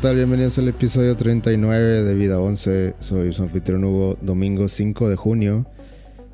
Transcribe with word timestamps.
tal? 0.00 0.14
Bienvenidos 0.14 0.56
al 0.58 0.68
episodio 0.68 1.16
39 1.16 2.04
de 2.04 2.14
Vida 2.14 2.38
11. 2.38 2.94
Soy 3.00 3.32
su 3.32 3.42
anfitrión 3.42 3.84
Hugo, 3.84 4.16
domingo 4.22 4.68
5 4.68 5.08
de 5.08 5.16
junio. 5.16 5.66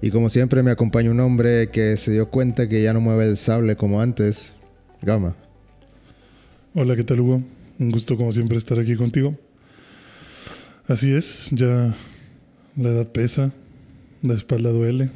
Y 0.02 0.10
como 0.10 0.28
siempre 0.28 0.62
me 0.62 0.70
acompaña 0.70 1.10
un 1.10 1.20
hombre 1.20 1.70
que 1.70 1.96
se 1.96 2.12
dio 2.12 2.28
cuenta 2.28 2.68
que 2.68 2.82
ya 2.82 2.92
no 2.92 3.00
mueve 3.00 3.26
el 3.26 3.38
sable 3.38 3.74
como 3.76 4.02
antes. 4.02 4.52
Gama. 5.00 5.34
Hola, 6.74 6.94
¿qué 6.94 7.04
tal 7.04 7.20
Hugo? 7.20 7.42
Un 7.78 7.90
gusto 7.90 8.18
como 8.18 8.32
siempre 8.34 8.58
estar 8.58 8.78
aquí 8.78 8.96
contigo. 8.96 9.34
Así 10.86 11.14
es, 11.14 11.48
ya 11.50 11.94
la 12.76 12.90
edad 12.90 13.10
pesa, 13.12 13.50
la 14.20 14.34
espalda 14.34 14.70
duele, 14.70 15.10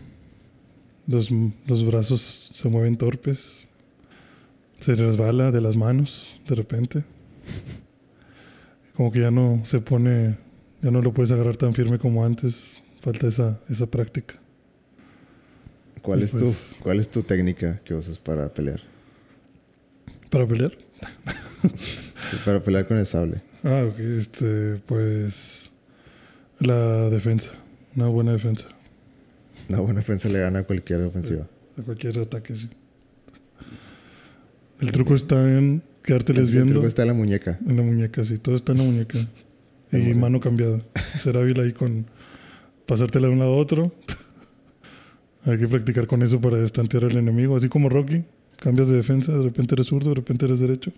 los, 1.06 1.28
los 1.66 1.84
brazos 1.84 2.50
se 2.54 2.68
mueven 2.70 2.96
torpes, 2.96 3.66
se 4.80 4.94
resbala 4.94 5.50
de 5.50 5.60
las 5.60 5.76
manos 5.76 6.40
de 6.48 6.54
repente. 6.54 7.04
Como 8.98 9.12
que 9.12 9.20
ya 9.20 9.30
no 9.30 9.62
se 9.64 9.78
pone, 9.78 10.36
ya 10.82 10.90
no 10.90 11.00
lo 11.00 11.12
puedes 11.14 11.30
agarrar 11.30 11.56
tan 11.56 11.72
firme 11.72 11.98
como 12.00 12.24
antes. 12.26 12.82
Falta 13.00 13.28
esa, 13.28 13.60
esa 13.70 13.86
práctica. 13.86 14.34
¿Cuál 16.02 16.18
Y 16.18 16.24
es, 16.24 16.32
tu, 16.32 16.38
pues- 16.40 16.74
¿Cuál 16.80 16.98
es 16.98 17.08
tu 17.08 17.22
técnica 17.22 17.80
que 17.84 17.94
usas 17.94 18.18
para 18.18 18.52
pelear? 18.52 18.80
¿Para 20.30 20.48
pelear? 20.48 20.76
Para 22.44 22.60
pelear 22.60 22.88
con 22.88 22.98
el 22.98 23.06
sable. 23.06 23.40
Ah, 23.62 23.84
ok, 23.88 23.98
este, 24.00 24.74
pues 24.84 25.70
la 26.58 27.08
defensa, 27.08 27.52
una 27.94 28.08
buena 28.08 28.32
defensa. 28.32 28.66
Una 29.68 29.78
buena 29.78 30.00
defensa 30.00 30.28
le 30.28 30.40
gana 30.40 30.58
a 30.58 30.62
cualquier 30.64 31.02
ofensiva. 31.02 31.46
A 31.78 31.82
cualquier 31.82 32.18
ataque, 32.18 32.56
sí. 32.56 32.68
El 34.80 34.90
truco 34.90 35.14
está 35.14 35.36
en 35.56 35.84
quedárteles 36.08 36.48
El 36.48 36.54
viendo 36.54 36.72
truco 36.72 36.86
está 36.86 37.02
en 37.02 37.08
la 37.08 37.14
muñeca. 37.14 37.58
en 37.66 37.76
la 37.76 37.82
muñeca, 37.82 38.24
sí. 38.24 38.38
Todo 38.38 38.54
está 38.54 38.72
en 38.72 38.78
la 38.78 38.84
muñeca. 38.84 39.18
Y 39.92 40.14
mano 40.14 40.40
cambiada. 40.40 40.80
Ser 41.20 41.36
hábil 41.36 41.60
ahí 41.60 41.72
con 41.72 42.06
pasártela 42.86 43.26
de 43.26 43.34
un 43.34 43.38
lado 43.38 43.52
a 43.52 43.56
otro. 43.56 43.92
Hay 45.44 45.58
que 45.58 45.68
practicar 45.68 46.06
con 46.06 46.22
eso 46.22 46.40
para 46.40 46.64
estantear 46.64 47.04
al 47.04 47.16
enemigo. 47.16 47.56
Así 47.56 47.68
como 47.68 47.88
Rocky. 47.90 48.24
Cambias 48.56 48.88
de 48.88 48.96
defensa, 48.96 49.32
de 49.32 49.42
repente 49.42 49.74
eres 49.74 49.86
zurdo, 49.86 50.08
de 50.10 50.16
repente 50.16 50.46
eres 50.46 50.60
derecho. 50.60 50.92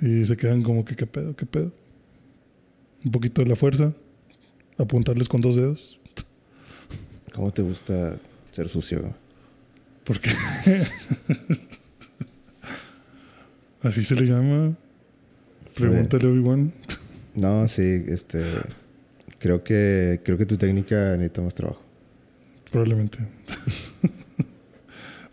Y 0.00 0.24
se 0.24 0.36
quedan 0.36 0.62
como 0.62 0.84
que, 0.84 0.94
¿qué 0.94 1.06
pedo? 1.06 1.34
¿Qué 1.34 1.46
pedo? 1.46 1.72
Un 3.04 3.10
poquito 3.10 3.42
de 3.42 3.48
la 3.48 3.56
fuerza. 3.56 3.92
Apuntarles 4.78 5.28
con 5.28 5.40
dos 5.40 5.56
dedos. 5.56 5.98
¿Cómo 7.34 7.52
te 7.52 7.62
gusta 7.62 8.18
ser 8.52 8.68
sucio? 8.68 9.14
Porque 10.04 10.30
así 13.82 14.04
se 14.04 14.14
le 14.14 14.26
llama. 14.26 14.76
Pregúntale 15.74 16.26
a 16.26 16.30
Obi-Wan. 16.30 16.72
No, 17.34 17.66
sí, 17.68 18.04
este. 18.08 18.44
Creo 19.38 19.64
que, 19.64 20.20
creo 20.24 20.36
que 20.36 20.46
tu 20.46 20.56
técnica 20.56 21.16
necesita 21.16 21.40
más 21.42 21.54
trabajo. 21.54 21.80
Probablemente. 22.70 23.18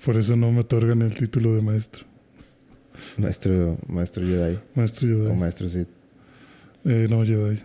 Por 0.06 0.16
eso 0.16 0.36
no 0.38 0.52
me 0.52 0.62
otorgan 0.62 1.02
el 1.02 1.14
título 1.14 1.54
de 1.56 1.62
maestro. 1.62 2.06
Maestro, 3.18 3.78
maestro 3.88 4.26
Jedi 4.26 4.58
Maestro 4.76 5.08
o 5.08 5.24
Jedi. 5.24 5.36
maestro 5.36 5.68
Sith. 5.68 5.90
Eh, 6.86 7.08
no, 7.10 7.26
Jedi. 7.26 7.60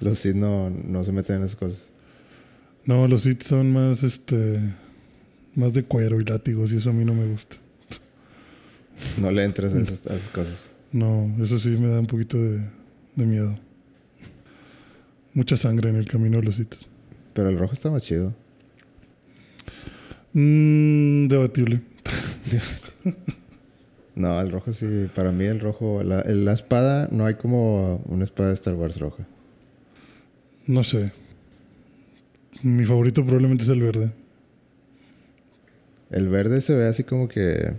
Los 0.00 0.18
Sith 0.18 0.34
no, 0.34 0.70
no 0.70 1.04
se 1.04 1.12
meten 1.12 1.36
en 1.36 1.42
esas 1.42 1.56
cosas. 1.56 1.88
No, 2.84 3.06
los 3.06 3.22
Sith 3.22 3.42
son 3.42 3.72
más, 3.72 4.02
este... 4.02 4.74
Más 5.54 5.72
de 5.72 5.84
cuero 5.84 6.20
y 6.20 6.24
látigos 6.24 6.72
y 6.72 6.76
eso 6.76 6.90
a 6.90 6.92
mí 6.92 7.04
no 7.04 7.14
me 7.14 7.26
gusta. 7.26 7.56
No 9.20 9.30
le 9.30 9.44
entras 9.44 9.74
a 9.74 9.78
esas, 9.78 10.06
a 10.06 10.14
esas 10.14 10.28
cosas. 10.28 10.68
No, 10.92 11.34
eso 11.42 11.58
sí 11.58 11.70
me 11.70 11.88
da 11.88 12.00
un 12.00 12.06
poquito 12.06 12.38
de, 12.38 12.60
de 13.16 13.26
miedo. 13.26 13.58
Mucha 15.34 15.56
sangre 15.56 15.90
en 15.90 15.96
el 15.96 16.06
camino 16.06 16.38
de 16.38 16.44
los. 16.44 16.62
Pero 17.34 17.48
el 17.48 17.58
rojo 17.58 17.74
está 17.74 17.90
más 17.90 18.02
chido. 18.02 18.34
Mm, 20.32 21.28
debatible. 21.28 21.80
No, 24.16 24.40
el 24.40 24.50
rojo 24.50 24.72
sí. 24.72 25.08
Para 25.14 25.30
mí 25.30 25.44
el 25.44 25.60
rojo... 25.60 26.02
La, 26.02 26.24
la 26.24 26.54
espada, 26.54 27.06
no 27.12 27.26
hay 27.26 27.34
como 27.34 27.96
una 28.06 28.24
espada 28.24 28.48
de 28.48 28.54
Star 28.54 28.72
Wars 28.72 28.98
roja. 28.98 29.26
No 30.66 30.82
sé. 30.82 31.12
Mi 32.62 32.86
favorito 32.86 33.22
probablemente 33.22 33.64
es 33.64 33.68
el 33.68 33.82
verde. 33.82 34.10
El 36.10 36.28
verde 36.28 36.62
se 36.62 36.74
ve 36.74 36.86
así 36.86 37.04
como 37.04 37.28
que... 37.28 37.74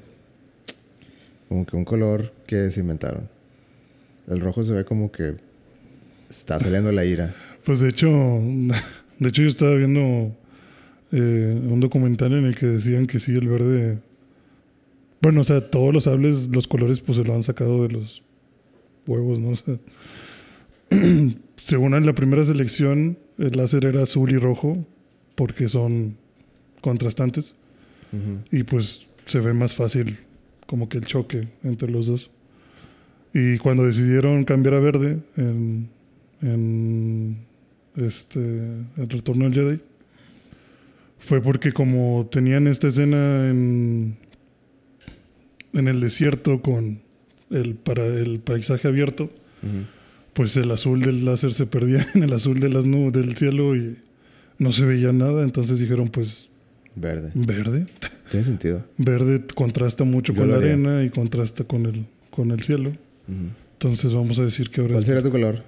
Como 1.48 1.66
que 1.66 1.76
un 1.76 1.86
color 1.86 2.34
que 2.46 2.70
se 2.72 2.82
inventaron. 2.82 3.30
El 4.28 4.40
rojo 4.40 4.64
se 4.64 4.74
ve 4.74 4.86
como 4.86 5.12
que... 5.12 5.36
Está 6.30 6.60
saliendo 6.60 6.92
la 6.92 7.06
ira. 7.06 7.36
Pues 7.64 7.82
de 7.82 7.90
hecho, 7.90 8.08
de 9.20 9.28
hecho 9.28 9.42
yo 9.42 9.50
estaba 9.50 9.76
viendo 9.76 10.34
eh, 11.12 11.62
un 11.70 11.82
documental 11.82 12.32
en 12.32 12.46
el 12.46 12.56
que 12.56 12.66
decían 12.66 13.06
que 13.08 13.20
sí, 13.20 13.34
el 13.34 13.50
verde... 13.50 14.00
Bueno, 15.22 15.42
o 15.42 15.44
sea, 15.44 15.70
todos 15.70 15.94
los 15.94 16.06
sables, 16.06 16.48
los 16.48 16.66
colores, 16.66 17.02
pues 17.02 17.18
se 17.18 17.26
lo 17.26 17.34
han 17.34 17.44
sacado 17.44 17.84
de 17.86 17.90
los 17.90 18.24
huevos, 19.06 19.40
¿no? 19.40 19.50
O 19.50 19.56
sea, 19.56 19.78
según 21.58 21.94
en 21.94 22.06
la 22.06 22.14
primera 22.14 22.46
selección, 22.46 23.18
el 23.38 23.58
láser 23.58 23.86
era 23.86 24.04
azul 24.04 24.32
y 24.32 24.38
rojo, 24.38 24.86
porque 25.36 25.68
son 25.68 26.16
contrastantes, 26.80 27.56
y 28.52 28.64
pues 28.64 29.08
se 29.26 29.42
ve 29.42 29.54
más 29.54 29.74
fácil 29.74 30.18
como 30.68 30.88
que 30.90 31.00
el 31.00 31.06
choque 31.06 31.48
entre 31.64 31.90
los 31.90 32.06
dos. 32.06 32.30
Y 33.34 33.58
cuando 33.58 33.84
decidieron 33.86 34.44
cambiar 34.44 34.76
a 34.76 34.80
verde 34.80 35.18
en, 35.36 35.90
en 36.42 37.38
este 37.96 38.40
el 38.40 39.10
retorno 39.10 39.46
del 39.50 39.54
Jedi 39.54 39.80
fue 41.20 41.42
porque 41.42 41.72
como 41.72 42.30
tenían 42.32 42.68
esta 42.68 42.88
escena 42.88 43.50
en 43.50 44.18
en 45.74 45.88
el 45.88 46.00
desierto 46.00 46.62
con 46.62 47.00
el 47.50 47.76
para 47.76 48.06
el 48.06 48.40
paisaje 48.40 48.88
abierto, 48.88 49.26
Ujú. 49.26 49.84
pues 50.34 50.56
el 50.58 50.70
azul 50.72 51.02
del 51.02 51.26
láser 51.26 51.54
se 51.54 51.66
perdía 51.66 52.06
en 52.16 52.24
el 52.24 52.34
azul 52.34 52.60
de 52.60 52.70
las 52.70 52.86
nubes 52.86 53.14
del 53.14 53.36
cielo 53.36 53.76
y 53.76 53.98
no 54.60 54.72
se 54.72 54.86
veía 54.86 55.12
nada, 55.12 55.44
entonces 55.44 55.80
dijeron 55.80 56.08
pues 56.08 56.50
Verde. 56.96 57.32
verde. 57.36 57.86
Tiene 58.32 58.46
sentido. 58.46 58.84
Verde 58.98 59.44
contrasta 59.56 60.04
mucho 60.04 60.34
Yo 60.34 60.42
con 60.42 60.52
la 60.52 60.58
arena 60.58 61.04
y 61.04 61.10
contrasta 61.10 61.64
con 61.64 61.86
el, 61.86 62.06
con 62.30 62.52
el 62.52 62.62
cielo. 62.62 62.90
Ujú. 62.90 63.50
Entonces 63.74 64.14
vamos 64.14 64.40
a 64.40 64.44
decir 64.44 64.70
que 64.70 64.82
ahora 64.82 64.94
¿Cuál 64.94 65.04
es- 65.04 65.08
sería 65.08 65.22
tu 65.24 65.32
color? 65.32 65.64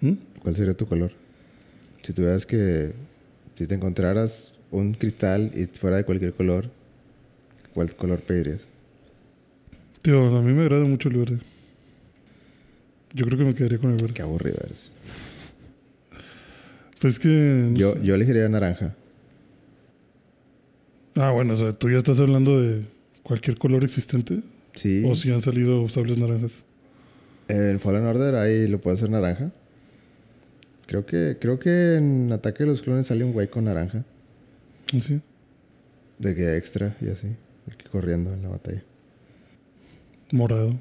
¿Mm? 0.00 0.12
¿Cuál 0.42 0.56
sería 0.56 0.74
tu 0.74 0.86
color? 0.86 1.12
Si 2.02 2.12
tuvieras 2.12 2.46
que... 2.46 2.92
Si 3.56 3.66
te 3.66 3.74
encontraras 3.74 4.54
un 4.70 4.92
cristal 4.94 5.50
y 5.54 5.64
fuera 5.78 5.96
de 5.96 6.04
cualquier 6.04 6.34
color, 6.34 6.68
¿cuál 7.74 7.94
color 7.96 8.20
pedirías? 8.20 8.68
Tío, 10.02 10.36
a 10.36 10.42
mí 10.42 10.52
me 10.52 10.62
agrada 10.62 10.84
mucho 10.84 11.08
el 11.08 11.16
verde. 11.16 11.38
Yo 13.14 13.24
creo 13.24 13.38
que 13.38 13.44
me 13.44 13.54
quedaría 13.54 13.78
con 13.78 13.90
el 13.92 13.96
verde. 13.96 14.12
Qué 14.14 14.22
aburrido 14.22 14.58
eres. 14.64 14.92
Pues 17.00 17.18
que... 17.18 17.28
no 17.28 17.76
Yo, 17.76 17.94
sé. 17.94 18.00
yo 18.04 18.14
elegiría 18.14 18.48
naranja. 18.48 18.94
Ah, 21.16 21.30
bueno, 21.30 21.54
o 21.54 21.56
sea, 21.56 21.72
tú 21.72 21.90
ya 21.90 21.98
estás 21.98 22.20
hablando 22.20 22.60
de 22.60 22.84
cualquier 23.22 23.56
color 23.58 23.84
existente. 23.84 24.42
Sí. 24.74 25.02
O 25.06 25.16
si 25.16 25.32
han 25.32 25.40
salido 25.40 25.88
sables 25.88 26.18
naranjas. 26.18 26.52
En 27.48 27.80
Fallen 27.80 28.04
Order 28.04 28.34
ahí 28.34 28.68
lo 28.68 28.80
puedo 28.80 28.94
hacer 28.94 29.08
naranja. 29.08 29.52
Creo 30.86 31.06
que, 31.06 31.36
creo 31.40 31.58
que 31.58 31.94
en 31.94 32.30
Ataque 32.32 32.64
de 32.64 32.70
los 32.70 32.82
Clones 32.82 33.06
sale 33.06 33.24
un 33.24 33.32
güey 33.32 33.48
con 33.48 33.64
naranja. 33.64 34.04
¿Sí? 34.90 35.20
De 36.18 36.34
que 36.34 36.56
extra 36.56 36.96
y 37.00 37.08
así. 37.08 37.28
El 37.66 37.76
que 37.76 37.88
corriendo 37.88 38.32
en 38.32 38.42
la 38.42 38.50
batalla. 38.50 38.82
Morado. 40.32 40.78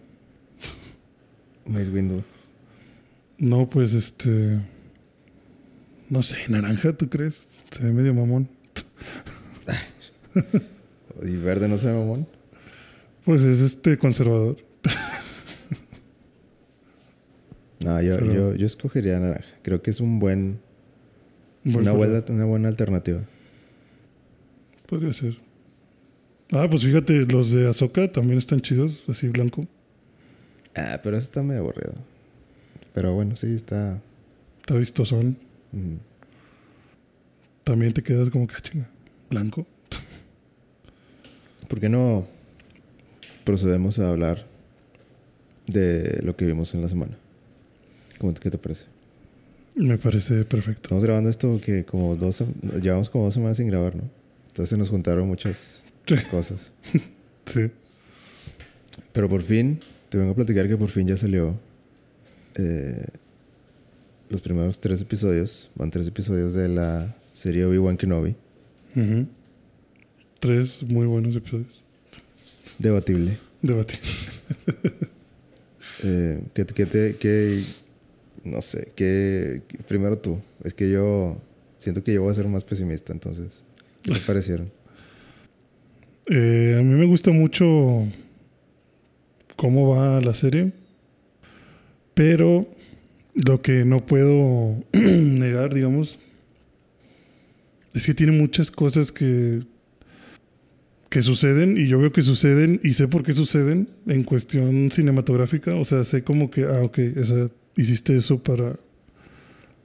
Mace. 1.66 2.24
No, 3.38 3.70
pues 3.70 3.94
este... 3.94 4.60
No 6.10 6.22
sé, 6.22 6.38
naranja, 6.50 6.94
¿tú 6.94 7.10
crees? 7.10 7.48
Se 7.72 7.84
ve 7.84 7.92
medio 7.92 8.14
mamón. 8.14 8.48
Y 11.24 11.38
verde 11.38 11.68
no 11.70 11.78
se 11.78 11.88
ve 11.88 11.94
mamón. 11.94 12.28
Pues 13.24 13.42
es 13.44 13.62
este 13.62 13.98
conservador. 13.98 14.58
No, 17.80 18.02
yo, 18.02 18.18
Pero- 18.18 18.34
yo, 18.34 18.56
yo 18.56 18.66
escogería 18.66 19.20
naranja. 19.20 19.48
Creo 19.62 19.82
que 19.82 19.92
es 19.92 20.00
un 20.00 20.20
buen. 20.20 20.60
Una 21.64 21.94
buena, 21.94 22.24
una 22.30 22.46
buena 22.46 22.68
alternativa. 22.70 23.22
Podría 24.88 25.14
ser. 25.14 25.38
Ah, 26.52 26.68
pues 26.70 26.84
fíjate, 26.84 27.26
los 27.26 27.52
de 27.52 27.68
Azoka 27.68 28.12
también 28.12 28.38
están 28.38 28.60
chidos, 28.62 29.04
así 29.10 29.28
blanco. 29.30 29.68
Ah, 30.76 31.00
pero 31.02 31.18
eso 31.18 31.26
está 31.26 31.42
medio 31.42 31.62
aburrido. 31.62 31.96
Pero 32.94 33.14
bueno, 33.14 33.36
sí, 33.36 33.48
está... 33.56 34.00
Está 34.62 34.76
vistosón. 34.76 35.38
mm, 35.72 35.96
También 37.64 37.94
te 37.94 38.04
quedas 38.04 38.30
como 38.30 38.46
que, 38.48 38.56
ah, 38.58 38.62
chinga, 38.62 38.90
blanco. 39.30 39.66
¿Por 41.76 41.82
qué 41.82 41.90
no 41.90 42.26
procedemos 43.44 44.00
a 44.00 44.08
hablar 44.08 44.46
de 45.68 46.22
lo 46.24 46.38
que 46.38 46.46
vimos 46.46 46.74
en 46.74 46.82
la 46.82 46.88
semana? 46.88 47.18
¿Cómo 48.18 48.34
te- 48.34 48.40
¿Qué 48.40 48.50
te 48.50 48.58
parece? 48.58 48.86
Me 49.76 49.98
parece 49.98 50.46
perfecto. 50.46 50.84
Estamos 50.84 51.04
grabando 51.04 51.30
esto 51.30 51.60
que 51.62 51.84
como 51.84 52.16
dos... 52.16 52.46
Llevamos 52.82 53.10
como 53.10 53.26
dos 53.26 53.34
semanas 53.34 53.58
sin 53.58 53.68
grabar, 53.68 53.94
¿no? 53.94 54.04
Entonces 54.48 54.70
se 54.70 54.78
nos 54.78 54.88
juntaron 54.88 55.28
muchas 55.28 55.84
Sí. 56.08 56.16
cosas. 56.32 56.72
Sí. 57.46 57.70
Pero 59.12 59.28
por 59.28 59.42
fin, 59.42 59.78
te 60.08 60.18
vengo 60.18 60.32
a 60.32 60.36
platicar 60.36 60.70
que 60.70 60.78
por 60.78 60.88
fin 60.90 61.06
ya 61.06 61.18
salió 61.18 61.56
eh, 62.56 63.06
los 64.30 64.40
primeros 64.40 64.80
tres 64.80 65.02
episodios. 65.02 65.70
Van 65.76 65.92
tres 65.92 66.08
episodios 66.08 66.54
de 66.54 66.70
la 66.70 67.14
serie 67.34 67.66
Obi-Wan 67.66 67.98
Kenobi. 67.98 68.34
Ujú. 68.96 69.28
Tres 70.46 70.84
muy 70.84 71.08
buenos 71.08 71.36
episodios. 71.36 71.84
Debatible. 72.78 73.40
Debatir. 73.64 74.00
Eh, 76.04 76.44
¿qué, 76.54 76.66
qué 76.66 76.86
te, 76.86 77.64
no 78.44 78.62
sé, 78.62 78.92
que 78.96 79.64
primero 79.88 80.20
tú. 80.20 80.40
Es 80.64 80.74
que 80.74 80.92
yo 80.92 81.42
siento 81.80 82.04
que 82.04 82.14
yo 82.14 82.22
voy 82.22 82.32
a 82.32 82.36
ser 82.36 82.48
más 82.48 82.64
pesimista, 82.64 83.12
entonces. 83.12 83.64
¿Qué 84.04 84.12
te 84.12 84.20
parecieron? 84.20 84.70
Eh, 86.28 86.76
a 86.78 86.84
mí 86.84 86.94
me 86.94 87.06
gusta 87.06 87.32
mucho 87.32 88.06
cómo 89.56 89.96
va 89.96 90.22
la 90.22 90.34
serie, 90.36 90.74
pero 92.14 92.68
lo 93.34 93.62
que 93.64 93.84
no 93.86 94.06
puedo 94.06 94.76
negar, 94.94 95.74
digamos, 95.74 96.20
es 97.96 98.06
que 98.06 98.14
tiene 98.14 98.34
muchas 98.34 98.70
cosas 98.70 99.12
que, 99.12 99.64
que 101.16 101.22
suceden 101.22 101.78
y 101.78 101.88
yo 101.88 101.98
veo 101.98 102.12
que 102.12 102.22
suceden 102.22 102.82
y 102.84 102.92
sé 102.92 103.08
por 103.08 103.24
qué 103.24 103.32
suceden 103.32 103.88
en 104.06 104.24
cuestión 104.24 104.92
cinematográfica. 104.92 105.74
O 105.76 105.86
sea, 105.86 106.04
sé 106.04 106.26
como 106.26 106.50
que, 106.50 106.66
ah, 106.66 106.82
ok, 106.84 106.98
esa, 106.98 107.50
hiciste 107.78 108.18
eso 108.18 108.44
para, 108.44 108.76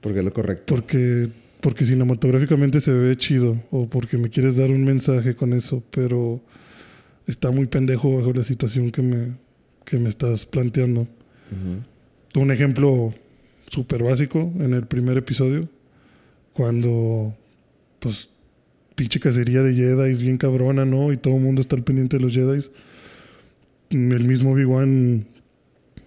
Porque 0.01 0.19
es 0.19 0.25
lo 0.25 0.33
correcto. 0.33 0.75
porque, 0.75 1.29
porque 1.61 1.85
cinematográficamente 1.85 2.81
se 2.81 2.91
ve 2.91 3.15
chido 3.15 3.63
o 3.71 3.87
porque 3.89 4.17
me 4.17 4.27
quieres 4.29 4.57
dar 4.57 4.71
un 4.71 4.83
mensaje 4.83 5.33
con 5.33 5.53
eso, 5.53 5.81
pero 5.89 6.41
está 7.27 7.49
muy 7.49 7.67
pendejo 7.67 8.13
bajo 8.17 8.33
la 8.33 8.43
situación 8.43 8.91
que 8.91 9.01
me, 9.01 9.31
que 9.85 9.99
me 9.99 10.09
estás 10.09 10.45
planteando. 10.45 11.03
Ujú. 11.03 12.41
Un 12.41 12.51
ejemplo 12.51 13.13
súper 13.69 14.03
básico 14.03 14.51
en 14.59 14.73
el 14.73 14.85
primer 14.85 15.17
episodio, 15.17 15.69
cuando 16.51 17.33
pues 17.99 18.31
pinche 19.01 19.19
cacería 19.19 19.63
de 19.63 19.73
Jedi 19.73 20.23
bien 20.23 20.37
cabrona, 20.37 20.85
¿no? 20.85 21.11
Y 21.11 21.17
todo 21.17 21.35
el 21.35 21.41
mundo 21.41 21.59
está 21.61 21.75
al 21.75 21.83
pendiente 21.83 22.17
de 22.17 22.23
los 22.23 22.35
Jedi. 22.35 22.63
El 23.89 24.27
mismo 24.27 24.51
Obi-Wan 24.51 25.25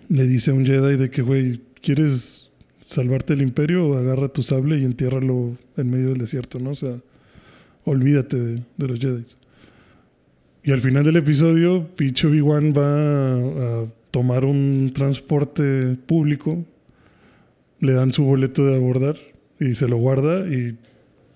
le 0.09 0.27
dice 0.29 0.53
a 0.53 0.55
un 0.55 0.65
Jedi 0.65 0.97
de 0.97 1.11
que, 1.11 1.23
güey, 1.23 1.61
¿quieres 1.83 2.53
salvarte 2.87 3.35
del 3.35 3.43
imperio? 3.43 3.99
Agarra 3.99 4.29
tu 4.29 4.45
sable 4.45 4.79
y 4.79 4.85
entiérralo 4.85 5.59
en 5.77 5.91
medio 5.91 6.11
del 6.11 6.19
desierto, 6.19 6.61
¿no? 6.61 6.71
O 6.71 6.75
sea, 6.77 6.95
olvídate 7.85 8.39
de, 8.39 8.63
de 8.77 8.87
los 8.87 9.01
Jedi. 9.01 9.25
Y 10.63 10.71
al 10.71 10.81
final 10.81 11.03
del 11.03 11.17
episodio, 11.17 11.89
pinche 11.97 12.29
Obi-Wan 12.29 12.75
va 12.75 13.83
a 13.83 13.87
tomar 14.13 14.45
un 14.45 14.93
transporte 14.95 15.97
público, 16.07 16.65
le 17.81 17.93
dan 17.93 18.13
su 18.13 18.23
boleto 18.23 18.65
de 18.65 18.77
abordar 18.77 19.17
y 19.59 19.75
se 19.75 19.89
lo 19.89 19.97
guarda 19.97 20.47
y, 20.47 20.77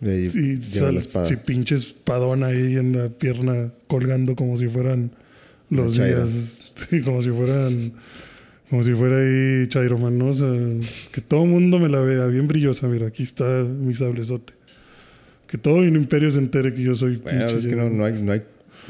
Y 0.00 0.28
lleva 0.28 0.60
sale 0.60 0.92
la 0.92 1.00
espada. 1.00 1.26
sí, 1.26 1.36
pinche 1.36 1.74
espadón 1.74 2.44
ahí 2.44 2.76
en 2.76 2.96
la 2.96 3.08
pierna 3.08 3.72
colgando 3.88 4.36
como 4.36 4.56
si 4.56 4.68
fueran 4.68 5.10
los 5.70 5.96
días, 5.96 6.72
sí, 6.74 7.00
como 7.02 7.20
si 7.20 7.30
fueran, 7.30 7.92
como 8.70 8.84
si 8.84 8.94
fuera 8.94 9.18
ahí 9.18 9.66
Chairo 9.68 9.98
Man, 9.98 10.16
¿no? 10.16 10.28
O 10.28 10.34
sea, 10.34 10.48
que 11.12 11.20
todo 11.20 11.44
el 11.44 11.50
mundo 11.50 11.78
me 11.78 11.88
la 11.88 12.00
vea 12.00 12.26
bien 12.26 12.46
brillosa, 12.46 12.86
mira, 12.86 13.08
aquí 13.08 13.22
está 13.22 13.44
mi 13.64 13.94
sablezote. 13.94 14.54
Que 15.48 15.58
todo 15.58 15.78
el 15.78 15.96
imperio 15.96 16.30
se 16.30 16.38
entere 16.38 16.72
que 16.72 16.82
yo 16.82 16.94
soy 16.94 17.16
Bueno, 17.16 17.46
pinche 17.46 17.58
es 17.58 17.66
que 17.66 17.74
no, 17.74 17.88
no 17.88 18.04
hay, 18.04 18.22
no, 18.22 18.32
hay, 18.32 18.42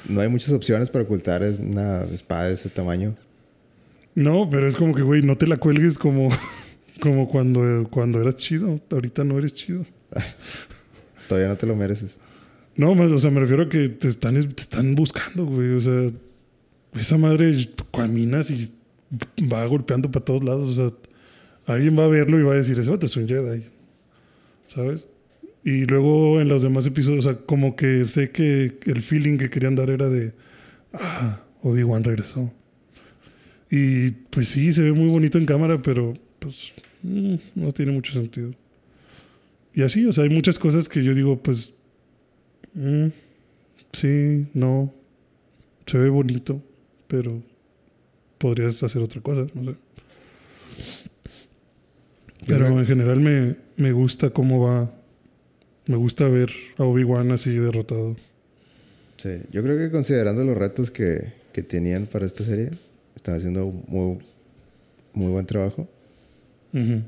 no 0.09 0.21
hay 0.21 0.29
muchas 0.29 0.53
opciones 0.53 0.91
para 0.91 1.05
ocultar 1.05 1.43
una 1.61 2.03
espada 2.05 2.49
de 2.49 2.55
ese 2.55 2.69
tamaño. 2.69 3.17
No, 4.15 4.51
pero 4.51 4.67
es 4.67 4.77
como 4.77 4.95
que, 4.95 5.03
güey, 5.03 5.23
no 5.23 5.39
te 5.39 5.47
la 5.47 5.57
cuelgues 5.57 5.97
como, 5.97 6.29
como 7.01 7.29
cuando, 7.29 7.87
cuando 7.89 8.21
eras 8.21 8.37
chido. 8.37 8.81
Ahorita 8.91 9.23
no 9.25 9.39
eres 9.39 9.55
chido. 9.55 9.87
Todavía 11.29 11.49
no 11.49 11.57
te 11.57 11.67
lo 11.67 11.77
mereces. 11.77 12.19
No, 12.77 12.95
más, 12.95 13.11
o 13.11 13.19
sea, 13.19 13.31
me 13.31 13.41
refiero 13.41 13.65
a 13.65 13.69
que 13.69 13.89
te 13.89 14.09
están, 14.09 14.35
te 14.35 14.63
están 14.63 14.95
buscando, 14.95 15.45
güey. 15.45 15.71
O 15.71 15.81
sea, 15.81 16.11
esa 16.95 17.19
madre 17.19 17.69
caminas 17.93 18.51
y 18.51 18.73
va 19.53 19.65
golpeando 19.67 20.11
para 20.11 20.25
todos 20.25 20.45
lados. 20.45 20.79
O 20.79 20.89
sea, 20.89 20.97
alguien 21.75 21.99
va 21.99 22.05
a 22.05 22.09
verlo 22.09 22.39
y 22.39 22.43
va 22.43 22.53
a 22.53 22.57
decir, 22.57 22.79
ese 22.79 22.93
es 23.01 23.17
un 23.17 23.29
Jedi. 23.29 23.65
¿Sabes? 24.67 25.07
Y 25.65 25.87
luego 25.87 26.41
en 26.41 26.49
los 26.49 26.63
demás 26.63 26.87
episodios, 26.87 27.27
o 27.27 27.31
sea, 27.31 27.41
como 27.41 27.77
que 27.77 28.05
sé 28.05 28.31
que 28.31 28.79
el 28.87 29.03
feeling 29.03 29.39
que 29.39 29.51
querían 29.51 29.75
dar 29.75 29.91
era 29.91 30.09
de, 30.09 30.33
ah, 30.93 31.43
Obi-Wan 31.63 32.05
regresó. 32.05 32.55
Y 33.71 34.13
pues 34.31 34.49
sí, 34.49 34.73
se 34.73 34.83
ve 34.83 34.93
muy 34.93 35.09
bonito 35.09 35.37
en 35.37 35.45
cámara, 35.45 35.83
pero 35.83 36.15
pues 36.39 36.73
mm, 37.03 37.35
no 37.55 37.73
tiene 37.73 37.93
mucho 37.93 38.13
sentido. 38.13 38.53
Y 39.79 39.83
así, 39.83 40.05
o 40.07 40.13
sea, 40.13 40.25
hay 40.25 40.31
muchas 40.31 40.59
cosas 40.59 40.89
que 40.89 41.05
yo 41.05 41.15
digo, 41.15 41.41
pues, 41.41 41.73
mm, 42.75 43.07
sí, 43.93 44.49
no, 44.53 44.93
se 45.87 45.99
ve 45.99 46.09
bonito, 46.09 46.61
pero 47.07 47.41
podrías 48.39 48.83
hacer 48.83 49.01
otra 49.01 49.21
cosa, 49.21 49.47
no 49.55 49.71
sé. 49.71 49.79
Pero 52.45 52.67
en 52.77 52.87
general 52.87 53.21
me, 53.21 53.55
me 53.77 53.93
gusta 53.93 54.31
cómo 54.31 54.67
va. 54.67 54.93
Me 55.87 55.95
gusta 55.95 56.27
ver 56.29 56.51
a 56.77 56.83
Obi-Wan 56.83 57.31
así 57.31 57.51
derrotado. 57.51 58.17
Sí, 59.17 59.43
yo 59.53 59.63
creo 59.63 59.79
que 59.79 59.93
considerando 59.93 60.43
los 60.43 60.59
retos 60.59 60.91
que, 60.91 61.35
que 61.53 61.63
tenían 61.63 62.09
para 62.09 62.27
esta 62.27 62.43
serie, 62.43 62.73
están 63.15 63.37
haciendo 63.37 63.67
muy, 63.87 64.19
muy 65.13 65.31
buen 65.31 65.47
trabajo. 65.47 65.89
Ujú. 66.73 67.03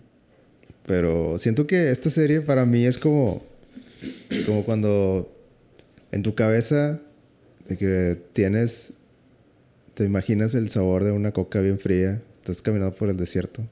Pero 0.90 1.38
siento 1.38 1.68
que 1.68 1.92
esta 1.92 2.10
serie 2.10 2.40
para 2.40 2.66
mí 2.66 2.84
es 2.84 2.98
como, 2.98 3.44
como 4.44 4.64
cuando 4.64 5.32
en 6.10 6.24
tu 6.24 6.34
cabeza 6.34 7.00
de 7.68 7.76
que 7.76 8.20
tienes, 8.32 8.94
te 9.94 10.02
imaginas 10.02 10.52
el 10.56 10.68
sabor 10.68 11.04
de 11.04 11.12
una 11.12 11.30
coca 11.30 11.60
bien 11.60 11.78
fría, 11.78 12.20
estás 12.40 12.60
caminando 12.60 12.92
por 12.96 13.08
el 13.08 13.16
desierto 13.16 13.62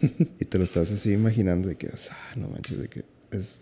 y 0.40 0.44
te 0.46 0.56
lo 0.56 0.64
estás 0.64 0.90
así 0.90 1.12
imaginando 1.12 1.68
de 1.68 1.76
que, 1.76 1.88
ah, 1.88 2.32
no 2.34 2.48
manches, 2.48 2.78
de 2.78 2.88
que 2.88 3.04
es, 3.30 3.60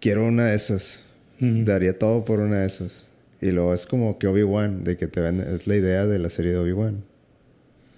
quiero 0.00 0.26
una 0.26 0.46
de 0.46 0.56
esas, 0.56 1.04
daría 1.38 1.96
todo 1.96 2.24
por 2.24 2.40
una 2.40 2.62
de 2.62 2.66
esas. 2.66 3.06
Y 3.40 3.52
luego 3.52 3.72
es 3.72 3.86
como 3.86 4.18
que 4.18 4.26
Obi-Wan, 4.26 4.82
de 4.82 4.96
que 4.96 5.06
te 5.06 5.20
ven, 5.20 5.38
es 5.38 5.68
la 5.68 5.76
idea 5.76 6.06
de 6.06 6.18
la 6.18 6.28
serie 6.28 6.50
de 6.50 6.58
Obi-Wan. 6.58 7.04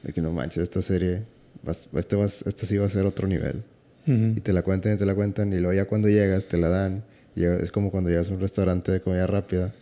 De 0.02 0.12
que 0.12 0.21
no 0.21 0.33
manches, 0.33 0.64
esta 0.64 0.83
serie, 0.83 1.23
vas- 1.64 1.88
este, 1.94 2.16
va- 2.16 2.26
este 2.26 2.66
sí 2.66 2.76
va 2.78 2.87
a 2.87 2.90
ser 2.90 3.06
otro 3.06 3.26
nivel. 3.28 3.62
Y 4.06 4.40
te 4.40 4.52
la 4.52 4.61
cuentan 4.62 4.92
y 4.94 4.97
te 4.99 5.06
la 5.06 5.14
cuentan. 5.14 5.52
Y 5.52 5.56
luego 5.56 5.73
ya 5.73 5.87
cuando 5.87 6.09
llegas, 6.09 6.44
te 6.47 6.59
la 6.59 6.68
dan. 6.68 7.02
Llega- 7.35 7.56
es 7.56 7.71
como 7.73 7.90
cuando 7.90 8.11
llegas 8.11 8.28
a 8.30 8.35
un 8.35 8.40
restaurante 8.40 8.92
de 8.92 9.00
comida 9.00 9.26
rápida 9.26 9.73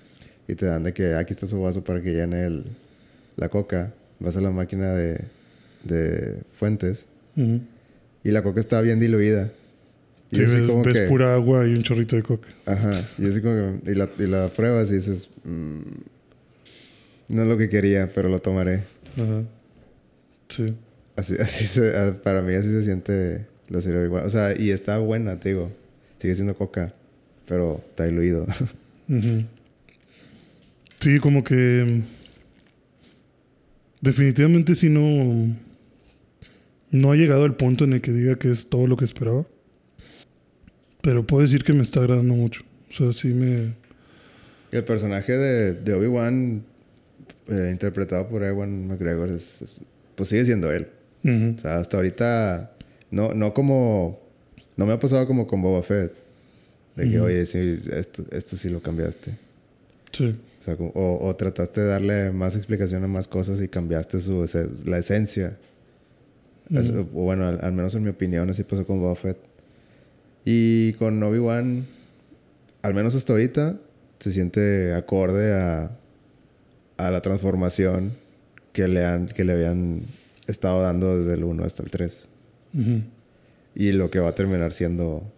y 0.46 0.54
te 0.54 0.66
dan 0.66 0.84
de 0.84 0.92
que 0.94 1.14
"Ah, 1.14 1.18
aquí 1.18 1.32
está 1.34 1.46
su 1.48 1.60
vaso 1.60 1.82
para 1.82 2.00
que 2.00 2.12
llene 2.12 2.46
el, 2.46 2.64
la 3.36 3.48
coca. 3.48 3.92
Vas 4.20 4.36
a 4.36 4.40
la 4.40 4.50
máquina 4.52 4.92
de, 4.94 5.24
de 5.84 6.40
fuentes 6.52 7.06
y 8.24 8.30
la 8.30 8.42
coca 8.44 8.60
está 8.60 8.80
bien 8.80 9.00
diluida. 9.00 9.50
Y 10.30 10.36
Sí, 10.36 10.44
así 10.44 10.60
ves, 10.60 10.70
como 10.70 10.84
ves 10.84 10.96
que... 10.96 11.06
pura 11.08 11.34
agua 11.34 11.66
y 11.66 11.72
un 11.74 11.82
chorrito 11.82 12.14
de 12.16 12.22
coca. 12.22 12.48
Ajá. 12.64 12.92
Y 13.18 13.26
así 13.26 13.40
como 13.42 13.54
que... 13.82 13.90
Y 13.90 13.94
la, 13.96 14.08
y 14.18 14.26
la 14.28 14.48
pruebas 14.50 14.90
y 14.90 14.94
dices... 14.94 15.28
"Mm, 15.44 15.80
no 17.28 17.42
es 17.42 17.48
lo 17.50 17.58
que 17.58 17.68
quería, 17.68 18.10
pero 18.14 18.28
lo 18.28 18.38
tomaré. 18.38 18.84
Ajá. 19.16 19.42
Sí. 20.48 20.74
Así, 21.16 21.34
así 21.40 21.66
se- 21.66 21.96
ah, 21.96 22.16
para 22.22 22.42
mí 22.42 22.54
así 22.54 22.68
se 22.68 22.82
siente 22.84 23.46
la 23.68 23.80
serie 23.82 24.04
igual. 24.04 24.24
O 24.26 24.30
sea, 24.30 24.58
y 24.58 24.70
está 24.70 24.98
buena, 24.98 25.38
te 25.40 25.50
digo. 25.50 25.70
Sigue 26.18 26.34
siendo 26.34 26.54
coca, 26.56 26.94
pero 27.46 27.82
está 27.90 28.04
diluido. 28.04 28.46
Ujú. 29.08 29.44
Sí, 31.00 31.18
como 31.18 31.42
que 31.42 31.54
mm, 31.84 32.02
definitivamente 34.00 34.74
sí 34.74 34.88
no 34.88 35.54
no 36.90 37.10
ha 37.12 37.16
llegado 37.16 37.44
al 37.44 37.56
punto 37.56 37.84
en 37.84 37.94
el 37.94 38.00
que 38.02 38.12
diga 38.12 38.36
que 38.38 38.50
es 38.50 38.68
todo 38.68 38.86
lo 38.86 38.96
que 38.96 39.04
esperaba. 39.06 39.46
Pero 41.00 41.26
puedo 41.26 41.42
decir 41.42 41.64
que 41.64 41.72
me 41.72 41.82
está 41.82 42.00
agradando 42.00 42.34
mucho. 42.34 42.62
O 42.90 42.92
sea, 42.92 43.12
sí 43.12 43.28
me. 43.28 43.74
El 44.70 44.84
personaje 44.84 45.32
de, 45.36 45.72
de 45.74 45.94
Obi-Wan, 45.94 46.62
eh, 47.48 47.68
interpretado 47.72 48.28
por 48.28 48.44
Ewan 48.44 48.86
McGregor, 48.88 49.30
es, 49.30 49.62
es- 49.62 49.80
pues 50.14 50.28
sigue 50.28 50.44
siendo 50.44 50.70
él. 50.70 50.86
O 51.24 51.58
sea, 51.60 51.76
hasta 51.78 51.96
ahorita, 51.96 52.72
no, 53.10 53.34
no 53.34 53.54
como. 53.54 54.20
No 54.76 54.86
me 54.86 54.92
ha 54.92 54.98
pasado 54.98 55.26
como 55.26 55.46
con 55.46 55.62
Boba 55.62 55.82
Fett. 55.82 56.12
De 56.96 57.08
que, 57.10 57.16
Ujú. 57.18 57.26
oye, 57.26 57.46
sí, 57.46 57.78
esto, 57.92 58.24
esto 58.32 58.56
sí 58.56 58.68
lo 58.68 58.80
cambiaste. 58.82 59.36
Sí. 60.12 60.34
O, 60.60 60.64
sea, 60.64 60.76
como- 60.76 60.90
o, 60.90 61.26
o 61.26 61.36
trataste 61.36 61.80
de 61.80 61.86
darle 61.88 62.32
más 62.32 62.56
explicación 62.56 63.02
a 63.04 63.06
más 63.06 63.28
cosas 63.28 63.60
y 63.62 63.68
cambiaste 63.68 64.20
su, 64.20 64.44
la 64.86 64.98
esencia. 64.98 65.58
O 66.74 67.02
bueno, 67.04 67.46
al, 67.48 67.58
al 67.62 67.72
menos 67.72 67.94
en 67.94 68.02
mi 68.04 68.10
opinión, 68.10 68.48
así 68.50 68.62
pasó 68.64 68.86
con 68.86 69.00
Boba 69.00 69.14
Fett. 69.14 69.36
Y 70.44 70.94
con 70.94 71.22
Obi-Wan, 71.22 71.86
al 72.82 72.94
menos 72.94 73.14
hasta 73.14 73.32
ahorita, 73.32 73.76
se 74.18 74.32
siente 74.32 74.92
acorde 74.94 75.52
a, 75.54 75.96
a 76.96 77.10
la 77.10 77.20
transformación 77.22 78.12
que 78.72 78.88
le, 78.88 79.04
han, 79.04 79.26
que 79.28 79.44
le 79.44 79.52
habían 79.52 80.02
estado 80.52 80.82
dando 80.82 81.16
desde 81.16 81.34
el 81.34 81.44
1 81.44 81.64
hasta 81.64 81.82
el 81.82 81.90
3. 81.90 82.28
Ujú. 82.74 83.02
Y 83.74 83.92
lo 83.92 84.10
que 84.10 84.20
va 84.20 84.28
a 84.28 84.34
terminar 84.34 84.72
siendo 84.72 85.32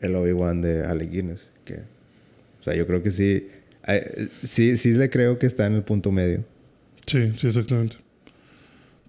el 0.00 0.14
Obi-Wan 0.14 0.62
de 0.62 0.84
Alec 0.84 1.10
Guinness. 1.10 1.50
Que, 1.64 1.74
o 1.74 2.62
sea, 2.62 2.74
yo 2.74 2.86
creo 2.86 3.02
que 3.02 3.10
sí, 3.10 3.48
eh, 3.86 4.28
sí, 4.42 4.76
sí 4.76 4.92
le 4.92 5.10
creo 5.10 5.38
que 5.38 5.46
está 5.46 5.66
en 5.66 5.74
el 5.74 5.82
punto 5.82 6.10
medio. 6.12 6.44
Sí, 7.06 7.32
sí, 7.36 7.46
exactamente. 7.46 7.96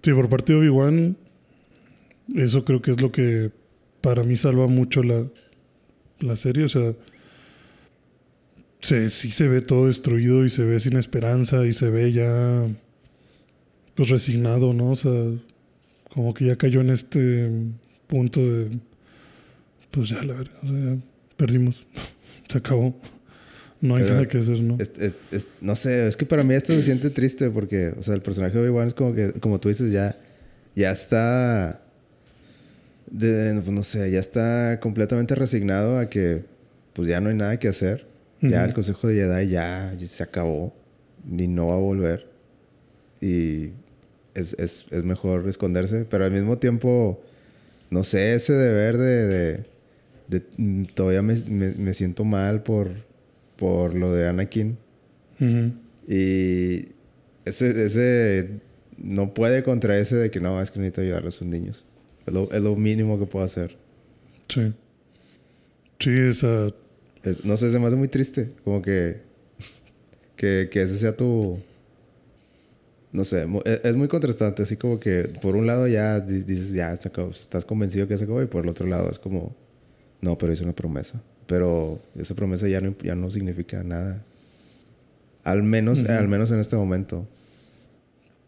Sí, 0.02 0.12
por 0.12 0.28
parte 0.28 0.52
de 0.52 0.58
Obi-Wan, 0.58 1.16
eso 2.34 2.64
creo 2.64 2.82
que 2.82 2.90
es 2.90 3.00
lo 3.00 3.10
que 3.10 3.50
para 4.00 4.22
mí 4.22 4.36
salva 4.36 4.66
mucho 4.66 5.02
la, 5.02 5.26
la 6.20 6.36
serie. 6.36 6.64
O 6.64 6.68
sea, 6.68 6.94
se, 8.80 9.10
sí 9.10 9.30
se 9.30 9.48
ve 9.48 9.62
todo 9.62 9.86
destruido 9.86 10.44
y 10.44 10.50
se 10.50 10.64
ve 10.64 10.78
sin 10.78 10.96
esperanza 10.96 11.64
y 11.66 11.72
se 11.72 11.90
ve 11.90 12.12
ya 12.12 12.66
pues 13.94 14.08
resignado, 14.10 14.72
¿no? 14.72 14.90
O 14.90 14.96
sea, 14.96 15.12
como 16.12 16.34
que 16.34 16.46
ya 16.46 16.56
cayó 16.56 16.80
en 16.80 16.90
este 16.90 17.50
punto 18.06 18.40
de 18.40 18.78
pues 19.90 20.08
ya 20.08 20.22
la 20.24 20.34
verdad, 20.34 20.54
o 20.62 20.66
sea, 20.68 20.78
ya 20.94 20.96
perdimos. 21.36 21.86
se 22.48 22.58
acabó. 22.58 22.94
No 23.80 23.96
hay 23.96 24.02
Pero 24.04 24.14
nada 24.14 24.26
que 24.26 24.38
hacer, 24.38 24.60
¿no? 24.62 24.78
Es- 24.80 24.92
es- 24.98 25.32
es- 25.32 25.48
no 25.60 25.76
sé, 25.76 26.06
es 26.08 26.16
que 26.16 26.24
para 26.24 26.42
mí 26.42 26.54
esto 26.54 26.72
se 26.74 26.82
siente 26.82 27.10
triste 27.10 27.50
porque, 27.50 27.88
o 27.98 28.02
sea, 28.02 28.14
el 28.14 28.22
personaje 28.22 28.54
de 28.56 28.60
Obi-Wan 28.62 28.86
es 28.86 28.94
como 28.94 29.14
que, 29.14 29.32
como 29.34 29.60
tú 29.60 29.68
dices, 29.68 29.92
ya, 29.92 30.16
ya 30.74 30.90
está, 30.90 31.82
de- 33.10 33.54
no 33.54 33.82
sé, 33.82 34.10
ya 34.10 34.20
está 34.20 34.80
completamente 34.80 35.34
resignado 35.34 35.98
a 35.98 36.08
que, 36.08 36.44
pues 36.94 37.08
ya 37.08 37.20
no 37.20 37.28
hay 37.28 37.36
nada 37.36 37.58
que 37.58 37.68
hacer. 37.68 38.06
Ya 38.40 38.58
Ujú. 38.60 38.68
el 38.68 38.74
Consejo 38.74 39.08
de 39.08 39.14
Jedi 39.16 39.48
ya, 39.50 39.94
ya 39.98 40.06
se 40.06 40.22
acabó, 40.22 40.74
ni 41.24 41.46
no 41.46 41.68
va 41.68 41.74
a 41.74 41.78
volver. 41.78 42.26
Y 43.20 43.70
es, 44.34 44.54
es, 44.58 44.86
es 44.90 45.04
mejor 45.04 45.48
esconderse, 45.48 46.04
pero 46.08 46.24
al 46.24 46.30
mismo 46.32 46.58
tiempo, 46.58 47.22
no 47.90 48.04
sé, 48.04 48.34
ese 48.34 48.52
deber 48.54 48.96
de... 48.98 49.26
de- 49.26 49.64
de- 50.28 50.42
mm, 50.56 50.84
todavía 50.94 51.20
me, 51.22 51.34
me- 51.48 51.74
me 51.74 51.92
siento 51.94 52.24
mal 52.24 52.62
por, 52.62 52.90
por 53.56 53.94
lo 53.94 54.12
de 54.12 54.26
Anakin. 54.28 54.78
Y 56.08 56.86
ese, 57.44 57.84
ese 57.84 58.60
no 58.96 59.34
puede 59.34 59.62
contra 59.62 59.98
ese 59.98 60.16
de 60.16 60.30
que 60.30 60.40
no, 60.40 60.60
es 60.62 60.70
que 60.70 60.78
necesito 60.78 61.02
ayudar 61.02 61.26
a 61.26 61.30
sus 61.30 61.46
niños. 61.46 61.84
Es 62.26 62.32
lo, 62.32 62.50
es 62.50 62.62
lo 62.62 62.74
mínimo 62.76 63.18
que 63.18 63.26
puedo 63.26 63.44
hacer. 63.44 63.76
Sí. 64.48 64.72
Sí, 65.98 66.10
esa. 66.10 66.68
Es- 67.22 67.44
no 67.44 67.56
sé, 67.56 67.70
se 67.70 67.78
me 67.78 67.86
hace 67.86 67.96
muy 67.96 68.08
triste. 68.08 68.50
Como 68.64 68.80
que, 68.82 69.18
que, 70.36 70.68
que 70.70 70.82
ese 70.82 70.98
sea 70.98 71.16
tu... 71.16 71.58
No 73.14 73.22
sé, 73.24 73.46
mu- 73.46 73.62
es, 73.64 73.94
muy 73.96 74.08
contrastante. 74.08 74.64
Así 74.64 74.76
como 74.76 74.98
que 74.98 75.22
por 75.40 75.54
un 75.54 75.66
lado 75.66 75.86
ya 75.86 76.18
di- 76.20 76.42
dices, 76.42 76.72
ya 76.72 76.94
se 76.96 77.08
acabó, 77.08 77.30
estás 77.30 77.64
convencido 77.64 78.08
que 78.08 78.18
se 78.18 78.24
acabó. 78.24 78.42
Y 78.42 78.46
por 78.46 78.64
el 78.64 78.70
otro 78.70 78.86
lado 78.88 79.08
es 79.08 79.18
como, 79.20 79.54
no, 80.20 80.36
pero 80.36 80.52
hice 80.52 80.64
una 80.64 80.74
promesa. 80.74 81.22
Pero 81.46 82.02
esa 82.16 82.34
promesa 82.34 82.66
ya 82.68 82.80
no, 82.80 82.94
ya 83.02 83.14
no 83.14 83.30
significa 83.30 83.82
nada. 83.84 84.24
Al 85.44 85.62
menos, 85.62 86.04
al 86.08 86.26
menos 86.26 86.50
en 86.50 86.58
este 86.58 86.74
momento. 86.74 87.28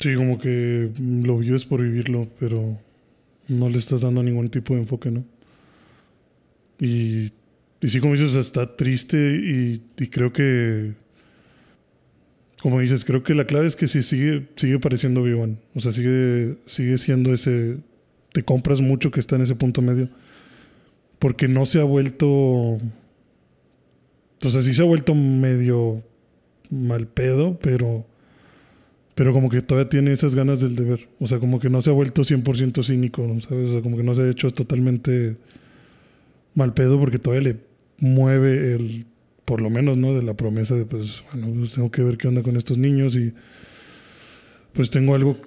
Sí, 0.00 0.14
como 0.16 0.36
que 0.36 0.90
lo 1.00 1.38
vives 1.38 1.64
por 1.64 1.80
vivirlo, 1.80 2.28
pero 2.40 2.78
no 3.48 3.68
le 3.68 3.78
estás 3.78 4.00
dando 4.00 4.22
ningún 4.22 4.50
tipo 4.50 4.74
de 4.74 4.80
enfoque, 4.80 5.10
¿no? 5.12 5.24
Y, 6.80 7.32
y 7.80 7.88
sí, 7.88 8.00
como 8.00 8.14
dices, 8.14 8.34
está 8.34 8.76
triste 8.76 9.16
y, 9.16 9.82
y 9.96 10.06
creo 10.08 10.32
que. 10.32 10.94
Como 12.60 12.80
dices, 12.80 13.04
creo 13.04 13.22
que 13.22 13.34
la 13.34 13.46
clave 13.46 13.66
es 13.66 13.76
que 13.76 13.86
sí 13.86 14.02
sigue, 14.02 14.48
sigue 14.56 14.78
pareciendo 14.78 15.20
Obi-Wan. 15.20 15.58
O 15.74 15.80
sea, 15.80 15.92
sigue, 15.92 16.56
sigue 16.66 16.98
siendo 16.98 17.34
ese. 17.34 17.78
Te 18.32 18.42
compras 18.42 18.80
mucho 18.80 19.10
que 19.10 19.20
está 19.20 19.36
en 19.36 19.42
ese 19.42 19.54
punto 19.54 19.82
medio. 19.82 20.08
Porque 21.18 21.48
no 21.48 21.66
se 21.66 21.80
ha 21.80 21.84
vuelto. 21.84 22.28
O 22.28 22.80
sea, 24.50 24.62
sí 24.62 24.74
se 24.74 24.82
ha 24.82 24.86
vuelto 24.86 25.14
medio 25.14 26.02
mal 26.70 27.06
pedo, 27.06 27.58
pero. 27.60 28.06
Pero 29.14 29.32
como 29.32 29.48
que 29.48 29.62
todavía 29.62 29.88
tiene 29.88 30.12
esas 30.12 30.34
ganas 30.34 30.60
del 30.60 30.76
deber. 30.76 31.08
O 31.20 31.26
sea, 31.26 31.38
como 31.38 31.58
que 31.58 31.70
no 31.70 31.80
se 31.80 31.88
ha 31.90 31.94
vuelto 31.94 32.22
100% 32.22 32.84
cínico. 32.84 33.22
¿sabes? 33.40 33.68
O 33.68 33.72
sea, 33.72 33.82
como 33.82 33.96
que 33.96 34.02
no 34.02 34.14
se 34.14 34.22
ha 34.22 34.30
hecho 34.30 34.50
totalmente 34.50 35.36
mal 36.54 36.74
pedo 36.74 36.98
porque 36.98 37.18
todavía 37.18 37.52
le 37.52 37.60
mueve 37.98 38.74
el, 38.74 39.06
por 39.46 39.62
lo 39.62 39.70
menos, 39.70 39.96
¿no? 39.96 40.14
De 40.14 40.22
la 40.22 40.34
promesa 40.34 40.74
de, 40.74 40.84
pues, 40.84 41.22
bueno, 41.32 41.48
pues 41.58 41.72
tengo 41.72 41.90
que 41.90 42.02
ver 42.02 42.18
qué 42.18 42.28
onda 42.28 42.42
con 42.42 42.56
estos 42.56 42.76
niños 42.76 43.16
y 43.16 43.32
pues 44.74 44.90
tengo 44.90 45.14
algo 45.14 45.38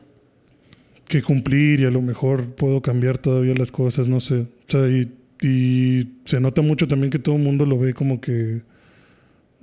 que 1.08 1.22
cumplir 1.22 1.82
y 1.82 1.86
a 1.86 1.92
lo 1.92 2.02
mejor 2.02 2.56
puedo 2.56 2.82
cambiar 2.82 3.18
todavía 3.20 3.54
las 3.54 3.72
cosas, 3.72 4.08
no 4.08 4.20
sé. 4.22 4.40
O 4.40 4.72
sea, 4.72 4.88
y, 4.88 5.12
y 5.42 6.14
se 6.26 6.40
nota 6.40 6.62
mucho 6.62 6.88
también 6.88 7.12
que 7.12 7.20
todo 7.20 7.36
el 7.36 7.44
mundo 7.44 7.66
lo 7.66 7.78
ve 7.78 7.94
como 7.94 8.22
que, 8.22 8.62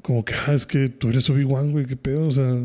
como 0.03 0.25
que, 0.25 0.35
ah, 0.47 0.55
es 0.55 0.67
que 0.67 0.91
tú 0.91 1.09
eres 1.09 1.29
Obi-Wan, 1.31 1.73
güey, 1.73 1.87
qué 1.87 1.97
pedo, 1.97 2.29
o 2.29 2.31
sea, 2.31 2.63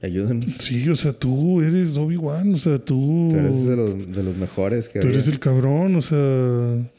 Ayúdanos. 0.00 0.52
Sí, 0.60 0.88
o 0.88 0.94
sea, 0.94 1.12
tú 1.12 1.60
eres 1.60 1.96
Obi-Wan, 1.96 2.54
o 2.54 2.56
sea, 2.56 2.78
tú. 2.78 3.28
Tú 3.30 3.36
eres 3.36 3.66
de 3.66 3.76
los, 3.76 4.12
de 4.12 4.22
los 4.22 4.36
mejores 4.36 4.88
que 4.88 5.00
tú 5.00 5.06
había. 5.08 5.18
eres 5.18 5.28
el 5.28 5.40
cabrón, 5.40 5.96
o 5.96 6.02
sea. 6.02 6.90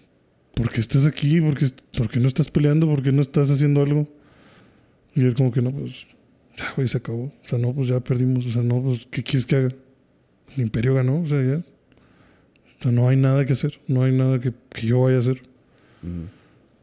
¿Por 0.59 0.71
qué 0.71 0.81
estás 0.81 1.05
aquí? 1.05 1.39
¿Por 1.39 1.57
qué, 1.57 1.67
por 1.97 2.09
qué 2.09 2.19
no 2.19 2.27
estás 2.27 2.51
peleando? 2.51 2.85
¿Por 2.85 3.01
qué 3.01 3.13
no 3.13 3.21
estás 3.21 3.49
haciendo 3.49 3.81
algo? 3.81 4.09
Y 5.15 5.21
él, 5.21 5.33
como 5.33 5.53
que 5.53 5.61
no, 5.61 5.71
pues. 5.71 6.05
Ya, 6.57 6.73
güey, 6.75 6.85
se 6.89 6.97
acabó. 6.97 7.27
O 7.27 7.47
sea, 7.47 7.57
no, 7.57 7.73
pues 7.73 7.87
ya 7.87 8.01
perdimos. 8.01 8.45
O 8.45 8.51
sea, 8.51 8.61
no, 8.61 8.81
pues, 8.81 9.07
¿qué 9.09 9.23
quieres 9.23 9.45
que 9.45 9.55
haga? 9.55 9.69
El 10.57 10.63
Imperio 10.63 10.95
ganó, 10.95 11.21
o 11.21 11.25
sea, 11.25 11.41
ya. 11.41 11.59
O 11.59 12.83
sea, 12.83 12.91
no 12.91 13.07
hay 13.07 13.15
nada 13.15 13.45
que 13.45 13.53
hacer. 13.53 13.79
No 13.87 14.03
hay 14.03 14.11
nada 14.11 14.41
que, 14.41 14.51
que 14.73 14.85
yo 14.85 14.99
vaya 14.99 15.15
a 15.15 15.19
hacer. 15.21 15.41
Ujú. 16.03 16.27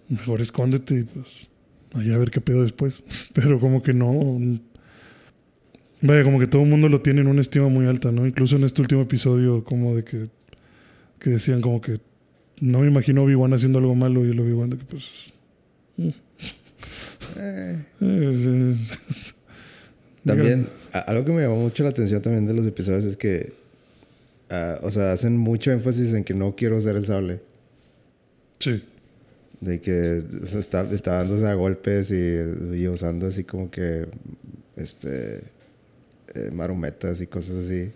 Mejor 0.08 0.40
escóndete 0.40 1.00
y 1.00 1.02
pues. 1.02 1.48
Allá 1.92 2.14
a 2.14 2.18
ver 2.18 2.30
qué 2.30 2.40
pedo 2.40 2.62
después. 2.62 3.02
Pero 3.34 3.60
como 3.60 3.82
que 3.82 3.92
no. 3.92 4.38
Vaya, 6.00 6.24
como 6.24 6.38
que 6.38 6.46
todo 6.46 6.62
el 6.62 6.68
mundo 6.70 6.88
lo 6.88 7.02
tiene 7.02 7.20
en 7.20 7.26
una 7.26 7.42
estima 7.42 7.68
muy 7.68 7.84
alta, 7.84 8.10
¿no? 8.10 8.26
Incluso 8.26 8.56
en 8.56 8.64
este 8.64 8.80
último 8.80 9.02
episodio, 9.02 9.64
como 9.64 9.94
de 9.94 10.02
que, 10.02 10.28
que 11.18 11.28
decían 11.28 11.60
como 11.60 11.82
que 11.82 12.00
no 12.60 12.80
me 12.80 12.88
imagino 12.88 13.24
Obi-Wan 13.24 13.52
haciendo 13.54 13.78
algo 13.78 13.94
malo 13.94 14.24
y 14.24 14.30
el 14.30 14.40
Obi-Wan 14.40 14.70
de 14.70 14.76
que 14.78 14.84
pues... 14.84 15.32
Eh, 17.38 17.84
eh, 18.00 18.76
También, 20.24 20.68
algo 20.92 21.24
que 21.24 21.32
me 21.32 21.42
llamó 21.42 21.56
mucho 21.56 21.84
la 21.84 21.90
atención 21.90 22.20
también 22.20 22.46
de 22.46 22.54
los 22.54 22.66
episodios 22.66 23.04
es 23.04 23.16
que, 23.16 23.52
ah, 24.50 24.78
o 24.82 24.90
sea, 24.90 25.12
hacen 25.12 25.36
mucho 25.36 25.70
énfasis 25.70 26.14
en 26.14 26.24
que 26.24 26.34
no 26.34 26.56
quiero 26.56 26.76
usar 26.78 26.96
el 26.96 27.06
sable. 27.06 27.40
Sí. 28.58 28.82
De 29.60 29.80
que 29.80 30.24
o 30.42 30.46
sea, 30.46 30.58
está, 30.58 30.82
está 30.90 31.18
dándose 31.18 31.46
a 31.46 31.54
golpes 31.54 32.10
y, 32.10 32.76
y 32.76 32.88
usando 32.88 33.28
así 33.28 33.44
como 33.44 33.70
que, 33.70 34.08
este, 34.74 35.42
eh, 36.34 36.50
marometas 36.52 37.20
y 37.20 37.26
cosas 37.28 37.64
así. 37.64 37.90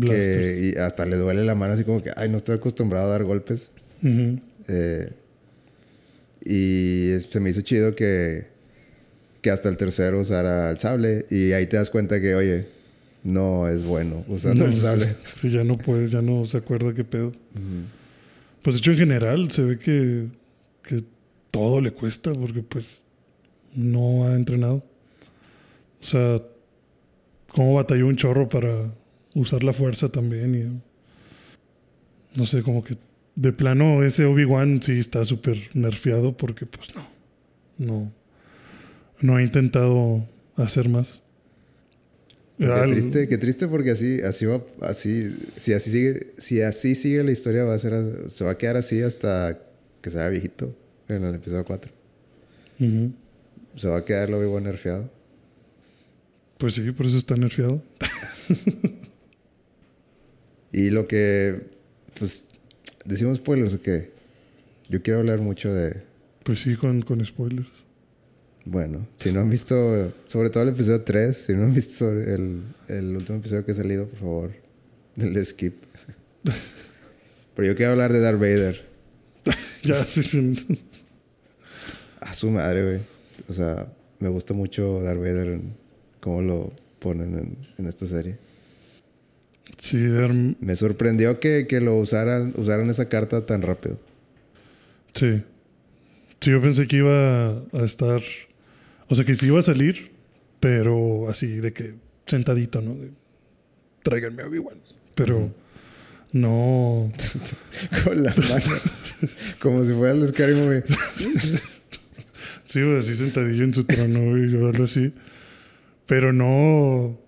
Que, 0.00 0.72
y 0.74 0.78
hasta 0.78 1.06
le 1.06 1.16
duele 1.16 1.44
la 1.44 1.54
mano 1.54 1.72
así 1.72 1.84
como 1.84 2.02
que, 2.02 2.10
ay, 2.16 2.28
no 2.28 2.36
estoy 2.36 2.56
acostumbrado 2.56 3.06
a 3.06 3.10
dar 3.12 3.24
golpes. 3.24 3.70
Eh, 4.68 5.10
y 6.44 7.12
se 7.28 7.40
me 7.40 7.50
hizo 7.50 7.62
chido 7.62 7.94
que, 7.94 8.46
que 9.40 9.50
hasta 9.50 9.68
el 9.68 9.76
tercero 9.76 10.20
usara 10.20 10.70
el 10.70 10.78
sable. 10.78 11.26
Y 11.30 11.52
ahí 11.52 11.66
te 11.66 11.76
das 11.76 11.90
cuenta 11.90 12.20
que, 12.20 12.34
oye, 12.34 12.66
no 13.24 13.68
es 13.68 13.84
bueno 13.84 14.24
usando 14.28 14.64
No, 14.64 14.70
el 14.70 14.76
sable. 14.76 15.16
Sí, 15.32 15.50
ya 15.50 15.64
no 15.64 15.76
puede, 15.78 16.08
ya 16.08 16.22
no 16.22 16.44
se 16.46 16.58
acuerda 16.58 16.94
qué 16.94 17.04
pedo. 17.04 17.32
Pues 18.62 18.76
de 18.76 18.78
hecho 18.78 18.92
en 18.92 18.98
general 18.98 19.50
se 19.50 19.62
ve 19.62 19.78
que, 19.78 20.26
que 20.82 21.04
todo 21.50 21.80
le 21.80 21.90
cuesta 21.92 22.32
porque 22.32 22.62
pues 22.62 23.02
no 23.74 24.26
ha 24.28 24.34
entrenado. 24.34 24.84
O 26.02 26.04
sea, 26.04 26.40
cómo 27.48 27.74
batalló 27.74 28.06
un 28.06 28.16
chorro 28.16 28.48
para 28.48 28.92
usar 29.36 29.62
la 29.64 29.72
fuerza 29.72 30.08
también 30.08 30.54
y 30.54 32.38
no 32.38 32.46
sé, 32.46 32.62
como 32.62 32.82
que 32.82 32.96
de 33.34 33.52
plano 33.52 34.02
ese 34.02 34.24
Obi-Wan 34.24 34.82
sí 34.82 34.92
está 34.98 35.24
súper 35.24 35.58
nerfeado 35.74 36.36
porque 36.36 36.64
pues 36.66 36.94
no, 36.94 37.06
no, 37.78 38.12
no 39.20 39.36
ha 39.36 39.42
intentado 39.42 40.26
hacer 40.56 40.88
más. 40.88 41.20
Qué 42.58 42.64
Al- 42.64 42.90
triste, 42.90 43.28
qué 43.28 43.36
triste 43.36 43.68
porque 43.68 43.90
así, 43.90 44.20
así 44.22 44.46
va, 44.46 44.62
así, 44.80 45.34
si 45.56 45.74
así 45.74 45.90
sigue, 45.90 46.28
si 46.38 46.62
así 46.62 46.94
sigue 46.94 47.22
la 47.22 47.30
historia 47.32 47.64
va 47.64 47.74
a 47.74 47.78
ser, 47.78 48.30
se 48.30 48.44
va 48.44 48.52
a 48.52 48.58
quedar 48.58 48.78
así 48.78 49.02
hasta 49.02 49.58
que 50.00 50.08
sea 50.08 50.28
viejito 50.30 50.74
en 51.08 51.24
el 51.24 51.34
episodio 51.34 51.64
4. 51.66 51.92
Ujú. 52.80 53.12
Se 53.76 53.88
va 53.88 53.98
a 53.98 54.04
quedar 54.06 54.30
lo 54.30 54.40
vivo 54.40 54.58
nerfeado. 54.60 55.10
Pues 56.56 56.72
sí, 56.74 56.90
por 56.92 57.04
eso 57.04 57.18
está 57.18 57.36
nerfeado. 57.36 57.82
Y 60.76 60.90
lo 60.90 61.06
que, 61.08 61.62
pues, 62.18 62.44
decimos 63.06 63.38
spoilers 63.38 63.72
o 63.72 63.80
qué. 63.80 64.10
Yo 64.90 65.02
quiero 65.02 65.20
hablar 65.20 65.38
mucho 65.40 65.72
de, 65.72 66.02
Pues 66.44 66.60
sí, 66.60 66.76
con, 66.76 67.00
con 67.00 67.24
spoilers. 67.24 67.68
bueno, 68.66 69.08
si 69.16 69.32
no 69.32 69.40
han 69.40 69.48
visto, 69.48 70.12
sobre 70.26 70.50
todo 70.50 70.64
el 70.64 70.68
episodio 70.70 71.00
3, 71.02 71.34
si 71.36 71.54
no 71.54 71.64
han 71.64 71.72
visto 71.72 71.94
sobre 71.94 72.34
el, 72.34 72.62
el 72.88 73.16
último 73.16 73.38
episodio 73.38 73.64
que 73.64 73.72
ha 73.72 73.74
salido, 73.74 74.06
por 74.06 74.18
favor, 74.18 74.52
denle 75.14 75.42
skip. 75.44 75.76
Pero 77.54 77.68
yo 77.68 77.74
quiero 77.74 77.92
hablar 77.92 78.12
de 78.12 78.20
Darth 78.20 78.38
Vader. 78.38 78.84
ya, 79.82 80.04
sí, 80.04 80.22
sí. 80.22 80.54
A 82.20 82.34
su 82.34 82.50
madre, 82.50 82.84
güey. 82.84 83.00
O 83.48 83.52
sea, 83.54 83.90
me 84.18 84.28
gusta 84.28 84.52
mucho 84.52 85.00
Darth 85.00 85.20
Vader, 85.20 85.48
en 85.48 85.74
cómo 86.20 86.42
lo 86.42 86.72
ponen 86.98 87.34
en, 87.38 87.56
en 87.78 87.86
esta 87.86 88.04
serie. 88.06 88.36
Sí, 89.78 89.96
Me 90.60 90.76
sorprendió 90.76 91.40
que, 91.40 91.66
que 91.68 91.80
lo 91.80 91.96
usaran, 91.96 92.54
usaran 92.56 92.88
esa 92.90 93.08
carta 93.08 93.46
tan 93.46 93.62
rápido. 93.62 93.98
sí. 95.14 95.42
Sí, 96.40 96.50
yo 96.50 96.60
pensé 96.60 96.86
que 96.86 96.98
iba 96.98 97.50
a 97.50 97.84
estar. 97.84 98.20
O 99.08 99.14
sea, 99.14 99.24
que 99.24 99.34
sí 99.34 99.46
iba 99.46 99.58
a 99.58 99.62
salir, 99.62 100.12
pero 100.60 101.28
así 101.30 101.46
de 101.46 101.72
que 101.72 101.94
sentadito, 102.26 102.82
¿no? 102.82 102.94
De, 102.94 103.10
Tráiganme 104.02 104.42
a 104.42 104.46
Obi-Wan. 104.46 104.78
Pero 105.14 105.50
no. 106.32 107.10
Con 108.04 108.22
la 108.22 108.34
mano. 108.34 108.76
Como 109.60 109.84
si 109.84 109.92
fuera 109.92 110.14
el 110.14 110.28
Scary 110.28 110.54
Movie. 110.54 110.82
Sí, 112.64 112.80
así 112.98 113.14
sentadillo 113.14 113.64
en 113.64 113.72
su 113.72 113.84
trono 113.84 114.36
y 114.38 114.54
algo 114.54 114.84
así. 114.84 115.14
Pero 116.06 116.32
no. 116.32 117.18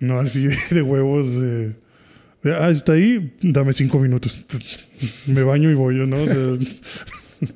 No 0.00 0.18
así 0.20 0.46
de, 0.70 0.82
huevos 0.82 1.40
de, 1.40 1.68
de, 2.42 2.54
Ah, 2.58 2.70
está 2.70 2.92
ahí, 2.92 3.34
dame 3.42 3.72
cinco 3.72 3.98
minutos. 3.98 4.44
Me 5.26 5.42
baño 5.42 5.70
y 5.70 5.74
voy 5.74 5.96
yo, 5.98 6.06
¿no? 6.06 6.22
O 6.22 6.26
sea, 6.26 6.36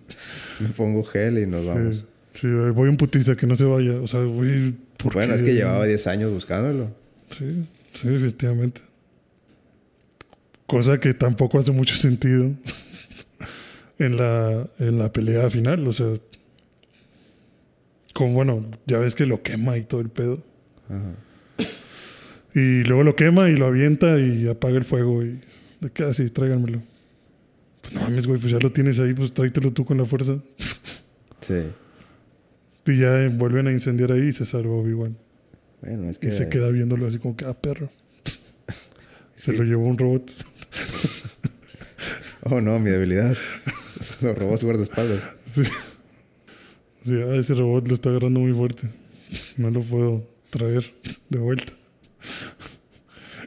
Me 0.60 0.68
pongo 0.70 1.02
gel 1.04 1.38
y 1.38 1.46
nos 1.46 1.66
vamos. 1.66 2.04
sí, 2.32 2.48
voy 2.48 2.88
un 2.88 2.96
putiza 2.96 3.34
que 3.34 3.46
no 3.46 3.56
se 3.56 3.64
vaya. 3.64 4.00
O 4.00 4.06
sea, 4.06 4.20
voy. 4.20 4.74
¿por 4.98 5.14
Bueno, 5.14 5.30
qué? 5.32 5.36
es 5.36 5.42
que 5.42 5.54
llevaba 5.54 5.86
10 5.86 6.06
años 6.08 6.30
buscándolo. 6.32 6.90
Sí, 7.36 7.64
sí, 7.94 8.08
efectivamente. 8.14 8.82
Cosa 10.66 11.00
que 11.00 11.14
tampoco 11.14 11.58
hace 11.58 11.72
mucho 11.72 11.96
sentido 11.96 12.52
en 13.98 14.16
la, 14.16 14.68
en 14.78 14.98
la 14.98 15.12
pelea 15.12 15.48
final. 15.50 15.86
O 15.88 15.92
sea, 15.92 16.12
como 18.14 18.34
bueno, 18.34 18.66
ya 18.86 18.98
ves 18.98 19.14
que 19.14 19.26
lo 19.26 19.42
quema 19.42 19.78
y 19.78 19.84
todo 19.84 20.00
el 20.00 20.10
pedo. 20.10 20.42
Ajá. 20.88 21.14
Y 22.54 22.82
luego 22.84 23.04
lo 23.04 23.16
quema 23.16 23.48
y 23.48 23.56
lo 23.56 23.66
avienta 23.66 24.18
y 24.18 24.48
apaga 24.48 24.76
el 24.76 24.84
fuego 24.84 25.22
y 25.22 25.40
de 25.80 25.90
qué 25.92 26.04
así, 26.04 26.28
tráiganmelo. 26.30 26.82
Pues 27.80 27.94
no 27.94 28.00
mames, 28.02 28.26
güey, 28.26 28.40
pues 28.40 28.52
ya 28.52 28.58
lo 28.60 28.72
tienes 28.72 28.98
ahí, 29.00 29.14
pues 29.14 29.32
tráetelo 29.32 29.72
tú 29.72 29.84
con 29.84 29.98
la 29.98 30.04
fuerza. 30.04 30.38
Sí. 31.40 31.54
Y 32.84 32.98
ya 32.98 33.30
vuelven 33.30 33.66
a 33.66 33.72
incendiar 33.72 34.12
ahí 34.12 34.28
y 34.28 34.32
se 34.32 34.44
salva 34.44 34.74
Obi-Wan. 34.74 35.16
Bueno, 35.80 36.10
es 36.10 36.18
que. 36.18 36.28
Y 36.28 36.32
se 36.32 36.50
queda 36.50 36.68
viéndolo 36.68 37.06
así 37.06 37.18
como 37.18 37.34
que, 37.34 37.46
ah, 37.46 37.54
perro. 37.54 37.90
Se 39.34 39.54
lo 39.54 39.64
llevó 39.64 39.86
un 39.86 39.98
robot. 39.98 40.30
Oh, 42.42 42.60
no, 42.60 42.78
mi 42.78 42.90
debilidad. 42.90 43.36
Los 44.22 44.36
robots 44.36 44.64
guardaespaldas. 44.64 45.36
Sí. 45.44 45.62
Sí, 47.04 47.14
ah, 47.14 47.34
ese 47.36 47.54
robot 47.54 47.86
lo 47.86 47.94
está 47.94 48.08
agarrando 48.08 48.40
muy 48.40 48.52
fuerte. 48.52 48.88
No 49.58 49.70
lo 49.70 49.82
puedo 49.82 50.26
traer 50.50 50.90
de 51.28 51.38
vuelta. 51.38 51.72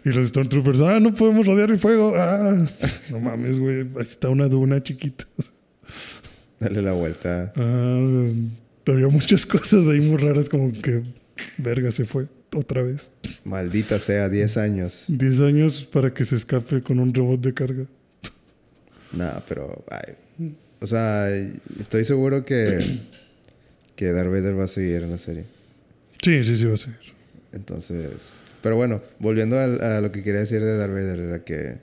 Y 0.05 0.09
los 0.09 0.27
Stormtroopers, 0.29 0.81
ah, 0.81 0.99
no 0.99 1.13
podemos 1.13 1.45
rodear 1.45 1.71
el 1.71 1.77
fuego. 1.79 2.13
Ah, 2.15 2.65
no 3.09 3.19
mames, 3.19 3.57
güey. 3.59 3.81
Ahí 3.81 4.01
está 4.01 4.29
una 4.29 4.47
duna 4.49 4.83
chiquita. 4.83 5.25
Dale 6.59 6.81
la 6.81 6.93
vuelta. 6.93 7.53
Ah, 7.55 8.27
había 8.88 9.07
muchas 9.07 9.45
cosas 9.45 9.88
ahí 9.88 10.01
muy 10.01 10.17
raras, 10.17 10.49
como 10.49 10.73
que 10.73 11.03
verga 11.57 11.91
se 11.91 12.05
fue 12.05 12.27
otra 12.53 12.81
vez. 12.81 13.12
Maldita 13.45 13.97
sea, 13.99 14.29
10 14.29 14.57
años. 14.57 15.05
10 15.07 15.39
años 15.41 15.83
para 15.83 16.13
que 16.13 16.25
se 16.25 16.36
escape 16.36 16.81
con 16.81 16.99
un 16.99 17.13
robot 17.13 17.39
de 17.41 17.53
carga. 17.53 17.86
Nah, 19.13 19.39
pero. 19.47 19.86
ay, 19.89 20.15
O 20.81 20.88
sea, 20.88 21.29
estoy 21.79 22.03
seguro 22.03 22.45
que. 22.45 22.99
Que 23.95 24.12
Darth 24.12 24.31
Vader 24.31 24.59
va 24.59 24.63
a 24.63 24.67
seguir 24.67 25.03
en 25.03 25.12
la 25.12 25.17
serie. 25.17 25.45
Sí, 26.21 26.43
sí, 26.43 26.57
sí, 26.57 26.65
va 26.65 26.73
a 26.73 26.77
seguir. 26.77 26.97
Entonces. 27.51 28.42
Pero 28.63 28.78
bueno, 28.78 29.02
volviendo 29.19 29.60
a, 29.60 29.99
lo 29.99 30.12
que 30.13 30.23
quería 30.23 30.39
decir 30.39 30.63
de 30.63 30.78
Darth 30.78 30.93
Vader, 30.93 31.19
era 31.19 31.43
que. 31.43 31.80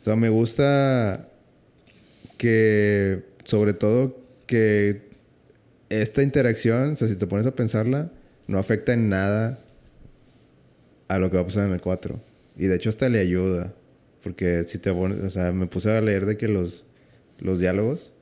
O 0.00 0.04
sea, 0.04 0.14
me 0.14 0.28
gusta 0.28 1.28
que. 2.38 3.24
Sobre 3.42 3.74
todo 3.74 4.16
que. 4.46 5.08
Esta 5.88 6.22
interacción, 6.22 6.92
o 6.92 6.96
sea, 6.96 7.08
si 7.08 7.16
te 7.16 7.26
pones 7.26 7.46
a 7.46 7.56
pensarla, 7.56 8.12
no 8.46 8.58
afecta 8.58 8.92
en 8.92 9.08
nada 9.08 9.58
a 11.08 11.18
lo 11.18 11.30
que 11.30 11.36
va 11.36 11.42
a 11.42 11.46
pasar 11.46 11.66
en 11.66 11.72
el 11.72 11.80
4. 11.80 12.20
Y 12.58 12.66
de 12.66 12.76
hecho, 12.76 12.90
hasta 12.90 13.08
le 13.08 13.18
ayuda. 13.18 13.74
Porque 14.22 14.62
si 14.62 14.78
te 14.78 14.92
pones. 14.92 15.18
O 15.18 15.30
sea, 15.30 15.50
me 15.50 15.66
puse 15.66 15.90
a 15.90 16.00
leer 16.00 16.26
de 16.26 16.36
que 16.36 16.46
los. 16.46 16.86
Los 17.40 17.58
diálogos. 17.58 18.12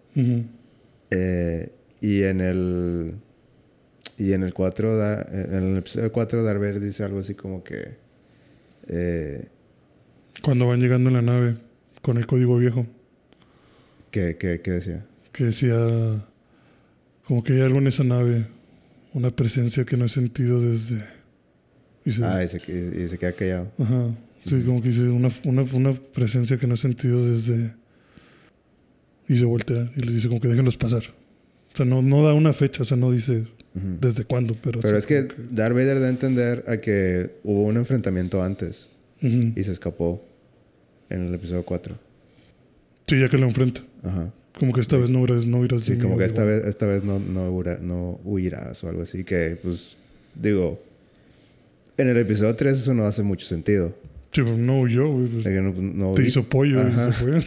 Eh, 1.10 1.68
y 2.00 2.22
en 2.22 2.40
el. 2.40 3.14
Y 4.18 4.32
en 4.32 4.42
el 4.42 4.54
4, 4.54 4.96
da- 4.96 5.26
en 5.30 5.52
el 5.72 5.76
episodio 5.78 6.10
4, 6.12 6.42
Darth 6.42 6.58
Vader 6.58 6.80
dice 6.80 7.04
algo 7.04 7.18
así 7.18 7.34
como 7.34 7.62
que. 7.62 7.96
eh, 8.88 9.48
Cuando 10.42 10.66
van 10.66 10.80
llegando 10.80 11.10
en 11.10 11.16
la 11.16 11.22
nave 11.22 11.56
con 12.02 12.16
el 12.16 12.26
código 12.26 12.56
viejo. 12.56 12.86
que, 14.10 14.36
que, 14.36 14.60
que 14.62 14.70
decía. 14.70 15.04
que 15.32 15.44
decía 15.44 15.76
como 17.26 17.42
que 17.42 17.54
hay 17.54 17.60
algo 17.60 17.78
en 17.78 17.88
esa 17.88 18.04
nave, 18.04 18.46
una 19.12 19.30
presencia 19.30 19.84
que 19.84 19.96
no 19.96 20.04
he 20.04 20.08
sentido 20.08 20.60
desde... 20.60 21.04
Y 22.04 22.12
se, 22.12 22.24
Ah, 22.24 22.42
y 22.44 22.48
se, 22.48 22.58
y- 22.70 23.02
y 23.02 23.08
se 23.08 23.18
queda 23.18 23.32
callado. 23.32 23.72
ajá, 23.78 24.14
sí, 24.44 24.62
como 24.64 24.80
que 24.80 24.90
dice 24.90 25.02
una, 25.08 25.28
una, 25.44 25.62
una 25.74 25.92
presencia 25.92 26.56
que 26.56 26.66
no 26.68 26.74
he 26.74 26.78
sentido 26.78 27.22
desde... 27.28 27.74
Y 29.28 29.36
se 29.36 29.44
voltea 29.44 29.90
y 29.96 30.00
les 30.02 30.14
dice 30.14 30.28
como 30.28 30.40
que 30.40 30.46
déjenlos 30.48 30.76
pasar. 30.78 31.02
O 31.74 31.76
sea, 31.76 31.84
no, 31.84 32.00
no 32.00 32.22
da 32.22 32.32
una 32.32 32.52
fecha, 32.52 32.82
o 32.82 32.84
sea, 32.86 32.96
no 32.96 33.10
dice 33.10 33.44
Desde 34.00 34.24
cuándo, 34.24 34.56
pero... 34.62 34.80
Pero 34.80 34.96
es 34.96 35.06
que 35.06 35.28
Darth 35.50 35.74
Vader 35.74 36.00
da 36.00 36.06
a 36.06 36.10
entender 36.10 36.64
a 36.66 36.78
que 36.78 37.30
hubo 37.44 37.64
un 37.64 37.76
enfrentamiento 37.76 38.42
antes 38.42 38.88
y 39.20 39.62
se 39.62 39.72
escapó 39.72 40.24
en 41.10 41.26
el 41.26 41.34
episodio 41.34 41.64
4. 41.64 41.98
Sí, 43.06 43.20
ya 43.20 43.28
que 43.28 43.38
lo 43.38 43.46
enfrenta. 43.46 43.82
Ajá. 44.02 44.32
Como 44.58 44.72
que 44.72 44.80
esta 44.80 44.96
vez 44.96 45.10
no 45.10 45.22
irás, 45.24 45.46
no 45.46 45.64
irás 45.64 45.82
Sí, 45.82 45.98
como 45.98 46.16
que 46.16 46.24
esta 46.24 46.42
vez, 46.42 46.64
esta 46.64 46.86
vez 46.86 47.04
no, 47.04 47.18
no, 47.18 47.50
no 47.50 48.20
huirás 48.24 48.82
o 48.82 48.88
algo 48.88 49.02
así. 49.02 49.24
Que, 49.24 49.58
pues, 49.62 49.96
digo, 50.34 50.82
en 51.98 52.08
el 52.08 52.16
episodio 52.16 52.56
3 52.56 52.78
eso 52.78 52.94
no 52.94 53.04
hace 53.04 53.22
mucho 53.22 53.46
sentido. 53.46 53.94
Sí, 54.32 54.42
pero 54.42 54.56
no 54.56 54.80
huyó, 54.80 55.08
güey, 55.08 55.26
pues, 55.26 55.44
que 55.44 55.60
no, 55.60 55.72
no 55.72 56.14
te 56.14 56.24
hizo 56.24 56.44
pollo 56.44 56.82
se 56.82 57.12
fue. 57.12 57.38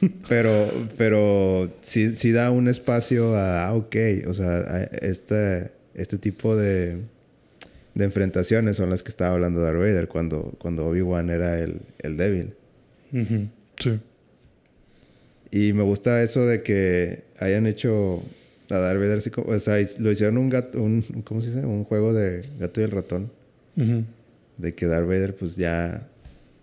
Pero, 0.28 0.70
pero 0.96 1.70
sí, 1.82 2.16
sí 2.16 2.32
da 2.32 2.50
un 2.50 2.68
espacio 2.68 3.34
a, 3.36 3.66
ah, 3.66 3.74
ok, 3.74 3.96
o 4.28 4.34
sea, 4.34 4.58
a 4.58 4.82
este, 4.84 5.72
este 5.94 6.16
tipo 6.16 6.56
de, 6.56 6.98
de 7.94 8.04
enfrentaciones 8.04 8.76
son 8.76 8.90
las 8.90 9.02
que 9.02 9.10
estaba 9.10 9.34
hablando 9.34 9.60
Darth 9.60 9.78
Vader 9.78 10.08
cuando, 10.08 10.54
cuando 10.58 10.86
Obi-Wan 10.86 11.28
era 11.28 11.58
el, 11.58 11.80
el 11.98 12.16
débil. 12.16 12.54
Sí. 13.78 14.00
Y 15.50 15.72
me 15.72 15.82
gusta 15.82 16.22
eso 16.22 16.46
de 16.46 16.62
que 16.62 17.24
hayan 17.38 17.66
hecho 17.66 18.22
a 18.70 18.78
Darth 18.78 19.00
Vader 19.00 19.18
así 19.18 19.30
como, 19.30 19.52
o 19.52 19.58
sea, 19.58 19.76
lo 19.98 20.10
hicieron 20.10 20.38
un 20.38 20.48
gato, 20.48 20.80
un, 20.80 21.02
¿cómo 21.24 21.42
se 21.42 21.48
dice? 21.48 21.66
Un 21.66 21.84
juego 21.84 22.14
de 22.14 22.48
gato 22.58 22.80
y 22.80 22.84
el 22.84 22.90
ratón. 22.90 23.30
De 24.56 24.74
que 24.74 24.86
Darth 24.86 25.06
Vader 25.06 25.34
pues 25.34 25.56
ya... 25.56 26.06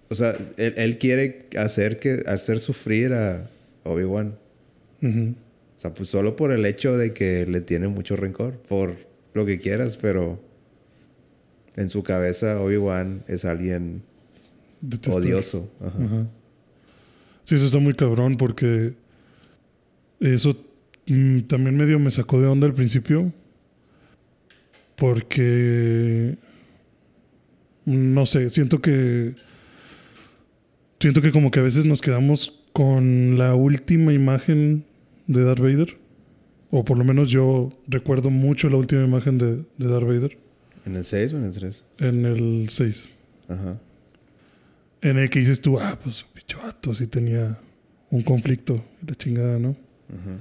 O 0.10 0.16
sea, 0.16 0.36
él, 0.58 0.74
él 0.78 0.98
quiere 0.98 1.48
hacer, 1.58 2.00
que, 2.00 2.24
hacer 2.28 2.60
sufrir 2.60 3.14
a 3.14 3.50
Obi-Wan. 3.84 4.38
O 5.02 5.80
sea, 5.80 5.94
pues 5.94 6.10
solo 6.10 6.36
por 6.36 6.52
el 6.52 6.66
hecho 6.66 6.98
de 6.98 7.14
que 7.14 7.46
le 7.46 7.62
tiene 7.62 7.88
mucho 7.88 8.16
rencor, 8.16 8.58
por 8.68 8.96
lo 9.34 9.46
que 9.46 9.60
quieras, 9.60 9.98
pero 9.98 10.40
en 11.76 11.90
su 11.90 12.04
cabeza 12.04 12.60
Obi-Wan 12.62 13.24
es 13.28 13.46
alguien 13.46 14.02
Detestar. 14.82 15.22
odioso. 15.22 15.72
Ajá. 15.80 16.04
Ajá. 16.04 16.28
Sí, 17.44 17.56
eso 17.56 17.66
está 17.68 17.80
muy 17.80 17.94
cabrón 17.94 18.36
porque 18.36 18.94
eso 20.20 20.58
mm, 21.06 21.42
también 21.42 21.78
medio 21.78 22.00
me 22.00 22.12
sacó 22.12 22.42
de 22.42 22.48
onda 22.48 22.68
al 22.68 22.74
principio. 22.74 23.32
Porque. 24.96 26.38
No 27.86 28.26
sé, 28.26 28.50
siento 28.50 28.82
que. 28.82 29.36
Siento 31.00 31.22
que 31.22 31.32
como 31.32 31.52
que 31.52 31.60
a 31.60 31.64
veces 31.64 31.86
nos 31.86 32.02
quedamos 32.02 32.64
con 32.74 33.38
la 33.38 33.54
última 33.54 34.14
imagen 34.14 34.86
de 35.28 35.44
Darth 35.44 35.60
Vader. 35.60 35.98
O 36.70 36.84
por 36.84 36.98
lo 36.98 37.04
menos 37.04 37.30
yo 37.30 37.70
recuerdo 37.88 38.30
mucho 38.30 38.70
la 38.70 38.78
última 38.78 39.04
imagen 39.04 39.38
de, 39.38 39.64
de 39.78 39.88
Darth 39.88 40.06
Vader. 40.06 40.38
¿En 40.86 40.96
el 40.96 41.04
6 41.04 41.34
o 41.34 41.38
en 41.38 41.44
el 41.44 41.54
3? 41.54 41.84
En 42.00 42.26
el 42.26 42.70
6. 42.70 43.10
Ajá. 43.48 43.80
En 45.02 45.18
el 45.18 45.30
que 45.30 45.40
dices 45.40 45.62
tú, 45.62 45.80
ah, 45.80 45.98
pues 46.02 46.26
pinche 46.34 46.56
vato, 46.56 46.94
sí 46.94 47.08
tenía 47.08 47.60
un 48.10 48.24
conflicto, 48.24 48.84
la 49.06 49.16
chingada, 49.16 49.60
¿no? 49.60 49.76
Ajá. 50.10 50.40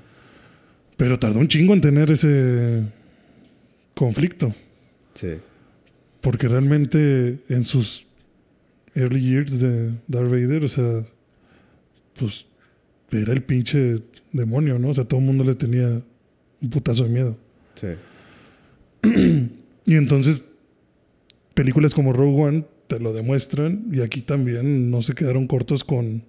Pero 0.96 1.18
tardó 1.18 1.40
un 1.40 1.48
chingo 1.48 1.74
en 1.74 1.80
tener 1.80 2.10
ese 2.10 2.82
conflicto. 3.94 4.54
Sí. 5.14 5.34
Porque 6.20 6.48
realmente 6.48 7.40
en 7.48 7.64
sus 7.64 8.05
early 8.96 9.20
years 9.20 9.60
de 9.60 9.92
Darth 10.08 10.30
Vader, 10.30 10.64
o 10.64 10.68
sea, 10.68 11.04
pues 12.18 12.46
era 13.10 13.32
el 13.32 13.42
pinche 13.42 14.02
demonio, 14.32 14.78
¿no? 14.78 14.88
O 14.88 14.94
sea, 14.94 15.04
todo 15.04 15.20
el 15.20 15.26
mundo 15.26 15.44
le 15.44 15.54
tenía 15.54 16.02
un 16.60 16.70
putazo 16.70 17.04
de 17.04 17.10
miedo. 17.10 17.36
Sí. 17.74 17.88
Y 19.88 19.94
entonces, 19.94 20.48
películas 21.54 21.94
como 21.94 22.12
Rogue 22.12 22.42
One 22.42 22.64
te 22.88 22.98
lo 22.98 23.12
demuestran 23.12 23.86
y 23.92 24.00
aquí 24.00 24.20
también 24.20 24.90
no 24.90 25.00
se 25.00 25.14
quedaron 25.14 25.46
cortos 25.46 25.84
con, 25.84 26.24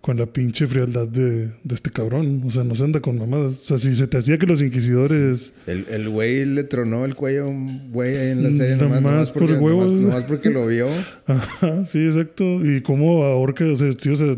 con 0.00 0.16
la 0.16 0.26
pinche 0.26 0.66
frialdad 0.66 1.06
de, 1.08 1.48
de 1.62 1.74
este 1.74 1.90
cabrón. 1.90 2.42
O 2.46 2.50
sea, 2.50 2.64
no 2.64 2.74
se 2.74 2.84
anda 2.84 3.00
con 3.00 3.18
mamadas. 3.18 3.52
O 3.52 3.66
sea, 3.66 3.78
si 3.78 3.94
se 3.94 4.06
te 4.06 4.16
hacía 4.18 4.38
que 4.38 4.46
los 4.46 4.62
inquisidores... 4.62 5.52
El, 5.66 5.86
el 5.90 6.08
güey 6.08 6.46
le 6.46 6.64
tronó 6.64 7.04
el 7.04 7.14
cuello 7.14 7.44
a 7.44 7.48
un 7.48 7.92
güey 7.92 8.16
ahí 8.16 8.28
en 8.30 8.42
la 8.42 8.50
serie 8.50 8.76
nomás, 8.76 9.02
más 9.02 9.12
nomás 9.12 9.30
por 9.30 9.42
porque, 9.42 9.54
huevos. 9.58 9.86
nomás- 9.90 10.00
nomás 10.02 10.24
porque 10.24 10.50
lo 10.50 10.66
vio. 10.66 10.88
Ajá, 11.26 11.84
sí, 11.86 12.04
exacto. 12.06 12.44
Y 12.64 12.80
cómo 12.80 13.24
ahorca, 13.24 13.64
o 13.66 13.76
sea, 13.76 13.90
sí, 13.98 14.08
o 14.08 14.16
sea, 14.16 14.36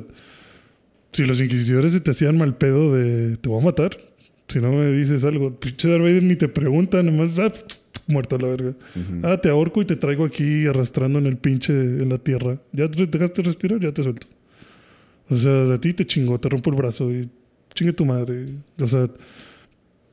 si 1.12 1.24
los 1.24 1.40
inquisidores 1.40 1.92
se 1.92 2.00
te 2.00 2.10
hacían 2.10 2.36
mal 2.38 2.56
pedo 2.56 2.94
de 2.96 3.36
te 3.36 3.48
voy 3.48 3.60
a 3.60 3.64
matar, 3.64 3.96
si 4.48 4.58
no 4.60 4.72
me 4.72 4.90
dices 4.92 5.24
algo, 5.24 5.58
pinche 5.60 5.88
Darth 5.88 6.02
Vader 6.02 6.22
ni 6.22 6.36
te 6.36 6.48
pregunta, 6.48 7.02
nomás 7.02 7.38
ah, 7.38 7.52
muerto 8.08 8.36
a 8.36 8.38
la 8.40 8.48
verga. 8.48 8.74
Ah, 9.22 9.38
te 9.40 9.48
ahorco 9.48 9.80
y 9.82 9.84
te 9.84 9.94
traigo 9.96 10.24
aquí 10.24 10.66
arrastrando 10.66 11.18
en 11.18 11.26
el 11.26 11.36
pinche, 11.36 11.72
en 11.72 12.08
la 12.08 12.18
tierra. 12.18 12.58
Ya 12.72 12.90
te 12.90 13.06
dejaste 13.06 13.42
respirar, 13.42 13.78
ya 13.80 13.92
te 13.92 14.02
suelto. 14.02 14.26
O 15.32 15.36
sea, 15.36 15.50
de 15.64 15.78
ti 15.78 15.94
te 15.94 16.04
chingó, 16.04 16.38
te 16.38 16.48
rompo 16.48 16.68
el 16.70 16.76
brazo 16.76 17.10
y 17.10 17.28
chingue 17.74 17.92
tu 17.94 18.04
madre. 18.04 18.46
O 18.78 18.86
sea, 18.86 19.08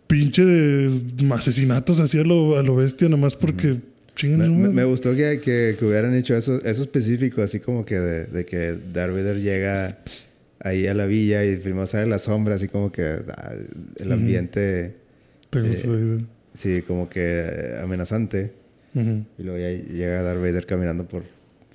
pinche 0.08 0.44
de 0.46 0.90
asesinatos 1.34 2.00
así 2.00 2.18
a 2.20 2.24
lo, 2.24 2.58
a 2.58 2.64
lo 2.64 2.76
bestia, 2.76 3.10
nomás 3.10 3.36
porque 3.36 3.78
chingue 4.16 4.38
Me, 4.48 4.70
me- 4.70 4.84
gustó 4.86 5.14
que, 5.16 5.40
que, 5.44 5.76
que 5.78 5.86
hubieran 5.86 6.16
hecho 6.16 6.36
eso, 6.36 6.62
eso 6.64 6.82
específico, 6.84 7.42
así 7.42 7.60
como 7.60 7.86
que 7.86 8.00
de, 8.00 8.26
de 8.26 8.46
que 8.46 8.78
Darth 8.94 9.12
Vader 9.14 9.42
llega 9.42 10.00
ahí 10.62 10.88
a 10.88 10.94
la 10.94 11.06
villa 11.06 11.46
y 11.46 11.58
primero 11.58 11.86
sale 11.86 12.08
la 12.08 12.20
sombra, 12.20 12.56
así 12.56 12.68
como 12.68 12.92
que 12.92 13.04
ah, 13.04 13.54
el 13.98 14.12
ambiente, 14.12 14.96
Te 15.50 15.60
eh, 15.60 16.20
sí, 16.54 16.82
como 16.88 17.10
que 17.10 17.76
amenazante. 17.82 18.54
Y 18.96 19.44
luego 19.44 19.58
ya 19.60 19.70
llega 19.70 20.24
Darth 20.24 20.40
Vader 20.42 20.66
caminando 20.66 21.08
por, 21.08 21.24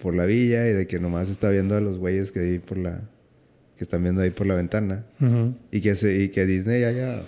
por 0.03 0.15
la 0.15 0.27
villa 0.27 0.69
y 0.69 0.73
de 0.73 0.87
que 0.87 0.99
nomás 0.99 1.31
está 1.31 1.49
viendo 1.49 1.75
a 1.77 1.81
los 1.81 1.97
güeyes 1.99 2.33
que 2.33 2.41
ahí 2.41 2.59
por 2.59 2.77
la 2.77 3.03
que 3.85 3.87
están 3.87 4.03
viendo 4.03 4.23
ahí 4.23 4.31
por 4.31 4.47
la 4.47 4.55
ventana 4.55 5.05
Ajá. 5.21 5.53
y 5.71 5.81
que 5.83 5.95
se, 5.95 6.17
y 6.23 6.29
que 6.31 6.47
Disney 6.47 6.85
haya 6.85 7.23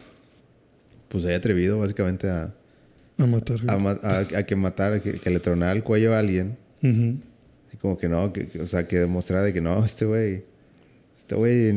pues 1.08 1.24
haya 1.26 1.36
atrevido 1.36 1.78
básicamente 1.78 2.28
a, 2.30 2.54
A 3.18 3.26
matar. 3.26 3.58
a, 3.68 3.74
a- 3.74 4.38
a 4.38 4.42
que 4.46 4.56
matara, 4.56 5.00
que, 5.02 5.12
que 5.14 5.30
le 5.30 5.38
tronara 5.40 5.72
el 5.72 5.82
cuello 5.84 6.14
a 6.14 6.18
alguien. 6.18 6.56
Ujú. 6.82 7.16
Así 7.68 7.76
como 7.76 7.96
que 7.98 8.08
no, 8.08 8.32
que, 8.32 8.48
o 8.60 8.66
sea, 8.66 8.88
que 8.88 8.98
demostrara 8.98 9.42
de 9.44 9.52
que 9.52 9.60
no, 9.60 9.84
este 9.84 10.04
güey, 10.06 10.44
este 11.18 11.34
güey, 11.34 11.72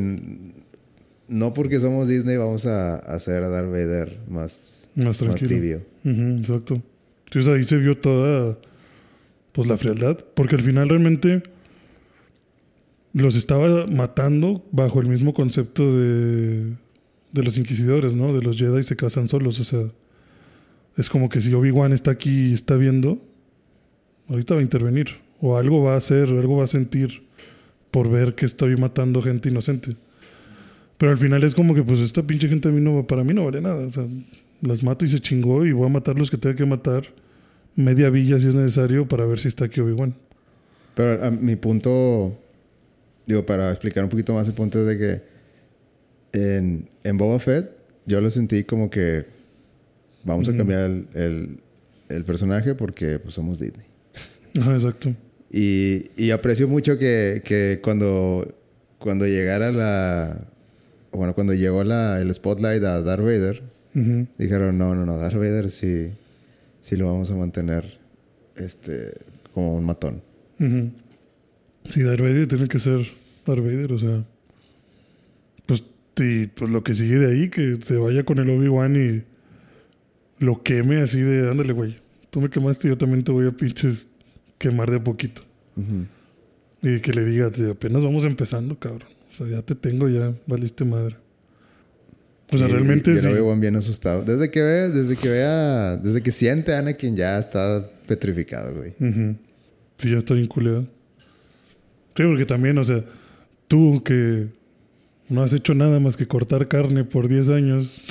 no 1.28 1.54
porque 1.54 1.80
somos 1.80 2.08
Disney 2.08 2.38
vamos 2.38 2.66
a, 2.66 2.96
a 2.96 3.16
hacer 3.16 3.44
a 3.44 3.50
Darth 3.50 3.70
Vader 3.70 4.18
más, 4.30 4.90
Más 4.96 5.18
tranquilo. 5.20 5.50
tibio. 5.50 5.82
Ujú, 6.06 6.40
exacto. 6.40 6.82
Entonces 7.26 7.54
ahí 7.54 7.64
se 7.64 7.78
vio 7.78 7.98
toda 7.98 8.58
pues 9.52 9.68
la 9.68 9.78
frialdad. 9.78 10.18
Porque 10.34 10.56
al 10.56 10.62
final 10.64 10.90
realmente 10.90 11.44
los 13.14 13.36
estaba 13.36 13.88
matando 13.88 14.66
bajo 14.72 15.00
el 15.02 15.08
mismo 15.08 15.34
concepto 15.34 15.96
de, 15.96 16.76
de 17.32 17.44
los 17.44 17.58
inquisidores, 17.58 18.16
¿no? 18.16 18.34
De 18.34 18.42
los 18.42 18.58
Jedi 18.58 18.84
se 18.84 18.96
casan 18.96 19.28
solos. 19.28 19.60
O 19.60 19.64
sea, 19.64 19.86
es 20.98 21.10
como 21.10 21.30
que 21.30 21.42
si 21.42 21.54
Obi-Wan 21.54 21.94
está 21.94 22.12
aquí 22.12 22.50
y 22.50 22.54
está 22.54 22.76
viendo, 22.76 23.20
ahorita 24.28 24.56
va 24.56 24.60
a 24.60 24.64
intervenir. 24.64 25.08
O 25.42 25.58
algo 25.58 25.82
va 25.82 25.94
a 25.94 25.98
hacer, 25.98 26.30
algo 26.30 26.58
va 26.58 26.66
a 26.66 26.68
sentir 26.68 27.24
por 27.92 28.10
ver 28.10 28.36
que 28.36 28.46
estoy 28.46 28.76
matando 28.76 29.22
gente 29.22 29.50
inocente. 29.50 29.96
Pero 30.98 31.14
al 31.14 31.18
final 31.18 31.44
es 31.44 31.56
como 31.56 31.74
que, 31.74 31.82
pues, 31.82 32.02
esta 32.02 32.24
pinche 32.24 32.50
gente 32.50 32.68
a 32.68 32.72
mí 32.72 32.82
no, 32.82 33.08
para 33.08 33.24
mí 33.24 33.34
no 33.34 33.46
vale 33.46 33.62
nada. 33.62 33.88
O 33.88 34.10
las 34.62 34.84
mato 34.84 35.06
y 35.06 35.08
se 35.08 35.22
chingó 35.22 35.66
y 35.66 35.72
voy 35.72 35.86
a 35.86 35.90
matar 35.90 36.20
los 36.20 36.30
que 36.30 36.38
tenga 36.38 36.56
que 36.56 36.66
matar. 36.66 37.04
Media 37.76 38.10
villa 38.10 38.38
si 38.38 38.50
es 38.50 38.56
necesario 38.56 39.08
para 39.08 39.26
ver 39.26 39.40
si 39.40 39.48
está 39.48 39.66
aquí 39.66 39.80
Obi-Wan. 39.80 40.14
Pero 40.96 41.24
a 41.26 41.32
mi 41.32 41.56
punto, 41.56 42.38
digo, 43.30 43.46
para 43.46 43.70
explicar 43.70 44.04
un 44.04 44.10
poquito 44.10 44.34
más 44.34 44.48
el 44.48 44.54
punto 44.56 44.80
es 44.80 44.88
de 44.88 44.98
que 44.98 45.22
en, 46.58 46.90
en 47.04 47.18
Boba 47.18 47.38
Fett 47.40 47.70
yo 48.06 48.20
lo 48.22 48.30
sentí 48.30 48.64
como 48.64 48.90
que 48.90 49.26
vamos 50.24 50.50
a 50.50 50.56
cambiar 50.58 50.82
el, 50.82 51.08
el- 51.14 51.60
el 52.10 52.26
personaje 52.26 52.74
porque 52.74 53.20
pues, 53.20 53.36
somos 53.36 53.60
Disney. 53.60 53.86
Ajá, 54.60 54.74
exacto. 54.74 55.16
Y, 55.52 56.10
y 56.18 56.32
aprecio 56.32 56.68
mucho 56.68 56.98
que, 56.98 57.44
que 57.46 57.80
cuando, 57.84 58.52
cuando 58.98 59.28
llegara 59.28 59.72
la... 59.72 60.48
Bueno, 61.12 61.36
cuando 61.36 61.54
llegó 61.54 61.84
la, 61.84 62.20
el 62.20 62.34
spotlight 62.34 62.84
a 62.84 63.02
Darth 63.04 63.22
Vader, 63.22 63.62
dijeron, 64.40 64.78
no, 64.80 64.96
no, 64.96 65.06
no, 65.06 65.18
Darth 65.18 65.36
Vader 65.36 65.70
sí, 65.70 66.10
sí 66.82 66.96
lo 66.96 67.06
vamos 67.08 67.30
a 67.32 67.36
mantener 67.36 68.00
este, 68.58 69.14
como 69.54 69.76
un 69.76 69.86
matón. 69.86 70.22
Sí, 71.90 72.02
Darth 72.04 72.22
Vader 72.22 72.48
tiene 72.48 72.68
que 72.68 72.80
ser 72.80 73.02
Darth 73.50 73.64
Vader, 73.64 73.92
o 73.94 74.00
sea. 74.00 74.24
Pues, 75.66 75.84
y, 76.18 76.48
pues 76.48 76.70
lo 76.72 76.84
que 76.84 76.96
sigue 76.96 77.18
de 77.18 77.32
ahí, 77.34 77.50
que 77.50 77.78
se 77.82 77.98
vaya 77.98 78.24
con 78.24 78.40
el 78.40 78.50
Obi-Wan 78.50 78.96
y 78.96 79.24
lo 80.44 80.64
queme 80.64 81.02
así 81.02 81.20
de, 81.22 81.50
ándale, 81.50 81.74
güey. 81.74 81.98
Tú 82.30 82.42
me 82.42 82.50
quemaste, 82.50 82.88
yo 82.88 82.98
también 82.98 83.24
te 83.24 83.32
voy 83.32 83.48
a 83.48 83.52
pinches 83.52 84.08
quemar 84.58 84.90
de 84.92 84.98
a 84.98 85.04
poquito. 85.04 85.42
Y 86.82 87.00
que 87.00 87.14
le 87.14 87.26
diga, 87.26 87.50
"Tío, 87.52 87.72
apenas 87.72 88.04
vamos 88.04 88.24
empezando, 88.26 88.78
cabrón. 88.78 89.10
O 89.32 89.36
sea, 89.36 89.48
ya 89.48 89.62
te 89.62 89.76
tengo, 89.76 90.08
ya 90.10 90.34
valiste 90.48 90.84
madre. 90.86 91.16
O 92.52 92.58
sea, 92.58 92.68
Y- 92.68 92.72
realmente 92.72 93.16
sí. 93.16 93.28
Obi-Wan 93.28 93.60
bien 93.62 93.76
asustado. 93.76 94.24
Desde 94.24 94.50
que 94.52 94.62
ve, 94.62 94.90
desde 94.90 95.16
que 95.16 95.30
vea, 95.30 95.98
desde 95.98 96.22
que 96.22 96.32
siente 96.32 96.74
a 96.74 96.80
Anakin 96.80 97.16
ya 97.16 97.38
está 97.40 97.90
petrificado, 98.08 98.76
güey. 98.76 98.94
Ujú. 99.00 99.36
Sí, 99.98 100.10
ya 100.12 100.18
está 100.18 100.34
bien 100.34 100.48
culeado. 100.48 100.82
Sí, 102.16 102.24
porque 102.24 102.46
también, 102.46 102.78
o 102.78 102.84
sea, 102.84 103.04
tú 103.70 104.04
que 104.04 104.48
no 105.30 105.42
has 105.44 105.54
hecho 105.54 105.74
nada 105.74 106.02
más 106.02 106.18
que 106.18 106.28
cortar 106.28 106.68
carne 106.68 107.06
por 107.06 107.30
10 107.30 107.48
años 107.50 108.02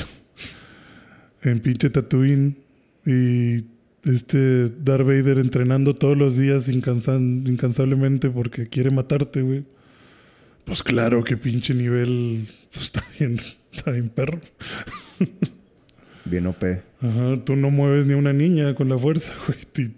en 1.42 1.58
pinche 1.58 1.90
Tatooine 1.90 2.56
y 3.04 3.64
este 4.04 4.68
Darth 4.68 5.04
Vader 5.06 5.38
entrenando 5.38 5.94
todos 5.94 6.16
los 6.16 6.36
días 6.38 6.68
incansan- 6.70 7.46
incansablemente 7.46 8.30
porque 8.30 8.68
quiere 8.68 8.90
matarte, 8.90 9.42
güey. 9.42 9.64
Pues 10.64 10.82
claro 10.82 11.24
que 11.24 11.36
pinche 11.36 11.74
nivel 11.74 12.46
pues, 12.72 12.84
está 12.86 13.04
bien, 13.18 13.36
está 13.72 13.90
bien 13.90 14.08
perro. 14.08 14.40
Bien 16.24 16.46
OP. 16.46 16.62
Ajá, 17.00 17.42
tú 17.44 17.56
no 17.56 17.70
mueves 17.70 18.06
ni 18.06 18.14
una 18.14 18.32
niña 18.32 18.74
con 18.74 18.88
la 18.88 18.98
fuerza, 18.98 19.32
güey. 19.46 19.90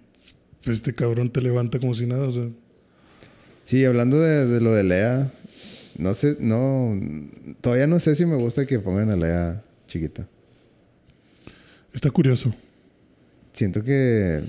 Este 0.67 0.95
cabrón 0.95 1.31
te 1.31 1.41
levanta 1.41 1.79
como 1.79 1.95
si 1.95 2.07
nada, 2.07 2.29
o 2.29 2.33
sea. 2.33 2.49
Sí, 3.65 3.85
hablando 3.85 4.21
de, 4.21 4.47
de 4.47 4.61
lo 4.61 4.73
de 4.73 4.85
Lea, 4.85 5.33
no 6.01 6.15
sé, 6.15 6.37
no, 6.41 6.99
todavía 7.61 7.87
no 7.87 8.01
sé 8.01 8.15
si 8.15 8.27
me 8.27 8.37
gusta 8.37 8.67
que 8.67 8.79
pongan 8.79 9.11
a 9.11 9.17
Lea 9.17 9.63
chiquita. 9.87 10.27
Está 11.93 12.11
curioso. 12.11 12.55
Siento 13.53 13.83
que 13.83 14.43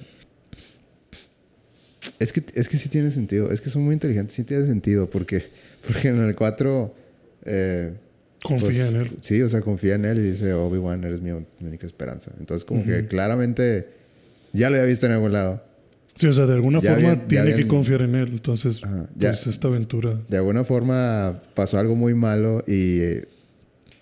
es 2.20 2.32
que 2.32 2.44
es 2.54 2.70
que 2.70 2.78
sí 2.78 2.90
tiene 2.90 3.12
sentido, 3.12 3.52
es 3.52 3.62
que 3.62 3.70
son 3.70 3.84
muy 3.84 3.94
inteligentes, 3.94 4.36
sí 4.36 4.44
tiene 4.44 4.66
sentido 4.66 5.10
porque 5.10 5.50
porque 5.86 6.08
en 6.08 6.24
el 6.24 6.36
4 6.36 6.96
eh, 7.46 7.94
Confía 8.44 8.68
pues, 8.68 8.80
en 8.80 8.96
él. 8.96 9.18
Sí, 9.22 9.42
o 9.42 9.50
sea, 9.50 9.62
confía 9.62 9.96
en 9.96 10.06
él 10.06 10.18
y 10.18 10.22
dice, 10.24 10.52
Obi-Wan, 10.54 11.04
eres 11.04 11.22
mi, 11.22 11.32
mi 11.32 11.68
única 11.68 11.86
esperanza. 11.86 12.32
Entonces, 12.40 12.66
como 12.66 12.84
que 12.84 13.08
claramente 13.08 13.88
ya 14.52 14.70
lo 14.70 14.78
había 14.78 14.88
visto 14.88 15.06
en 15.06 15.12
algún 15.12 15.32
lado. 15.32 15.64
Sí, 16.16 16.28
o 16.28 16.34
sea, 16.34 16.46
de 16.46 16.54
alguna 16.54 16.80
Ya 16.82 16.94
forma 16.94 17.28
tiene 17.28 17.56
que 17.56 17.68
confiar 17.68 18.02
en 18.04 18.16
él. 18.16 18.30
Entonces, 18.34 18.84
Ajá, 18.84 19.10
ya. 19.16 19.30
pues 19.30 19.48
esta 19.48 19.68
aventura. 19.70 20.20
de 20.28 20.38
alguna 20.38 20.64
forma 20.64 21.42
pasó 21.56 21.80
algo 21.80 21.96
muy 21.96 22.14
malo 22.14 22.64
y 22.68 23.00
eh, 23.00 23.28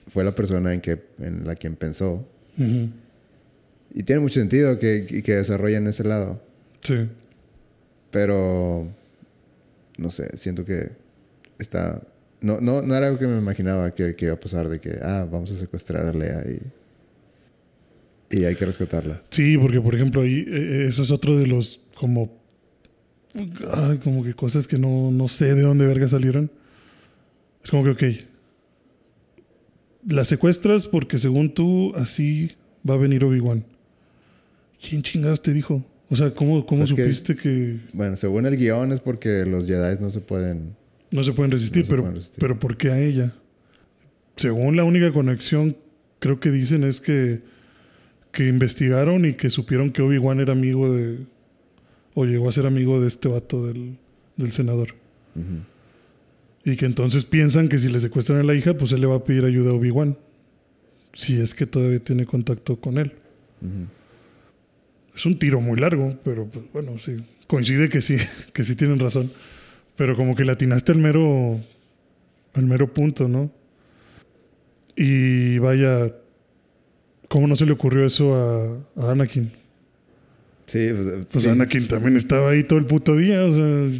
fue 0.07 0.23
la 0.23 0.33
persona 0.35 0.73
en, 0.73 0.81
que, 0.81 0.99
en 1.19 1.45
la 1.45 1.55
quien 1.55 1.75
pensó. 1.75 2.27
Ujú. 2.57 2.89
Y 3.93 4.03
tiene 4.03 4.21
mucho 4.21 4.39
sentido 4.39 4.77
que, 4.79 5.21
que 5.23 5.35
desarrollen 5.35 5.87
ese 5.87 6.03
lado. 6.03 6.41
Sí. 6.81 7.07
Pero 8.11 8.87
no 9.97 10.09
sé, 10.09 10.35
siento 10.37 10.65
que 10.65 10.89
está. 11.59 12.01
No, 12.41 12.59
no, 12.61 12.81
no 12.81 12.95
era 12.95 13.07
algo 13.07 13.19
que 13.19 13.27
me 13.27 13.37
imaginaba 13.37 13.93
que, 13.93 14.15
que 14.15 14.25
iba 14.25 14.33
a 14.33 14.39
pasar 14.39 14.67
de 14.69 14.79
que, 14.79 14.97
ah, 15.01 15.27
vamos 15.29 15.51
a 15.51 15.55
secuestrar 15.57 16.05
a 16.05 16.13
Lea 16.13 16.43
y, 18.31 18.37
y 18.37 18.45
hay 18.45 18.55
que 18.55 18.65
rescatarla. 18.65 19.21
Sí, 19.29 19.57
porque 19.57 19.81
por 19.81 19.93
ejemplo 19.93 20.21
ahí 20.21 20.45
eh, 20.47 20.85
eso 20.87 21.03
es 21.03 21.11
otro 21.11 21.35
de 21.37 21.47
los 21.47 21.81
como 21.99 22.31
ay, 23.77 23.97
como 23.99 24.23
que 24.23 24.33
cosas 24.33 24.67
que 24.67 24.77
no, 24.77 25.11
no 25.11 25.27
sé 25.27 25.53
de 25.53 25.61
dónde 25.61 25.85
verga 25.85 26.07
salieron. 26.07 26.49
Es 27.63 27.69
como 27.71 27.83
que 27.83 27.89
ok. 27.91 28.03
La 30.07 30.23
secuestras 30.23 30.87
porque 30.87 31.19
según 31.19 31.53
tú 31.53 31.93
así 31.95 32.53
va 32.89 32.93
a 32.93 32.97
venir 32.97 33.23
Obi-Wan. 33.25 33.65
¿Quién 34.81 35.01
chingados 35.01 35.41
te 35.41 35.51
dijo? 35.53 35.85
O 36.09 36.15
sea, 36.15 36.33
¿cómo, 36.33 36.65
cómo 36.65 36.85
Es 36.85 36.93
que- 36.93 37.03
supiste 37.03 37.35
que, 37.35 37.77
Bueno, 37.93 38.15
según 38.15 38.45
el 38.45 38.55
guion 38.57 38.91
es 38.93 38.99
porque 39.01 39.45
los 39.45 39.65
Jedi 39.67 39.99
no 40.01 40.09
se 40.09 40.21
pueden. 40.21 40.75
no 41.11 41.23
se 41.23 41.33
pueden 41.33 41.51
resistir? 41.51 41.81
No 41.81 41.85
se 41.85 41.89
pero, 41.91 42.01
pueden 42.03 42.15
resistir. 42.15 42.39
pero 42.39 42.57
¿por 42.59 42.77
qué 42.77 42.91
a 42.91 42.99
ella? 43.01 43.35
Según 44.37 44.77
la 44.77 44.85
única 44.85 45.11
conexión, 45.11 45.75
creo 46.19 46.39
que 46.39 46.49
dicen 46.49 46.83
es 46.85 47.01
que, 47.01 47.41
que 48.31 48.47
investigaron 48.47 49.25
y 49.25 49.33
que 49.33 49.49
supieron 49.49 49.89
que 49.91 50.01
Obi-Wan 50.01 50.39
era 50.39 50.53
amigo 50.53 50.91
de. 50.93 51.25
O 52.13 52.25
llegó 52.25 52.49
a 52.49 52.51
ser 52.51 52.65
amigo 52.65 52.99
de 53.01 53.07
este 53.07 53.27
vato 53.27 53.65
del, 53.65 53.97
del 54.35 54.51
senador. 54.51 54.95
Y 56.65 56.75
que 56.75 56.85
entonces 56.85 57.25
piensan 57.25 57.69
que 57.69 57.77
si 57.77 57.89
le 57.89 57.99
secuestran 57.99 58.39
a 58.39 58.43
la 58.43 58.55
hija, 58.55 58.73
pues 58.73 58.91
él 58.91 59.01
le 59.01 59.07
va 59.07 59.15
a 59.15 59.23
pedir 59.23 59.45
ayuda 59.45 59.71
a 59.71 59.73
Obi-Wan. 59.73 60.17
Si 61.13 61.39
es 61.39 61.53
que 61.53 61.65
todavía 61.65 61.99
tiene 61.99 62.25
contacto 62.25 62.79
con 62.79 62.97
él. 62.97 63.13
Es 65.15 65.25
un 65.25 65.37
tiro 65.39 65.61
muy 65.61 65.79
largo, 65.79 66.17
pero 66.23 66.45
pues, 66.45 66.65
bueno, 66.73 66.97
sí. 66.99 67.17
Coincide 67.47 67.89
que 67.89 68.01
sí, 68.01 68.17
que 68.53 68.63
sí 68.63 68.75
tienen 68.75 68.99
razón. 68.99 69.31
Pero 69.95 70.15
como 70.15 70.35
que 70.35 70.45
le 70.45 70.51
atinaste 70.51 70.91
al 70.91 70.99
mero, 70.99 71.59
al 72.53 72.65
mero 72.65 72.93
punto, 72.93 73.27
¿no? 73.27 73.51
Y 74.95 75.57
vaya, 75.59 76.13
¿cómo 77.27 77.47
no 77.47 77.55
se 77.55 77.65
le 77.65 77.71
ocurrió 77.71 78.05
eso 78.05 78.35
a, 78.35 79.01
a 79.01 79.11
Anakin? 79.11 79.58
Sí, 80.69 80.89
pues, 80.93 81.25
Pues 81.31 81.43
sí. 81.43 81.49
Anakin 81.49 81.87
también 81.87 82.15
estaba 82.15 82.51
ahí 82.51 82.63
todo 82.63 82.77
el 82.77 82.85
puto 82.85 83.15
día, 83.15 83.43
o 83.43 83.53
sea, 83.53 83.99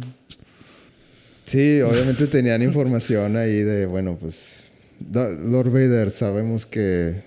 Sí, 1.44 1.80
obviamente 1.80 2.28
tenían 2.28 2.62
información 2.62 3.36
ahí 3.36 3.62
de, 3.62 3.84
bueno, 3.86 4.16
pues. 4.16 4.70
Lord 5.12 5.70
Vader, 5.70 6.12
sabemos 6.12 6.64
que, 6.64 7.24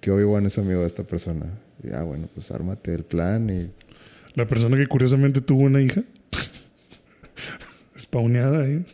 que 0.00 0.10
Obi-Wan 0.10 0.46
es 0.46 0.56
amigo 0.56 0.80
de 0.80 0.86
esta 0.86 1.04
persona. 1.04 1.58
Y, 1.84 1.92
ah, 1.92 2.02
bueno, 2.02 2.30
pues 2.32 2.50
ármate 2.50 2.94
el 2.94 3.04
plan 3.04 3.50
y. 3.50 3.70
la 4.34 4.46
persona 4.46 4.78
que 4.78 4.86
curiosamente 4.86 5.42
tuvo 5.42 5.64
una 5.64 5.82
hija, 5.82 6.02
spawneada 7.98 8.62
ahí. 8.64 8.86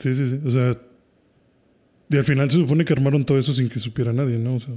Sí, 0.00 0.14
sí, 0.14 0.30
sí, 0.30 0.40
o 0.44 0.50
sea, 0.50 0.76
y 2.10 2.16
al 2.16 2.24
final 2.24 2.50
se 2.50 2.56
supone 2.56 2.84
que 2.84 2.94
armaron 2.94 3.24
todo 3.24 3.38
eso 3.38 3.54
sin 3.54 3.68
que 3.68 3.78
supiera 3.78 4.12
nadie, 4.12 4.38
¿no? 4.38 4.56
O 4.56 4.60
sea, 4.60 4.74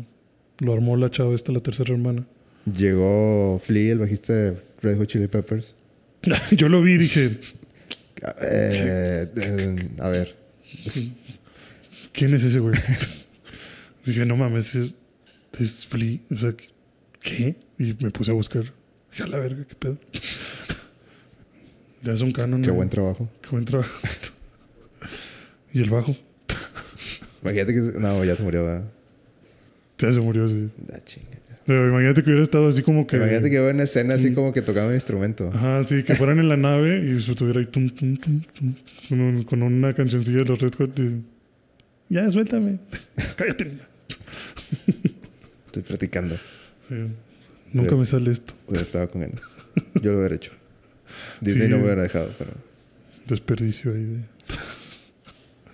lo 0.59 0.73
armó 0.73 0.95
la 0.95 1.09
chava 1.09 1.33
esta, 1.33 1.51
la 1.51 1.61
tercera 1.61 1.91
hermana. 1.91 2.27
Llegó 2.65 3.59
Flea, 3.63 3.93
el 3.93 3.99
bajista 3.99 4.33
de 4.33 4.57
Red 4.81 4.97
Hot 4.97 5.07
Chili 5.07 5.27
Peppers. 5.27 5.75
Yo 6.51 6.69
lo 6.69 6.81
vi 6.81 6.93
y 6.93 6.97
dije, 6.97 7.37
Eh, 8.41 9.27
eh, 9.35 9.75
a 9.97 10.09
ver, 10.09 10.35
¿quién 12.13 12.33
es 12.35 12.43
ese 12.43 12.59
güey? 12.59 12.75
dije, 14.05 14.25
no 14.25 14.35
mames, 14.35 14.75
es, 14.75 14.95
es 15.59 15.87
Flea. 15.87 16.19
O 16.31 16.37
sea, 16.37 16.53
¿qué? 17.19 17.55
Y 17.79 17.95
me 17.99 18.11
puse 18.11 18.31
a 18.31 18.35
buscar. 18.35 18.63
Dije, 19.11 19.23
a 19.23 19.27
la 19.27 19.39
verga, 19.39 19.65
qué 19.65 19.75
pedo. 19.75 19.97
ya 22.03 22.13
es 22.13 22.21
un 22.21 22.31
canon. 22.31 22.61
qué 22.61 22.71
buen 22.71 22.89
trabajo. 22.89 23.27
Qué 23.41 23.49
buen 23.49 23.65
trabajo. 23.65 23.91
y 25.73 25.81
el 25.81 25.89
bajo. 25.89 26.15
Imagínate 27.41 27.73
que. 27.73 27.79
No, 27.99 28.23
ya 28.23 28.35
se 28.35 28.43
murió, 28.43 28.63
¿verdad? 28.65 28.87
Ya 29.97 30.13
se 30.13 30.19
murió, 30.19 30.47
sí. 30.47 30.69
Ah, 30.93 30.99
chinga. 31.03 31.30
Pero 31.71 31.87
imagínate 31.87 32.21
que 32.23 32.29
hubiera 32.31 32.43
estado 32.43 32.67
así 32.67 32.81
como 32.81 33.07
que. 33.07 33.15
Imagínate 33.15 33.49
que 33.49 33.59
veo 33.59 33.71
una 33.71 33.83
escena 33.83 34.13
Mm. 34.15 34.17
así 34.19 34.33
como 34.33 34.51
que 34.51 34.61
tocaba 34.61 34.87
un 34.89 34.93
instrumento. 34.93 35.49
Ajá, 35.53 35.85
sí, 35.87 36.03
que 36.03 36.15
fueran 36.15 36.39
en 36.39 36.49
la 36.49 36.57
nave 36.57 36.99
y 36.99 37.21
se 37.21 37.31
estuviera 37.31 37.61
ahí 37.61 37.67
tum, 37.67 37.89
tum, 37.89 38.17
tum, 38.17 38.41
tum, 38.53 38.73
con, 39.07 39.21
un- 39.21 39.43
con 39.43 39.63
una 39.63 39.93
cancioncilla 39.93 40.39
de 40.39 40.45
los 40.45 40.59
Red 40.59 40.73
Hot. 40.77 40.99
y, 40.99 41.21
ya, 42.09 42.29
suéltame. 42.29 42.79
Cállate. 43.37 43.65
niña". 43.65 43.87
Estoy 45.67 45.83
practicando. 45.83 46.35
Sí. 46.89 46.95
Nunca 47.71 47.95
me 47.95 48.05
sale 48.05 48.31
esto. 48.31 48.53
Hubiera 48.67 48.83
estado 48.83 49.09
con 49.09 49.23
él. 49.23 49.31
Yo 50.01 50.11
lo 50.11 50.19
hubiera 50.19 50.35
hecho. 50.35 50.51
Disney 51.39 51.67
Sí. 51.67 51.71
no 51.71 51.77
me 51.77 51.85
hubiera 51.85 52.03
dejado, 52.03 52.33
pero. 52.37 52.51
Desperdicio 53.27 53.93
ahí 53.93 54.03
de. 54.03 54.19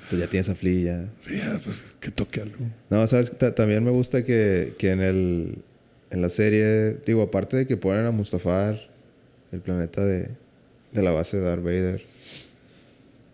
Pues 0.10 0.22
ya 0.22 0.28
tienes 0.30 0.48
a 0.50 0.56
Flea, 0.56 0.84
ya. 0.84 1.10
Sí, 1.22 1.38
ya, 1.38 1.60
pues 1.64 1.82
que 2.00 2.12
toque 2.12 2.40
algo. 2.42 2.56
No, 2.90 3.06
sabes, 3.08 3.36
Ta- 3.38 3.54
también 3.56 3.84
me 3.84 3.90
gusta 3.92 4.24
que, 4.24 4.76
que 4.78 4.92
en 4.92 5.02
el 5.02 5.58
en 6.10 6.22
la 6.22 6.30
serie, 6.30 6.98
digo, 7.06 7.22
aparte 7.22 7.58
de 7.58 7.68
que 7.68 7.78
ponen 7.78 8.06
a 8.06 8.12
Mustafar, 8.12 8.80
el 9.52 9.60
planeta 9.62 10.04
de, 10.06 10.30
de 10.92 11.04
la 11.04 11.12
base 11.12 11.38
de 11.38 11.44
Darth 11.44 11.64
Vader, 11.64 12.02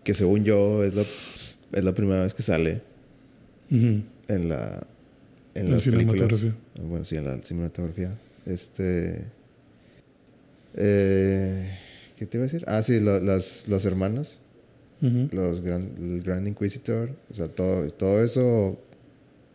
que 0.04 0.14
según 0.14 0.44
yo 0.44 0.84
es 0.84 0.94
la, 0.94 1.06
es 1.72 1.84
la 1.84 1.94
primera 1.94 2.24
vez 2.24 2.34
que 2.34 2.44
sale 2.44 2.82
en 3.70 4.06
la 4.28 4.86
en 5.56 5.66
En 5.66 5.72
las 5.72 5.84
películas. 5.84 5.84
cinematografía. 5.84 6.56
Bueno, 6.84 7.06
sí, 7.06 7.16
en 7.16 7.26
la 7.26 7.38
cinematografía. 7.42 8.18
Este 8.46 9.26
eh, 10.76 11.78
¿qué 12.18 12.26
te 12.26 12.38
iba 12.38 12.44
a 12.46 12.48
decir? 12.48 12.64
Ah, 12.68 12.82
sí, 12.84 13.00
las, 13.00 13.68
las 13.68 13.86
hermanas 13.86 14.40
los 15.32 15.62
gran, 15.62 15.92
el 16.00 16.22
Grand 16.24 16.48
Inquisitor, 16.48 17.10
o 17.30 17.34
sea, 17.34 17.50
todo, 17.50 17.90
todo 17.90 18.24
eso, 18.24 18.80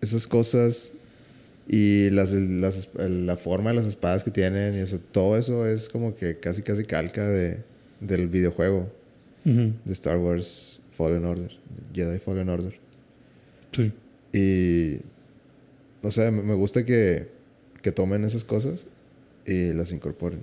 esas 0.03 0.27
cosas 0.27 0.93
y 1.69 2.09
las, 2.11 2.33
las- 2.33 2.89
la 2.97 3.37
forma 3.37 3.71
de 3.71 3.77
las 3.77 3.87
espadas 3.87 4.25
que 4.25 4.31
tienen, 4.31 4.75
y 4.75 4.79
eso, 4.79 4.99
todo 5.13 5.37
eso 5.37 5.67
es 5.67 5.89
como 5.89 6.17
que 6.17 6.39
casi 6.39 6.63
casi 6.63 6.85
calca 6.85 7.29
de, 7.29 7.63
del 8.01 8.29
videojuego 8.29 8.91
Ujú. 9.45 9.73
de 9.85 9.93
Star 9.93 10.17
Wars 10.19 10.81
Fallen 10.97 11.25
Order, 11.27 11.51
Jedi 11.95 12.19
Fallen 12.19 12.49
Order. 12.49 12.75
Sí. 13.73 13.93
Y, 14.33 15.01
o 16.03 16.11
sea, 16.11 16.31
me 16.31 16.55
gusta 16.55 16.85
que, 16.87 17.29
que 17.83 17.93
tomen 17.93 18.25
esas 18.25 18.45
cosas 18.45 18.87
y 19.47 19.73
las 19.75 19.93
incorporen. 19.93 20.41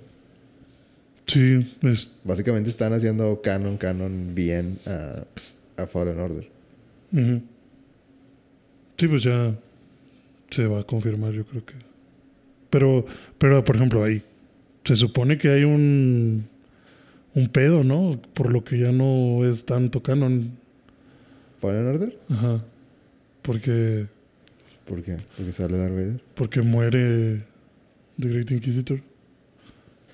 Sí, 1.26 1.74
es, 1.82 2.12
Básicamente 2.22 2.70
están 2.70 2.92
haciendo 2.92 3.42
canon, 3.42 3.78
canon 3.78 4.32
bien 4.34 4.78
a, 4.86 5.24
a 5.76 5.86
Fallen 5.88 6.20
Order. 6.20 6.48
ujú. 7.12 7.42
sí, 8.96 9.08
pues 9.08 9.22
ya 9.24 9.58
se 10.50 10.66
va 10.66 10.80
a 10.80 10.84
confirmar, 10.84 11.32
yo 11.32 11.44
creo 11.44 11.64
que. 11.64 11.74
Pero, 12.70 13.04
pero 13.38 13.62
por 13.64 13.76
ejemplo, 13.76 14.02
ahí 14.04 14.22
se 14.84 14.96
supone 14.96 15.38
que 15.38 15.48
hay 15.48 15.64
un 15.64 16.48
un 17.34 17.48
pedo, 17.48 17.84
¿no? 17.84 18.20
Por 18.34 18.50
lo 18.52 18.64
que 18.64 18.78
ya 18.78 18.92
no 18.92 19.44
es 19.48 19.64
tanto 19.66 20.02
canon. 20.02 20.52
¿Fallen 21.58 21.86
Order? 21.86 22.18
Ajá. 22.30 22.64
Porque 23.42 24.06
¿Por 24.86 25.02
qué? 25.02 25.16
Porque 25.36 25.52
sale 25.52 25.76
Darth 25.76 25.92
Vader. 25.94 26.20
porque 26.34 26.62
muere 26.62 27.42
The 28.20 28.28
Great 28.28 28.50
Inquisitor. 28.52 29.00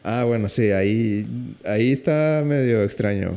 Ah, 0.02 0.24
bueno, 0.24 0.48
sí, 0.48 0.70
ahí, 0.70 1.56
ahí 1.64 1.92
está 1.92 2.42
medio 2.44 2.82
extraño. 2.82 3.36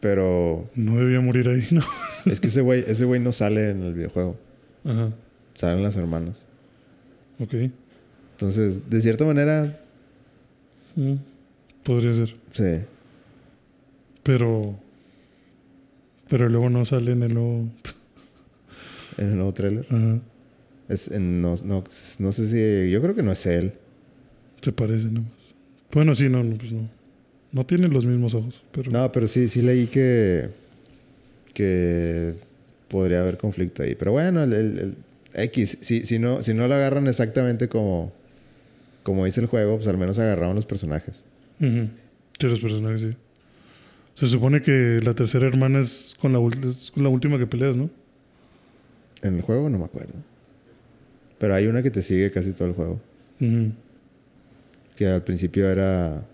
Pero 0.00 0.70
No 0.74 0.96
debía 0.96 1.20
morir 1.20 1.48
ahí, 1.48 1.66
¿no? 1.72 1.82
es 2.30 2.40
que 2.40 2.46
ese 2.48 2.60
güey, 2.60 2.84
ese 2.86 3.04
güey 3.04 3.20
no 3.20 3.32
sale 3.32 3.70
en 3.70 3.82
el 3.82 3.94
videojuego. 3.94 4.38
Ajá. 4.84 5.10
Salen 5.60 5.82
las 5.82 5.94
hermanas. 5.96 6.46
Ok. 7.38 7.52
Entonces, 8.32 8.88
de 8.88 9.00
cierta 9.02 9.26
manera, 9.26 9.78
Mm, 10.96 11.14
Podría 11.84 12.14
ser. 12.14 12.34
sí. 12.52 12.84
Pero. 14.22 14.78
Pero 16.28 16.48
luego 16.48 16.70
no 16.70 16.84
sale 16.86 17.12
en 17.12 17.22
el 17.22 17.34
nuevo. 17.34 17.68
En 19.18 19.28
el 19.28 19.36
nuevo 19.36 19.52
trailer. 19.52 19.84
Ajá. 19.90 20.18
Es, 20.88 21.10
en- 21.10 21.42
no, 21.42 21.54
no, 21.64 21.84
no 22.18 22.32
sé 22.32 22.48
si. 22.48 22.90
Yo 22.90 23.02
creo 23.02 23.14
que 23.14 23.22
no 23.22 23.32
es 23.32 23.44
él. 23.46 23.72
Se 24.62 24.72
parece 24.72 25.04
nomás. 25.06 25.30
Bueno, 25.92 26.14
sí, 26.14 26.28
no, 26.28 26.42
no, 26.42 26.56
pues 26.56 26.72
no. 26.72 26.88
No 27.52 27.66
tiene 27.66 27.88
los 27.88 28.06
mismos 28.06 28.32
ojos, 28.34 28.62
pero. 28.72 28.90
No, 28.90 29.12
pero 29.12 29.26
sí, 29.28 29.48
sí 29.48 29.60
leí 29.62 29.86
que. 29.88 30.48
Que 31.52 32.34
podría 32.88 33.20
haber 33.20 33.36
conflicto 33.38 33.82
ahí. 33.82 33.94
Pero 33.94 34.12
bueno, 34.12 34.42
el, 34.42 34.52
el- 34.52 34.78
el 34.78 34.94
X, 35.34 35.78
si, 35.80 36.04
si, 36.04 36.18
no, 36.18 36.42
si 36.42 36.54
no 36.54 36.66
lo 36.68 36.74
agarran 36.74 37.06
exactamente 37.06 37.68
como. 37.68 38.12
Como 39.02 39.24
dice 39.24 39.40
el 39.40 39.46
juego, 39.46 39.76
pues 39.76 39.88
al 39.88 39.96
menos 39.96 40.18
agarraron 40.18 40.54
los 40.54 40.66
personajes. 40.66 41.24
Ujú. 41.60 41.88
Sí, 42.38 42.46
los 42.48 42.60
personajes, 42.60 43.00
sí. 43.00 43.16
Se 44.16 44.28
supone 44.28 44.60
que 44.60 45.00
la 45.02 45.14
tercera 45.14 45.46
hermana 45.46 45.80
es 45.80 46.14
con 46.20 46.32
la, 46.34 46.38
ul- 46.38 46.68
es 46.70 46.90
con 46.90 47.02
la 47.02 47.08
última 47.08 47.38
que 47.38 47.46
peleas, 47.46 47.74
¿no? 47.76 47.88
En 49.22 49.36
el 49.36 49.42
juego 49.42 49.70
no 49.70 49.78
me 49.78 49.84
acuerdo. 49.86 50.12
Pero 51.38 51.54
hay 51.54 51.66
una 51.66 51.82
que 51.82 51.90
te 51.90 52.02
sigue 52.02 52.30
casi 52.30 52.52
todo 52.52 52.68
el 52.68 52.74
juego. 52.74 53.00
Que 54.96 55.06
al 55.06 55.22
principio 55.24 55.68
era. 55.70 56.26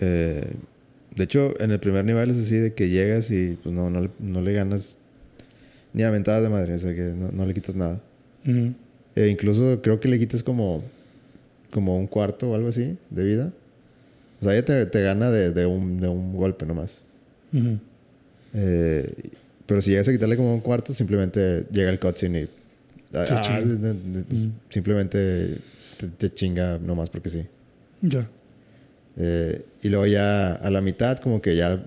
eh, 0.00 0.52
de 1.16 1.24
hecho, 1.24 1.60
en 1.60 1.72
el 1.72 1.80
primer 1.80 2.04
nivel 2.04 2.30
es 2.30 2.36
así 2.38 2.54
de 2.56 2.72
que 2.74 2.88
llegas 2.88 3.32
y 3.32 3.58
pues 3.60 3.74
no, 3.74 3.90
no, 3.90 4.08
no 4.20 4.40
le 4.40 4.52
ganas 4.52 4.99
ni 5.92 6.02
a 6.02 6.10
mentadas 6.10 6.42
de 6.42 6.48
madre, 6.48 6.74
o 6.74 6.78
sea 6.78 6.94
que 6.94 7.02
no, 7.16 7.30
no 7.32 7.46
le 7.46 7.54
quitas 7.54 7.74
nada. 7.74 8.00
E 9.16 9.28
incluso 9.28 9.80
creo 9.82 10.00
que 10.00 10.08
le 10.08 10.18
quitas 10.18 10.42
como, 10.42 10.82
como 11.70 11.96
un 11.98 12.06
cuarto 12.06 12.50
o 12.50 12.54
algo 12.54 12.68
así 12.68 12.96
de 13.10 13.24
vida. 13.24 13.52
O 14.40 14.44
sea, 14.44 14.54
ella 14.54 14.64
te, 14.64 14.86
te 14.86 15.02
gana 15.02 15.30
de, 15.30 15.52
de 15.52 15.66
un, 15.66 16.00
de 16.00 16.08
un 16.08 16.34
golpe 16.36 16.64
nomás. 16.64 17.02
Ujú. 17.52 17.78
Eh, 18.54 19.12
pero 19.66 19.82
si 19.82 19.90
llegas 19.90 20.08
a 20.08 20.12
quitarle 20.12 20.36
como 20.36 20.54
un 20.54 20.60
cuarto, 20.60 20.94
simplemente 20.94 21.66
llega 21.70 21.90
el 21.90 22.00
cutscene 22.00 22.42
y. 22.42 22.48
ah, 23.14 23.26
ah. 23.30 23.60
Simplemente 24.68 25.58
te, 25.98 26.08
te 26.08 26.30
chinga 26.32 26.78
nomás 26.78 27.10
porque 27.10 27.28
sí. 27.28 27.44
Ya. 28.02 28.28
Eh, 29.16 29.62
y 29.82 29.88
luego 29.88 30.06
ya 30.06 30.54
a 30.54 30.70
la 30.70 30.80
mitad, 30.80 31.18
como 31.18 31.42
que 31.42 31.54
ya 31.56 31.84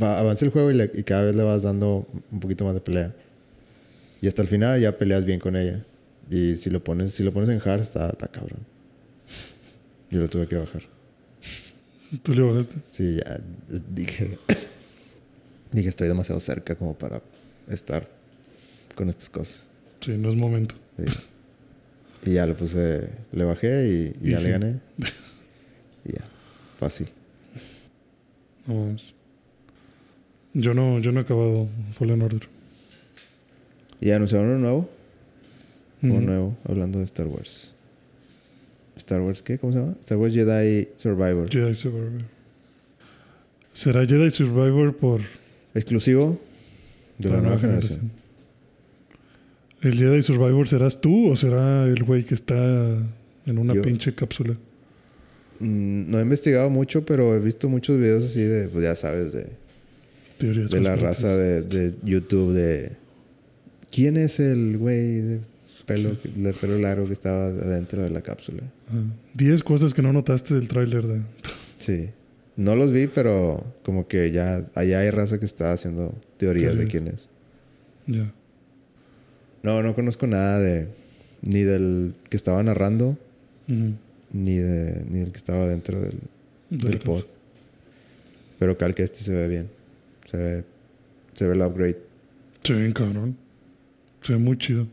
va, 0.00 0.18
avanza 0.18 0.44
el 0.44 0.50
juego 0.50 0.70
y, 0.70 0.74
le- 0.74 0.90
y 0.94 1.02
cada 1.02 1.24
vez 1.24 1.34
le 1.34 1.42
vas 1.42 1.62
dando 1.62 2.06
un 2.30 2.40
poquito 2.40 2.64
más 2.64 2.74
de 2.74 2.80
pelea. 2.80 3.14
Y 4.20 4.26
hasta 4.28 4.42
el 4.42 4.48
final 4.48 4.80
ya 4.80 4.96
peleas 4.98 5.24
bien 5.24 5.38
con 5.40 5.56
ella. 5.56 5.84
Y 6.30 6.56
si 6.56 6.70
lo 6.70 6.82
pones, 6.82 7.12
si 7.14 7.22
lo 7.22 7.32
pones 7.32 7.48
en 7.48 7.60
hard, 7.64 7.80
está, 7.80 8.10
está 8.10 8.28
cabrón. 8.28 8.60
Yo 10.10 10.20
lo 10.20 10.28
tuve 10.28 10.46
que 10.48 10.56
bajar. 10.56 10.82
¿Tú 12.22 12.34
le 12.34 12.42
bajaste? 12.42 12.76
Sí, 12.90 13.16
ya 13.16 13.40
dije. 13.94 14.38
dije, 15.72 15.88
estoy 15.88 16.08
demasiado 16.08 16.40
cerca 16.40 16.74
como 16.74 16.94
para 16.96 17.22
estar 17.68 18.08
con 18.94 19.08
estas 19.08 19.28
cosas. 19.30 19.66
Sí, 20.00 20.12
no 20.16 20.30
es 20.30 20.36
momento. 20.36 20.74
Sí. 20.96 21.04
Y 22.24 22.32
ya 22.34 22.46
lo 22.46 22.56
puse, 22.56 23.08
le 23.32 23.44
bajé 23.44 23.88
y, 24.22 24.26
y 24.26 24.30
ya 24.32 24.40
le 24.40 24.50
gané. 24.50 24.80
Y 26.04 26.12
ya, 26.12 26.24
fácil. 26.78 27.08
No 28.66 28.74
mames. 28.74 29.12
Yo 30.54 30.74
no, 30.74 30.98
yo 30.98 31.12
no 31.12 31.20
he 31.20 31.22
acabado 31.22 31.68
Fallen 31.92 32.22
Order. 32.22 32.42
Y 34.00 34.10
anunciaron 34.10 34.48
uno 34.48 34.58
nuevo. 34.58 34.90
Uno 36.02 36.20
nuevo, 36.20 36.56
hablando 36.64 36.98
de 36.98 37.04
Star 37.04 37.26
Wars. 37.26 37.74
¿Star 38.96 39.20
Wars 39.20 39.42
qué? 39.42 39.58
¿Cómo 39.58 39.72
se 39.72 39.80
llama? 39.80 39.94
Star 40.00 40.18
Wars 40.18 40.34
Jedi 40.34 40.88
Survivor. 40.96 41.50
Jedi 41.50 41.74
Survivor. 41.74 42.22
¿Será 43.72 44.06
Jedi 44.06 44.30
Survivor 44.30 44.96
por 44.96 45.20
Exclusivo 45.74 46.40
de 47.18 47.30
la, 47.30 47.40
nueva 47.40 47.58
generación. 47.58 48.10
¿El 49.82 49.94
Jedi 49.94 50.22
Survivor 50.22 50.66
serás 50.66 51.00
tú 51.00 51.30
o 51.30 51.36
será 51.36 51.84
el 51.84 52.02
güey 52.02 52.24
que 52.24 52.34
está 52.34 52.56
en 53.46 53.58
una 53.58 53.74
Yo. 53.74 53.82
pinche 53.82 54.14
cápsula? 54.14 54.54
Mm, 55.60 56.10
no 56.10 56.18
he 56.18 56.22
investigado 56.22 56.70
mucho, 56.70 57.04
pero 57.04 57.34
he 57.34 57.38
visto 57.38 57.68
muchos 57.68 57.98
videos 57.98 58.24
así 58.24 58.42
de, 58.42 58.68
pues 58.68 58.84
ya 58.84 58.94
sabes, 58.94 59.32
de, 59.32 59.46
Teorías 60.38 60.70
de 60.70 60.80
la 60.80 60.96
raza 60.96 61.36
de, 61.36 61.62
de 61.62 61.94
YouTube 62.04 62.54
de... 62.54 62.92
¿Quién 63.90 64.16
es 64.16 64.38
el 64.38 64.78
güey 64.78 65.20
de 65.20 65.40
pelo, 65.86 66.16
de 66.22 66.52
pelo 66.52 66.78
largo 66.78 67.06
que 67.06 67.12
estaba 67.12 67.46
adentro 67.46 68.02
de 68.02 68.10
la 68.10 68.22
cápsula? 68.22 68.62
Ajá. 68.88 68.98
Diez 69.34 69.62
cosas 69.62 69.94
que 69.94 70.02
no 70.02 70.12
notaste 70.12 70.54
del 70.54 70.68
tráiler 70.68 71.06
de... 71.06 71.22
Sí. 71.78 72.10
No 72.56 72.74
los 72.74 72.90
vi, 72.90 73.06
pero 73.06 73.64
como 73.84 74.08
que 74.08 74.32
ya 74.32 74.64
allá 74.74 75.00
hay 75.00 75.10
raza 75.10 75.38
que 75.38 75.44
está 75.44 75.72
haciendo 75.72 76.14
teorías 76.38 76.76
de 76.76 76.86
quién 76.88 77.06
es. 77.06 77.28
Ya. 78.06 78.32
No, 79.62 79.82
no 79.82 79.94
conozco 79.94 80.26
nada 80.26 80.60
de... 80.60 80.88
Ni 81.42 81.62
del 81.62 82.14
que 82.28 82.36
estaba 82.36 82.60
narrando, 82.64 83.16
ni, 83.68 84.56
de, 84.56 85.04
ni 85.08 85.20
del 85.20 85.30
que 85.30 85.36
estaba 85.36 85.68
dentro 85.68 86.00
del, 86.00 86.18
De 86.70 86.88
del 86.88 86.98
pod. 86.98 87.24
Pero 88.58 88.76
cal 88.76 88.94
que 88.96 89.04
este 89.04 89.18
se 89.18 89.32
ve 89.32 89.46
bien. 89.46 89.68
Se 90.30 90.36
ve, 90.36 90.64
se 91.32 91.46
ve 91.46 91.54
el 91.54 91.62
upgrade. 91.62 91.96
Se 92.62 92.74
ve 92.74 92.80
bien 92.80 92.92
cabrón. 92.92 93.34
Se 94.20 94.34
ve 94.34 94.38
muy 94.38 94.58
chido. 94.58 94.86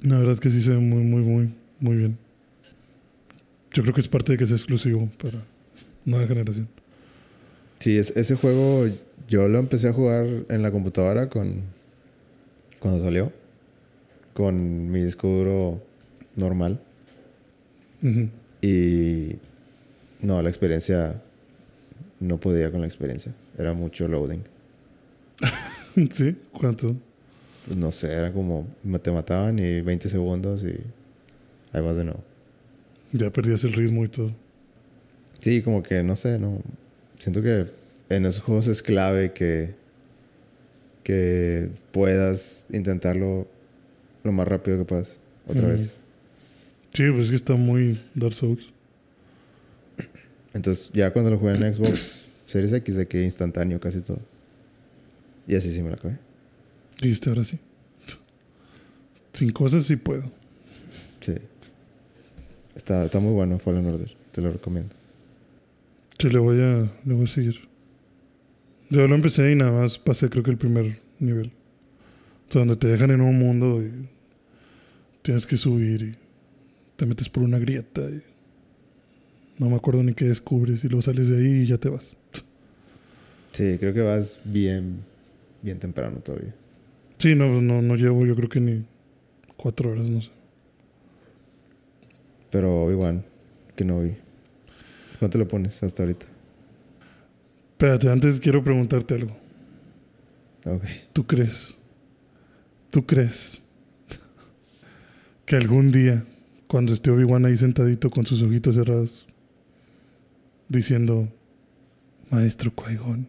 La 0.00 0.16
verdad 0.16 0.32
es 0.32 0.40
que 0.40 0.48
sí 0.48 0.62
se 0.62 0.70
ve 0.70 0.78
muy, 0.78 1.04
muy, 1.04 1.20
muy, 1.20 1.54
muy 1.78 1.96
bien. 1.96 2.16
Yo 3.74 3.82
creo 3.82 3.94
que 3.94 4.00
es 4.00 4.08
parte 4.08 4.32
de 4.32 4.38
que 4.38 4.46
sea 4.46 4.56
exclusivo 4.56 5.10
para 5.22 5.44
nueva 6.06 6.26
generación. 6.26 6.68
Sí, 7.80 7.98
es, 7.98 8.16
ese 8.16 8.34
juego 8.34 8.86
yo 9.28 9.46
lo 9.48 9.58
empecé 9.58 9.88
a 9.88 9.92
jugar 9.92 10.24
en 10.48 10.62
la 10.62 10.70
computadora 10.70 11.28
con 11.28 11.62
cuando 12.78 13.04
salió. 13.04 13.30
Con 14.32 14.90
mi 14.90 15.02
disco 15.02 15.28
duro 15.28 15.82
normal. 16.34 16.80
Y 18.62 19.36
no, 20.22 20.40
la 20.40 20.48
experiencia 20.48 21.22
no 22.22 22.38
podía 22.38 22.70
con 22.70 22.80
la 22.80 22.86
experiencia. 22.86 23.34
Era 23.58 23.74
mucho 23.74 24.08
loading. 24.08 24.42
¿Sí? 26.12 26.36
¿Cuánto? 26.52 26.96
Pues 27.66 27.76
no 27.76 27.92
sé, 27.92 28.12
era 28.12 28.32
como 28.32 28.66
te 29.02 29.10
mataban 29.10 29.58
y 29.58 29.80
20 29.80 30.08
segundos 30.08 30.64
y 30.64 30.78
ahí 31.72 31.82
vas 31.82 31.96
de 31.96 32.04
nuevo. 32.04 32.22
Ya 33.12 33.30
perdías 33.30 33.62
el 33.64 33.72
ritmo 33.72 34.04
y 34.04 34.08
todo. 34.08 34.32
Sí, 35.40 35.62
como 35.62 35.82
que 35.82 36.02
no 36.02 36.16
sé, 36.16 36.38
no. 36.38 36.60
Siento 37.18 37.42
que 37.42 37.66
en 38.08 38.26
esos 38.26 38.42
juegos 38.42 38.68
es 38.68 38.82
clave 38.82 39.32
que 39.32 39.74
que 41.02 41.70
puedas 41.90 42.66
intentarlo 42.70 43.48
lo 44.22 44.32
más 44.32 44.46
rápido 44.46 44.78
que 44.78 44.84
puedas 44.84 45.18
otra 45.48 45.68
vez. 45.68 45.94
Sí, 46.92 47.10
pues 47.10 47.24
es 47.24 47.30
que 47.30 47.36
está 47.36 47.54
muy 47.54 47.98
Dark 48.14 48.34
Souls. 48.34 48.62
Entonces, 50.54 50.90
ya 50.92 51.12
cuando 51.12 51.30
lo 51.30 51.38
jugué 51.38 51.54
en 51.54 51.74
Xbox 51.74 52.24
Series 52.46 52.72
X 52.72 52.96
de 52.96 53.08
que 53.08 53.22
instantáneo 53.22 53.80
casi 53.80 54.00
todo. 54.00 54.20
Y 55.46 55.54
así 55.54 55.72
sí 55.72 55.82
me 55.82 55.90
la 55.90 55.96
acabé. 55.96 56.18
Dijiste 57.00 57.30
ahora 57.30 57.44
sí. 57.44 57.58
Sin 59.32 59.50
cosas 59.50 59.86
sí 59.86 59.96
puedo. 59.96 60.30
Sí. 61.20 61.34
Está, 62.74 63.04
está 63.04 63.20
muy 63.20 63.32
bueno 63.32 63.58
Fallen 63.58 63.86
Order. 63.86 64.14
Te 64.32 64.40
lo 64.40 64.52
recomiendo. 64.52 64.94
Sí, 66.18 66.28
le 66.28 66.38
voy 66.38 66.60
a, 66.60 66.92
le 67.04 67.14
voy 67.14 67.24
a 67.24 67.26
seguir. 67.26 67.68
Yo 68.90 69.08
lo 69.08 69.14
empecé 69.14 69.50
y 69.50 69.54
nada 69.54 69.72
más 69.72 69.98
pasé 69.98 70.28
creo 70.28 70.44
que 70.44 70.50
el 70.50 70.58
primer 70.58 70.98
nivel. 71.18 71.52
O 72.48 72.52
sea, 72.52 72.60
donde 72.60 72.76
te 72.76 72.88
dejan 72.88 73.10
en 73.10 73.22
un 73.22 73.38
mundo 73.38 73.82
y 73.82 74.08
tienes 75.22 75.46
que 75.46 75.56
subir 75.56 76.02
y 76.02 76.14
te 76.96 77.06
metes 77.06 77.30
por 77.30 77.42
una 77.42 77.58
grieta 77.58 78.02
y 78.02 78.22
no 79.58 79.70
me 79.70 79.76
acuerdo 79.76 80.02
ni 80.02 80.14
qué 80.14 80.24
descubres 80.24 80.84
y 80.84 80.88
luego 80.88 81.02
sales 81.02 81.28
de 81.28 81.38
ahí 81.38 81.62
y 81.62 81.66
ya 81.66 81.78
te 81.78 81.88
vas. 81.88 82.14
Sí, 83.52 83.76
creo 83.78 83.92
que 83.92 84.00
vas 84.00 84.40
bien, 84.44 85.00
bien 85.60 85.78
temprano 85.78 86.18
todavía. 86.18 86.54
Sí, 87.18 87.34
no, 87.34 87.60
no, 87.60 87.82
no 87.82 87.96
llevo 87.96 88.26
yo 88.26 88.34
creo 88.34 88.48
que 88.48 88.60
ni 88.60 88.84
cuatro 89.56 89.90
horas, 89.90 90.08
no 90.08 90.20
sé. 90.20 90.30
Pero 92.50 92.84
Obi-Wan, 92.84 93.24
que 93.76 93.84
no 93.84 94.00
vi. 94.00 94.14
¿Cuánto 95.18 95.38
le 95.38 95.44
pones 95.46 95.82
hasta 95.82 96.02
ahorita? 96.02 96.26
Espérate, 97.72 98.10
antes 98.10 98.40
quiero 98.40 98.62
preguntarte 98.62 99.14
algo. 99.14 99.36
Ok. 100.64 100.84
¿Tú 101.12 101.26
crees? 101.26 101.76
¿Tú 102.90 103.06
crees 103.06 103.62
que 105.46 105.56
algún 105.56 105.92
día, 105.92 106.24
cuando 106.66 106.92
esté 106.92 107.10
Obi-Wan 107.10 107.44
ahí 107.46 107.56
sentadito 107.56 108.10
con 108.10 108.26
sus 108.26 108.42
ojitos 108.42 108.74
cerrados, 108.74 109.28
diciendo, 110.68 111.28
Maestro 112.30 112.72
Qui-Gon, 112.74 113.28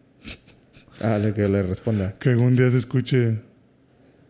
Ah, 1.00 1.18
lo 1.18 1.34
que 1.34 1.48
le 1.48 1.62
responda. 1.62 2.16
que 2.18 2.30
algún 2.30 2.54
día 2.56 2.70
se 2.70 2.78
escuche, 2.78 3.40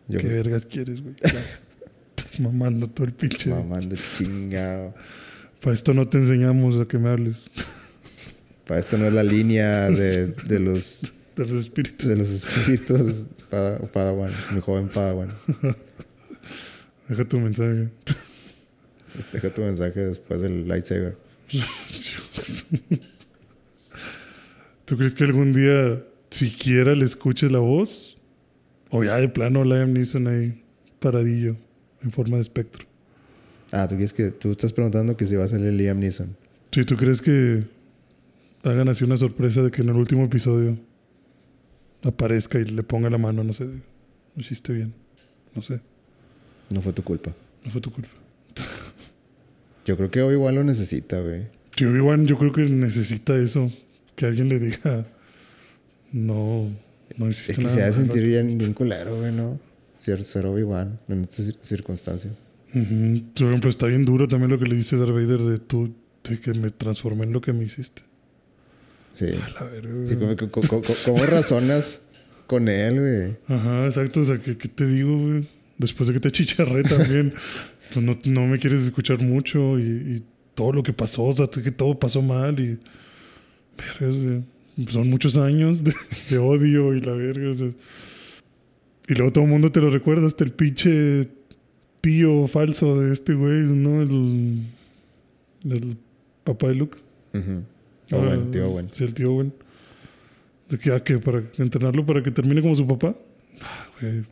Yo 0.07 0.19
¿qué 0.19 0.27
vergas 0.27 0.65
quieres, 0.65 1.01
güey? 1.01 1.15
Estás 1.21 2.39
mamando 2.39 2.87
todo 2.89 3.05
el 3.07 3.13
pinche. 3.13 3.49
mamando 3.49 3.95
chingado. 4.17 4.93
Para 5.61 5.73
esto 5.73 5.93
no 5.93 6.07
te 6.07 6.17
enseñamos 6.17 6.79
a 6.79 6.85
que 6.85 6.97
me 6.99 7.09
hables 7.09 7.37
Para 8.67 8.79
esto 8.79 8.97
no 8.97 9.05
es 9.05 9.13
la 9.13 9.23
línea 9.23 9.89
de, 9.89 10.27
de 10.27 10.59
los 10.59 11.13
de 11.35 11.45
los 11.47 11.65
espíritus. 11.65 12.07
de 12.07 12.15
los 12.15 12.29
espíritus 12.29 13.25
Pada- 13.49 13.79
Padawan, 13.79 14.31
mi 14.53 14.61
joven 14.61 14.89
Padawan. 14.89 15.29
Deja 17.07 17.25
tu 17.25 17.39
mensaje. 17.39 17.89
Deja 19.33 19.53
tu 19.53 19.61
mensaje 19.61 19.99
después 20.01 20.41
del 20.41 20.67
lightsaber. 20.67 21.17
¿Tú 24.85 24.97
crees 24.97 25.15
que 25.15 25.23
algún 25.23 25.53
día 25.53 26.03
siquiera 26.29 26.93
le 26.95 27.05
escuches 27.05 27.51
la 27.51 27.59
voz? 27.59 28.17
O 28.89 29.03
ya 29.03 29.15
de 29.17 29.27
plano 29.29 29.63
Liam 29.63 29.93
Neeson 29.93 30.27
ahí 30.27 30.63
paradillo 30.99 31.55
en 32.03 32.11
forma 32.11 32.37
de 32.37 32.43
espectro. 32.43 32.85
Ah, 33.71 33.87
tú 33.87 33.95
quieres 33.95 34.13
que 34.13 34.31
tú 34.31 34.51
estás 34.51 34.73
preguntando 34.73 35.17
que 35.17 35.25
si 35.25 35.35
va 35.35 35.45
a 35.45 35.47
salir 35.47 35.73
Liam 35.73 35.99
Neeson. 35.99 36.35
Si 36.71 36.83
tú 36.85 36.95
crees 36.95 37.21
que 37.21 37.63
hagan 38.63 38.89
así 38.89 39.03
una 39.03 39.17
sorpresa 39.17 39.61
de 39.63 39.71
que 39.71 39.81
en 39.81 39.89
el 39.89 39.95
último 39.95 40.23
episodio 40.25 40.77
aparezca 42.03 42.59
y 42.59 42.65
le 42.65 42.83
ponga 42.83 43.09
la 43.09 43.17
mano, 43.17 43.43
no 43.43 43.53
sé, 43.53 43.65
lo 43.65 44.41
hiciste 44.41 44.73
bien, 44.73 44.93
no 45.55 45.61
sé, 45.61 45.79
No 46.69 46.81
fue 46.81 46.93
tu 46.93 47.03
culpa. 47.03 47.33
no 47.63 47.71
fue 47.71 47.81
tu 47.81 47.91
culpa. 47.91 48.09
Yo 49.85 49.95
creo 49.97 50.09
que 50.11 50.21
Obi-Wan 50.21 50.55
lo 50.55 50.63
necesita, 50.63 51.19
güey. 51.21 51.43
Sí, 51.77 51.85
Obi-Wan 51.85 52.25
yo 52.25 52.37
creo 52.37 52.51
que 52.51 52.63
necesita 52.63 53.35
eso, 53.37 53.71
que 54.15 54.25
alguien 54.25 54.49
le 54.49 54.59
diga, 54.59 55.05
no, 56.11 56.69
no 57.17 57.29
hiciste 57.29 57.51
Es 57.53 57.57
que 57.57 57.63
nada 57.65 57.75
se 57.75 57.81
ha 57.81 57.85
de 57.85 57.91
malo". 57.91 58.01
sentir 58.03 58.27
bien, 58.27 58.57
bien 58.57 58.73
culero, 58.73 59.17
güey, 59.17 59.31
¿no? 59.31 59.59
Ser, 59.97 60.23
ser 60.23 60.45
Obi-Wan 60.45 60.99
en 61.07 61.21
estas 61.23 61.47
cir- 61.49 61.57
circunstancias. 61.61 62.33
Por 62.73 63.47
ejemplo, 63.47 63.69
está 63.69 63.87
bien 63.87 64.03
duro 64.05 64.27
también 64.27 64.51
lo 64.51 64.59
que 64.59 64.65
le 64.65 64.75
dice 64.75 64.97
Darth 64.97 65.11
Vader 65.11 65.39
de 65.41 65.59
tú, 65.59 65.93
de 66.27 66.39
que 66.39 66.53
me 66.53 66.71
transformé 66.71 67.23
en 67.23 67.31
lo 67.33 67.39
que 67.41 67.53
me 67.53 67.63
hiciste. 67.63 68.01
Sí. 69.13 69.27
A 69.27 69.49
la 69.63 69.69
verga, 69.69 69.93
güey. 69.93 70.07
Sí, 70.07 70.15
como, 70.15 70.35
co- 70.35 70.49
co- 70.49 70.81
co- 70.81 70.95
¿Cómo 71.05 71.25
razonas 71.25 72.01
con 72.47 72.67
él, 72.67 72.99
güey? 72.99 73.37
Ajá, 73.57 73.85
exacto. 73.85 74.21
O 74.21 74.25
sea, 74.25 74.39
¿qué, 74.39 74.57
qué 74.57 74.67
te 74.67 74.85
digo, 74.85 75.17
güey? 75.17 75.47
Después 75.77 76.07
de 76.07 76.13
que 76.13 76.19
te 76.19 76.31
chicharré 76.33 76.83
también, 76.83 77.33
pues 77.95 78.05
no, 78.05 78.17
no 78.25 78.47
me 78.47 78.59
quieres 78.59 78.81
escuchar 78.81 79.21
mucho 79.23 79.79
y, 79.79 79.83
y 79.83 80.23
todo 80.53 80.73
lo 80.73 80.83
que 80.83 80.93
pasó, 80.93 81.23
o 81.23 81.33
sea, 81.33 81.47
que 81.47 81.71
todo 81.71 81.97
pasó 81.97 82.21
mal 82.21 82.59
y... 82.59 82.77
Vergas, 83.77 84.15
güey. 84.15 84.43
Son 84.89 85.09
muchos 85.09 85.37
años 85.37 85.83
de, 85.83 85.93
de 86.29 86.37
odio 86.37 86.93
y 86.93 87.01
la 87.01 87.13
verga, 87.13 87.49
o 87.49 87.53
sea. 87.53 87.71
Y 89.07 89.13
luego 89.13 89.31
todo 89.31 89.43
el 89.43 89.49
mundo 89.49 89.71
te 89.71 89.79
lo 89.79 89.89
recuerda, 89.89 90.27
hasta 90.27 90.43
el 90.43 90.51
pinche 90.51 91.29
tío 92.01 92.47
falso 92.47 92.99
de 92.99 93.13
este 93.13 93.33
güey, 93.33 93.61
¿no? 93.61 94.01
El, 94.01 94.63
el 95.65 95.97
papá 96.43 96.67
de 96.67 96.75
Luke. 96.75 96.97
Ujú. 97.33 97.63
Ah, 98.11 98.17
Owen, 98.17 98.51
tío 98.51 98.69
Owen. 98.69 98.89
Sí, 98.91 99.03
el 99.03 99.13
tío 99.13 99.33
Owen. 99.33 99.53
De 100.69 100.77
que, 100.77 100.91
ah, 100.91 101.03
que 101.03 101.19
para 101.19 101.43
entrenarlo 101.57 102.05
para 102.05 102.21
que 102.23 102.31
termine 102.31 102.61
como 102.61 102.75
su 102.75 102.85
papá. 102.85 103.15
Ah, 103.61 103.87
güey, 104.01 104.23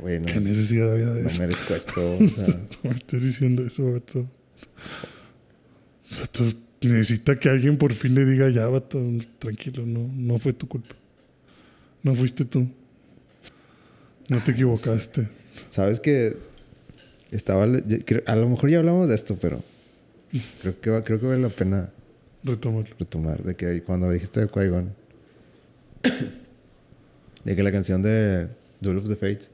Güey, 0.00 0.20
no, 0.20 0.26
qué 0.26 0.40
necesidad 0.40 0.92
había 0.92 1.10
de 1.10 1.22
no 1.22 1.28
eso. 1.28 1.38
merezco 1.40 1.74
esto. 1.74 2.16
O 2.18 2.28
sea, 2.28 2.46
No 2.84 2.90
me 2.90 2.96
estés 2.96 3.22
diciendo 3.22 3.64
eso, 3.64 3.92
vato. 3.92 4.20
O 4.20 6.14
sea, 6.14 6.26
tú 6.26 6.44
necesita 6.82 7.38
que 7.38 7.48
alguien 7.48 7.76
por 7.76 7.92
fin 7.92 8.14
le 8.14 8.24
diga, 8.24 8.48
ya, 8.50 8.66
vato, 8.66 9.02
tranquilo, 9.38 9.84
no, 9.86 10.08
no 10.14 10.38
fue 10.38 10.52
tu 10.52 10.68
culpa. 10.68 10.94
No 12.02 12.14
fuiste 12.14 12.44
tú. 12.44 12.68
No 14.28 14.42
te 14.44 14.52
equivocaste. 14.52 15.28
Sabes 15.70 16.00
que 16.00 16.36
estaba. 17.30 17.66
le- 17.66 17.82
yo 17.86 18.04
creo- 18.04 18.22
A 18.26 18.36
lo 18.36 18.48
mejor 18.48 18.70
ya 18.70 18.78
hablamos 18.78 19.08
de 19.08 19.14
esto, 19.14 19.36
pero 19.40 19.62
creo 20.62 20.80
que, 20.80 20.90
va- 20.90 21.02
creo 21.04 21.18
que 21.18 21.26
vale 21.26 21.40
la 21.42 21.48
pena 21.48 21.90
Retómalo. 22.44 22.86
retomar. 22.98 23.42
De 23.42 23.56
que 23.56 23.82
cuando 23.82 24.10
dijiste 24.10 24.40
de 24.40 24.48
Qui-Gon, 24.48 24.92
de 27.44 27.56
que 27.56 27.62
la 27.62 27.72
canción 27.72 28.02
de 28.02 28.48
Duel 28.80 28.98
of 28.98 29.08
the 29.08 29.16
Fates, 29.16 29.50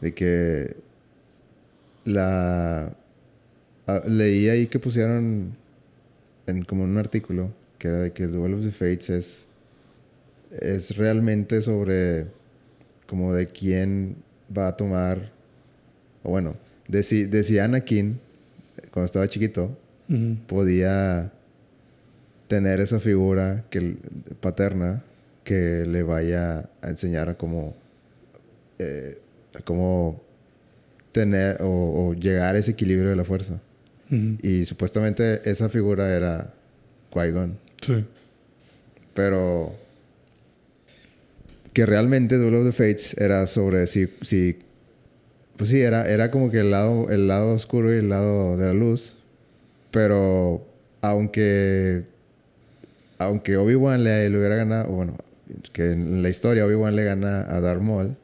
De 0.00 0.14
que 0.14 0.76
la. 2.04 2.94
leí 4.06 4.48
ahí 4.48 4.66
que 4.66 4.78
pusieron 4.78 5.56
en 6.46 6.64
como 6.64 6.84
un 6.84 6.96
artículo 6.96 7.50
que 7.78 7.88
era 7.88 7.98
de 7.98 8.12
que 8.12 8.26
Duel 8.26 8.54
of 8.54 8.62
the 8.62 8.72
Fates 8.72 9.10
es. 9.10 9.46
Es 10.60 10.96
realmente 10.96 11.62
sobre. 11.62 12.26
Como 13.06 13.34
de 13.34 13.46
quién 13.48 14.16
va 14.56 14.68
a 14.68 14.76
tomar. 14.76 15.32
O 16.22 16.30
bueno, 16.30 16.56
de 16.86 17.02
si, 17.02 17.24
de 17.24 17.42
si 17.42 17.58
Anakin, 17.58 18.20
cuando 18.90 19.06
estaba 19.06 19.28
chiquito, 19.28 19.76
podía 20.46 21.32
tener 22.48 22.80
esa 22.80 22.98
figura 22.98 23.64
que, 23.70 23.96
paterna 24.40 25.04
que 25.44 25.86
le 25.86 26.02
vaya 26.02 26.68
a 26.82 26.88
enseñar 26.88 27.28
a 27.28 27.34
cómo, 27.36 27.76
eh, 28.80 29.18
cómo 29.64 30.22
tener 31.12 31.60
o, 31.60 32.08
o 32.08 32.14
llegar 32.14 32.54
a 32.54 32.58
ese 32.58 32.72
equilibrio 32.72 33.10
de 33.10 33.16
la 33.16 33.24
fuerza. 33.24 33.60
Ujú. 34.10 34.36
Y 34.42 34.64
supuestamente 34.64 35.40
esa 35.48 35.68
figura 35.68 36.14
era 36.14 36.54
Qui-Gon. 37.12 37.56
Sí. 37.82 38.04
Pero 39.14 39.74
que 41.72 41.86
realmente 41.86 42.36
Duel 42.36 42.56
of 42.56 42.66
the 42.66 42.72
Fates 42.72 43.16
era 43.18 43.46
sobre 43.46 43.86
si, 43.86 44.08
si 44.22 44.58
pues 45.56 45.70
sí, 45.70 45.80
era, 45.80 46.08
era 46.08 46.30
como 46.30 46.50
que 46.50 46.60
el 46.60 46.70
lado, 46.70 47.08
el 47.10 47.28
lado 47.28 47.52
oscuro 47.52 47.94
y 47.94 47.98
el 47.98 48.08
lado 48.08 48.56
de 48.56 48.66
la 48.66 48.72
luz. 48.72 49.16
Pero 49.90 50.66
aunque 51.00 52.04
aunque 53.18 53.56
Obi-Wan 53.56 54.02
le, 54.02 54.30
le 54.30 54.38
hubiera 54.38 54.56
ganado, 54.56 54.88
bueno, 54.88 55.16
que 55.72 55.90
en 55.90 56.22
la 56.22 56.30
historia 56.30 56.64
Obi-Wan 56.64 56.96
le 56.96 57.04
gana 57.04 57.42
a 57.42 57.60
Darth 57.60 57.82
Maul, 57.82 58.16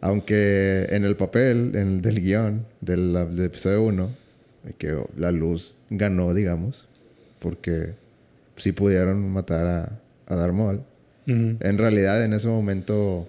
Aunque 0.00 0.86
en 0.90 1.04
el 1.04 1.16
papel, 1.16 1.72
en 1.74 1.88
el 1.96 2.00
del 2.00 2.20
guion 2.22 2.66
del, 2.80 3.12
del 3.12 3.44
episodio 3.44 3.82
1, 3.82 4.10
de 4.64 4.72
que 4.72 4.96
la 5.16 5.30
luz 5.30 5.74
ganó, 5.90 6.32
digamos, 6.32 6.88
porque 7.38 7.94
sí 8.56 8.72
pudieron 8.72 9.30
matar 9.30 9.66
a, 9.66 10.00
a. 10.26 10.46
Ujú. 10.48 10.82
En 11.26 11.78
realidad, 11.78 12.24
en 12.24 12.32
ese 12.32 12.48
momento, 12.48 13.28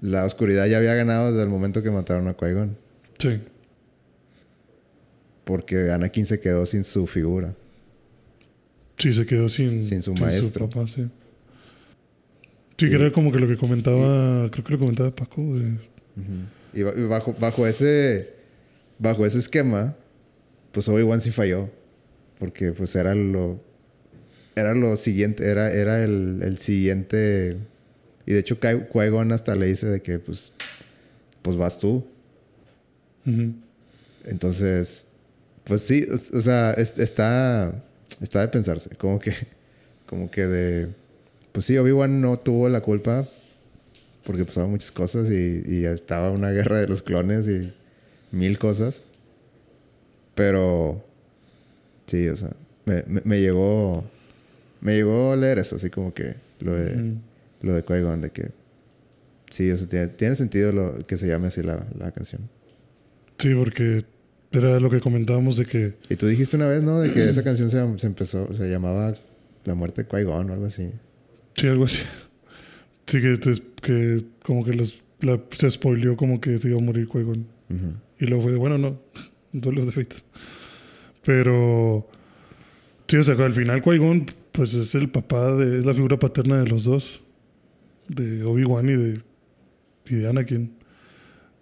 la 0.00 0.24
oscuridad 0.24 0.66
ya 0.66 0.78
había 0.78 0.94
ganado 0.94 1.30
desde 1.30 1.42
el 1.42 1.48
momento 1.48 1.82
que 1.82 1.90
mataron 1.90 2.28
a 2.28 2.36
Qui-Gon. 2.36 2.76
Sí. 3.18 3.40
Porque 5.44 5.90
Anakin 5.90 6.26
se 6.26 6.40
quedó 6.40 6.66
sin 6.66 6.84
su 6.84 7.06
figura. 7.06 7.54
Sí, 8.96 9.12
se 9.12 9.26
quedó 9.26 9.48
sin, 9.48 9.70
Sin 9.70 10.02
su 10.02 10.14
maestro. 10.14 10.68
papá, 10.68 10.88
sí. 10.88 11.08
Sí, 12.78 12.88
que 12.88 12.94
era 12.94 13.10
como 13.12 13.32
que 13.32 13.38
lo 13.38 13.48
que 13.48 13.56
comentaba, 13.56 14.50
creo 14.50 14.64
que 14.64 14.72
lo 14.74 14.78
comentaba 14.78 15.10
Paco, 15.14 15.42
de, 15.42 15.78
Y, 16.72 16.82
ba- 16.82 16.94
y 16.96 17.02
bajo, 17.02 17.34
bajo 17.38 17.66
ese 17.66 18.30
bajo 18.98 19.24
ese 19.26 19.38
esquema, 19.38 19.96
pues 20.72 20.88
Obi-Wan 20.88 21.20
sí 21.20 21.30
falló. 21.30 21.70
Porque 22.38 22.72
pues 22.72 22.94
era 22.94 23.14
lo 23.16 23.60
era 24.54 24.74
lo 24.74 24.96
siguiente, 24.96 25.48
era, 25.48 25.72
era 25.72 26.02
el, 26.04 26.40
el 26.42 26.58
siguiente. 26.58 27.56
Y 28.26 28.32
de 28.34 28.40
hecho 28.40 28.60
Qui- 28.60 29.32
hasta 29.32 29.54
le 29.56 29.66
dice 29.66 29.86
de 29.86 30.02
que 30.02 30.18
pues, 30.20 30.52
pues 31.42 31.56
vas 31.56 31.78
tú. 31.78 32.06
Ujú. 33.26 33.54
Entonces, 34.24 35.06
pues 35.64 35.80
sí, 35.82 36.06
o, 36.10 36.38
o 36.38 36.40
sea, 36.40 36.72
es- 36.74 36.98
está, 36.98 37.82
está 38.20 38.40
de 38.42 38.48
pensarse. 38.48 38.90
Como 38.96 39.18
que, 39.18 39.32
como 40.06 40.30
que 40.30 40.46
de, 40.46 40.88
pues 41.58 41.66
sí, 41.66 41.76
Obi-Wan 41.76 42.20
no 42.20 42.36
tuvo 42.36 42.68
la 42.68 42.82
culpa 42.82 43.26
porque 44.22 44.44
pasaban 44.44 44.70
muchas 44.70 44.92
cosas 44.92 45.28
y, 45.28 45.60
y 45.66 45.86
estaba 45.86 46.30
una 46.30 46.52
guerra 46.52 46.78
de 46.78 46.86
los 46.86 47.02
clones 47.02 47.48
y 47.48 47.72
mil 48.30 48.60
cosas. 48.60 49.02
Pero, 50.36 51.04
sí, 52.06 52.28
o 52.28 52.36
sea, 52.36 52.50
me, 52.84 53.02
me, 53.08 53.22
me 53.24 53.40
llegó, 53.40 54.04
me 54.80 54.94
llegó 54.94 55.32
a 55.32 55.36
leer 55.36 55.58
eso, 55.58 55.74
así 55.74 55.90
como 55.90 56.14
que 56.14 56.36
lo 56.60 56.76
de, 56.76 57.14
lo 57.62 57.74
de 57.74 57.84
Qui-Gon, 57.84 58.20
de 58.20 58.30
que, 58.30 58.52
sí, 59.50 59.68
o 59.72 59.76
sea, 59.76 59.88
tiene, 59.88 60.06
tiene 60.06 60.36
sentido 60.36 60.70
lo, 60.70 61.04
que 61.08 61.16
se 61.16 61.26
llame 61.26 61.48
así 61.48 61.62
la, 61.62 61.88
la 61.98 62.12
canción. 62.12 62.42
Sí, 63.36 63.52
porque 63.52 64.04
era 64.52 64.78
lo 64.78 64.90
que 64.90 65.00
comentábamos 65.00 65.56
de 65.56 65.64
que 65.64 65.94
Y 66.08 66.14
tú 66.14 66.28
dijiste 66.28 66.54
una 66.54 66.68
vez, 66.68 66.84
¿no? 66.84 67.00
De 67.00 67.12
que 67.12 67.28
esa 67.28 67.42
canción 67.42 67.68
se, 67.68 67.98
se 67.98 68.06
empezó, 68.06 68.54
se 68.54 68.70
llamaba 68.70 69.16
La 69.64 69.74
muerte 69.74 70.04
de 70.04 70.08
Qui-Gon 70.08 70.50
o 70.50 70.52
algo 70.52 70.66
así. 70.66 70.92
Sí, 71.58 71.66
algo 71.66 71.84
así. 71.84 72.02
Sí, 73.06 73.20
que, 73.20 73.38
que 73.82 74.24
como 74.42 74.64
que 74.64 74.72
los, 74.74 75.02
la- 75.20 75.40
se 75.50 75.70
spoileó 75.70 76.16
como 76.16 76.40
que 76.40 76.58
se 76.58 76.68
iba 76.68 76.78
a 76.78 76.82
morir 76.82 77.08
Qui-Gon. 77.08 77.46
Ujú. 77.70 77.92
Y 78.20 78.26
luego 78.26 78.42
fue 78.44 78.52
de, 78.52 78.58
bueno, 78.58 78.78
no, 78.78 79.00
duelos 79.52 79.86
de 79.86 79.92
Fates. 79.92 80.24
Pero, 81.24 82.08
sí, 83.06 83.16
o 83.16 83.24
sea, 83.24 83.34
al 83.34 83.52
final 83.54 83.82
Qui-Gon, 83.82 84.26
pues 84.52 84.74
es 84.74 84.94
el 84.94 85.08
papá, 85.10 85.52
de, 85.56 85.78
es 85.80 85.84
la 85.84 85.94
figura 85.94 86.18
paterna 86.18 86.58
de 86.62 86.68
los 86.68 86.84
dos. 86.84 87.22
De 88.08 88.42
Obi-Wan 88.44 88.88
y 88.88 88.92
de, 88.96 89.20
y 90.06 90.14
de 90.14 90.28
Anakin. 90.28 90.72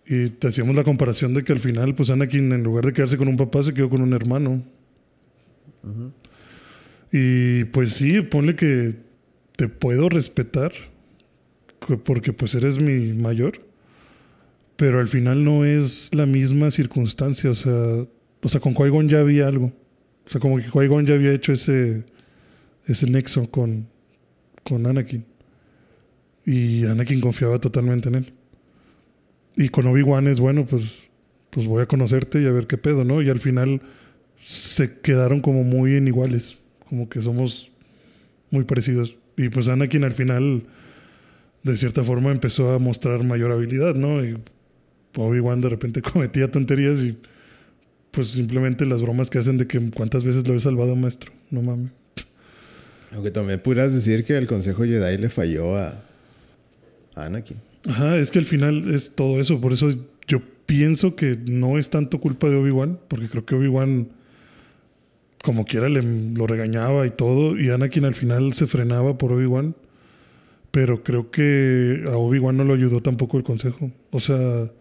Y 0.07 0.29
te 0.31 0.49
hacíamos 0.49 0.77
la 0.77 0.85
comparación 0.85 1.35
de 1.35 1.43
que 1.43 1.53
al 1.53 1.59
final, 1.59 1.95
pues 1.97 2.11
Anakin, 2.11 2.53
en 2.53 2.63
lugar 2.63 2.85
de 2.87 2.93
quedarse 2.93 3.17
con 3.17 3.27
un 3.29 3.37
papá, 3.37 3.63
se 3.65 3.75
quedó 3.75 3.89
con 3.89 4.01
un 4.03 4.13
hermano. 4.13 4.63
Y 7.13 7.65
pues 7.65 7.93
sí, 7.95 8.21
ponle 8.23 8.55
que 8.57 8.95
te 9.57 9.69
puedo 9.69 10.09
respetar, 10.09 10.73
que- 11.87 11.97
porque 11.97 12.33
pues 12.33 12.55
eres 12.55 12.79
mi 12.79 13.13
mayor, 13.13 13.61
pero 14.77 15.01
al 15.01 15.09
final 15.09 15.45
no 15.45 15.65
es 15.65 16.15
la 16.15 16.27
misma 16.27 16.71
circunstancia, 16.71 17.51
o 17.51 17.55
sea, 17.55 17.73
o 18.43 18.49
sea 18.49 18.61
con 18.61 18.75
Qui-Gon 18.75 19.09
ya 19.09 19.21
había 19.21 19.47
algo, 19.49 19.67
o 20.27 20.29
sea, 20.29 20.41
como 20.41 20.57
que 20.59 20.65
Qui-Gon 20.65 21.07
ya 21.07 21.15
había 21.15 21.33
hecho 21.33 21.53
ese, 21.53 22.05
ese 22.87 23.09
nexo 23.11 23.51
con, 23.51 23.89
con 24.63 24.87
Anakin, 24.87 25.25
y 26.45 26.85
Anakin 26.87 27.21
confiaba 27.21 27.59
totalmente 27.59 28.09
en 28.09 28.15
él. 28.17 28.33
Y 29.57 29.69
con 29.71 29.87
Obi-Wan 29.87 30.29
es 30.29 30.39
bueno, 30.39 30.67
pues, 30.67 31.09
pues 31.51 31.67
voy 31.67 31.83
a 31.83 31.87
conocerte 31.87 32.41
y 32.43 32.47
a 32.47 32.53
ver 32.53 32.67
qué 32.67 32.77
pedo, 32.77 33.05
¿no? 33.05 33.23
Y 33.23 33.31
al 33.31 33.41
final 33.41 33.81
se 34.39 35.01
quedaron 35.01 35.41
como 35.41 35.65
muy 35.65 35.97
en 35.97 36.07
iguales, 36.07 36.59
como 36.89 37.09
que 37.09 37.21
somos 37.23 37.73
muy 38.51 38.65
parecidos. 38.65 39.17
Y 39.37 39.49
pues 39.49 39.69
Anakin 39.69 40.05
al 40.05 40.13
final, 40.13 40.63
de 41.63 41.77
cierta 41.77 42.03
forma, 42.05 42.31
empezó 42.31 42.73
a 42.73 42.79
mostrar 42.79 43.23
mayor 43.25 43.53
habilidad, 43.53 43.95
¿no? 43.95 44.25
Y 44.25 44.37
Obi-Wan 45.17 45.61
de 45.61 45.69
repente 45.69 46.03
cometía 46.13 46.51
tonterías 46.51 47.01
y 47.01 47.19
pues 48.11 48.29
simplemente 48.29 48.87
las 48.87 49.03
bromas 49.03 49.29
que 49.29 49.39
hacen 49.39 49.59
de 49.59 49.67
que 49.67 49.91
cuántas 49.91 50.25
veces 50.25 50.47
lo 50.49 50.55
he 50.55 50.61
salvado, 50.61 50.97
maestro. 50.97 51.31
No 51.51 51.63
mames. 51.63 51.91
Aunque 53.13 53.31
también 53.31 53.61
pudieras 53.61 53.95
decir 53.95 54.25
que 54.25 54.37
el 54.37 54.47
Consejo 54.47 54.85
Jedi 54.85 55.19
le 55.19 55.29
falló 55.29 55.77
a, 55.77 56.03
a 57.15 57.25
Anakin. 57.25 57.59
Ajá, 57.87 58.19
es 58.19 58.31
que 58.31 58.39
al 58.39 58.45
final 58.45 58.93
es 58.93 59.15
todo 59.15 59.41
eso. 59.41 59.61
Por 59.61 59.73
eso 59.73 59.91
yo 60.27 60.41
pienso 60.67 61.15
que 61.15 61.39
no 61.47 61.79
es 61.79 61.91
tanto 61.91 62.21
culpa 62.21 62.49
de 62.49 62.57
Obi-Wan, 62.57 62.99
porque 63.09 63.29
creo 63.29 63.47
que 63.47 63.55
Obi-Wan, 63.55 64.09
como 65.47 65.65
quiera, 65.65 65.89
le, 65.89 66.03
lo 66.03 66.49
regañaba 66.49 67.07
y 67.07 67.11
todo, 67.11 67.57
y 67.57 67.71
Anakin 67.71 68.05
al 68.05 68.15
final 68.15 68.53
se 68.53 68.67
frenaba 68.67 69.17
por 69.17 69.33
Obi-Wan. 69.33 69.77
Pero 70.73 71.05
creo 71.05 71.31
que 71.31 72.05
a 72.09 72.17
Obi-Wan 72.17 72.57
no 72.57 72.65
lo 72.65 72.75
ayudó 72.75 73.01
tampoco 73.01 73.39
el 73.39 73.45
consejo. 73.45 73.93
O 74.11 74.19
sea. 74.19 74.73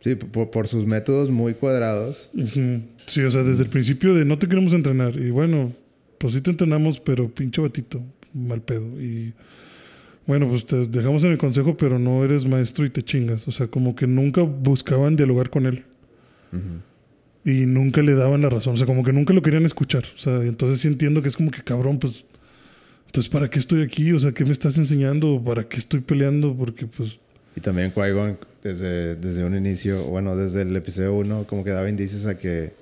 Sí, 0.00 0.16
por, 0.16 0.50
por 0.50 0.66
sus 0.66 0.86
métodos 0.86 1.30
muy 1.30 1.54
cuadrados. 1.54 2.30
Sí, 3.06 3.22
o 3.22 3.30
sea, 3.30 3.44
desde 3.44 3.62
el 3.62 3.70
principio 3.70 4.12
de 4.12 4.24
no 4.24 4.38
te 4.38 4.48
queremos 4.48 4.72
entrenar. 4.72 5.16
Y 5.16 5.30
bueno, 5.30 5.72
pues 6.18 6.32
sí 6.32 6.40
te 6.40 6.50
entrenamos, 6.50 6.98
pero 6.98 7.32
pinche 7.32 7.62
batito, 7.62 8.02
mal 8.34 8.60
pedo. 8.60 9.00
Y 9.00 9.32
bueno, 10.26 10.48
pues 10.48 10.66
te 10.66 10.84
dejamos 10.84 11.22
en 11.22 11.30
el 11.30 11.38
consejo, 11.38 11.76
pero 11.76 12.00
no 12.00 12.24
eres 12.24 12.44
maestro 12.44 12.84
y 12.84 12.90
te 12.90 13.04
chingas. 13.04 13.46
O 13.46 13.52
sea, 13.52 13.68
como 13.68 13.94
que 13.94 14.08
nunca 14.08 14.42
buscaban 14.42 15.14
dialogar 15.14 15.48
con 15.48 15.64
él. 15.64 15.84
Ujú. 16.52 16.80
Y 17.46 17.64
nunca 17.64 18.02
le 18.02 18.14
daban 18.14 18.42
la 18.42 18.50
razón. 18.50 18.74
O 18.74 18.76
sea, 18.76 18.86
como 18.86 19.04
que 19.04 19.12
nunca 19.12 19.32
lo 19.32 19.40
querían 19.40 19.64
escuchar. 19.64 20.02
O 20.16 20.18
sea, 20.18 20.42
entonces 20.42 20.80
sí 20.80 20.88
entiendo 20.88 21.22
que 21.22 21.28
es 21.28 21.36
como 21.36 21.52
que 21.52 21.62
cabrón, 21.62 22.00
pues. 22.00 22.24
Entonces, 23.06 23.30
¿para 23.30 23.48
qué 23.48 23.60
estoy 23.60 23.82
aquí? 23.82 24.12
O 24.12 24.18
sea, 24.18 24.32
¿qué 24.32 24.44
me 24.44 24.50
estás 24.50 24.76
enseñando? 24.78 25.40
¿Para 25.42 25.62
qué 25.62 25.76
estoy 25.76 26.00
peleando? 26.00 26.56
Porque, 26.56 26.86
pues. 26.86 27.20
Y 27.54 27.60
también 27.60 27.92
Qui-Gon 27.94 28.36
desde, 28.64 29.14
desde 29.14 29.44
un 29.44 29.56
inicio, 29.56 30.06
bueno, 30.06 30.34
desde 30.34 30.62
el 30.62 30.74
episodio 30.74 31.14
1, 31.14 31.46
como 31.46 31.62
que 31.62 31.70
daba 31.70 31.88
indicios 31.88 32.26
a 32.26 32.36
que. 32.36 32.72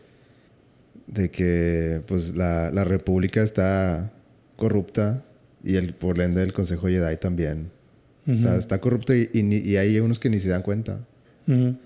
de 1.09 1.31
que, 1.31 2.01
pues, 2.07 2.35
la, 2.35 2.71
la 2.71 2.85
República 2.85 3.43
está 3.43 4.15
corrupta 4.57 5.23
y 5.63 5.77
el, 5.77 5.93
por 5.93 6.19
ende 6.21 6.43
el 6.43 6.55
Consejo 6.55 6.89
Jedi 6.89 7.19
también. 7.19 7.71
O 8.27 8.39
sea, 8.39 8.57
está 8.57 8.81
corrupto 8.81 9.15
y, 9.15 9.29
y, 9.35 9.77
hay 9.77 10.01
unos 10.01 10.19
que 10.19 10.31
ni 10.31 10.39
se 10.39 10.49
dan 10.49 10.63
cuenta. 10.63 11.07
ujú. 11.47 11.77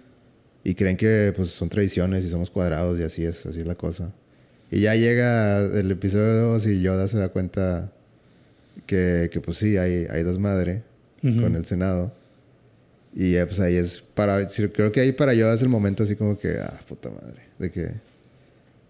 Y 0.69 0.75
creen 0.75 0.99
que 0.99 1.33
pues 1.35 1.49
son 1.49 1.71
tradiciones 1.71 2.27
y 2.27 2.29
somos 2.29 2.51
cuadrados 2.51 3.01
y 3.01 3.03
así 3.03 3.25
es, 3.25 3.47
así 3.47 3.61
es 3.61 3.67
la 3.67 3.75
cosa. 3.75 4.13
Y 4.71 4.81
ya 4.81 4.95
llega 4.95 5.61
el 5.65 5.91
episodio 5.91 6.43
2 6.53 6.67
y 6.67 6.83
Yoda 6.83 7.09
se 7.09 7.17
da 7.17 7.31
cuenta 7.31 7.91
que, 8.85 9.31
que 9.33 9.41
pues 9.41 9.57
sí, 9.57 9.79
hay, 9.79 10.05
hay 10.11 10.23
desmadre 10.25 10.83
Ujú. 11.23 11.41
con 11.41 11.57
el 11.57 11.65
Senado. 11.65 12.13
Y 13.15 13.37
eh, 13.37 13.47
pues 13.47 13.61
ahí 13.61 13.77
es 13.77 14.01
para, 14.15 14.47
creo 14.75 14.93
que 14.93 15.01
ahí 15.01 15.13
para 15.13 15.33
Yoda 15.33 15.55
es 15.55 15.63
el 15.63 15.71
momento 15.71 16.03
así 16.03 16.17
como 16.17 16.39
que, 16.39 16.59
ah, 16.61 16.79
puta 16.87 17.09
madre, 17.09 17.41
de 17.59 17.71
que 17.71 17.91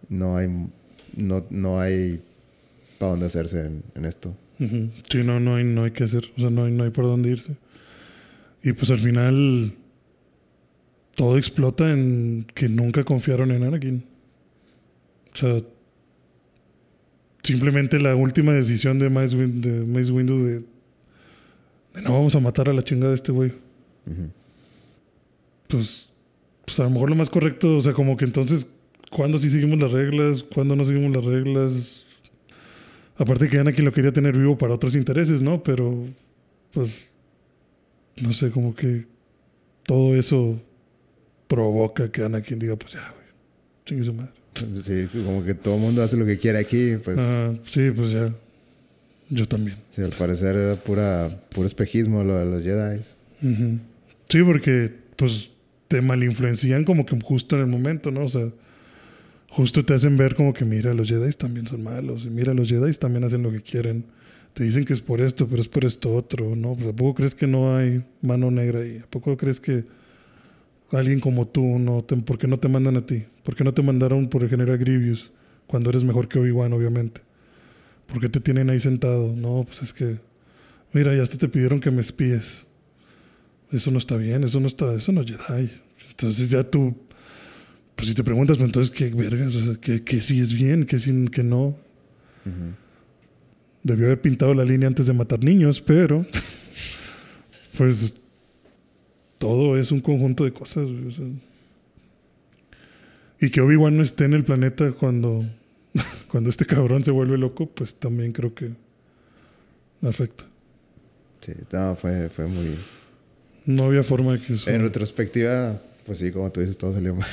no 0.09 0.37
hay, 0.37 0.49
no, 1.16 1.47
no 1.49 1.79
hay 1.81 2.20
para 2.99 3.12
dónde 3.12 3.26
hacerse 3.26 3.66
en, 3.66 3.85
en 3.95 4.05
esto. 4.05 4.35
Ujú. 4.59 4.91
Sí, 5.09 5.18
no, 5.22 5.39
no 5.39 5.55
hay, 5.55 5.62
no 5.62 5.85
hay 5.85 5.93
que 5.93 6.03
hacer. 6.03 6.24
O 6.37 6.41
sea, 6.41 6.51
no 6.51 6.64
hay, 6.64 6.72
no 6.72 6.83
hay 6.83 6.91
por 6.91 7.05
dónde 7.05 7.29
irse. 7.31 7.57
Y 8.64 8.72
pues 8.72 8.91
al 8.91 8.99
final 8.99 9.74
todo 11.19 11.37
explota 11.37 11.91
en 11.91 12.47
que 12.55 12.69
nunca 12.69 13.03
confiaron 13.03 13.51
en 13.51 13.64
Anakin. 13.64 14.05
O 15.35 15.37
sea, 15.37 15.61
simplemente 17.43 17.99
la 17.99 18.14
última 18.14 18.53
decisión 18.53 19.01
de 19.01 19.11
Mace, 19.11 19.35
Win- 19.37 19.61
de 19.61 19.85
Mace 19.85 20.12
Windu 20.12 20.45
de, 20.45 20.55
de 21.95 22.03
no 22.05 22.12
vamos 22.12 22.37
a 22.37 22.41
matar 22.41 22.69
a 22.69 22.73
la 22.73 22.85
chingada 22.85 23.09
de 23.11 23.16
este 23.16 23.33
güey. 23.33 23.53
Pues, 25.66 26.11
pues 26.64 26.79
a 26.79 26.85
lo 26.85 26.91
mejor 26.91 27.11
lo 27.11 27.16
más 27.16 27.31
correcto, 27.31 27.79
o 27.79 27.83
sea, 27.83 27.95
como 27.95 28.16
que 28.16 28.25
entonces, 28.25 28.79
¿cuándo 29.11 29.41
sí 29.41 29.51
seguimos 29.51 29.81
las 29.81 29.91
reglas? 29.91 30.45
¿Cuándo 30.45 30.77
no 30.77 30.85
seguimos 30.85 31.16
las 31.16 31.25
reglas? 31.25 32.05
Aparte 33.16 33.49
que 33.49 33.59
Anakin 33.59 33.85
lo 33.85 33.93
quería 33.93 34.12
tener 34.12 34.39
vivo 34.39 34.57
para 34.57 34.75
otros 34.75 34.95
intereses, 34.95 35.43
¿no? 35.43 35.64
Pero, 35.64 36.05
pues, 36.71 37.11
no 38.23 38.33
sé, 38.33 38.53
como 38.53 38.73
que 38.73 39.07
todo 39.85 40.14
eso 40.14 40.61
provoca 41.49 42.11
que 42.13 42.23
Anakin 42.23 42.59
diga, 42.61 42.77
pues 42.77 42.93
ya, 42.93 43.01
güey, 43.11 43.27
chingue 43.87 44.05
su 44.05 44.15
madre. 44.15 44.33
Sí, 44.83 45.07
como 45.25 45.45
que 45.45 45.55
todo 45.55 45.75
el 45.77 45.81
mundo 45.81 46.03
hace 46.03 46.17
lo 46.17 46.27
que 46.27 46.37
quiere 46.39 46.59
aquí, 46.59 46.97
pues 47.03 47.17
Ah, 47.19 47.53
sí, 47.65 47.91
pues 47.95 48.11
ya, 48.11 48.35
yo 49.31 49.47
también. 49.47 49.79
sí, 49.91 50.03
al 50.03 50.11
parecer 50.11 50.57
era 50.57 50.77
pura, 50.77 51.29
puro 51.51 51.67
espejismo 51.67 52.25
lo 52.25 52.37
de 52.37 52.45
los 52.45 52.63
Jedi. 52.65 53.03
Sí, 54.29 54.43
porque 54.43 54.93
pues 55.17 55.51
te 55.87 56.01
malinfluencian 56.03 56.85
como 56.85 57.07
que 57.07 57.19
justo 57.21 57.57
en 57.57 57.63
el 57.63 57.69
momento, 57.69 58.11
¿no? 58.11 58.25
O 58.25 58.29
sea, 58.29 58.49
justo 59.49 59.85
te 59.85 59.95
hacen 59.95 60.17
ver 60.17 60.35
como 60.35 60.53
que 60.53 60.65
mira, 60.65 60.93
los 60.93 61.09
Jedi 61.09 61.31
también 61.33 61.67
son 61.67 61.83
malos, 61.85 62.25
y 62.27 62.31
mira, 62.31 62.53
los 62.53 62.69
Jedi 62.69 62.93
también 62.95 63.25
hacen 63.25 63.43
lo 63.43 63.51
que 63.53 63.63
quieren. 63.63 64.05
Te 64.55 64.65
dicen 64.65 64.85
que 64.85 64.93
es 64.93 65.01
por 65.01 65.21
esto, 65.21 65.47
pero 65.47 65.63
es 65.63 65.69
por 65.69 65.85
esto 65.85 66.13
otro, 66.17 66.57
¿no? 66.57 66.75
Pues, 66.75 66.89
¿A 66.89 66.93
poco 66.93 67.15
crees 67.15 67.35
que 67.37 67.47
no 67.47 67.77
hay 67.77 68.03
mano 68.23 68.51
negra 68.51 68.81
ahí? 68.81 68.99
¿A 69.05 69.07
poco 69.09 69.37
crees 69.37 69.61
que 69.61 69.85
alguien 70.93 71.20
como 71.20 71.47
tú, 71.47 71.78
no 71.78 72.03
te, 72.03 72.16
¿por 72.16 72.39
qué 72.39 72.47
no 72.47 72.59
te 72.59 72.68
mandan 72.68 72.97
a 72.97 73.05
ti? 73.05 73.24
¿Por 73.43 73.55
qué 73.55 73.64
no 73.64 73.74
te 73.74 73.82
mandaron 73.82 74.28
por 74.28 74.43
el 74.43 74.49
general 74.49 74.78
Grievous 74.78 75.30
cuando 75.66 75.91
eres 75.91 76.05
mejor 76.05 76.28
que 76.28 76.39
Obi-Wan, 76.39 76.72
obviamente? 76.72 77.20
¿Por 78.07 78.20
qué 78.20 78.28
te 78.28 78.41
tienen 78.41 78.70
ahí 78.70 78.80
sentado? 78.80 79.34
No, 79.36 79.64
pues 79.66 79.82
es 79.82 79.93
que, 79.93 80.18
mira, 80.93 81.14
ya 81.14 81.22
hasta 81.22 81.36
te 81.36 81.49
pidieron 81.49 81.80
que 81.80 81.91
me 81.91 82.01
espíes. 82.01 82.64
Eso 83.70 83.91
no 83.91 83.99
está 83.99 84.16
bien, 84.16 84.45
eso 84.45 84.61
no 84.61 84.66
está, 84.66 84.95
eso 84.95 85.12
no 85.12 85.20
es 85.20 85.26
Jedi. 85.26 85.70
Entonces 86.11 86.49
ya 86.49 86.64
tú, 86.64 86.97
pues 87.95 88.09
si 88.09 88.14
te 88.14 88.24
preguntas, 88.24 88.57
pues 88.57 88.66
entonces 88.66 88.95
qué 88.95 89.11
vergas, 89.14 89.55
o 89.55 89.64
sea, 89.64 89.74
que, 89.74 90.03
que 90.03 90.20
sí 90.20 90.41
es 90.41 90.55
bien, 90.55 90.84
que 90.84 90.99
sí, 90.99 91.28
que 91.30 91.43
no. 91.43 91.76
Ujú. 92.47 92.74
Debió 93.82 94.07
haber 94.07 94.22
pintado 94.22 94.55
la 94.55 94.64
línea 94.64 94.89
antes 94.89 95.07
de 95.07 95.12
matar 95.12 95.45
niños, 95.45 95.82
pero 95.82 96.24
pues 97.76 98.16
todo 99.39 99.78
es 99.78 99.91
un 99.93 100.01
conjunto 100.01 100.45
de 100.45 100.53
cosas. 100.53 100.84
güey, 100.84 101.07
o 101.07 101.11
sea. 101.11 101.24
y 103.41 103.51
que 103.51 103.61
Obi-Wan 103.61 103.97
no 103.97 104.03
esté 104.03 104.24
en 104.24 104.34
el 104.34 104.45
planeta 104.45 104.93
cuando, 104.93 105.45
cuando 106.30 106.51
este 106.51 106.66
cabrón 106.66 107.05
se 107.05 107.11
vuelve 107.11 107.39
loco, 107.39 107.66
pues 107.66 107.95
también 107.95 108.32
creo 108.32 108.55
que 108.55 108.72
afecta. 110.03 110.45
Sí, 111.41 111.53
no, 111.72 111.95
fue, 111.97 112.28
fue 112.28 112.47
muy... 112.47 112.76
No 113.64 113.84
había 113.84 114.03
forma 114.03 114.32
de 114.32 114.41
que 114.41 114.55
eso. 114.55 114.70
En 114.70 114.80
retrospectiva, 114.82 115.80
pues 116.05 116.18
sí, 116.18 116.32
como 116.32 116.51
tú 116.51 116.61
dices, 116.61 116.76
todo 116.76 116.93
salió 116.93 117.14
mal. 117.14 117.28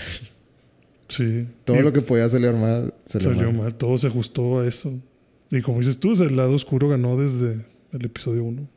sí. 1.08 1.48
Todo 1.64 1.80
Y 1.80 1.82
lo 1.82 1.92
que 1.94 2.02
podía 2.02 2.28
salir 2.30 2.54
mal 2.54 2.94
salió, 3.06 3.34
salió 3.34 3.52
mal. 3.52 3.62
mal. 3.64 3.76
Todo 3.76 3.98
se 3.98 4.08
ajustó 4.08 4.60
a 4.60 4.68
eso. 4.68 4.94
Y 5.50 5.62
como 5.62 5.80
dices 5.80 6.00
tú, 6.00 6.12
el 6.22 6.36
lado 6.36 6.54
oscuro 6.54 6.90
ganó 6.90 7.18
desde 7.18 7.66
el 7.92 8.06
episodio 8.06 8.44
1. 8.44 8.68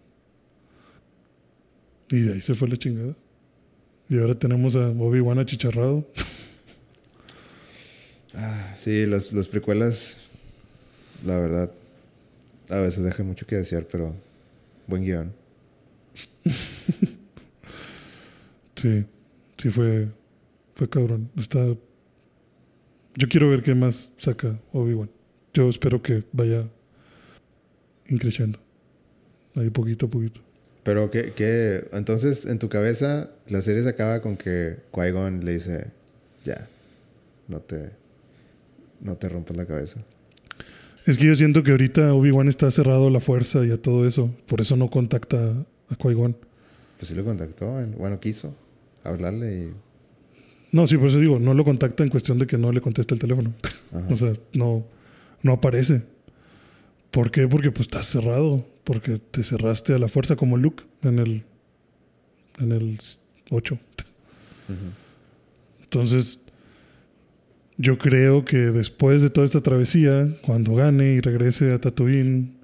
Y 2.11 2.21
de 2.21 2.35
ahí 2.35 2.41
se 2.41 2.55
fue 2.55 2.69
la 2.69 2.77
chingada. 2.77 3.15
Y 4.09 4.19
ahora 4.19 4.39
tenemos 4.39 4.77
a 4.77 4.89
Obi-Wan 4.89 5.39
achicharrado. 5.39 6.07
Ah, 8.35 8.75
sí, 8.79 9.05
las, 9.05 9.33
las 9.33 9.49
precuelas, 9.49 10.21
la 11.25 11.39
verdad, 11.39 11.73
a 12.69 12.77
veces 12.77 13.05
dejan 13.05 13.27
mucho 13.27 13.47
que 13.47 13.57
desear, 13.57 13.87
pero 13.91 14.15
buen 14.87 15.03
guion. 15.03 15.33
Sí, 18.75 19.05
sí 19.57 19.71
fue, 19.71 20.09
fue 20.77 20.89
cabrón. 20.89 21.31
Está. 21.37 21.67
Yo 23.17 23.29
quiero 23.29 23.51
ver 23.51 23.63
qué 23.63 23.75
más 23.75 24.13
saca 24.19 24.61
Obi-Wan. 24.73 25.11
Yo 25.53 25.69
espero 25.69 26.01
que 26.01 26.23
vaya 26.31 26.69
increciendo. 28.07 28.61
Ahí 29.57 29.71
poquito 29.71 30.07
a 30.07 30.11
poquito. 30.11 30.41
Pero 30.89 31.11
que, 31.11 31.35
que, 31.35 31.87
entonces 31.93 32.47
en 32.47 32.59
tu 32.59 32.71
cabeza 32.71 33.29
la 33.47 33.61
serie 33.61 33.83
se 33.83 33.91
acaba 33.91 34.23
con 34.23 34.39
que 34.39 34.77
Qui-Gon 34.91 35.45
le 35.45 35.53
dice, 35.53 35.89
ya, 36.47 36.67
no 37.47 37.61
te, 37.61 37.91
no 39.03 39.15
te 39.19 39.29
rompas 39.29 39.55
la 39.59 39.67
cabeza. 39.67 40.03
Es 41.05 41.19
que 41.19 41.27
yo 41.27 41.37
siento 41.37 41.63
que 41.63 41.73
ahorita 41.73 42.15
Obi-Wan 42.15 42.49
está 42.49 42.71
cerrado 42.71 43.09
a 43.09 43.11
la 43.11 43.21
fuerza 43.21 43.67
y 43.67 43.71
a 43.71 43.77
todo 43.77 44.07
eso. 44.07 44.35
Por 44.47 44.63
eso 44.63 44.79
no 44.79 44.89
contacta 44.89 45.37
a 45.91 45.95
Qui-Gon. 45.95 46.35
Pues 46.97 47.09
sí 47.11 47.15
lo 47.15 47.23
contactó, 47.23 47.71
bueno, 47.99 48.19
quiso 48.19 48.57
hablarle 49.05 49.65
y... 49.65 49.73
No, 50.73 50.87
sí, 50.87 50.97
por 50.97 51.09
eso 51.09 51.19
digo, 51.19 51.39
no 51.39 51.53
lo 51.53 51.65
contacta 51.65 52.03
en 52.03 52.09
cuestión 52.09 52.39
de 52.39 52.47
que 52.47 52.57
no 52.57 52.73
le 52.73 52.81
contesta 52.81 53.13
el 53.13 53.21
teléfono. 53.21 53.53
Ajá. 53.93 54.07
O 54.11 54.17
sea, 54.17 54.33
no, 54.55 54.87
no 55.43 55.53
aparece. 55.53 56.01
¿Por 57.11 57.31
qué? 57.31 57.47
Porque 57.47 57.71
pues 57.73 57.83
estás 57.83 58.07
cerrado. 58.07 58.65
Porque 58.89 59.19
te 59.19 59.45
cerraste 59.45 59.93
a 59.93 59.99
la 59.99 60.09
fuerza 60.09 60.35
como 60.35 60.57
Luke 60.57 60.83
en 61.03 61.19
el, 61.19 61.45
en 62.59 62.73
el 62.73 62.99
8. 63.51 63.75
Ujú. 63.75 64.77
Entonces, 65.83 66.41
Yo 67.77 67.99
creo 67.99 68.47
que 68.47 68.57
después 68.57 69.21
de 69.21 69.29
toda 69.29 69.45
esta 69.45 69.61
travesía, 69.61 70.35
cuando 70.43 70.75
gane 70.75 71.13
y 71.13 71.21
regrese 71.21 71.73
a 71.73 71.79
Tatooine 71.79 72.57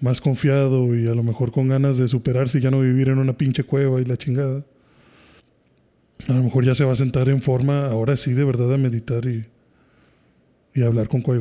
más 0.00 0.20
confiado 0.20 0.94
y 0.94 1.06
a 1.06 1.14
lo 1.14 1.22
mejor 1.22 1.52
con 1.52 1.68
ganas 1.68 1.96
de 1.98 2.08
superarse 2.08 2.58
y 2.58 2.60
ya 2.60 2.70
no 2.70 2.80
vivir 2.80 3.08
en 3.08 3.18
una 3.18 3.38
pinche 3.38 3.62
cueva 3.62 4.02
y 4.02 4.04
la 4.04 4.18
chingada, 4.18 4.66
a 6.28 6.32
lo 6.34 6.42
mejor 6.42 6.64
ya 6.64 6.74
se 6.74 6.84
va 6.84 6.92
a 6.92 6.96
sentar 6.96 7.30
en 7.30 7.40
forma, 7.40 7.86
ahora 7.86 8.16
sí, 8.16 8.34
de 8.34 8.44
verdad, 8.44 8.74
a 8.74 8.76
meditar 8.76 9.24
y, 9.24 9.46
y 10.74 10.82
hablar 10.82 11.08
con 11.08 11.22
qui 11.22 11.38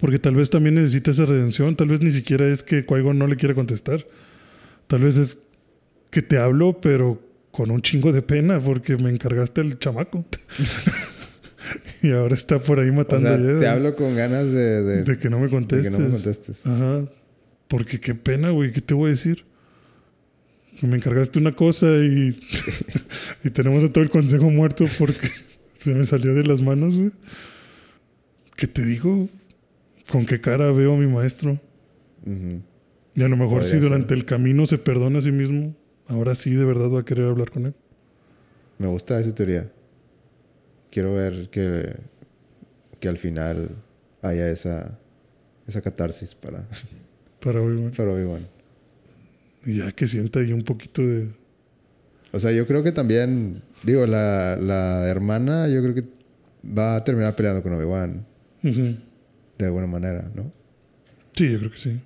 Porque 0.00 0.18
tal 0.18 0.34
vez 0.34 0.50
también 0.50 0.74
necesita 0.74 1.10
esa 1.10 1.24
redención, 1.24 1.76
tal 1.76 1.88
vez 1.88 2.00
ni 2.00 2.10
siquiera 2.10 2.46
es 2.48 2.62
que 2.62 2.84
qui 2.84 2.94
no 3.14 3.26
le 3.26 3.36
quiera 3.36 3.54
contestar. 3.54 4.06
Tal 4.86 5.00
vez 5.00 5.16
es 5.16 5.48
que 6.10 6.22
te 6.22 6.38
hablo, 6.38 6.80
pero 6.80 7.20
con 7.50 7.70
un 7.70 7.80
chingo 7.80 8.12
de 8.12 8.22
pena 8.22 8.60
porque 8.60 8.96
me 8.96 9.10
encargaste 9.10 9.60
el 9.62 9.78
chamaco. 9.78 10.24
y 12.02 12.12
ahora 12.12 12.34
está 12.34 12.58
por 12.58 12.80
ahí 12.80 12.90
matando 12.90 13.32
o 13.32 13.36
sea, 13.36 13.60
Te 13.60 13.68
hablo 13.68 13.96
con 13.96 14.14
ganas 14.14 14.52
de, 14.52 15.02
de, 15.02 15.18
que 15.18 15.30
no 15.30 15.40
me 15.40 15.48
contestes. 15.48 15.92
De 15.92 15.96
que 15.96 16.02
no 16.02 16.08
me 16.08 16.14
contestes. 16.14 16.66
Ajá. 16.66 17.08
Porque 17.68 17.98
qué 17.98 18.14
pena, 18.14 18.50
güey. 18.50 18.72
¿Qué 18.72 18.80
te 18.80 18.94
voy 18.94 19.08
a 19.08 19.10
decir? 19.10 19.44
Me 20.82 20.96
encargaste 20.96 21.38
una 21.38 21.54
cosa 21.54 21.86
y, 21.86 22.38
y 23.44 23.50
tenemos 23.50 23.82
a 23.82 23.88
todo 23.90 24.04
el 24.04 24.10
consejo 24.10 24.50
muerto 24.50 24.84
porque 24.98 25.30
se 25.74 25.94
me 25.94 26.04
salió 26.04 26.34
de 26.34 26.44
las 26.44 26.60
manos, 26.60 26.98
güey. 26.98 27.12
¿Qué 28.56 28.66
te 28.66 28.84
digo? 28.84 29.28
¿Con 30.10 30.24
qué 30.24 30.40
cara 30.40 30.70
veo 30.72 30.94
a 30.94 30.96
mi 30.96 31.06
maestro? 31.06 31.58
Y 33.14 33.22
a 33.22 33.28
lo 33.28 33.36
mejor 33.36 33.64
si 33.64 33.78
durante 33.78 34.14
el 34.14 34.24
camino 34.24 34.66
se 34.66 34.78
perdona 34.78 35.18
a 35.18 35.22
sí 35.22 35.32
mismo, 35.32 35.74
ahora 36.06 36.34
sí 36.34 36.50
de 36.54 36.64
verdad 36.64 36.90
va 36.90 37.00
a 37.00 37.04
querer 37.04 37.26
hablar 37.26 37.50
con 37.50 37.66
él. 37.66 37.74
Me 38.78 38.86
gusta 38.86 39.18
esa 39.18 39.34
teoría. 39.34 39.70
Quiero 40.90 41.14
ver 41.14 41.48
que, 41.50 41.96
que 43.00 43.08
al 43.08 43.18
final 43.18 43.70
haya 44.22 44.50
esa, 44.50 44.98
esa 45.66 45.80
catarsis 45.80 46.34
para, 46.34 46.66
para 47.40 47.60
Obi-Wan. 47.60 47.92
Para 47.92 48.12
Obi-Wan. 48.12 48.46
Y 49.64 49.78
ya 49.78 49.92
que 49.92 50.06
sienta 50.06 50.40
ahí 50.40 50.52
un 50.52 50.62
poquito 50.62 51.02
de... 51.02 51.30
O 52.32 52.38
sea, 52.38 52.52
yo 52.52 52.66
creo 52.66 52.82
que 52.82 52.92
también, 52.92 53.62
digo, 53.82 54.06
la, 54.06 54.56
la 54.56 55.08
hermana, 55.08 55.68
yo 55.68 55.82
creo 55.82 55.94
que 55.94 56.04
va 56.66 56.96
a 56.96 57.04
terminar 57.04 57.34
peleando 57.34 57.62
con 57.62 57.72
Obi-Wan. 57.72 58.26
De 59.58 59.66
alguna 59.66 59.86
manera, 59.86 60.30
¿no? 60.34 60.52
Sí, 61.34 61.50
yo 61.50 61.58
creo 61.58 61.70
que 61.70 61.78
sí. 61.78 62.00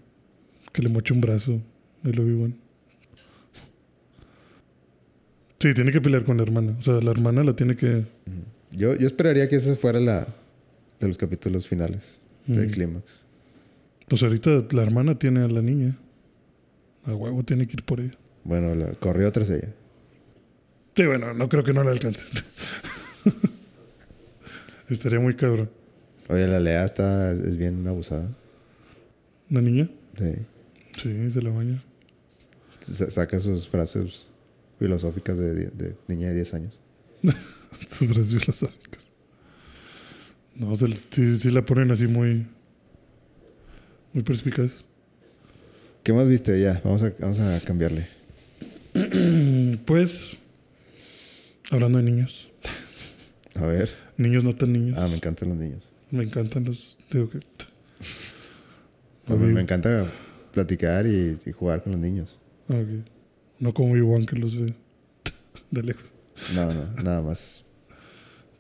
Que 0.73 0.83
le 0.83 0.89
moche 0.89 1.13
un 1.15 1.21
brazo 1.21 1.61
el 2.05 2.19
Obi-Wan. 2.21 2.57
Sí, 5.61 5.75
tiene 5.75 5.93
que 5.93 6.01
pelear 6.01 6.25
con 6.25 6.37
la 6.39 6.43
hermana. 6.43 6.75
O 6.79 6.83
sea, 6.83 6.95
la 6.95 7.11
hermana 7.11 7.45
la 7.45 7.55
tiene 7.55 7.77
que. 7.77 8.07
Yo, 8.73 8.97
yo 8.97 9.07
esperaría 9.07 9.49
que 9.49 9.57
esa 9.57 9.75
fuera 9.77 10.01
la 10.01 10.27
de 11.01 11.09
los 11.09 11.19
capítulos 11.19 11.67
finales 11.67 12.21
del 12.47 12.71
clímax. 12.71 13.23
Pues 14.09 14.23
ahorita 14.23 14.67
la 14.71 14.83
hermana 14.83 15.19
tiene 15.19 15.43
a 15.43 15.49
la 15.49 15.63
niña. 15.63 15.97
A 17.05 17.15
huevo 17.15 17.43
tiene 17.43 17.67
que 17.67 17.75
ir 17.75 17.85
por 17.85 18.01
ella. 18.01 18.17
Bueno, 18.45 18.75
la, 18.75 18.93
corrió 18.93 19.31
tras 19.33 19.51
ella. 19.51 19.73
Sí, 20.97 21.05
bueno, 21.07 21.33
no 21.35 21.49
creo 21.49 21.63
que 21.63 21.73
no 21.73 21.83
la 21.83 21.91
alcance. 21.91 22.25
Estaría 24.89 25.21
muy 25.21 25.35
cabrón. 25.37 25.71
Oye, 26.31 26.47
la 26.47 26.61
Lea 26.61 26.85
está, 26.85 27.33
es 27.33 27.57
bien 27.57 27.87
abusada. 27.89 28.31
¿La 29.49 29.61
niña? 29.61 29.91
Sí. 30.17 30.35
Sí, 30.97 31.31
se 31.31 31.43
la 31.43 31.51
baña. 31.51 31.83
saca 32.81 33.41
sus 33.41 33.69
frases 33.69 34.27
filosóficas 34.79 35.37
de, 35.37 35.97
niña 36.07 36.29
de 36.29 36.37
10 36.37 36.55
años. 36.55 36.81
sus 37.91 38.09
frases 38.09 38.41
filosóficas. 38.41 39.11
No, 40.55 40.77
sí, 40.77 41.51
la 41.51 41.65
ponen 41.65 41.91
así 41.91 42.07
muy. 42.07 42.47
Muy 44.13 44.23
perspicaz. 44.23 44.71
¿Qué 46.05 46.13
más 46.13 46.29
viste? 46.29 46.61
Ya, 46.61 46.81
vamos 46.85 47.03
a, 47.03 47.13
vamos 47.19 47.41
a 47.41 47.61
cambiarle. 47.61 48.07
pues. 49.85 50.37
Hablando 51.73 51.99
de 51.99 52.05
niños. 52.05 52.49
A 53.57 53.67
ver. 53.67 53.91
Niños 54.17 54.45
no 54.45 54.55
tan 54.55 54.73
niños. 54.73 54.97
Ah, 54.97 55.09
me 55.09 55.17
encantan 55.17 55.49
los 55.49 55.59
niños. 55.59 55.90
Me 56.11 56.25
encantan 56.25 56.65
los. 56.65 56.99
Digo 57.11 57.29
que. 57.29 57.41
me 59.29 59.61
encanta 59.61 60.07
platicar 60.53 61.07
y, 61.07 61.39
jugar 61.53 61.83
con 61.83 61.93
los 61.93 62.01
niños. 62.01 62.39
Okay. 62.67 63.05
No 63.59 63.75
como 63.75 63.97
igual 63.97 64.27
que 64.27 64.37
los 64.37 64.57
ve 64.57 64.75
de 65.71 65.83
lejos. 65.83 66.13
No, 66.55 66.73
no, 66.73 67.03
nada 67.03 67.23
más. 67.23 67.65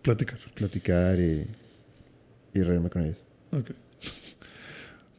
Platicar. 0.03 0.38
Platicar 0.55 1.18
y, 1.18 1.46
y 2.55 2.62
reírme 2.62 2.90
con 2.90 3.05
ellos. 3.05 3.22
Ok. 3.53 3.70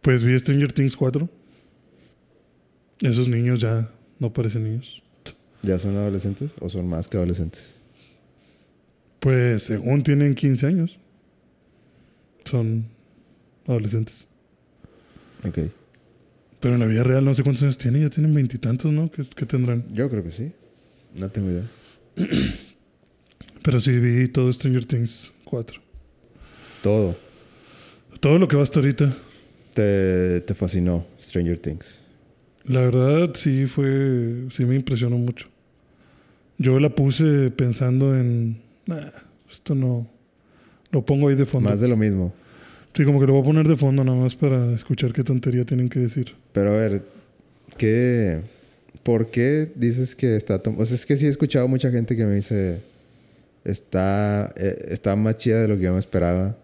Pues 0.02 0.24
vi 0.24 0.38
Stranger 0.38 0.72
Things 0.72 0.96
4. 0.96 1.30
Esos 3.02 3.28
niños 3.28 3.60
ya 3.60 3.92
no 4.20 4.32
parecen 4.32 4.64
niños. 4.64 5.02
¿Ya 5.64 5.78
son 5.78 5.96
adolescentes 5.98 6.52
o 6.60 6.70
son 6.70 6.88
más 6.88 7.08
que 7.08 7.18
adolescentes? 7.18 7.76
Pues 9.20 9.64
según 9.64 10.02
tienen 10.02 10.34
15 10.34 10.66
años. 10.66 10.98
Son 12.46 12.86
adolescentes. 13.68 14.28
Ok. 15.48 15.60
Pero 16.60 16.76
en 16.76 16.80
la 16.80 16.86
vida 16.86 17.04
real 17.04 17.26
no 17.26 17.34
sé 17.34 17.44
cuántos 17.44 17.64
años 17.64 17.78
tienen, 17.78 18.04
ya 18.04 18.10
tienen 18.10 18.34
veintitantos, 18.34 18.92
¿no? 18.92 19.10
¿Qué, 19.10 19.46
tendrán? 19.46 19.84
Yo 19.94 20.10
creo 20.10 20.24
que 20.24 20.32
sí. 20.32 20.52
No 21.16 21.30
tengo 21.30 21.50
idea. 21.50 21.70
Pero 23.64 23.82
sí 23.82 23.98
vi 23.98 24.28
todo 24.28 24.52
Stranger 24.54 24.86
Things 24.86 25.32
4. 25.46 25.82
Todo. 26.84 27.18
Todo 28.20 28.38
lo 28.38 28.48
que 28.48 28.56
va 28.56 28.64
hasta 28.64 28.80
ahorita. 28.80 29.16
Te, 29.74 30.42
te 30.42 30.54
fascinó 30.54 31.06
Stranger 31.20 31.58
Things. 31.58 32.02
La 32.66 32.82
verdad 32.82 33.32
sí 33.34 33.66
fue, 33.66 34.46
sí 34.52 34.66
me 34.66 34.76
impresionó 34.76 35.18
mucho. 35.18 35.48
Yo 36.58 36.80
la 36.80 36.94
puse 36.94 37.50
pensando 37.50 38.16
en, 38.16 38.62
esto 39.50 39.74
no, 39.74 40.08
lo 40.92 41.06
pongo 41.06 41.30
ahí 41.30 41.36
de 41.36 41.46
fondo. 41.46 41.70
Más 41.70 41.80
de 41.80 41.88
lo 41.88 41.98
mismo. 41.98 42.34
Sí, 42.94 43.06
como 43.06 43.20
que 43.20 43.28
lo 43.28 43.34
voy 43.34 43.42
a 43.42 43.46
poner 43.46 43.68
de 43.68 43.78
fondo 43.78 44.04
nada 44.04 44.18
más 44.18 44.36
para 44.36 44.74
escuchar 44.74 45.14
qué 45.14 45.24
tontería 45.24 45.66
tienen 45.66 45.88
que 45.88 46.00
decir. 46.00 46.36
Pero 46.52 46.74
a 46.74 46.78
ver, 46.78 47.04
¿qué, 47.78 48.42
¿por 49.04 49.32
qué 49.32 49.72
dices 49.76 50.16
que 50.16 50.36
está... 50.36 50.62
O 50.78 50.86
sea, 50.86 50.96
es 50.96 51.06
que 51.06 51.16
sí 51.16 51.26
he 51.26 51.30
escuchado 51.30 51.68
mucha 51.70 51.90
gente 51.90 52.18
que 52.18 52.26
me 52.26 52.36
dice, 52.36 52.82
está, 53.64 54.54
eh, 54.58 54.88
está 54.90 55.16
más 55.16 55.38
chida 55.38 55.62
de 55.62 55.68
lo 55.70 55.78
que 55.78 55.84
yo 55.84 55.94
me 55.94 56.00
esperaba. 56.00 56.58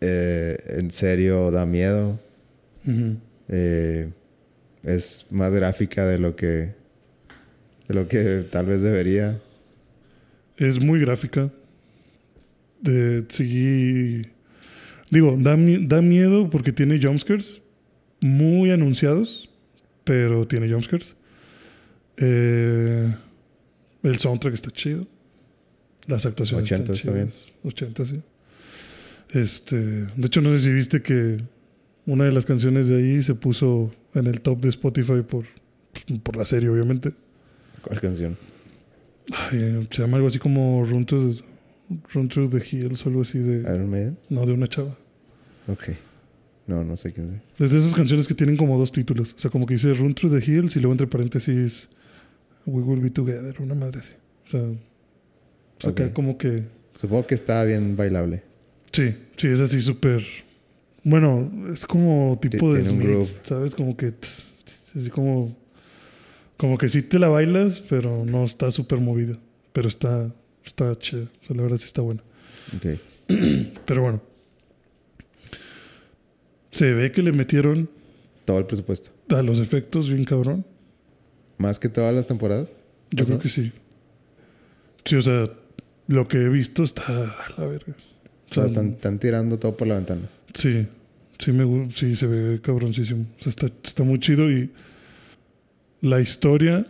Eh, 0.00 0.56
en 0.66 0.90
serio, 0.90 1.50
da 1.52 1.66
miedo. 1.66 2.18
Eh, 3.48 4.08
es 4.82 5.26
más 5.30 5.52
gráfica 5.52 6.06
de 6.06 6.18
lo 6.18 6.34
que... 6.34 6.76
De 7.86 7.94
lo 7.94 8.06
que 8.06 8.44
tal 8.50 8.66
vez 8.66 8.82
debería. 8.82 9.40
Es 10.58 10.78
muy 10.78 11.00
gráfica. 11.00 11.50
De 12.80 13.24
seguir 13.28 14.32
Digo, 15.10 15.36
da, 15.38 15.56
da 15.56 16.02
miedo 16.02 16.50
porque 16.50 16.72
tiene 16.72 17.00
jumpscares 17.00 17.62
muy 18.20 18.70
anunciados, 18.70 19.48
pero 20.04 20.46
tiene 20.46 20.70
jumpscares. 20.70 21.16
Eh, 22.18 23.14
el 24.02 24.18
soundtrack 24.18 24.54
está 24.54 24.70
chido. 24.70 25.06
Las 26.06 26.26
actuaciones 26.26 26.70
80 26.70 26.92
están 26.92 27.14
chidas. 27.14 27.34
80, 27.64 28.04
sí. 28.04 28.20
Este, 29.30 29.76
de 29.76 30.26
hecho, 30.26 30.40
no 30.40 30.50
sé 30.50 30.60
si 30.60 30.72
viste 30.72 31.02
que 31.02 31.42
una 32.06 32.24
de 32.24 32.32
las 32.32 32.46
canciones 32.46 32.88
de 32.88 32.96
ahí 32.96 33.22
se 33.22 33.34
puso 33.34 33.90
en 34.14 34.26
el 34.26 34.40
top 34.40 34.60
de 34.60 34.70
Spotify 34.70 35.22
por, 35.26 35.44
por 36.22 36.36
la 36.36 36.44
serie, 36.44 36.68
obviamente. 36.68 37.12
¿Cuál 37.82 38.00
canción? 38.00 38.36
se 39.50 39.86
llama 39.90 40.16
algo 40.16 40.28
así 40.28 40.38
como 40.38 40.86
Run 40.86 41.04
to, 41.04 41.34
Run 42.12 42.28
Through 42.28 42.50
the 42.50 42.62
Hills 42.64 43.04
o 43.06 43.08
algo 43.08 43.22
así 43.22 43.38
de. 43.38 43.60
¿Iron 43.60 43.90
Maiden? 43.90 44.18
No, 44.28 44.44
de 44.44 44.52
una 44.52 44.66
chava. 44.68 44.96
Ok. 45.66 45.90
No, 46.66 46.84
no 46.84 46.96
sé 46.96 47.12
quién 47.12 47.42
es. 47.58 47.64
Es 47.64 47.70
de 47.72 47.78
esas 47.78 47.94
canciones 47.94 48.28
que 48.28 48.34
tienen 48.34 48.56
como 48.56 48.78
dos 48.78 48.92
títulos. 48.92 49.34
O 49.34 49.38
sea, 49.38 49.50
como 49.50 49.64
que 49.64 49.74
dice 49.74 49.92
Run 49.94 50.14
Through 50.14 50.38
the 50.38 50.50
Hills 50.50 50.76
y 50.76 50.80
luego 50.80 50.92
entre 50.92 51.06
paréntesis 51.06 51.88
We 52.66 52.82
Will 52.82 53.00
Be 53.00 53.10
Together, 53.10 53.56
una 53.60 53.74
madre 53.74 54.00
así. 54.00 54.14
O 54.46 54.50
sea, 54.50 54.60
o 54.60 55.96
sea 55.96 56.12
como 56.12 56.36
que. 56.36 56.64
Supongo 56.94 57.26
que 57.26 57.34
está 57.34 57.64
bien 57.64 57.96
bailable. 57.96 58.42
Sí, 58.92 59.14
sí, 59.36 59.48
es 59.48 59.60
así 59.60 59.80
súper. 59.80 60.22
Bueno, 61.04 61.50
es 61.72 61.86
como 61.86 62.38
tipo 62.40 62.74
de 62.74 62.84
Smith, 62.84 63.24
¿sabes? 63.44 63.74
Como 63.74 63.96
que. 63.96 64.12
así 64.94 65.08
como. 65.10 65.56
Como 66.58 66.76
que 66.76 66.88
sí 66.88 67.02
te 67.02 67.18
la 67.18 67.28
bailas, 67.28 67.80
pero 67.88 68.24
no 68.26 68.44
está 68.44 68.70
súper 68.72 68.98
movida. 68.98 69.38
Pero 69.72 69.88
está 69.88 70.34
Está 70.68 70.96
chida. 70.98 71.22
O 71.42 71.46
sea, 71.46 71.56
la 71.56 71.62
verdad 71.62 71.78
sí 71.78 71.86
está 71.86 72.02
buena. 72.02 72.22
Ok. 72.76 72.98
Pero 73.86 74.02
bueno. 74.02 74.22
Se 76.70 76.92
ve 76.92 77.10
que 77.10 77.22
le 77.22 77.32
metieron. 77.32 77.88
Todo 78.44 78.58
el 78.58 78.66
presupuesto. 78.66 79.10
A 79.30 79.42
los 79.42 79.60
efectos, 79.60 80.10
bien 80.10 80.24
cabrón. 80.24 80.64
¿Más 81.56 81.78
que 81.78 81.88
todas 81.88 82.14
las 82.14 82.26
temporadas? 82.26 82.68
Yo 83.10 83.24
creo 83.24 83.38
que 83.38 83.48
sí. 83.48 83.72
Sí, 85.04 85.16
o 85.16 85.22
sea, 85.22 85.50
lo 86.06 86.28
que 86.28 86.38
he 86.42 86.48
visto 86.48 86.84
está 86.84 87.02
a 87.06 87.60
la 87.60 87.66
verga. 87.66 87.94
O 88.50 88.54
sea, 88.54 88.66
están, 88.66 88.90
están 88.90 89.18
tirando 89.18 89.58
todo 89.58 89.74
por 89.76 89.88
la 89.88 89.94
ventana. 89.94 90.28
Sí, 90.54 90.86
sí, 91.38 91.52
me, 91.52 91.90
sí 91.92 92.14
se 92.14 92.26
ve 92.26 92.60
cabroncísimo. 92.60 93.26
O 93.40 93.42
sea, 93.42 93.50
está, 93.50 93.66
está 93.82 94.04
muy 94.04 94.20
chido 94.20 94.50
y 94.50 94.70
la 96.02 96.20
historia 96.20 96.86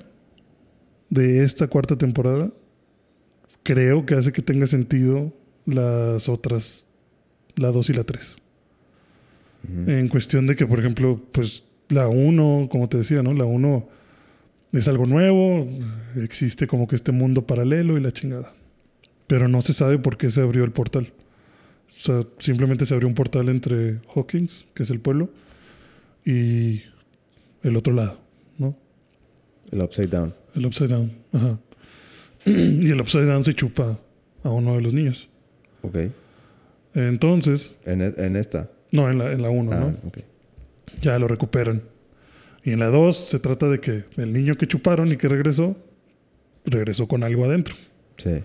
de 1.10 1.44
esta 1.44 1.68
cuarta 1.68 1.96
temporada 1.96 2.50
creo 3.62 4.06
que 4.06 4.14
hace 4.14 4.32
que 4.32 4.42
tenga 4.42 4.66
sentido 4.66 5.32
las 5.66 6.28
otras, 6.28 6.86
la 7.56 7.70
2 7.70 7.90
y 7.90 7.92
la 7.92 8.04
3. 8.04 8.36
Ujú. 9.64 9.90
En 9.90 10.08
cuestión 10.08 10.46
de 10.46 10.56
que, 10.56 10.66
por 10.66 10.78
ejemplo, 10.78 11.20
pues 11.32 11.64
la 11.88 12.08
1, 12.08 12.68
como 12.70 12.88
te 12.88 12.98
decía, 12.98 13.22
¿no? 13.22 13.32
La 13.34 13.44
1 13.44 13.88
es 14.72 14.88
algo 14.88 15.06
nuevo, 15.06 15.66
existe 16.16 16.66
como 16.66 16.86
que 16.86 16.96
este 16.96 17.12
mundo 17.12 17.46
paralelo 17.46 17.96
y 17.96 18.00
la 18.00 18.12
chingada. 18.12 18.52
Pero 19.26 19.48
no 19.48 19.62
se 19.62 19.72
sabe 19.74 19.98
por 19.98 20.16
qué 20.16 20.30
se 20.30 20.40
abrió 20.40 20.64
el 20.64 20.72
portal. 20.72 21.12
O 21.90 22.00
sea, 22.00 22.22
simplemente 22.38 22.86
se 22.86 22.94
abrió 22.94 23.08
un 23.08 23.14
portal 23.14 23.48
entre 23.48 24.00
Hawkins, 24.14 24.66
que 24.74 24.84
es 24.84 24.90
el 24.90 25.00
pueblo, 25.00 25.30
y 26.24 26.82
el 27.62 27.76
otro 27.76 27.92
lado, 27.92 28.20
¿no? 28.58 28.76
El 29.70 29.82
Upside 29.82 30.08
Down. 30.08 30.34
El 30.54 30.66
Upside 30.66 30.88
Down. 30.88 31.12
Ajá. 31.32 31.58
y 32.44 32.90
el 32.90 33.00
Upside 33.00 33.26
Down 33.26 33.44
se 33.44 33.54
chupa 33.54 33.98
a 34.42 34.50
uno 34.50 34.76
de 34.76 34.82
los 34.82 34.94
niños. 34.94 35.28
Ok. 35.82 35.96
Entonces, 36.94 37.72
En, 37.84 38.02
e- 38.02 38.14
en 38.16 38.36
esta. 38.36 38.70
no, 38.92 39.10
en 39.10 39.18
la 39.18 39.24
1, 39.26 39.32
en 39.34 39.42
la 39.42 39.50
uno, 39.50 39.70
ah, 39.72 39.80
¿no? 39.80 40.08
ok. 40.08 40.18
ya 41.02 41.18
lo 41.18 41.28
recuperan. 41.28 41.82
Y 42.64 42.72
en 42.72 42.80
la 42.80 42.88
2 42.88 43.16
se 43.16 43.38
trata 43.38 43.68
de 43.68 43.78
que 43.80 44.04
el 44.16 44.32
niño 44.32 44.56
que 44.56 44.66
chuparon 44.66 45.12
y 45.12 45.16
que 45.16 45.28
regresó, 45.28 45.76
regresó 46.64 47.06
con 47.06 47.22
algo 47.22 47.44
adentro. 47.44 47.74
Sí. 48.16 48.42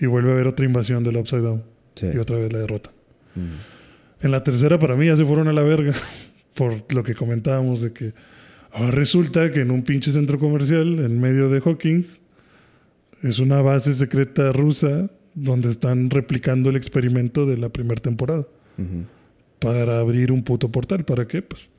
Y 0.00 0.06
vuelve 0.06 0.30
a 0.30 0.32
haber 0.34 0.46
otra 0.48 0.66
invasión 0.66 1.04
del 1.04 1.16
Upside 1.16 1.42
Down. 1.42 1.62
Sí. 1.94 2.08
Y 2.12 2.18
otra 2.18 2.36
vez 2.38 2.52
la 2.52 2.58
derrota. 2.60 2.90
Mm. 3.34 4.24
En 4.26 4.30
la 4.30 4.42
tercera, 4.42 4.78
para 4.78 4.96
mí, 4.96 5.06
ya 5.06 5.16
se 5.16 5.24
fueron 5.24 5.48
a 5.48 5.52
la 5.52 5.62
verga. 5.62 5.94
Por 6.54 6.84
lo 6.92 7.02
que 7.04 7.14
comentábamos 7.14 7.80
de 7.82 7.92
que 7.92 8.12
ahora 8.72 8.90
resulta 8.90 9.50
que 9.52 9.60
en 9.60 9.70
un 9.70 9.82
pinche 9.82 10.10
centro 10.10 10.38
comercial, 10.38 10.98
en 10.98 11.20
medio 11.20 11.48
de 11.48 11.60
Hawkins, 11.64 12.20
es 13.22 13.38
una 13.38 13.62
base 13.62 13.94
secreta 13.94 14.52
rusa 14.52 15.10
donde 15.34 15.70
están 15.70 16.10
replicando 16.10 16.70
el 16.70 16.76
experimento 16.76 17.46
de 17.46 17.56
la 17.58 17.68
primera 17.70 18.00
temporada. 18.00 18.46
Para 19.58 20.00
abrir 20.00 20.32
un 20.32 20.42
puto 20.42 20.70
portal. 20.72 21.04
¿Para 21.04 21.26
qué? 21.26 21.40
Pues, 21.42 21.70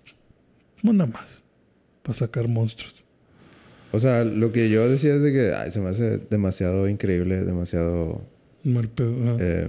no 0.82 0.94
nada 0.94 1.12
más. 1.12 1.26
Para 2.02 2.18
sacar 2.18 2.48
monstruos. 2.48 2.96
O 3.91 4.00
sea, 4.00 4.24
lo 4.24 4.52
que 4.52 4.70
yo 4.70 4.89
decía 4.89 5.14
es 5.16 5.22
de 5.22 5.32
que 5.34 5.54
ay, 5.54 5.72
se 5.72 5.80
me 5.82 5.89
hace 5.89 6.18
demasiado 6.30 6.88
increíble, 6.88 7.44
demasiado. 7.44 8.22
Mal 8.64 8.88
pedo. 8.89 9.38
eh, 9.39 9.68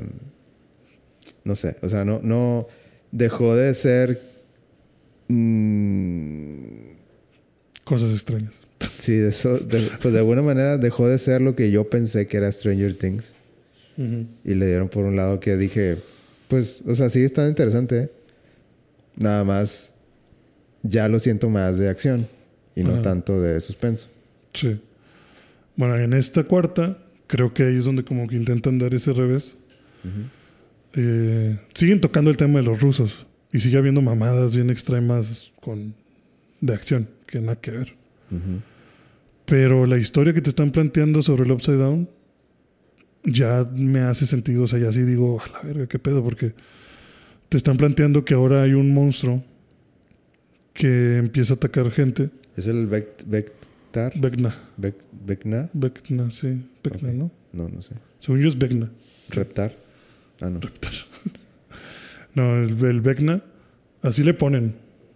no 1.45 1.55
sé. 1.57 1.77
O 1.83 1.89
sea, 1.89 2.05
no, 2.05 2.20
no. 2.22 2.66
Dejó 3.12 3.55
de 3.57 3.75
ser. 3.75 4.22
mm, 5.29 6.95
Cosas 7.85 8.12
extrañas. 8.14 8.55
Sí, 8.99 9.14
eso. 9.14 9.57
de- 9.59 9.91
pues 10.01 10.12
de 10.14 10.20
alguna 10.20 10.43
manera 10.43 10.79
dejó 10.79 11.09
de 11.09 11.18
ser 11.18 11.41
lo 11.41 11.55
que 11.57 11.70
yo 11.70 11.89
pensé 11.91 12.27
que 12.27 12.37
era 12.37 12.51
Stranger 12.51 12.95
Things. 12.95 13.35
Y 13.97 14.55
le 14.55 14.66
dieron 14.66 14.89
por 14.89 15.05
un 15.05 15.14
lado 15.14 15.39
que 15.39 15.57
dije, 15.57 16.03
pues, 16.49 16.83
o 16.87 16.95
sea, 16.97 17.09
sí 17.11 17.22
está 17.22 17.47
interesante. 17.49 18.11
Nada 19.16 19.45
más, 19.45 19.95
ya 20.83 21.09
lo 21.09 21.20
siento 21.20 21.49
más 21.49 21.79
de 21.79 21.89
acción 21.89 22.27
y 22.75 22.83
no 22.83 23.01
tanto 23.03 23.41
de 23.41 23.61
suspenso. 23.61 24.09
Sí. 24.53 24.81
Bueno, 25.77 25.97
en 25.97 26.12
esta 26.12 26.43
cuarta, 26.43 26.99
creo 27.29 27.55
que 27.55 27.62
ahí 27.62 27.77
es 27.77 27.85
donde 27.85 28.03
como 28.05 28.27
que 28.27 28.35
intentan 28.35 28.79
dar 28.81 28.93
ese 28.95 29.12
revés. 29.12 29.55
Eh, 30.97 31.59
siguen 31.75 32.01
tocando 32.01 32.31
el 32.31 32.37
tema 32.37 32.59
de 32.61 32.64
los 32.66 32.81
rusos 32.81 33.27
y 33.53 33.61
sigue 33.61 33.79
habiendo 33.79 34.01
mamadas 34.03 34.55
bien 34.55 34.70
extremas 34.70 35.53
con 35.61 35.95
de 36.61 36.75
acción 36.75 37.09
que 37.27 37.41
nada 37.41 37.61
que 37.61 37.70
ver. 37.70 37.93
Pero 39.47 39.87
la 39.87 39.99
historia 39.99 40.32
que 40.32 40.41
te 40.41 40.51
están 40.51 40.70
planteando 40.70 41.22
sobre 41.22 41.45
el 41.45 41.53
Upside 41.53 41.76
Down 41.76 42.09
ya 43.24 43.68
me 43.74 44.01
hace 44.01 44.26
sentido. 44.26 44.64
O 44.64 44.66
sea, 44.66 44.78
ya 44.78 44.93
sí 44.93 45.03
digo, 45.03 45.41
a 45.41 45.49
la 45.49 45.62
verga, 45.62 45.87
qué 45.87 45.99
pedo, 45.99 46.22
porque 46.24 46.55
te 47.49 47.57
están 47.59 47.76
planteando 47.76 48.24
que 48.24 48.35
ahora 48.35 48.62
hay 48.62 48.72
un 48.74 48.93
monstruo 48.95 49.43
que 50.72 51.18
empieza 51.18 51.55
a 51.55 51.57
atacar 51.57 51.91
gente. 51.91 52.30
¿Es 52.57 52.66
el 52.66 52.89
Vect- 52.89 53.24
Vectar? 53.26 54.12
Vecna. 54.18 54.55
Vec- 54.78 54.95
¿Vecna? 55.26 55.70
Vecna, 55.72 56.30
sí. 56.30 56.66
Vecna. 56.82 57.12
¿no? 57.12 57.30
No, 57.53 57.68
no 57.68 57.82
sé. 57.82 57.95
Según 58.18 58.41
yo 58.41 58.49
es 58.49 58.59
Vecna. 58.59 58.91
¿Reptar? 59.30 59.74
Ah, 60.41 60.51
no. 60.51 60.61
No, 62.35 62.57
el, 62.61 62.85
el 62.85 63.01
Vecna, 63.01 63.45
así 64.03 64.24
le 64.24 64.35
ponen. 64.35 64.74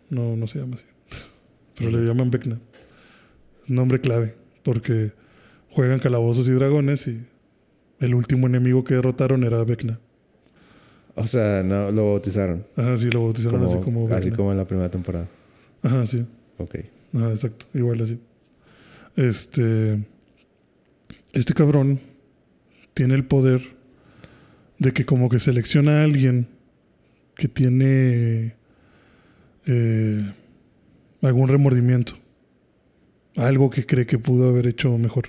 No, 0.08 0.36
no 0.36 0.46
se 0.46 0.60
llama 0.60 0.76
así. 0.76 0.84
Pero 1.74 1.90
le 1.90 2.06
llaman 2.06 2.30
Vecna. 2.30 2.60
Nombre 3.68 4.00
clave. 4.00 4.34
Porque 4.62 5.12
juegan 5.70 6.00
calabozos 6.00 6.48
y 6.48 6.52
dragones 6.52 7.06
y 7.06 7.24
el 8.00 8.14
último 8.14 8.46
enemigo 8.46 8.84
que 8.84 8.94
derrotaron 8.94 9.44
era 9.44 9.62
Vecna. 9.64 10.00
O 11.14 11.26
sea, 11.26 11.62
no, 11.62 11.90
lo 11.90 12.12
bautizaron. 12.12 12.64
Ajá, 12.76 12.96
sí, 12.96 13.10
lo 13.10 13.22
bautizaron 13.24 13.60
Como, 13.60 13.72
así 13.72 13.84
como 13.84 14.02
Vecna. 14.04 14.16
así 14.16 14.30
como 14.30 14.52
en 14.52 14.58
la 14.58 14.66
primera 14.66 14.90
temporada. 14.90 15.28
Ajá, 15.82 16.06
sí. 16.06 16.24
Ok. 16.58 16.76
Ajá, 17.14 17.30
exacto. 17.30 17.66
Igual 17.74 18.00
así. 18.02 18.18
Este. 19.16 20.04
Este 21.32 21.54
cabrón 21.54 22.00
tiene 22.94 23.14
el 23.14 23.24
poder 23.24 23.60
de 24.78 24.92
que, 24.92 25.04
como 25.04 25.28
que 25.28 25.40
selecciona 25.40 26.00
a 26.00 26.04
alguien 26.04 26.48
que 27.36 27.48
tiene 27.48 28.54
eh, 29.66 30.32
algún 31.22 31.48
remordimiento. 31.48 32.14
Algo 33.38 33.70
que 33.70 33.86
cree 33.86 34.04
que 34.04 34.18
pudo 34.18 34.48
haber 34.48 34.66
hecho 34.66 34.96
mejor. 34.98 35.28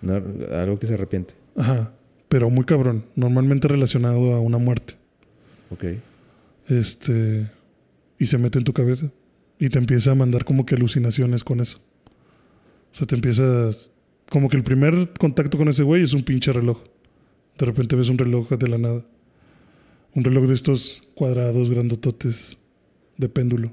No, 0.00 0.14
algo 0.52 0.78
que 0.78 0.86
se 0.86 0.94
arrepiente. 0.94 1.34
Ajá. 1.56 1.92
Pero 2.28 2.48
muy 2.48 2.64
cabrón. 2.64 3.04
Normalmente 3.16 3.66
relacionado 3.68 4.32
a 4.34 4.40
una 4.40 4.58
muerte. 4.58 4.94
Ok. 5.70 5.84
Este. 6.68 7.50
Y 8.18 8.26
se 8.26 8.38
mete 8.38 8.58
en 8.58 8.64
tu 8.64 8.72
cabeza. 8.72 9.10
Y 9.58 9.68
te 9.68 9.78
empieza 9.78 10.12
a 10.12 10.14
mandar 10.14 10.44
como 10.44 10.64
que 10.64 10.76
alucinaciones 10.76 11.42
con 11.42 11.60
eso. 11.60 11.80
O 12.92 12.94
sea, 12.94 13.06
te 13.06 13.16
empiezas. 13.16 13.90
Como 14.30 14.48
que 14.48 14.56
el 14.56 14.62
primer 14.62 15.12
contacto 15.18 15.58
con 15.58 15.68
ese 15.68 15.82
güey 15.82 16.04
es 16.04 16.12
un 16.12 16.22
pinche 16.22 16.52
reloj. 16.52 16.84
De 17.58 17.66
repente 17.66 17.96
ves 17.96 18.08
un 18.08 18.18
reloj 18.18 18.48
de 18.50 18.68
la 18.68 18.78
nada. 18.78 19.04
Un 20.14 20.22
reloj 20.22 20.46
de 20.46 20.54
estos 20.54 21.02
cuadrados 21.14 21.68
grandototes 21.68 22.56
de 23.16 23.28
péndulo. 23.28 23.72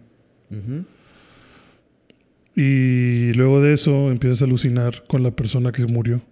Ujú. 0.50 0.84
Y 2.60 3.34
luego 3.34 3.62
de 3.62 3.76
eso 3.76 4.10
empiezas 4.10 4.41
a 4.41 4.45
alucinar 4.45 5.03
con 5.05 5.22
la 5.22 5.30
persona 5.30 5.72
que 5.72 5.86
murió. 5.86 6.24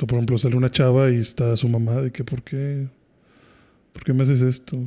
O 0.00 0.06
por 0.06 0.18
ejemplo, 0.18 0.38
sale 0.38 0.54
una 0.54 0.70
chava 0.70 1.10
y 1.10 1.16
está 1.16 1.56
su 1.56 1.68
mamá 1.68 1.96
de 1.96 2.12
que 2.12 2.22
¿por 2.22 2.44
qué? 2.44 2.86
¿Por 3.92 4.04
qué 4.04 4.12
me 4.12 4.22
haces 4.22 4.40
esto? 4.40 4.78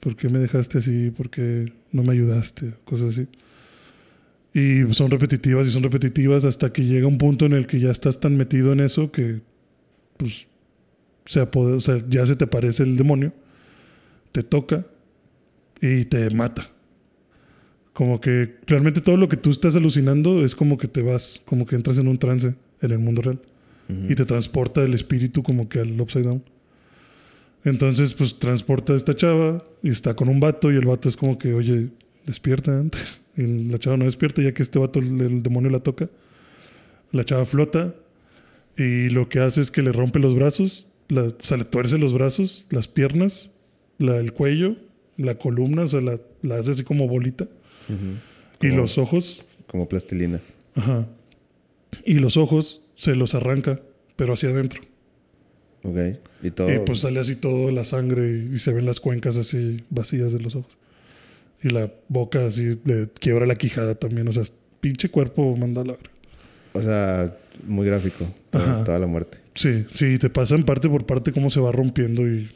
¿Por 0.00 0.16
qué 0.16 0.28
me 0.28 0.38
dejaste 0.38 0.78
así? 0.78 1.10
¿Por 1.10 1.30
qué 1.30 1.72
no 1.92 2.02
me 2.02 2.12
ayudaste? 2.12 2.74
Cosas 2.84 3.14
así. 3.14 3.26
Y 4.52 4.92
son 4.92 5.10
repetitivas 5.10 5.66
y 5.66 5.70
son 5.70 5.82
repetitivas 5.82 6.44
hasta 6.44 6.70
que 6.70 6.84
llega 6.84 7.06
un 7.06 7.16
punto 7.16 7.46
en 7.46 7.54
el 7.54 7.66
que 7.66 7.80
ya 7.80 7.90
estás 7.90 8.20
tan 8.20 8.36
metido 8.36 8.70
en 8.74 8.80
eso 8.80 9.10
que 9.10 9.40
pues 10.18 10.46
se 11.24 11.48
ya 12.10 12.26
se 12.26 12.36
te 12.36 12.46
parece 12.46 12.82
el 12.82 12.98
demonio, 12.98 13.32
te 14.30 14.42
toca 14.42 14.84
y 15.80 16.04
te 16.04 16.28
mata. 16.28 16.73
Como 17.94 18.20
que 18.20 18.56
realmente 18.66 19.00
todo 19.00 19.16
lo 19.16 19.28
que 19.30 19.36
tú 19.38 19.48
estás 19.50 19.74
alucinando 19.76 20.44
es 20.44 20.54
como 20.54 20.76
que 20.76 20.88
te 20.88 21.00
vas, 21.00 21.40
como 21.46 21.64
que 21.64 21.76
entras 21.76 21.96
en 21.96 22.08
un 22.08 22.18
trance 22.18 22.54
en 22.82 22.90
el 22.90 22.98
mundo 22.98 23.22
real 23.22 23.40
y 24.10 24.14
te 24.14 24.24
transporta 24.24 24.82
el 24.82 24.94
espíritu 24.94 25.42
como 25.42 25.68
que 25.68 25.78
al 25.80 25.98
upside 26.00 26.24
down. 26.24 26.42
Entonces, 27.64 28.12
pues 28.14 28.38
transporta 28.38 28.92
a 28.92 28.96
esta 28.96 29.14
chava 29.14 29.64
y 29.82 29.90
está 29.90 30.14
con 30.14 30.28
un 30.28 30.40
vato 30.40 30.70
y 30.72 30.76
el 30.76 30.86
vato 30.86 31.08
es 31.08 31.16
como 31.16 31.38
que, 31.38 31.54
oye, 31.54 31.88
despierta. 32.26 32.82
Y 33.36 33.42
la 33.68 33.78
chava 33.80 33.96
no 33.96 34.04
despierta 34.04 34.42
ya 34.42 34.54
que 34.54 34.62
este 34.62 34.78
vato, 34.78 35.00
el, 35.00 35.20
el 35.20 35.42
demonio 35.42 35.68
la 35.68 35.80
toca. 35.80 36.08
La 37.10 37.24
chava 37.24 37.44
flota 37.44 37.92
y 38.76 39.10
lo 39.10 39.28
que 39.28 39.40
hace 39.40 39.60
es 39.60 39.72
que 39.72 39.82
le 39.82 39.90
rompe 39.90 40.20
los 40.20 40.36
brazos, 40.36 40.86
la- 41.08 41.24
o 41.24 41.34
sea, 41.40 41.56
le 41.56 41.64
tuerce 41.64 41.98
los 41.98 42.12
brazos, 42.14 42.64
las 42.70 42.86
piernas, 42.86 43.50
la, 43.98 44.18
el 44.18 44.32
cuello, 44.32 44.76
la 45.16 45.34
columna, 45.36 45.82
o 45.82 45.88
sea, 45.88 46.00
la, 46.00 46.20
la 46.42 46.58
hace 46.58 46.70
así 46.70 46.84
como 46.84 47.08
bolita. 47.08 47.48
Y 48.60 48.68
los 48.68 48.98
ojos, 48.98 49.44
Como 49.66 49.88
plastilina. 49.88 50.40
ajá. 50.74 51.06
Y 52.04 52.14
los 52.14 52.36
ojos 52.36 52.82
se 52.96 53.14
los 53.14 53.34
arranca, 53.34 53.80
pero 54.16 54.34
hacia 54.34 54.50
adentro. 54.50 54.82
Ok. 55.84 55.98
Y 56.42 56.50
todo. 56.50 56.72
Y 56.72 56.78
pues 56.80 57.00
sale 57.00 57.20
así 57.20 57.36
todo 57.36 57.70
la 57.70 57.84
sangre 57.84 58.46
y, 58.52 58.58
se 58.58 58.72
ven 58.72 58.86
las 58.86 59.00
cuencas 59.00 59.36
así 59.36 59.84
vacías 59.90 60.32
de 60.32 60.40
los 60.40 60.56
ojos. 60.56 60.76
Y 61.62 61.68
la 61.68 61.92
boca 62.08 62.46
así 62.46 62.78
le 62.84 63.08
quiebra 63.20 63.46
la 63.46 63.54
quijada 63.54 63.94
también. 63.94 64.28
O 64.28 64.32
sea, 64.32 64.42
pinche 64.80 65.08
cuerpo 65.08 65.56
manda 65.56 65.82
a 65.82 65.84
la 65.84 65.92
verga. 65.92 66.10
O 66.72 66.82
sea, 66.82 67.36
muy 67.66 67.86
gráfico. 67.86 68.26
Toda, 68.50 68.98
la 68.98 69.06
muerte. 69.06 69.38
Sí, 69.54 69.86
sí, 69.94 70.18
te 70.18 70.30
pasan 70.30 70.64
parte 70.64 70.88
por 70.88 71.06
parte 71.06 71.32
cómo 71.32 71.50
se 71.50 71.60
va 71.60 71.70
rompiendo 71.72 72.26
y 72.26 72.50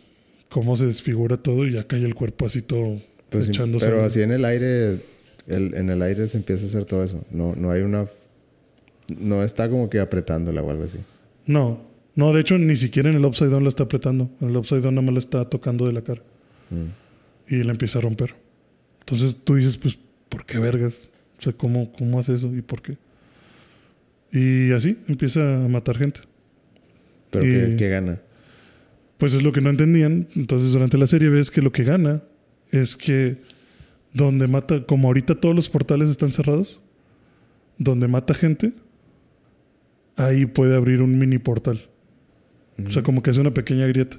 cómo 0.49 0.77
se 0.77 0.87
desfigura 0.87 1.37
todo 1.37 1.67
y 1.67 1.73
ya 1.73 1.85
cae 1.87 2.05
el 2.05 2.15
cuerpo 2.15 2.47
así 2.47 2.63
todo 2.63 3.01
Pues 3.31 3.49
echándose. 3.49 3.87
pero 3.87 4.03
así 4.03 4.23
en 4.23 4.33
el 4.33 4.45
aire, 4.45 5.01
el- 5.49 5.75
en 5.75 5.91
el 5.91 6.01
aire 6.03 6.27
se 6.27 6.39
empieza 6.39 6.65
a 6.65 6.69
hacer 6.69 6.85
todo 6.85 7.03
eso. 7.03 7.25
No, 7.31 7.55
no 7.57 7.71
hay 7.71 7.83
una... 7.83 8.07
No 9.19 9.43
está 9.43 9.69
como 9.71 9.89
que 9.89 10.01
apretándola 10.01 10.63
o 10.63 10.71
algo 10.71 10.85
así. 10.85 10.99
No, 11.47 11.81
no, 12.15 12.33
de 12.35 12.41
hecho 12.43 12.59
ni 12.59 12.77
siquiera 12.77 13.09
en 13.11 13.17
el 13.17 13.25
Upside 13.25 13.49
Down 13.51 13.63
la 13.65 13.71
está 13.71 13.85
apretando. 13.85 14.31
En 14.41 14.51
el 14.51 14.57
Upside 14.57 14.83
Down 14.83 14.95
nada 14.97 15.05
más 15.07 15.15
la 15.15 15.19
está 15.21 15.45
tocando 15.49 15.87
de 15.87 15.93
la 15.93 16.03
cara 16.03 16.23
Mm. 16.71 17.55
y 17.55 17.63
la 17.63 17.73
empieza 17.73 17.99
a 17.99 18.03
romper. 18.03 18.35
Entonces 19.01 19.37
tú 19.43 19.55
dices, 19.55 19.79
pues, 19.79 19.99
¿por 20.29 20.45
qué 20.45 20.59
vergas? 20.59 21.09
O 21.39 21.43
sea, 21.43 21.53
¿cómo, 21.55 21.91
cómo 21.93 22.19
hace 22.21 22.35
eso 22.35 22.55
y 22.55 22.61
por 22.61 22.83
qué? 22.83 22.99
Y 24.33 24.73
así 24.73 24.99
empieza 25.09 25.65
a 25.65 25.69
matar 25.69 25.97
gente. 25.97 26.21
Pero 27.31 27.45
Y- 27.47 27.49
¿qué, 27.71 27.77
qué 27.79 27.89
gana? 27.89 28.21
Pues 29.17 29.33
es 29.35 29.43
lo 29.43 29.53
que 29.53 29.61
no 29.63 29.71
entendían. 29.71 30.29
Entonces 30.37 30.73
durante 30.73 30.99
la 30.99 31.07
serie 31.07 31.29
ves 31.31 31.51
que 31.51 31.63
lo 31.63 31.73
que 31.73 31.85
gana 31.85 32.23
es 32.71 32.95
que 32.97 33.39
donde 34.13 34.47
mata, 34.49 34.85
como 34.87 35.09
ahorita 35.09 35.35
todos 35.35 35.55
los 35.55 35.69
portales 35.69 36.09
están 36.11 36.33
cerrados, 36.33 36.81
donde 37.79 38.09
mata 38.09 38.35
gente, 38.35 38.73
ahí 40.17 40.47
puede 40.47 40.77
abrir 40.77 41.03
un 41.03 41.19
mini 41.19 41.39
portal. 41.39 41.81
O 42.85 42.91
sea, 42.91 43.03
como 43.03 43.23
que 43.23 43.31
hace 43.31 43.41
una 43.41 43.53
pequeña 43.55 43.87
grieta. 43.87 44.19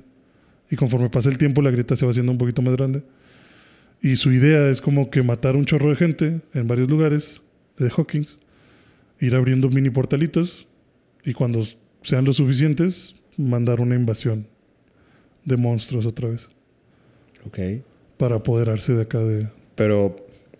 Y 0.69 0.75
conforme 0.75 1.09
pasa 1.09 1.29
el 1.29 1.37
tiempo, 1.37 1.61
la 1.61 1.71
grieta 1.71 1.95
se 1.95 2.05
va 2.05 2.11
haciendo 2.11 2.31
un 2.31 2.37
poquito 2.37 2.61
más 2.61 2.75
grande. 2.75 3.03
Y 4.01 4.15
su 4.17 4.31
idea 4.31 4.69
es 4.69 4.81
como 4.81 5.09
que 5.09 5.23
matar 5.23 5.55
un 5.55 5.65
chorro 5.65 5.89
de 5.89 5.95
gente 5.95 6.41
en 6.53 6.67
varios 6.67 6.89
lugares 6.89 7.41
de 7.77 7.89
Hawkins, 7.89 8.37
ir 9.19 9.35
abriendo 9.35 9.69
mini 9.69 9.89
portalitos 9.89 10.67
y 11.23 11.33
cuando 11.33 11.65
sean 12.01 12.25
lo 12.25 12.33
suficientes, 12.33 13.15
mandar 13.37 13.81
una 13.81 13.95
invasión 13.95 14.47
de 15.45 15.57
monstruos 15.57 16.05
otra 16.05 16.29
vez 16.29 16.47
Ok. 17.45 17.59
para 18.17 18.35
apoderarse 18.35 18.93
de 18.93 19.01
acá 19.01 19.19
de... 19.19 19.49
Pero 19.79 20.15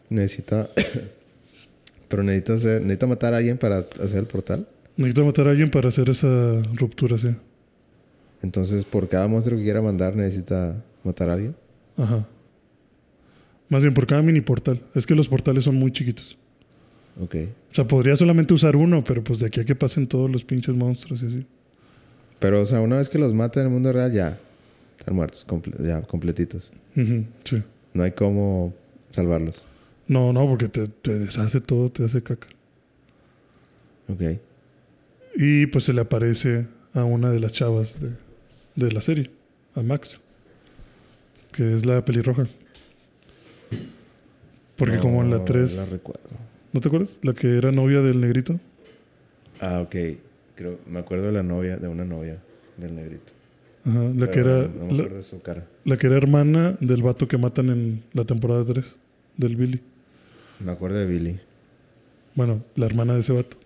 necesita... 0.10 0.70
Pero 2.08 2.24
necesita, 2.24 2.54
hacer, 2.54 2.82
necesita 2.82 3.06
matar 3.06 3.34
a 3.36 3.38
alguien 3.38 3.58
para 3.60 3.78
hacer 3.78 4.18
el 4.20 4.26
portal. 4.26 4.68
Necesita 4.98 5.24
matar 5.24 5.48
a 5.48 5.52
alguien 5.52 5.70
para 5.70 5.90
hacer 5.90 6.10
esa 6.10 6.60
ruptura, 6.74 7.20
sí. 7.20 7.36
Entonces, 8.42 8.84
por 8.86 9.08
cada 9.08 9.28
monstruo 9.28 9.58
que 9.60 9.64
quiera 9.66 9.80
mandar, 9.82 10.16
necesita 10.16 10.84
matar 11.04 11.30
a 11.30 11.34
alguien. 11.34 11.56
Ajá. 11.98 12.28
Más 13.68 13.84
bien 13.84 13.94
por 13.94 14.08
cada 14.08 14.24
mini 14.24 14.42
portal. 14.42 14.82
Es 14.96 15.06
que 15.06 15.14
los 15.14 15.30
portales 15.30 15.66
son 15.66 15.76
muy 15.76 15.92
chiquitos. 15.92 16.36
Ok. 17.22 17.36
O 17.72 17.76
sea, 17.76 17.86
podría 17.88 18.16
solamente 18.16 18.56
usar 18.56 18.76
uno, 18.76 19.04
pero 19.04 19.24
pues 19.24 19.40
de 19.40 19.46
aquí 19.48 19.60
a 19.60 19.66
que 19.66 19.76
pasen 19.76 20.08
todos 20.08 20.32
los 20.32 20.44
pinches 20.44 20.74
monstruos 20.74 21.22
y 21.22 21.28
así. 21.28 21.46
Pero, 22.40 22.62
o 22.62 22.66
sea, 22.66 22.82
una 22.82 22.98
vez 22.98 23.10
que 23.10 23.20
los 23.20 23.34
mata 23.36 23.60
en 23.60 23.68
el 23.68 23.72
mundo 23.74 23.92
real, 23.94 24.12
ya. 24.12 24.40
Están 24.98 25.14
muertos, 25.16 25.46
comple- 25.48 25.86
ya, 25.86 26.02
completitos. 26.02 26.72
Ujú, 26.96 27.26
sí. 27.44 27.62
No 27.94 28.02
hay 28.04 28.12
cómo 28.14 28.74
salvarlos. 29.12 29.66
No, 30.08 30.34
no, 30.34 30.48
porque 30.48 30.68
te, 30.70 30.88
te 30.88 31.18
deshace 31.20 31.62
todo, 31.62 31.92
te 31.92 32.04
hace 32.06 32.22
caca. 32.24 32.48
Ok. 34.08 34.22
Y 35.36 35.68
pues 35.68 35.84
se 35.86 35.94
le 35.94 36.02
aparece 36.02 36.68
a 36.94 37.04
una 37.04 37.32
de 37.32 37.40
las 37.40 37.52
chavas 37.54 37.96
de, 38.00 38.12
de 38.76 38.92
la 38.92 39.02
serie, 39.02 39.30
a 39.76 39.82
Max, 39.84 40.20
que 41.52 41.76
es 41.76 41.86
la 41.86 42.04
pelirroja. 42.04 42.48
Porque 44.76 44.98
como 44.98 45.22
en 45.24 45.30
la 45.30 45.38
No 45.38 45.44
3, 45.44 45.74
la 45.76 45.86
recuerdo. 45.86 46.30
¿no 46.72 46.80
te 46.82 46.88
acuerdas? 46.88 47.18
La 47.22 47.34
que 47.34 47.58
era 47.58 47.72
novia 47.72 48.02
del 48.02 48.22
negrito. 48.22 48.60
Ah, 49.60 49.82
ok. 49.82 49.96
Creo, 50.56 50.80
me 50.88 51.00
acuerdo 51.00 51.26
de 51.26 51.32
la 51.34 51.44
novia, 51.44 51.78
de 51.78 51.88
una 51.88 52.06
novia 52.06 52.38
del 52.78 52.96
negrito. 52.96 53.34
Ajá, 53.86 54.04
la, 54.16 54.30
que 54.32 54.40
era, 54.40 54.68
No, 54.68 54.68
no 54.68 54.86
me 54.86 54.94
la, 54.94 54.94
acuerdo 55.04 55.18
de 55.18 55.24
su 55.24 55.42
cara. 55.42 55.68
la 55.86 55.98
que 55.98 56.08
era 56.08 56.18
hermana 56.18 56.78
del 56.80 57.02
vato 57.02 57.28
que 57.28 57.38
matan 57.38 57.70
en 57.70 58.04
la 58.14 58.24
temporada 58.26 58.64
3, 58.66 58.86
del 59.40 59.56
Billy. 59.56 59.80
Me 60.60 60.72
acuerdo 60.72 60.98
de 60.98 61.06
Billy. 61.06 61.40
Bueno, 62.36 62.64
la 62.76 62.86
hermana 62.86 63.14
de 63.14 63.22
ese 63.22 63.34
vato. 63.34 63.58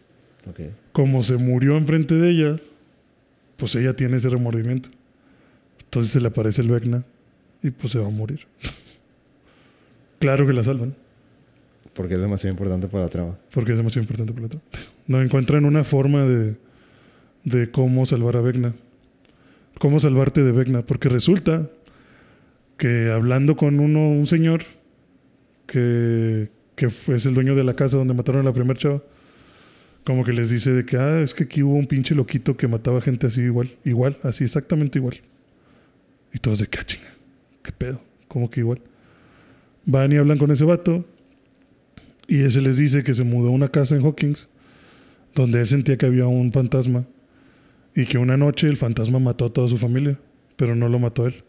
Ok. 0.49 0.59
Como 0.91 1.24
se 1.24 1.38
murió 1.38 1.76
enfrente 1.78 2.15
de 2.15 2.30
ella, 2.30 2.59
pues 3.57 3.76
ella 3.76 3.95
tiene 3.95 4.17
ese 4.17 4.30
remordimiento. 4.30 4.89
Entonces 5.84 6.11
se 6.11 6.21
le 6.21 6.28
aparece 6.28 6.61
el 6.61 6.69
Vecna 6.69 7.03
y 7.61 7.71
pues 7.71 7.91
se 7.93 7.99
va 7.99 8.07
a 8.07 8.11
morir. 8.11 8.41
claro 10.19 10.45
que 10.47 10.53
la 10.53 10.63
salvan, 10.63 10.95
Porque 11.93 12.15
es 12.15 12.21
demasiado 12.21 12.51
importante 12.53 12.88
para 12.88 13.03
la 13.05 13.09
trama. 13.09 13.38
porque 13.53 13.71
es 13.71 13.78
demasiado 13.78 14.03
importante 14.03 14.32
para 14.34 14.43
la 14.43 14.49
trama. 14.49 14.63
No 15.07 15.21
encuentran 15.21 15.65
una 15.65 15.84
forma 15.84 16.24
de, 16.26 16.55
de 17.43 17.71
cómo 17.71 18.05
salvar 18.05 18.38
a 18.38 18.41
Vecna. 18.41 18.74
Cómo 19.80 19.99
salvarte 19.99 20.43
de 20.43 20.51
Vecna. 20.51 20.82
Porque 20.84 21.09
resulta 21.09 21.69
que 22.78 23.11
hablando 23.11 23.55
con 23.55 23.80
uno, 23.80 24.09
un 24.09 24.28
señor 24.28 24.63
que, 25.66 26.49
que 26.76 26.86
es 26.88 27.26
el 27.26 27.34
dueño 27.34 27.55
de 27.55 27.64
la 27.64 27.76
casa 27.76 27.97
donde 27.97 28.14
mataron 28.14 28.41
a 28.41 28.45
la 28.45 28.53
primera 28.53 28.80
chava, 28.80 29.01
como 30.03 30.24
que 30.24 30.34
les 30.34 30.49
dice 30.49 30.72
de 30.72 30.86
que, 30.86 30.97
ah, 30.97 31.22
es 31.22 31.34
que 31.34 31.45
aquí 31.45 31.64
hubo 31.64 31.76
un 31.76 31.88
pinche 31.88 32.16
loquito 32.16 32.57
que 32.57 32.68
mataba 32.68 33.01
gente 33.01 33.28
así 33.28 33.41
igual, 33.41 33.70
igual, 33.86 34.18
así 34.24 34.43
exactamente 34.43 34.99
igual. 34.99 35.22
Y 36.34 36.39
todos 36.39 36.59
de, 36.59 36.68
¿qué 36.68 36.80
chinga? 36.84 37.14
¿Qué 37.61 37.72
pedo? 37.72 38.01
¿Cómo 38.28 38.49
que 38.49 38.61
igual? 38.61 38.82
Van 39.86 40.11
y 40.11 40.18
hablan 40.18 40.38
con 40.38 40.51
ese 40.51 40.66
vato 40.66 41.05
y 42.28 42.41
ese 42.41 42.61
les 42.61 42.78
dice 42.78 43.03
que 43.03 43.14
se 43.14 43.24
mudó 43.24 43.49
a 43.49 43.51
una 43.51 43.68
casa 43.68 43.95
en 43.95 44.01
Hawkins 44.01 44.47
donde 45.36 45.59
él 45.59 45.68
sentía 45.68 45.97
que 45.97 46.05
había 46.05 46.28
un 46.28 46.51
fantasma 46.51 47.05
y 47.95 48.05
que 48.05 48.18
una 48.18 48.38
noche 48.38 48.68
el 48.68 48.78
fantasma 48.78 49.20
mató 49.20 49.45
a 49.45 49.53
toda 49.53 49.68
su 49.68 49.78
familia, 49.78 50.20
pero 50.55 50.76
no 50.76 50.89
lo 50.89 50.99
mató 50.99 51.28
él. 51.28 51.43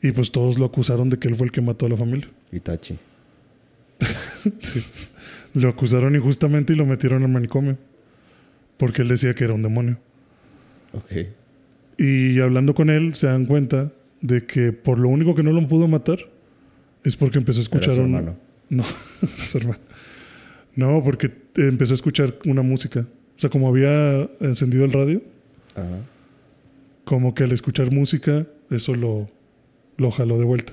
Y 0.00 0.12
pues 0.12 0.32
todos 0.32 0.58
lo 0.58 0.66
acusaron 0.66 1.08
de 1.10 1.18
que 1.18 1.28
él 1.28 1.34
fue 1.34 1.46
el 1.46 1.52
que 1.52 1.60
mató 1.60 1.86
a 1.86 1.88
la 1.88 1.96
familia. 1.96 2.28
Itachi. 2.56 2.98
Sí. 4.60 4.84
Lo 5.54 5.68
acusaron 5.68 6.16
injustamente 6.16 6.72
y 6.72 6.76
lo 6.76 6.84
metieron 6.84 7.22
al 7.22 7.28
manicomio. 7.30 7.78
Porque 8.76 9.02
él 9.02 9.08
decía 9.08 9.34
que 9.34 9.44
era 9.44 9.52
un 9.54 9.62
demonio. 9.62 9.98
Ok. 10.92 11.28
Y 11.96 12.40
hablando 12.40 12.74
con 12.74 12.90
él, 12.90 13.14
se 13.14 13.28
dan 13.28 13.46
cuenta 13.46 13.92
de 14.20 14.44
que 14.46 14.72
por 14.72 14.98
lo 14.98 15.08
único 15.08 15.36
que 15.36 15.44
no 15.44 15.52
lo 15.52 15.66
pudo 15.68 15.86
matar 15.86 16.18
es 17.04 17.16
porque 17.16 17.38
empezó 17.38 17.60
a 17.60 17.62
Era 17.62 17.62
escuchar 17.62 17.94
su 17.94 18.00
un- 18.00 18.14
hermano. 18.14 18.36
No, 18.70 18.82
su 19.44 19.58
hermano. 19.58 19.78
No, 20.74 21.02
porque 21.04 21.30
empezó 21.56 21.92
a 21.92 21.96
escuchar 21.96 22.34
una 22.46 22.62
música. 22.62 23.06
O 23.36 23.38
sea, 23.38 23.48
como 23.50 23.68
había 23.68 24.28
encendido 24.40 24.84
el 24.84 24.92
radio, 24.92 25.22
Ajá. 25.76 26.00
como 27.04 27.32
que 27.34 27.44
al 27.44 27.52
escuchar 27.52 27.92
música, 27.92 28.44
eso 28.70 28.94
lo, 28.96 29.30
lo 29.98 30.10
jaló 30.10 30.36
de 30.38 30.44
vuelta. 30.44 30.72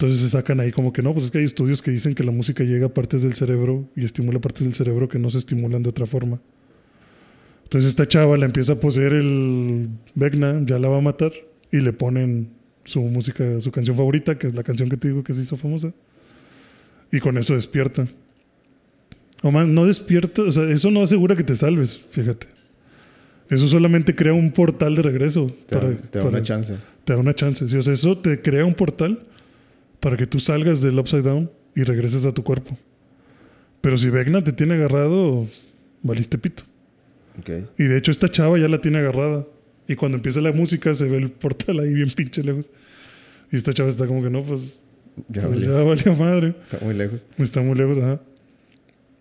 Entonces 0.00 0.20
se 0.20 0.30
sacan 0.30 0.60
ahí 0.60 0.72
como 0.72 0.94
que 0.94 1.02
no, 1.02 1.12
pues 1.12 1.26
es 1.26 1.30
que 1.30 1.38
hay 1.38 1.44
estudios 1.44 1.82
que 1.82 1.90
dicen 1.90 2.14
que 2.14 2.24
la 2.24 2.30
música 2.32 2.64
llega 2.64 2.86
a 2.86 2.88
partes 2.94 3.22
del 3.22 3.34
cerebro 3.34 3.86
y 3.94 4.06
estimula 4.06 4.40
partes 4.40 4.64
del 4.64 4.72
cerebro 4.72 5.10
que 5.10 5.18
no 5.18 5.28
se 5.28 5.36
estimulan 5.36 5.82
de 5.82 5.90
otra 5.90 6.06
forma. 6.06 6.40
Entonces 7.64 7.90
esta 7.90 8.08
chava 8.08 8.36
la 8.38 8.46
empieza 8.46 8.72
a 8.72 8.76
poseer 8.76 9.12
el 9.12 9.88
Vecna, 10.14 10.58
ya 10.64 10.78
la 10.78 10.88
va 10.88 10.98
a 10.98 11.00
matar 11.02 11.32
y 11.70 11.80
le 11.80 11.92
ponen 11.92 12.48
su 12.84 13.02
música, 13.02 13.60
su 13.60 13.70
canción 13.70 13.94
favorita, 13.94 14.38
que 14.38 14.46
es 14.46 14.54
la 14.54 14.62
canción 14.62 14.88
que 14.88 14.96
te 14.96 15.08
digo 15.08 15.22
que 15.22 15.34
se 15.34 15.42
hizo 15.42 15.58
famosa. 15.58 15.92
Y 17.12 17.20
con 17.20 17.36
eso 17.36 17.54
despierta. 17.54 18.08
O 19.42 19.50
más, 19.50 19.68
no 19.68 19.84
despierta, 19.86 20.42
o 20.42 20.50
sea, 20.52 20.64
eso 20.70 20.90
no 20.90 21.02
asegura 21.02 21.36
que 21.36 21.44
te 21.44 21.56
salves, 21.56 21.98
fíjate. 22.10 22.46
Eso 23.50 23.68
solamente 23.68 24.14
crea 24.14 24.32
un 24.32 24.50
portal 24.50 24.94
de 24.96 25.02
regreso. 25.02 25.54
Te, 25.66 25.74
da- 25.74 25.80
para- 25.82 25.94
te 25.96 26.18
da 26.18 26.24
para- 26.24 26.28
una 26.38 26.42
chance. 26.42 26.76
te 27.04 27.12
da 27.12 27.18
una 27.18 27.34
chance. 27.34 27.68
Sí, 27.68 27.76
o 27.76 27.82
sea, 27.82 27.92
eso 27.92 28.16
te 28.18 28.40
crea 28.40 28.64
un 28.64 28.74
portal 28.74 29.20
para 30.00 30.16
que 30.16 30.26
tú 30.26 30.40
salgas 30.40 30.80
del 30.80 30.98
upside 30.98 31.22
down 31.22 31.50
y 31.74 31.82
regreses 31.84 32.24
a 32.24 32.32
tu 32.32 32.42
cuerpo. 32.42 32.78
Pero 33.80 33.96
si 33.96 34.10
Vecna 34.10 34.42
te 34.42 34.52
tiene 34.52 34.74
agarrado, 34.74 35.46
valiste 36.02 36.36
pito. 36.38 36.64
Ok. 37.38 37.50
Y 37.78 37.84
de 37.84 37.96
hecho, 37.96 38.10
esta 38.10 38.28
chava 38.28 38.58
ya 38.58 38.68
la 38.68 38.80
tiene 38.80 38.98
agarrada. 38.98 39.46
Y 39.88 39.94
cuando 39.96 40.16
empieza 40.16 40.40
la 40.40 40.52
música, 40.52 40.94
se 40.94 41.06
ve 41.08 41.16
el 41.16 41.30
portal 41.30 41.80
ahí 41.80 41.94
bien 41.94 42.10
pinche 42.10 42.42
lejos. 42.42 42.70
Y 43.50 43.56
esta 43.56 43.72
chava 43.72 43.88
está 43.88 44.06
como 44.06 44.22
que 44.22 44.30
no, 44.30 44.42
pues 44.42 44.80
Ya 45.28 45.46
pues, 45.46 45.60
ya 45.62 45.70
valió 45.82 46.14
madre. 46.16 46.54
Está 46.70 46.84
muy 46.84 46.94
lejos. 46.94 47.24
Está 47.38 47.60
muy 47.62 47.74
lejos, 47.76 47.98
ajá. 47.98 48.20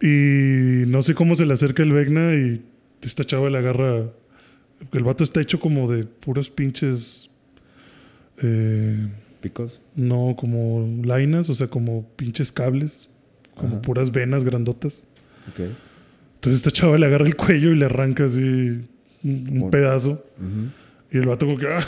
Y 0.01 0.85
no 0.87 1.03
sé 1.03 1.13
cómo 1.13 1.35
se 1.35 1.45
le 1.45 1.53
acerca 1.53 1.83
el 1.83 1.91
Vecna 1.91 2.33
y 2.35 2.61
esta 3.01 3.23
chava 3.25 3.49
le 3.49 3.57
agarra. 3.57 4.09
El 4.93 5.03
vato 5.03 5.23
está 5.23 5.41
hecho 5.41 5.59
como 5.59 5.91
de 5.91 6.05
puros 6.05 6.49
pinches. 6.49 7.29
eh, 8.41 9.07
Picos. 9.41 9.81
No, 9.99 10.35
como 10.37 10.87
lainas, 11.03 11.49
o 11.49 11.55
sea, 11.55 11.67
como 11.67 12.07
pinches 12.15 12.51
cables. 12.51 13.09
Como 13.55 13.73
Ajá. 13.75 13.81
puras 13.81 14.11
venas 14.11 14.43
grandotas. 14.43 15.01
Ok. 15.49 15.59
Entonces 16.35 16.61
esta 16.61 16.71
chava 16.71 16.97
le 16.97 17.05
agarra 17.05 17.25
el 17.27 17.35
cuello 17.35 17.71
y 17.71 17.75
le 17.75 17.85
arranca 17.85 18.23
así 18.25 18.87
un, 19.23 19.69
pedazo. 19.69 20.25
Y 21.11 21.17
el 21.17 21.27
vato 21.27 21.45
como 21.45 21.57
que. 21.57 21.67
Ah, 21.67 21.85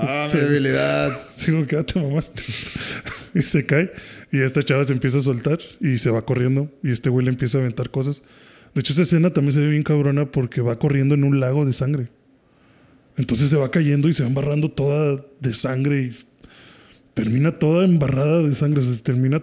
Ah, 0.00 0.26
Sí. 0.28 0.36
mi 0.36 0.42
debilidad. 0.42 1.10
Sí, 1.34 1.52
como 1.52 1.66
que 1.66 1.76
ah, 1.76 1.84
te 1.84 2.00
mamaste. 2.00 2.42
y 3.34 3.40
se 3.42 3.64
cae. 3.64 3.90
Y 4.30 4.40
esta 4.40 4.62
chava 4.62 4.84
se 4.84 4.92
empieza 4.92 5.18
a 5.18 5.22
soltar 5.22 5.58
y 5.80 5.98
se 5.98 6.10
va 6.10 6.24
corriendo. 6.26 6.70
Y 6.82 6.90
este 6.90 7.08
güey 7.08 7.24
le 7.24 7.30
empieza 7.30 7.58
a 7.58 7.60
aventar 7.62 7.90
cosas. 7.90 8.22
De 8.74 8.80
hecho, 8.80 8.92
esa 8.92 9.02
escena 9.02 9.32
también 9.32 9.54
se 9.54 9.60
ve 9.60 9.68
bien 9.70 9.82
cabrona 9.82 10.30
porque 10.30 10.60
va 10.60 10.78
corriendo 10.78 11.14
en 11.14 11.24
un 11.24 11.40
lago 11.40 11.64
de 11.64 11.72
sangre. 11.72 12.08
Entonces 13.16 13.48
se 13.50 13.56
va 13.56 13.70
cayendo 13.70 14.08
y 14.08 14.14
se 14.14 14.22
va 14.22 14.28
embarrando 14.28 14.70
toda 14.70 15.24
de 15.40 15.54
sangre 15.54 16.02
y 16.02 16.10
termina 17.22 17.52
toda 17.52 17.84
embarrada 17.84 18.42
de 18.42 18.54
sangre, 18.54 18.82
se 18.82 19.02
termina 19.02 19.42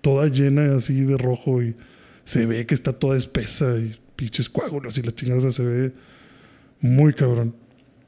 toda 0.00 0.28
llena 0.28 0.76
así 0.76 1.04
de 1.04 1.18
rojo 1.18 1.62
y 1.62 1.76
se 2.24 2.46
ve 2.46 2.64
que 2.64 2.74
está 2.74 2.94
toda 2.94 3.18
espesa 3.18 3.76
y 3.76 3.94
pinches 4.16 4.48
coágulos 4.48 4.96
y 4.96 5.02
la 5.02 5.14
chingada 5.14 5.52
se 5.52 5.62
ve 5.62 5.92
muy 6.80 7.12
cabrón. 7.12 7.54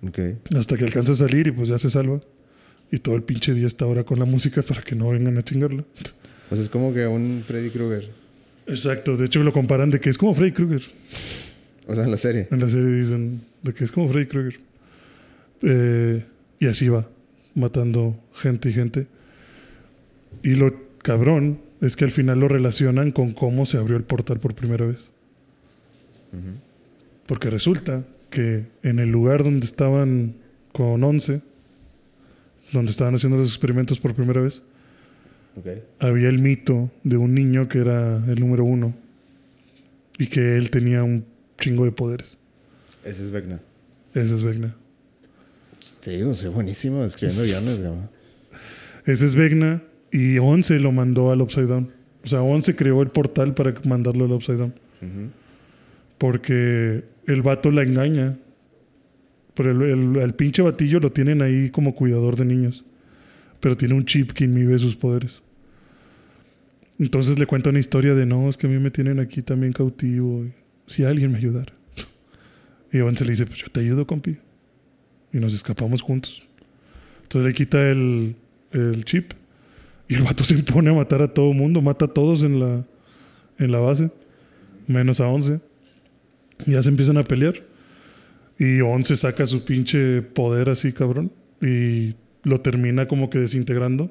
Ok. 0.09 0.19
Hasta 0.57 0.79
que 0.79 0.85
alcanza 0.85 1.13
a 1.13 1.17
salir 1.17 1.49
y 1.49 1.53
pues 1.53 1.69
ya 1.69 1.77
se 1.77 1.91
salva. 1.91 2.21
Y 2.91 2.99
todo 2.99 3.15
el 3.15 3.23
pinche 3.25 3.53
día 3.53 3.67
está 3.67 3.85
ahora 3.85 4.05
con 4.05 4.19
la 4.19 4.25
música 4.25 4.63
para 4.63 4.81
que 4.81 4.95
no 4.95 5.11
vengan 5.11 5.37
a 5.37 5.43
chingarla. 5.43 5.85
Pues 6.49 6.63
es 6.63 6.71
como 6.71 6.95
que 6.95 7.07
un 7.07 7.45
Freddy 7.47 7.69
Krueger. 7.69 8.11
Exacto, 8.67 9.19
de 9.19 9.27
hecho 9.27 9.43
lo 9.43 9.53
comparan 9.53 9.91
de 9.91 10.01
que 10.01 10.09
es 10.09 10.17
como 10.17 10.35
Freddy 10.35 10.53
Krueger. 10.53 10.83
O 11.87 11.95
sea, 11.95 12.05
en 12.05 12.11
la 12.11 12.17
serie. 12.17 12.49
En 12.51 12.59
la 12.59 12.71
serie 12.71 12.89
dicen 12.89 13.43
de 13.63 13.75
que 13.75 13.85
es 13.85 13.93
como 13.93 14.09
Freddy 14.09 14.27
Krueger. 14.27 14.61
Eh, 15.61 16.25
y 16.59 16.67
así 16.67 16.89
va, 16.89 17.07
matando 17.55 18.19
gente 18.33 18.69
y 18.71 18.73
gente. 18.73 19.07
Y 20.43 20.57
lo 20.57 20.75
cabrón 20.99 21.61
es 21.81 21.97
que 21.97 22.05
al 22.05 22.13
final 22.13 22.41
lo 22.41 22.49
relacionan 22.49 23.11
con 23.11 23.33
cómo 23.33 23.67
se 23.67 23.79
abrió 23.79 23.97
el 23.97 24.05
portal 24.05 24.41
por 24.41 24.55
primera 24.55 24.87
vez. 24.87 24.99
Porque 27.27 27.49
resulta 27.49 28.05
que 28.31 28.67
en 28.83 28.99
el 28.99 29.11
lugar 29.11 29.45
donde 29.45 29.65
estaban 29.65 30.35
con 30.73 31.05
11, 31.05 31.43
donde 32.73 32.91
estaban 32.91 33.15
haciendo 33.15 33.39
los 33.39 33.49
experimentos 33.49 34.01
por 34.01 34.15
primera 34.15 34.41
vez, 34.41 34.63
había 36.01 36.29
el 36.29 36.41
mito 36.41 36.91
de 37.05 37.17
un 37.17 37.35
niño 37.35 37.69
que 37.69 37.79
era 37.79 38.17
el 38.27 38.41
número 38.41 38.65
uno 38.65 38.95
y 40.19 40.27
que 40.27 40.57
él 40.57 40.71
tenía 40.71 41.05
un 41.05 41.25
chingo 41.59 41.85
de 41.85 41.93
poderes. 41.93 42.37
Ese 43.05 43.25
es 43.25 43.31
Vecna. 43.31 43.61
Ese 44.15 44.35
es 44.35 44.43
Vecna. 44.43 44.75
Te 46.01 46.13
digo, 46.13 46.35
soy 46.35 46.51
buenísimo 46.51 47.05
escribiendo 47.05 47.43
guiones. 47.45 47.81
Ese 49.07 49.27
es 49.27 49.35
Vecna 49.35 49.83
y 50.11 50.39
11 50.39 50.79
lo 50.81 50.93
mandó 50.93 51.31
al 51.31 51.41
Upside 51.43 51.67
Down. 51.67 51.91
O 52.25 52.27
sea, 52.27 52.41
11 52.43 52.75
creó 52.77 53.03
el 53.03 53.09
portal 53.09 53.55
para 53.55 53.75
mandarlo 53.85 54.25
al 54.25 54.33
Upside 54.33 54.57
Down. 54.59 54.75
Porque 56.19 57.05
el 57.27 57.43
vato 57.43 57.71
la 57.71 57.83
engaña. 57.83 58.39
Pero 59.55 59.71
el, 59.73 59.83
el- 59.83 60.17
el 60.17 60.35
pinche 60.35 60.63
batillo 60.63 61.01
lo 61.01 61.13
tienen 61.13 61.43
ahí 61.43 61.71
como 61.71 61.95
cuidador 61.95 62.37
de 62.37 62.45
niños. 62.45 62.85
Pero 63.61 63.77
tiene 63.77 63.95
un 63.95 64.05
chip 64.05 64.33
que 64.33 64.45
inhibe 64.45 64.79
sus 64.79 64.97
poderes. 64.97 65.43
Entonces 66.99 67.39
le 67.39 67.47
cuenta 67.47 67.71
una 67.71 67.79
historia 67.81 68.15
de 68.15 68.25
no, 68.27 68.49
es 68.49 68.57
que 68.57 68.67
a 68.67 68.71
mí 68.71 68.79
me 68.79 68.91
tienen 68.91 69.19
aquí 69.21 69.43
también 69.43 69.73
cautivo. 69.73 70.45
Si 70.87 71.05
alguien 71.05 71.33
me 71.33 71.39
ayudara. 71.39 71.73
Y 72.93 73.01
Once 73.01 73.25
le 73.25 73.31
dice, 73.33 73.45
pues 73.47 73.59
yo 73.59 73.67
te 73.73 73.81
ayudo, 73.81 74.07
compi. 74.07 74.37
Y 75.35 75.39
nos 75.39 75.53
escapamos 75.53 76.01
juntos. 76.01 76.49
Entonces 77.25 77.49
le 77.49 77.55
quita 77.55 77.91
el, 77.91 78.35
el 78.71 79.05
chip. 79.05 79.33
Y 80.09 80.15
el 80.15 80.23
vato 80.23 80.45
se 80.45 80.55
impone 80.55 80.89
a 80.91 80.95
matar 80.95 81.21
a 81.21 81.29
todo 81.35 81.53
mundo. 81.53 81.83
Mata 81.83 82.07
a 82.07 82.09
todos 82.09 82.43
en 82.43 82.61
la, 82.61 82.87
en 83.59 83.73
la 83.73 83.81
base. 83.81 84.11
Menos 84.87 85.21
a 85.21 85.29
11. 85.29 85.61
Y 86.67 86.71
ya 86.73 86.83
se 86.83 86.89
empiezan 86.89 87.19
a 87.19 87.25
pelear. 87.25 87.55
Y 88.59 88.81
11 88.81 89.17
saca 89.17 89.45
su 89.47 89.65
pinche 89.65 90.23
poder 90.23 90.71
así, 90.71 90.93
cabrón. 90.93 91.33
Y 91.61 92.15
lo 92.45 92.61
termina 92.61 93.07
como 93.09 93.29
que 93.29 93.41
desintegrando. 93.41 94.11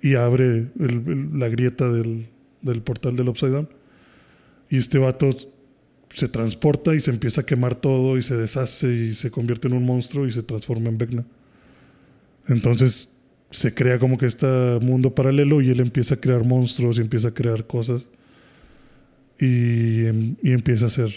Y 0.00 0.14
abre 0.14 0.46
el- 0.46 0.70
el- 0.78 1.38
la 1.38 1.48
grieta 1.48 1.90
del, 1.90 2.28
del 2.60 2.82
portal 2.82 3.16
del 3.16 3.28
Upside 3.28 3.50
Down. 3.52 3.68
Y 4.70 4.76
este 4.78 4.98
vato 4.98 5.30
se 6.14 6.28
transporta 6.28 6.94
y 6.94 7.00
se 7.00 7.10
empieza 7.10 7.42
a 7.42 7.46
quemar 7.46 7.74
todo 7.74 8.16
y 8.16 8.22
se 8.22 8.36
deshace 8.36 8.92
y 8.92 9.14
se 9.14 9.30
convierte 9.30 9.68
en 9.68 9.74
un 9.74 9.84
monstruo 9.84 10.26
y 10.26 10.32
se 10.32 10.42
transforma 10.42 10.88
en 10.88 10.98
Vecna. 10.98 11.24
Entonces 12.48 13.16
se 13.50 13.74
crea 13.74 13.98
como 13.98 14.18
que 14.18 14.26
este 14.26 14.46
mundo 14.80 15.14
paralelo 15.14 15.60
y 15.60 15.70
él 15.70 15.80
empieza 15.80 16.14
a 16.14 16.20
crear 16.20 16.44
monstruos 16.44 16.98
y 16.98 17.02
empieza 17.02 17.28
a 17.28 17.34
crear 17.34 17.66
cosas. 17.66 18.06
Y, 19.38 20.06
em- 20.06 20.36
y 20.42 20.52
empieza 20.52 20.84
a 20.84 20.88
hacer 20.88 21.10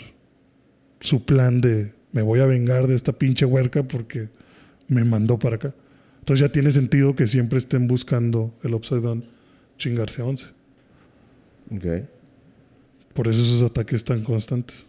su 1.00 1.26
plan 1.26 1.62
de 1.62 1.94
me 2.12 2.22
voy 2.22 2.40
a 2.40 2.46
vengar 2.46 2.88
de 2.88 2.96
esta 2.96 3.12
pinche 3.12 3.46
huerca 3.46 3.84
porque 3.84 4.30
me 4.88 5.04
mandó 5.04 5.38
para 5.38 5.58
acá. 5.58 5.76
Entonces 6.20 6.48
ya 6.48 6.52
tiene 6.52 6.72
sentido 6.72 7.14
que 7.14 7.28
siempre 7.28 7.58
estén 7.58 7.88
buscando 7.88 8.54
el 8.64 8.74
Upside 8.74 9.22
chingarse 9.78 10.22
a 10.22 10.26
11. 10.26 10.46
Ok. 11.72 11.86
Por 13.16 13.30
eso 13.30 13.42
esos 13.42 13.64
ataques 13.64 14.04
tan 14.04 14.24
constantes. 14.24 14.86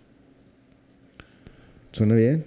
Suena 1.93 2.17
bien. 2.17 2.45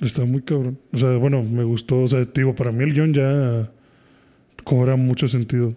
Está 0.00 0.24
muy 0.24 0.42
cabrón. 0.42 0.78
O 0.92 0.98
sea, 0.98 1.16
bueno, 1.16 1.42
me 1.42 1.64
gustó. 1.64 2.02
O 2.02 2.08
sea, 2.08 2.24
te 2.24 2.40
digo, 2.40 2.54
para 2.54 2.70
mí 2.70 2.84
el 2.84 2.94
guion 2.94 3.12
ya 3.12 3.70
cobra 4.62 4.94
mucho 4.94 5.26
sentido. 5.26 5.74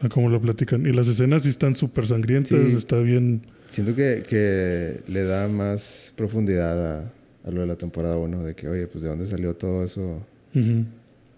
A 0.00 0.08
cómo 0.08 0.30
lo 0.30 0.40
platican. 0.40 0.86
Y 0.86 0.92
las 0.92 1.06
escenas 1.06 1.42
sí 1.42 1.50
están 1.50 1.74
súper 1.74 2.06
sangrientas. 2.06 2.58
Sí. 2.58 2.76
Está 2.76 2.98
bien. 2.98 3.42
Siento 3.68 3.94
que, 3.94 4.24
que 4.26 5.02
le 5.06 5.24
da 5.24 5.46
más 5.46 6.14
profundidad 6.16 7.00
a, 7.02 7.12
a 7.44 7.50
lo 7.50 7.60
de 7.60 7.66
la 7.66 7.76
temporada 7.76 8.16
1. 8.16 8.42
De 8.42 8.54
que, 8.54 8.68
oye, 8.68 8.86
pues 8.86 9.02
de 9.02 9.10
dónde 9.10 9.26
salió 9.26 9.54
todo 9.54 9.84
eso. 9.84 10.24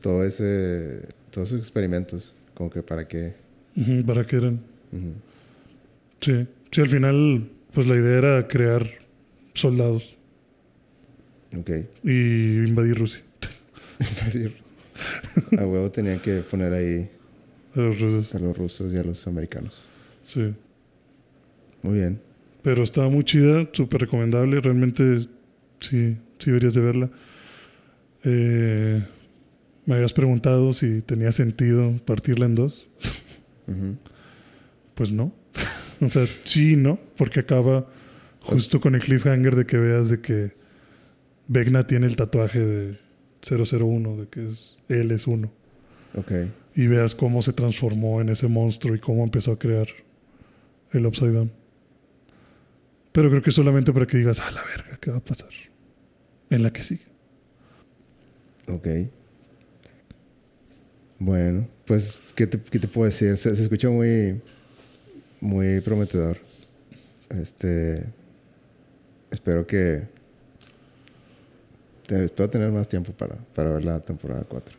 Todo 0.01 0.25
ese. 0.25 1.03
Todos 1.33 1.49
esos 1.49 1.59
experimentos. 1.59 2.33
Como 2.55 2.71
que 2.71 2.81
para 2.85 3.09
qué. 3.09 3.35
¿Para 4.07 4.25
qué 4.25 4.37
eran? 4.37 4.61
Sí. 6.21 6.47
Sí, 6.71 6.81
al 6.81 6.89
final, 6.89 7.51
pues 7.73 7.87
la 7.87 7.97
idea 7.97 8.19
era 8.19 8.49
crear 8.49 8.87
soldados 9.55 10.17
Ok. 11.59 11.71
y 12.05 12.59
invadir 12.65 12.99
Rusia. 12.99 13.23
Sí. 14.31 14.47
a 15.59 15.67
huevo 15.67 15.91
tenían 15.91 16.21
que 16.21 16.41
poner 16.41 16.73
ahí 16.73 17.11
A 17.75 17.81
los 17.81 18.01
rusos. 18.01 18.35
a 18.35 18.39
los 18.39 18.57
rusos 18.57 18.93
y 18.95 18.97
a 18.99 19.03
los 19.05 19.27
americanos. 19.27 19.85
Sí. 20.23 20.55
Muy 21.83 21.95
bien. 21.95 22.21
Pero 22.63 22.83
estaba 22.83 23.09
muy 23.09 23.25
chida, 23.25 23.69
súper 23.73 24.03
recomendable. 24.03 24.61
Realmente, 24.61 25.21
sí, 25.81 26.17
sí 26.39 26.47
deberías 26.47 26.75
de 26.75 26.81
verla. 26.81 27.11
Eh, 28.25 29.03
me 29.87 29.95
habías 29.95 30.13
preguntado 30.13 30.73
si 30.75 31.01
tenía 31.03 31.33
sentido 31.33 31.93
partirla 32.05 32.47
en 32.47 32.55
dos. 32.55 32.87
Ujú. 33.67 33.97
Pues 34.95 35.11
no. 35.13 35.33
O 36.01 36.09
sea, 36.09 36.27
sí 36.45 36.77
no, 36.77 36.99
porque 37.17 37.41
acaba 37.41 37.87
justo 38.41 38.81
con 38.81 38.95
el 38.95 39.03
cliffhanger 39.03 39.55
de 39.55 39.67
que 39.67 39.77
veas 39.77 40.09
de 40.09 40.21
que 40.21 40.53
Vecna 41.49 41.87
tiene 41.87 42.07
el 42.07 42.17
tatuaje 42.17 42.61
de 42.61 42.99
001, 43.43 44.17
de 44.17 44.29
que 44.29 44.49
es, 44.49 44.79
él 44.89 45.11
es 45.11 45.27
uno. 45.27 45.53
Ok. 46.15 46.33
Y 46.75 46.87
veas 46.87 47.15
cómo 47.15 47.43
se 47.43 47.53
transformó 47.53 48.21
en 48.21 48.29
ese 48.29 48.47
monstruo 48.47 48.95
y 48.95 48.99
cómo 48.99 49.25
empezó 49.25 49.53
a 49.53 49.59
crear 49.59 49.89
el 50.93 51.07
Upside 51.07 51.33
Down. 51.33 51.53
Pero 53.13 53.29
creo 53.29 53.43
que 53.43 53.51
solamente 53.51 53.93
para 53.93 54.07
que 54.07 54.17
digas, 54.19 54.41
a 54.41 54.51
la 54.51 54.63
verga, 54.65 54.97
¿qué 55.01 55.11
va 55.11 55.19
a 55.19 55.25
pasar? 55.25 55.49
En 56.49 56.63
la 56.63 56.73
que 56.73 56.83
sigue. 56.83 57.05
Ok. 58.69 58.87
Bueno, 61.19 61.69
pues, 61.85 62.19
¿qué 62.35 62.47
te, 62.47 62.59
qué 62.59 62.79
te 62.79 62.89
puedo 62.89 63.07
decir? 63.07 63.37
Se, 63.37 63.55
se 63.55 63.63
escucha 63.63 63.91
muy, 63.91 64.41
muy 65.41 65.81
prometedor. 65.81 66.39
Este, 67.31 68.05
espero 69.31 69.67
que, 69.67 70.03
espero 72.09 72.49
tener 72.49 72.71
más 72.73 72.89
tiempo 72.89 73.13
para, 73.13 73.37
para 73.55 73.71
ver 73.75 73.85
la 73.85 74.01
temporada 74.01 74.45
4. 74.49 74.77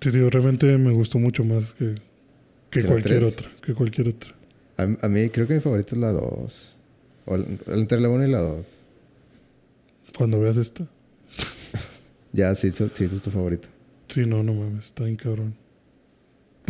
Sí, 0.00 0.10
digo, 0.10 0.30
realmente 0.30 0.66
me 0.78 0.92
gustó 0.92 1.18
mucho 1.18 1.44
más 1.44 1.72
que, 1.74 1.94
que 2.70 2.80
¿Que 2.80 2.82
la 2.82 2.88
cualquier 2.88 3.24
otra. 3.24 3.50
Que 3.62 3.74
cualquier 3.74 4.08
otra. 4.08 4.34
A, 4.78 4.82
a 5.06 5.08
mí 5.08 5.28
creo 5.28 5.46
que 5.46 5.54
mi 5.54 5.60
favorita 5.60 5.94
es 5.94 6.00
la 6.00 6.12
2. 6.12 6.76
O 7.26 7.34
el- 7.34 7.58
entre 7.66 8.00
la 8.00 8.08
1 8.08 8.26
y 8.26 8.30
la 8.30 8.38
2. 8.38 8.66
Cuando 10.16 10.40
veas 10.40 10.56
esta. 10.56 10.84
Ya, 12.32 12.54
sí, 12.54 12.70
sí, 12.70 12.84
es 13.04 13.20
tu 13.22 13.30
favorita. 13.32 13.66
Sí, 14.08 14.24
no, 14.24 14.44
no 14.44 14.54
mames, 14.54 14.86
está 14.86 15.02
bien 15.02 15.16
cabrón. 15.16 15.56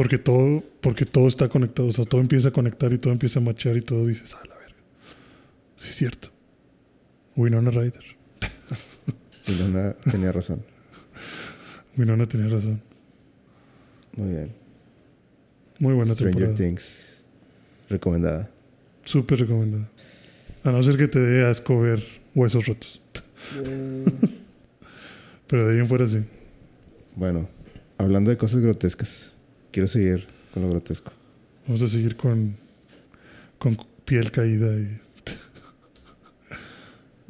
Porque 0.00 0.16
todo, 0.16 0.64
porque 0.80 1.04
todo 1.04 1.28
está 1.28 1.50
conectado, 1.50 1.88
o 1.88 1.92
sea, 1.92 2.06
todo 2.06 2.22
empieza 2.22 2.48
a 2.48 2.52
conectar 2.52 2.90
y 2.90 2.96
todo 2.96 3.12
empieza 3.12 3.38
a 3.38 3.42
machear 3.42 3.76
y 3.76 3.82
todo 3.82 4.06
dices, 4.06 4.34
ah, 4.34 4.40
la 4.48 4.54
verga. 4.54 4.76
Sí, 5.76 5.90
es 5.90 5.94
cierto. 5.94 6.28
Winona 7.36 7.70
Ryder. 7.70 8.02
Luna 9.60 9.94
tenía 10.10 10.32
razón. 10.32 10.64
Winona 11.98 12.26
tenía 12.26 12.48
razón. 12.48 12.80
Muy 14.16 14.30
bien. 14.30 14.54
Muy 15.78 15.92
buena 15.92 16.14
Stranger 16.14 16.34
temporada. 16.34 16.56
Things. 16.56 17.16
Recomendada. 17.90 18.50
Súper 19.04 19.40
recomendada. 19.40 19.90
A 20.64 20.70
no 20.70 20.82
ser 20.82 20.96
que 20.96 21.08
te 21.08 21.18
dé 21.18 21.46
asco 21.46 21.78
ver 21.78 22.02
huesos 22.34 22.64
rotos. 22.64 23.02
Pero 25.46 25.68
de 25.68 25.74
ahí 25.74 25.78
en 25.78 25.86
fuera 25.86 26.08
sí. 26.08 26.24
Bueno, 27.16 27.50
hablando 27.98 28.30
de 28.30 28.38
cosas 28.38 28.60
grotescas, 28.60 29.29
quiero 29.72 29.86
seguir 29.86 30.26
con 30.52 30.62
lo 30.62 30.70
grotesco. 30.70 31.12
Vamos 31.66 31.82
a 31.82 31.88
seguir 31.88 32.16
con, 32.16 32.56
con 33.58 33.76
piel 34.04 34.30
caída 34.30 34.72
y. 34.74 35.00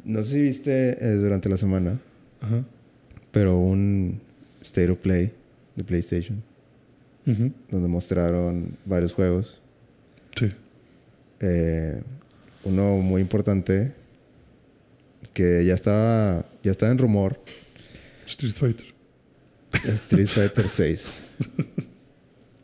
No 0.03 0.23
sé 0.23 0.29
si 0.33 0.41
viste 0.41 0.97
eh, 0.99 1.13
durante 1.15 1.47
la 1.47 1.57
semana, 1.57 1.99
Ajá. 2.41 2.63
pero 3.31 3.59
un 3.59 4.19
State 4.63 4.89
of 4.89 4.97
Play 4.97 5.31
de 5.75 5.83
PlayStation, 5.83 6.41
donde 7.25 7.87
mostraron 7.87 8.77
varios 8.85 9.13
juegos. 9.13 9.61
Sí. 10.35 10.51
Eh, 11.39 12.01
uno 12.63 12.97
muy 12.97 13.21
importante 13.21 13.93
que 15.33 15.63
ya 15.65 15.75
estaba, 15.75 16.45
ya 16.63 16.71
estaba 16.71 16.91
en 16.91 16.97
rumor, 16.97 17.39
Street 18.25 18.53
Fighter. 18.53 18.85
Street 19.85 20.27
Fighter 20.27 20.67
6. 20.67 21.21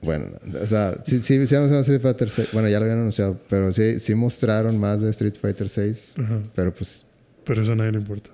Bueno, 0.02 0.26
o 0.62 0.68
sea, 0.68 0.94
sí, 1.04 1.20
sí, 1.20 1.36
anunciaron 1.36 1.74
Street 1.82 2.02
Fighter 2.02 2.30
6. 2.30 2.50
Bueno, 2.54 2.70
ya 2.70 2.80
lo 2.80 2.86
habían 2.86 3.00
anunciado, 3.00 3.40
pero 3.50 3.74
sí, 3.74 4.00
sí 4.00 4.14
mostraron 4.16 4.78
más 4.78 5.02
de 5.02 5.10
Street 5.10 5.36
Fighter 5.42 5.68
6. 5.70 6.16
Ajá. 6.20 6.40
Pero 6.56 6.74
pues, 6.74 7.06
Pero 7.44 7.64
eso 7.64 7.72
a 7.72 7.76
nadie 7.76 7.92
le 7.94 7.98
importa. 8.00 8.30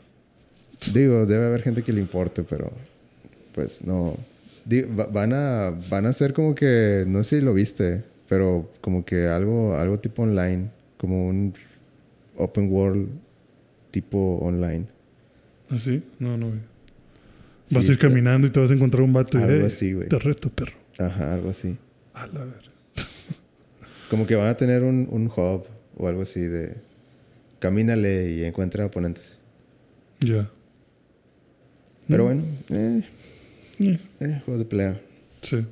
digo, 0.94 1.26
debe 1.26 1.46
haber 1.46 1.62
gente 1.62 1.82
que 1.84 1.94
le 1.94 2.02
importe, 2.02 2.44
pero 2.44 2.72
pues 3.54 3.84
no. 3.86 4.18
Van 5.12 5.34
a 5.34 5.72
van 5.90 6.06
a 6.06 6.10
hacer 6.10 6.34
como 6.34 6.56
que, 6.56 7.04
no 7.08 7.24
sé 7.24 7.40
si 7.40 7.46
lo 7.46 7.54
viste, 7.54 8.04
pero 8.30 8.70
como 8.82 9.04
que 9.06 9.28
algo, 9.28 9.76
algo 9.76 10.00
tipo 10.00 10.24
online, 10.24 10.70
como 10.98 11.28
un 11.28 11.54
open 12.38 12.70
world 12.72 13.08
tipo 13.92 14.38
online. 14.42 14.86
¿Ah, 15.70 15.78
sí? 15.84 16.02
No, 16.20 16.38
no, 16.38 16.48
güey. 16.48 16.60
Sí, 17.68 17.76
Vas 17.76 17.88
a 17.88 17.92
ir 17.94 17.98
caminando 18.00 18.48
y 18.48 18.50
te 18.50 18.60
vas 18.60 18.72
a 18.72 18.74
encontrar 18.74 19.04
un 19.04 19.14
vato 19.14 19.38
y 19.40 19.42
Algo 19.44 19.64
"Eh, 19.64 19.66
así, 19.68 19.94
güey. 19.94 20.08
Te 20.10 20.20
reto, 20.20 20.50
perro. 20.50 20.74
Ajá, 21.00 21.34
algo 21.34 21.50
así. 21.50 21.78
A 22.14 22.28
la 22.28 22.46
ver. 22.46 22.62
Como 24.10 24.26
que 24.28 24.36
van 24.36 24.48
a 24.48 24.58
tener 24.58 24.84
un, 24.84 25.08
un 25.10 25.28
hub 25.28 25.66
o 25.98 26.08
algo 26.08 26.22
así 26.22 26.42
de 26.42 26.76
camínale 27.60 28.32
y 28.32 28.44
encuentra 28.44 28.86
oponentes. 28.86 29.38
Ya. 30.20 30.50
Pero 32.08 32.24
Mm. 32.24 32.28
bueno, 32.28 32.44
eh, 32.70 33.04
Eh, 33.80 34.00
eh, 34.20 34.42
juegos 34.46 34.60
de 34.60 34.66
pelea. 34.66 35.02
Sí. 35.42 35.66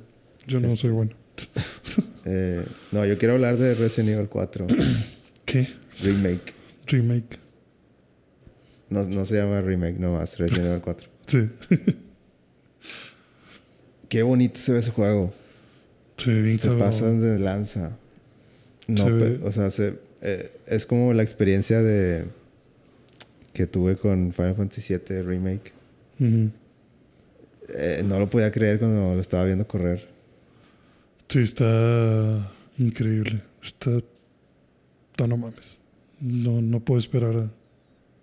Yo 0.46 0.58
no 0.60 0.68
Este. 0.68 0.80
soy 0.80 0.90
bueno. 0.90 1.12
Eh, 2.24 2.64
no, 2.92 3.04
yo 3.04 3.18
quiero 3.18 3.34
hablar 3.34 3.56
de 3.56 3.74
Resident 3.74 4.10
Evil 4.10 4.28
4 4.28 4.66
¿Qué? 5.44 5.66
Remake. 6.02 6.54
Remake. 6.86 7.38
No, 8.90 9.02
no 9.08 9.24
se 9.24 9.36
llama 9.38 9.60
remake 9.60 9.98
nomás, 9.98 10.38
Resident 10.38 10.66
Evil 10.68 10.80
4. 10.82 11.08
Sí. 11.26 11.50
Qué 14.12 14.22
bonito 14.22 14.60
se 14.60 14.74
ve 14.74 14.78
ese 14.80 14.90
juego. 14.90 15.32
Bien 16.26 16.58
Se 16.58 16.68
pasan 16.72 17.18
de 17.18 17.38
lanza. 17.38 17.96
No, 18.86 19.06
Se 19.06 19.40
o 19.42 19.50
sea, 19.50 19.70
se- 19.70 19.98
eh, 20.20 20.52
es 20.66 20.84
como 20.84 21.14
la 21.14 21.22
experiencia 21.22 21.80
de 21.80 22.26
que 23.54 23.66
tuve 23.66 23.96
con 23.96 24.34
Final 24.34 24.54
Fantasy 24.54 24.94
VII 24.98 25.22
Remake. 25.22 25.72
Eh, 27.74 28.02
no 28.04 28.18
lo 28.18 28.28
podía 28.28 28.52
creer 28.52 28.78
cuando 28.78 29.14
lo 29.14 29.20
estaba 29.22 29.46
viendo 29.46 29.66
correr. 29.66 30.06
Sí, 31.28 31.38
está 31.38 32.52
increíble. 32.76 33.40
Está. 33.62 33.92
No, 35.20 35.26
no 35.26 35.36
mames. 35.38 35.78
No, 36.20 36.60
no 36.60 36.80
puedo 36.80 36.98
esperar 36.98 37.34
a 37.34 37.50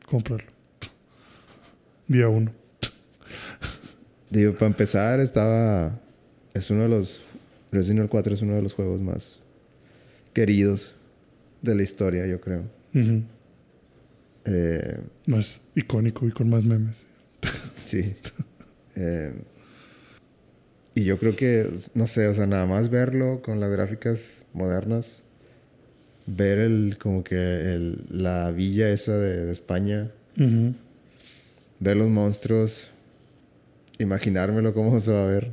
comprarlo. 0.05 0.51
Día 2.07 2.27
uno. 2.29 2.58
Digo, 4.29 4.53
para 4.53 4.67
empezar, 4.67 5.19
estaba. 5.19 5.99
Es 6.53 6.69
uno 6.69 6.83
de 6.83 6.89
los. 6.89 7.23
Resident 7.71 7.99
Evil 7.99 8.09
4 8.09 8.33
es 8.33 8.41
uno 8.41 8.55
de 8.55 8.61
los 8.63 8.73
juegos 8.73 8.99
más 8.99 9.41
queridos 10.33 10.95
de 11.61 11.75
la 11.75 11.83
historia, 11.83 12.25
yo 12.25 12.41
creo. 12.41 12.63
Eh, 14.45 14.97
Más 15.27 15.61
icónico 15.75 16.27
y 16.27 16.31
con 16.31 16.49
más 16.49 16.65
memes. 16.65 17.03
sí. 17.85 18.15
Eh, 18.95 19.33
y 20.95 21.03
yo 21.03 21.19
creo 21.19 21.35
que, 21.35 21.69
no 21.93 22.07
sé, 22.07 22.27
o 22.27 22.33
sea, 22.33 22.47
nada 22.47 22.65
más 22.65 22.89
verlo 22.89 23.41
con 23.41 23.59
las 23.59 23.71
gráficas 23.71 24.45
modernas, 24.53 25.23
ver 26.25 26.59
el, 26.59 26.97
como 26.99 27.23
que 27.23 27.35
el, 27.35 28.03
la 28.09 28.51
villa 28.51 28.89
esa 28.89 29.17
de, 29.17 29.45
de 29.45 29.51
España, 29.51 30.11
ver 31.79 31.97
los 31.97 32.09
monstruos, 32.09 32.91
imaginármelo 33.99 34.73
cómo 34.73 34.99
se 34.99 35.11
va 35.11 35.23
a 35.23 35.27
ver. 35.27 35.51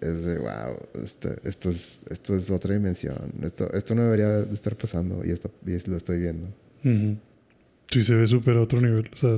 Es 0.00 0.24
de, 0.24 0.38
wow, 0.38 0.78
este- 1.02 1.36
esto, 1.44 1.68
es, 1.68 2.00
esto 2.10 2.34
es 2.34 2.50
otra 2.50 2.72
dimensión. 2.74 3.32
Esto, 3.42 3.70
esto 3.72 3.94
no 3.94 4.04
debería 4.04 4.28
de 4.28 4.54
estar 4.54 4.76
pasando 4.76 5.22
y, 5.24 5.30
esto, 5.30 5.50
y 5.66 5.90
lo 5.90 5.96
estoy 5.96 6.18
viendo. 6.18 6.48
Ujú. 6.84 7.16
Sí, 7.90 8.04
se 8.04 8.14
ve 8.14 8.26
súper 8.26 8.56
a 8.56 8.62
otro 8.62 8.80
nivel. 8.80 9.10
O 9.12 9.16
sea, 9.16 9.36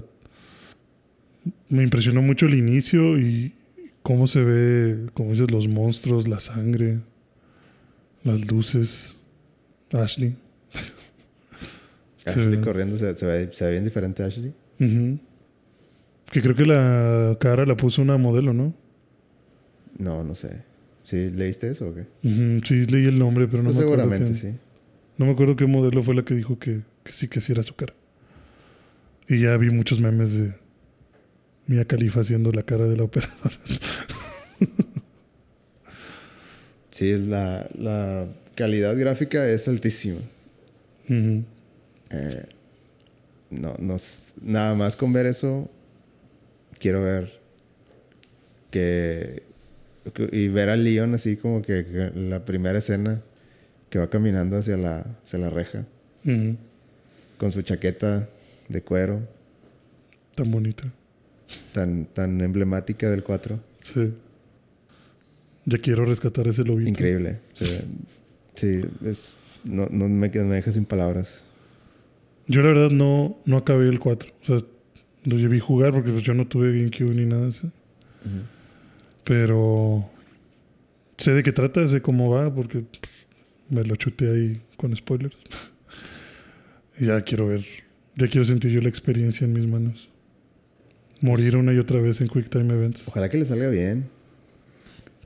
me 1.69 1.83
impresionó 1.83 2.23
mucho 2.23 2.47
el 2.47 2.55
inicio 2.55 3.19
y 3.19 3.55
cómo 4.03 4.27
se 4.27 4.43
ve, 4.45 5.07
como 5.15 5.31
dices, 5.31 5.51
los 5.51 5.67
monstruos, 5.69 6.29
la 6.29 6.39
sangre, 6.39 7.01
las 8.23 8.47
luces. 8.51 9.15
Ashley. 9.93 10.37
Ashley 12.25 12.61
corriendo, 12.61 12.97
se, 12.97 13.15
se 13.15 13.27
ve, 13.27 13.51
se 13.53 13.65
ve 13.65 13.73
bien 13.73 13.85
diferente 13.85 14.23
Ashley. 14.23 14.53
Ujú. 14.79 15.19
Que 16.33 16.41
creo 16.43 16.55
que 16.57 16.65
la 16.65 17.37
cara 17.39 17.65
la 17.67 17.77
puso 17.77 18.03
una 18.03 18.17
modelo, 18.19 18.53
¿no? 18.53 18.75
No, 19.99 20.25
no 20.25 20.35
sé. 20.35 20.63
¿Sí 21.05 21.31
leíste 21.31 21.69
eso 21.69 21.89
o 21.91 21.95
qué? 21.95 22.07
Sí, 22.67 22.87
leí 22.87 23.05
el 23.05 23.19
nombre, 23.19 23.47
pero 23.47 23.63
no 23.63 23.69
Pues 23.69 23.77
me 23.79 23.83
acuerdo. 23.85 24.05
seguramente 24.05 24.41
quién. 24.41 24.53
sí. 24.55 24.59
No 25.19 25.27
me 25.27 25.33
acuerdo 25.33 25.55
qué 25.57 25.67
modelo 25.67 26.03
fue 26.03 26.15
la 26.15 26.23
que 26.25 26.35
dijo 26.35 26.59
que, 26.59 26.81
que 27.05 27.13
sí, 27.13 27.29
que 27.29 27.41
sí 27.41 27.53
era 27.53 27.63
su 27.63 27.75
cara. 27.77 27.95
Y 29.29 29.41
ya 29.41 29.57
vi 29.59 29.71
muchos 29.71 30.01
memes 30.01 30.39
de 30.39 30.55
Mia 31.67 31.85
Khalifa 31.85 32.21
haciendo 32.23 32.51
la 32.51 32.63
cara 32.65 32.89
de 32.89 32.97
la 32.97 33.05
operadora. 33.05 33.55
Sí, 36.91 37.09
es 37.11 37.21
la, 37.21 37.69
la 37.75 38.29
calidad 38.55 38.95
gráfica 38.99 39.49
es 39.49 39.67
altísima. 39.67 40.21
Eh, 41.09 42.47
no, 43.51 43.75
no, 43.79 43.97
nada 44.43 44.75
más 44.75 44.95
con 44.97 45.11
ver 45.13 45.25
eso, 45.27 45.71
quiero 46.83 47.01
ver 47.03 47.41
que, 48.71 49.43
que- 50.15 50.29
y 50.33 50.49
ver 50.49 50.69
a 50.69 50.77
Leon 50.77 51.15
así 51.15 51.37
como 51.37 51.63
que, 51.63 52.11
la 52.15 52.45
primera 52.45 52.79
escena 52.79 53.23
que 53.91 53.99
va 53.99 54.09
caminando 54.11 54.57
hacia 54.57 54.77
la, 54.77 55.01
hacia 55.25 55.39
la 55.39 55.51
reja 55.51 55.87
con 57.39 57.51
su 57.53 57.63
chaqueta 57.63 58.29
de 58.69 58.83
cuero 58.83 59.21
Tan 60.35 60.51
bonita. 60.51 60.85
tan, 61.73 62.07
tan 62.07 62.41
emblemática 62.41 63.11
del 63.11 63.23
4. 63.23 63.61
Sí. 63.79 64.13
Ya 65.67 65.79
quiero 65.79 66.05
rescatar 66.07 66.49
ese 66.49 66.65
lobito. 66.65 66.89
Increíble. 66.89 67.41
Ve- 67.61 67.85
sí, 68.55 68.81
es, 69.05 69.39
no, 69.65 69.89
no 69.91 70.09
me, 70.09 70.29
me 70.31 70.55
deja 70.57 70.73
sin 70.73 70.85
palabras. 70.87 71.45
Yo 72.47 72.63
la 72.63 72.69
verdad 72.69 72.91
no, 72.91 73.37
no 73.45 73.57
acabé 73.59 73.89
el 73.89 74.01
4. 74.01 74.31
O 74.43 74.45
sea, 74.47 74.67
lo 75.25 75.37
vi 75.49 75.59
jugar 75.59 75.93
porque 75.93 76.11
pues, 76.11 76.25
yo 76.25 76.35
no 76.35 76.47
tuve 76.47 76.73
GameCube 76.73 77.15
ni 77.15 77.27
nada 77.27 77.43
de 77.43 77.49
eso. 77.51 77.73
Pero 79.25 80.11
sé 81.17 81.33
de 81.33 81.43
qué 81.43 81.53
trata, 81.53 81.87
sé 81.87 82.03
cómo 82.03 82.31
va, 82.31 82.53
porque 82.53 82.81
pff, 82.81 83.11
me 83.71 83.85
lo 83.85 83.97
chuté 83.97 84.31
ahí 84.31 84.61
con 84.77 84.95
spoilers. 84.95 85.37
y 86.99 87.07
ya 87.07 87.21
quiero 87.23 87.47
ver, 87.47 87.65
ya 88.17 88.29
quiero 88.29 88.45
sentir 88.45 88.71
yo 88.71 88.81
la 88.81 88.89
experiencia 88.89 89.45
en 89.45 89.53
mis 89.53 89.67
manos. 89.67 90.09
Morir 91.21 91.57
una 91.57 91.73
y 91.73 91.79
otra 91.79 92.01
vez 92.01 92.21
en 92.21 92.29
Quick 92.29 92.49
Time 92.49 92.75
Events. 92.75 93.07
Ojalá 93.07 93.31
que 93.31 93.39
le 93.39 93.45
salga 93.45 93.69
bien. 93.69 94.09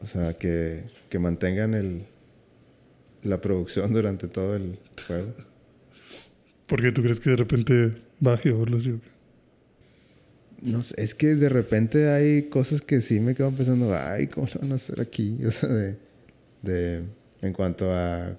O 0.03 0.07
sea, 0.07 0.35
que, 0.35 0.85
que 1.09 1.19
mantengan 1.19 1.73
el, 1.73 2.05
la 3.23 3.41
producción 3.41 3.93
durante 3.95 4.29
todo 4.29 4.57
el 4.57 4.79
juego. 5.07 5.35
Porque 6.67 6.93
tú 6.93 7.03
crees 7.03 7.19
que 7.19 7.31
de 7.31 7.37
repente 7.37 7.93
baje 8.21 8.53
o 8.53 8.67
lo 8.67 8.79
sé. 8.79 8.95
No 10.63 10.83
sé, 10.83 10.95
es 11.03 11.15
que 11.15 11.35
de 11.35 11.49
repente 11.49 12.09
hay 12.09 12.45
cosas 12.45 12.81
que 12.81 13.01
sí 13.01 13.21
me 13.21 13.35
quedo 13.35 13.51
pensando, 13.53 13.97
ay, 13.97 14.27
¿cómo 14.27 14.49
lo 14.55 14.61
van 14.61 14.73
a 14.73 14.75
hacer 14.77 15.01
aquí? 15.01 15.39
O 15.47 15.51
sea, 15.51 15.69
de, 15.69 15.97
de 16.63 17.03
en 17.43 17.53
cuanto 17.53 17.93
a 17.93 18.37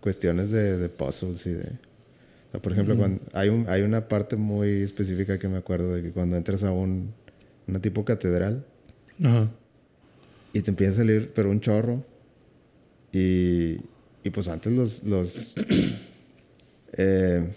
cuestiones 0.00 0.50
de, 0.50 0.78
de 0.78 0.88
puzzles 0.88 1.46
y 1.46 1.52
de... 1.52 1.64
o 1.64 2.50
sea, 2.52 2.62
por 2.62 2.72
ejemplo, 2.72 2.96
cuando 2.96 3.20
hay, 3.32 3.48
un, 3.48 3.66
hay 3.68 3.82
una 3.82 4.06
parte 4.06 4.36
muy 4.36 4.82
específica 4.82 5.38
que 5.38 5.48
me 5.48 5.58
acuerdo 5.58 5.94
de 5.94 6.02
que 6.02 6.10
cuando 6.10 6.36
entras 6.36 6.62
a 6.62 6.70
un, 6.70 7.12
una 7.66 7.80
tipo 7.80 8.04
catedral 8.04 8.64
Ajá. 9.22 9.50
y 10.52 10.60
te 10.60 10.70
empieza 10.70 10.92
a 10.92 10.96
salir, 10.96 11.32
pero 11.34 11.50
un 11.50 11.60
chorro. 11.60 12.04
Y, 13.12 13.78
y 14.22 14.30
pues 14.32 14.48
antes 14.48 14.72
los... 14.72 15.02
los 15.04 15.54
eh, 16.96 17.48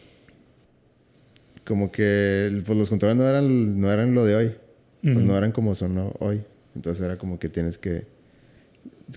como 1.68 1.92
que 1.92 2.64
pues 2.66 2.78
los 2.78 2.90
controles 2.90 3.18
no 3.18 3.28
eran, 3.28 3.80
no 3.80 3.92
eran 3.92 4.14
lo 4.14 4.26
de 4.26 4.36
hoy. 4.36 4.52
Pues 5.02 5.20
no 5.20 5.38
eran 5.38 5.52
como 5.52 5.76
son 5.76 6.14
hoy. 6.20 6.42
Entonces 6.76 7.04
era 7.04 7.18
como 7.18 7.38
que 7.40 7.50
tienes 7.50 7.78
que... 7.78 8.06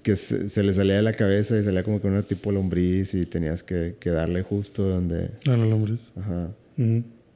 Que 0.02 0.14
se, 0.14 0.48
se 0.48 0.62
le 0.62 0.72
salía 0.72 0.96
de 0.96 1.02
la 1.02 1.14
cabeza 1.14 1.58
y 1.58 1.64
salía 1.64 1.82
como 1.82 2.00
que 2.00 2.06
una 2.06 2.22
tipo 2.22 2.52
lombriz 2.52 3.14
y 3.14 3.26
tenías 3.26 3.62
que, 3.62 3.96
que 3.98 4.10
darle 4.10 4.42
justo 4.42 4.82
donde... 4.82 5.30
Ah, 5.46 5.56
no, 5.56 5.74
hombres. 5.74 5.98
Ajá. 6.16 6.50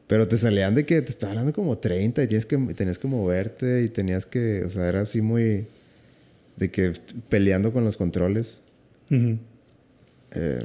Pero 0.07 0.29
te 0.29 0.39
salían 0.39 0.75
de 0.75 0.87
que 0.87 1.03
te 1.03 1.11
estaba 1.11 1.33
hablando 1.33 1.53
como 1.53 1.79
30 1.79 2.23
y 2.23 2.27
tienes 2.29 2.47
que, 2.47 2.57
tenías 2.75 2.99
que 2.99 3.09
moverte 3.09 3.83
y 3.83 3.89
tenías 3.89 4.27
que, 4.27 4.63
o 4.65 4.71
sea, 4.71 4.89
era 4.89 5.01
así 5.01 5.21
muy 5.21 5.67
de 6.57 6.71
que 6.71 6.93
peleando 7.29 7.73
con 7.73 7.85
los 7.85 7.97
controles. 7.97 8.61
Eh, 9.11 10.65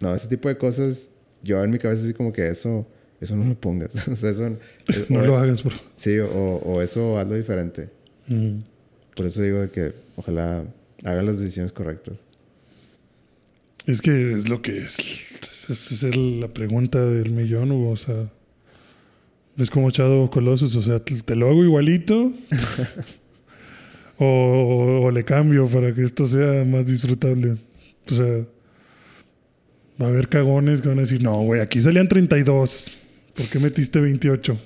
no, 0.00 0.14
ese 0.14 0.28
tipo 0.28 0.48
de 0.48 0.56
cosas, 0.56 1.10
yo 1.42 1.62
en 1.62 1.70
mi 1.70 1.78
cabeza 1.78 2.04
así 2.04 2.14
como 2.14 2.32
que 2.32 2.46
eso, 2.48 2.86
eso 3.24 3.36
no 3.36 3.44
lo 3.44 3.54
pongas. 3.54 4.06
o 4.08 4.16
sea, 4.16 4.30
eso... 4.30 4.46
eh, 4.46 4.56
No 5.08 5.20
o- 5.20 5.26
lo 5.26 5.36
hagas, 5.38 5.62
bro. 5.64 5.74
Sí, 5.94 6.18
o, 6.18 6.28
o 6.28 6.80
eso 6.82 7.18
hazlo 7.18 7.34
diferente. 7.34 7.90
Ujú. 8.30 8.62
Por 9.16 9.26
eso 9.26 9.42
digo 9.42 9.70
que 9.70 9.92
ojalá 10.16 10.64
hagan 11.04 11.26
las 11.26 11.38
decisiones 11.40 11.72
correctas. 11.72 12.14
Es 13.86 14.00
que 14.00 14.32
es 14.32 14.48
lo 14.48 14.62
que 14.62 14.78
es. 14.78 14.96
Esa 15.68 16.08
es 16.08 16.16
la 16.16 16.48
pregunta 16.48 17.04
del 17.04 17.30
millón, 17.32 17.70
Hugo. 17.70 17.90
O 17.90 17.96
sea, 17.96 18.30
es 19.58 19.68
como 19.70 19.90
Shadow 19.90 20.30
Colossus. 20.30 20.74
O 20.76 20.82
sea, 20.82 20.98
te, 21.04 21.20
te 21.20 21.36
lo 21.36 21.50
hago 21.50 21.62
igualito. 21.64 22.32
o, 24.18 25.02
o 25.04 25.10
le 25.10 25.24
cambio 25.24 25.66
para 25.66 25.94
que 25.94 26.02
esto 26.02 26.26
sea 26.26 26.64
más 26.64 26.86
disfrutable. 26.86 27.58
O 28.10 28.14
sea, 28.14 28.46
va 30.00 30.06
a 30.06 30.08
haber 30.08 30.28
cagones 30.28 30.80
que 30.80 30.88
van 30.88 30.98
a 30.98 31.02
decir: 31.02 31.22
No, 31.22 31.42
güey, 31.42 31.60
aquí 31.60 31.80
salían 31.80 32.08
32. 32.08 32.98
¿Por 33.34 33.46
qué 33.48 33.58
metiste 33.58 34.00
28? 34.00 34.58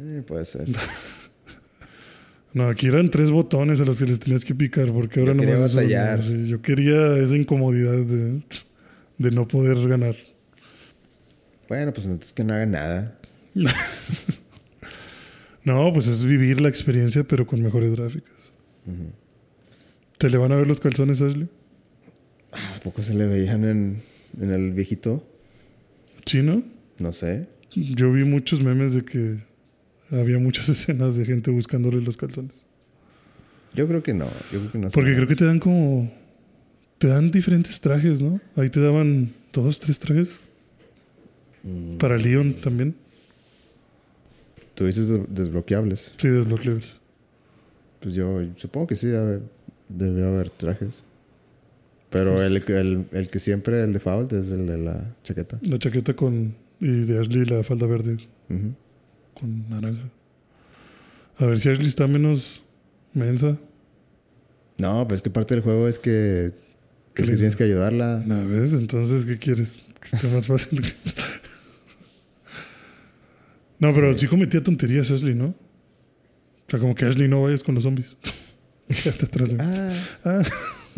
Eh, 0.00 0.22
puede 0.26 0.44
ser. 0.44 0.68
No, 2.54 2.66
aquí 2.68 2.86
eran 2.86 3.10
tres 3.10 3.30
botones 3.30 3.78
a 3.80 3.84
los 3.84 3.98
que 3.98 4.06
les 4.06 4.18
tenías 4.18 4.42
que 4.42 4.54
picar, 4.54 4.90
porque 4.90 5.20
ahora 5.20 5.34
no 5.34 5.42
quería 5.42 5.58
más 5.58 5.74
batallar. 5.74 6.22
yo 6.22 6.62
quería 6.62 7.14
esa 7.18 7.36
incomodidad 7.36 7.92
de, 7.92 8.42
de 9.18 9.30
no 9.30 9.46
poder 9.46 9.86
ganar. 9.86 10.16
Bueno, 11.68 11.92
pues 11.92 12.06
entonces 12.06 12.32
que 12.32 12.44
no 12.44 12.54
hagan 12.54 12.70
nada. 12.72 13.18
No, 15.64 15.92
pues 15.92 16.06
es 16.06 16.24
vivir 16.24 16.62
la 16.62 16.70
experiencia, 16.70 17.24
pero 17.24 17.46
con 17.46 17.62
mejores 17.62 17.94
gráficas. 17.94 18.32
¿Te 20.16 20.30
le 20.30 20.38
van 20.38 20.50
a 20.52 20.56
ver 20.56 20.66
los 20.66 20.80
calzones, 20.80 21.20
Ashley? 21.20 21.46
¿A 22.52 22.80
poco 22.80 23.02
se 23.02 23.12
le 23.12 23.26
veían 23.26 23.64
en, 23.64 24.02
en 24.40 24.50
el 24.50 24.72
viejito? 24.72 25.28
Sí, 26.28 26.42
¿no? 26.42 26.62
No 26.98 27.12
sé. 27.12 27.48
Yo 27.70 28.12
vi 28.12 28.24
muchos 28.24 28.62
memes 28.62 28.94
de 28.94 29.02
que 29.04 29.38
había 30.10 30.38
muchas 30.38 30.68
escenas 30.74 31.16
de 31.16 31.24
gente 31.24 31.50
buscándole 31.50 32.00
los 32.00 32.16
calzones. 32.16 32.64
Yo 33.74 33.86
creo 33.88 34.02
que 34.02 34.14
no. 34.14 34.26
Yo 34.52 34.58
creo 34.60 34.72
que 34.72 34.78
no. 34.78 34.90
se 34.90 34.94
Porque 34.94 35.14
creo 35.14 35.26
que 35.28 35.36
te 35.36 35.44
dan 35.44 35.58
como... 35.58 36.12
Te 36.98 37.06
dan 37.08 37.30
diferentes 37.30 37.80
trajes, 37.80 38.20
¿no? 38.20 38.40
Ahí 38.56 38.70
te 38.70 38.80
daban 38.80 39.32
dos, 39.52 39.78
tres 39.78 39.98
trajes. 40.00 40.28
Mm, 41.62 41.96
Para 41.98 42.16
Leon 42.18 42.54
también. 42.54 42.94
Tú 44.74 44.86
dices 44.86 45.08
des- 45.08 45.20
desbloqueables. 45.28 46.14
Sí, 46.18 46.28
desbloqueables. 46.28 46.86
Pues 48.00 48.14
yo 48.14 48.40
supongo 48.56 48.86
que 48.88 48.96
sí 48.96 49.06
debe, 49.08 49.40
debe 49.88 50.26
haber 50.26 50.50
trajes. 50.50 51.04
Pero 52.10 52.42
el, 52.42 52.56
el, 52.68 53.06
el 53.12 53.28
que 53.28 53.38
siempre, 53.38 53.82
el 53.84 53.92
default, 53.92 54.32
es 54.32 54.50
el 54.50 54.66
de 54.66 54.78
la 54.78 55.14
chaqueta. 55.24 55.58
La 55.62 55.78
chaqueta 55.78 56.14
con... 56.14 56.54
Y 56.80 57.04
de 57.04 57.18
Ashley 57.18 57.44
la 57.44 57.62
falda 57.62 57.86
verde 57.86 58.18
con 59.34 59.68
naranja. 59.68 60.08
A 61.38 61.46
ver 61.46 61.58
si 61.58 61.68
Ashley 61.68 61.88
está 61.88 62.06
menos 62.06 62.62
mensa. 63.12 63.58
No, 64.78 65.06
pues 65.08 65.20
que 65.20 65.28
parte 65.28 65.54
del 65.54 65.64
juego 65.64 65.88
es 65.88 65.98
que, 65.98 66.52
¿Qué 67.14 67.22
es 67.22 67.30
que 67.30 67.36
tienes 67.36 67.56
que 67.56 67.64
ayudarla. 67.64 68.22
¿No 68.24 68.46
ves? 68.46 68.74
Entonces, 68.74 69.24
¿qué 69.24 69.38
quieres? 69.38 69.82
Que 70.00 70.16
esté 70.16 70.28
más 70.28 70.46
fácil. 70.46 70.80
no, 73.80 73.92
pero 73.92 74.16
sí 74.16 74.28
cometía 74.28 74.62
tonterías 74.62 75.10
Ashley, 75.10 75.34
¿no? 75.34 75.46
O 75.48 76.70
sea, 76.70 76.78
como 76.78 76.94
que 76.94 77.04
Ashley 77.06 77.28
no 77.28 77.42
vayas 77.42 77.62
con 77.62 77.74
los 77.74 77.84
zombies. 77.84 78.16
Quédate 79.02 79.26
atrás 79.26 79.50
de 79.50 79.54
mí. 79.56 79.60
Ah, 79.64 79.92
Ah, 80.24 80.42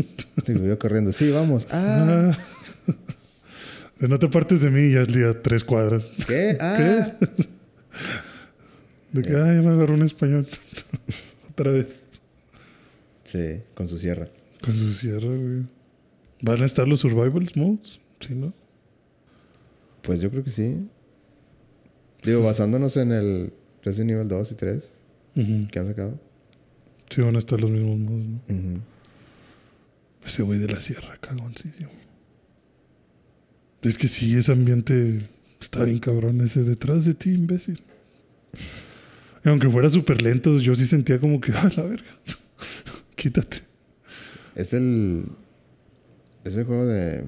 te 0.44 0.54
veo 0.54 0.78
corriendo. 0.78 1.12
Sí, 1.12 1.30
vamos. 1.30 1.66
Ah, 1.70 2.32
ah. 2.32 2.94
De 3.98 4.08
no 4.08 4.18
te 4.18 4.28
partes 4.28 4.62
de 4.62 4.70
mí 4.70 4.92
y 4.92 4.96
Ashley 4.96 5.24
a 5.24 5.40
tres 5.42 5.62
cuadras. 5.62 6.10
¿qué? 6.28 6.56
Ah. 6.60 7.12
De 9.12 9.22
que, 9.22 9.36
ay, 9.36 9.60
me 9.60 9.68
agarró 9.70 9.94
un 9.94 10.02
español. 10.02 10.48
Otra 11.50 11.72
vez. 11.72 12.00
Sí, 13.24 13.60
con 13.74 13.88
su 13.88 13.98
sierra. 13.98 14.28
Con 14.62 14.72
su 14.74 14.92
sierra, 14.92 15.28
güey. 15.28 15.64
¿Van 16.42 16.62
a 16.62 16.66
estar 16.66 16.88
los 16.88 17.00
survival 17.00 17.50
modes? 17.54 18.00
Sí, 18.20 18.34
¿no? 18.34 18.52
Pues 20.02 20.20
yo 20.20 20.30
creo 20.30 20.42
que 20.42 20.50
sí. 20.50 20.88
Digo, 22.22 22.42
basándonos 22.42 22.96
en 22.96 23.12
el 23.12 23.52
Resident 23.82 24.12
Evil 24.12 24.28
2 24.28 24.52
y 24.52 24.54
3 24.54 24.90
Ujú. 25.36 25.68
que 25.70 25.78
han 25.78 25.86
sacado. 25.88 26.18
Sí, 27.10 27.20
van 27.20 27.36
a 27.36 27.38
estar 27.38 27.60
los 27.60 27.70
mismos 27.70 27.98
modos, 27.98 28.26
¿no? 28.26 28.40
Ujú. 28.48 28.80
Ese 30.30 30.44
güey 30.44 30.60
de 30.60 30.68
la 30.68 30.78
sierra, 30.78 31.16
cagoncísimo. 31.20 31.90
Es 33.82 33.98
que 33.98 34.06
sí, 34.06 34.36
ese 34.36 34.52
ambiente 34.52 35.28
está 35.60 35.82
bien 35.82 35.98
cabrón, 35.98 36.40
ese 36.40 36.62
detrás 36.62 37.04
de 37.04 37.14
ti, 37.14 37.30
imbécil. 37.30 37.82
Y 39.44 39.48
aunque 39.48 39.68
fuera 39.68 39.90
súper 39.90 40.22
lento, 40.22 40.60
yo 40.60 40.76
sí 40.76 40.86
sentía 40.86 41.18
como 41.18 41.40
que, 41.40 41.50
ah, 41.50 41.68
la 41.76 41.82
verga. 41.82 42.16
Quítate. 43.16 43.56
Es 44.54 44.72
el. 44.72 45.24
Es 46.44 46.54
el 46.54 46.64
juego 46.64 46.86
de. 46.86 47.24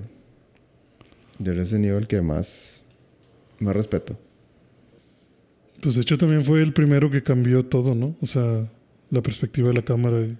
De 1.40 1.52
Resident 1.54 1.86
Evil 1.86 2.06
que 2.06 2.22
más. 2.22 2.84
Más 3.58 3.74
respeto. 3.74 4.16
Pues 5.80 5.96
de 5.96 6.02
hecho 6.02 6.18
también 6.18 6.44
fue 6.44 6.62
el 6.62 6.72
primero 6.72 7.10
que 7.10 7.24
cambió 7.24 7.64
todo, 7.66 7.96
¿no? 7.96 8.14
O 8.20 8.28
sea, 8.28 8.70
la 9.10 9.22
perspectiva 9.22 9.70
de 9.70 9.74
la 9.74 9.82
cámara. 9.82 10.20
Y... 10.20 10.36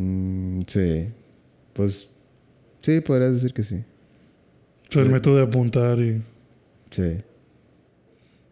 Mm, 0.00 0.64
sí. 0.66 1.06
Pues. 1.80 2.08
Sí, 2.82 3.00
podrías 3.00 3.32
decir 3.32 3.52
que 3.54 3.62
sí. 3.62 3.76
O 4.88 4.92
sea, 4.92 5.02
el 5.02 5.08
Sí. 5.08 5.14
método 5.14 5.36
de 5.36 5.42
apuntar 5.42 5.98
y 6.00 6.22
Sí. 6.90 7.18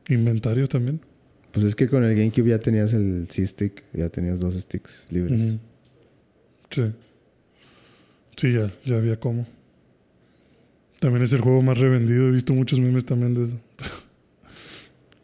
inventario 0.09 0.67
también. 0.69 1.01
Pues 1.53 1.67
es 1.67 1.75
que 1.75 1.89
con 1.89 2.05
el 2.05 2.15
GameCube 2.15 2.49
ya 2.49 2.59
tenías 2.59 2.95
el 2.95 3.27
C-Stick, 3.29 3.83
ya 3.93 4.09
tenías 4.09 4.41
dos 4.41 4.55
sticks 4.55 5.07
libres. 5.11 5.57
Sí. 6.71 6.93
Sí, 8.37 8.53
ya, 8.53 8.73
ya 8.85 8.97
había 8.97 9.19
cómo. 9.19 9.47
También 11.01 11.23
es 11.25 11.33
el 11.33 11.41
juego 11.41 11.61
más 11.63 11.79
revendido. 11.79 12.29
He 12.29 12.31
visto 12.31 12.53
muchos 12.55 12.81
memes 12.81 13.05
también 13.05 13.35
de 13.35 13.45
eso. 13.45 13.57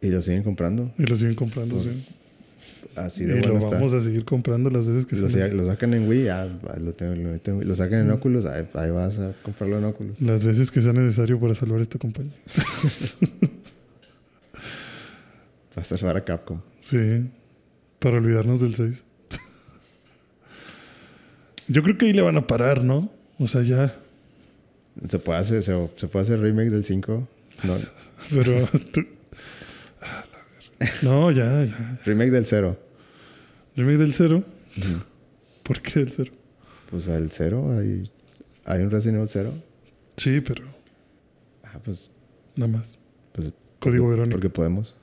Y 0.03 0.09
lo 0.09 0.21
siguen 0.23 0.43
comprando. 0.43 0.93
Y 0.99 1.05
lo 1.07 1.17
siguen 1.17 1.35
comprando, 1.35 1.77
Pues, 1.77 1.87
sí. 1.89 2.05
Así 2.97 3.25
Y 3.25 3.27
de 3.27 3.37
lo 3.37 3.43
bueno 3.43 3.59
está. 3.59 3.75
vamos 3.77 3.93
a 3.93 4.01
seguir 4.01 4.25
comprando 4.25 4.71
las 4.71 4.87
veces 4.87 5.07
que 5.07 5.17
Lo, 5.17 5.29
se 5.29 5.41
sa- 5.49 5.55
lo 5.55 5.67
sacan 5.67 5.95
en 5.95 6.09
Wii, 6.09 6.29
ah, 6.29 6.49
lo, 6.81 6.93
tengo, 6.93 7.15
lo, 7.17 7.39
tengo- 7.41 7.63
lo 7.63 7.75
sacan 7.77 8.01
en 8.01 8.11
Oculus, 8.13 8.45
ahí, 8.47 8.67
ahí 8.75 8.91
vas 8.91 9.19
a 9.19 9.33
comprarlo 9.43 9.79
en 9.79 9.85
Oculus. 9.85 10.21
Las 10.21 10.45
veces 10.45 10.71
que 10.71 10.81
sea 10.81 10.93
necesario 10.93 11.41
para 11.41 11.55
salvar 11.55 11.81
esta 11.81 11.99
compañía. 11.99 12.33
Vas 15.77 15.91
a 15.91 15.99
salvar 15.99 16.17
a 16.17 16.25
Capcom. 16.25 16.61
Sí. 16.81 17.29
Para 17.99 18.19
olvidarnos 18.19 18.61
del 18.61 18.75
6. 18.77 19.03
Yo 21.67 21.83
creo 21.83 21.97
que 21.99 22.07
ahí 22.07 22.13
le 22.13 22.23
van 22.23 22.37
a 22.37 22.47
parar, 22.47 22.85
¿no? 22.85 23.11
O 23.39 23.49
sea, 23.49 23.63
ya. 23.63 23.93
¿Se 25.09 25.19
puede 25.19 25.39
hacer, 25.41 25.63
se, 25.63 25.73
se 25.97 26.07
puede 26.09 26.23
hacer 26.23 26.39
remakes 26.41 26.71
del 26.73 26.85
5? 26.85 27.27
No, 27.65 27.75
Pero. 28.31 28.69
tú-. 28.93 29.07
No, 31.03 31.31
ya, 31.31 31.65
ya. 31.65 31.99
remake 32.05 32.31
del 32.31 32.45
0. 32.45 32.77
Remake 33.77 33.99
del 33.99 34.13
0. 34.15 34.45
¿Por 35.63 35.81
qué 35.81 36.01
del 36.01 36.11
0? 36.13 36.33
Pues 36.91 37.09
al 37.09 37.31
0 37.31 37.79
hay, 37.79 38.11
hay 38.65 38.83
un 38.83 38.91
Resident 38.91 39.17
Evil 39.19 39.29
0. 39.29 39.53
Sí, 40.17 40.41
pero 40.41 40.65
Ah, 41.65 41.81
pues, 41.85 42.11
nada 42.57 42.71
más. 42.71 42.99
pues 43.33 43.53
Código 43.81 44.05
porque, 44.05 44.11
Verónica. 44.17 44.35
porque 44.37 44.51
podemos. 44.51 44.95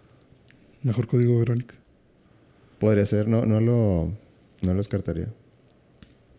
Mejor 0.83 1.07
código 1.07 1.37
Verónica. 1.39 1.75
Podría 2.79 3.05
ser, 3.05 3.27
no, 3.27 3.45
no 3.45 3.59
lo 3.61 4.11
no 4.61 4.71
lo 4.73 4.77
descartaría. 4.77 5.27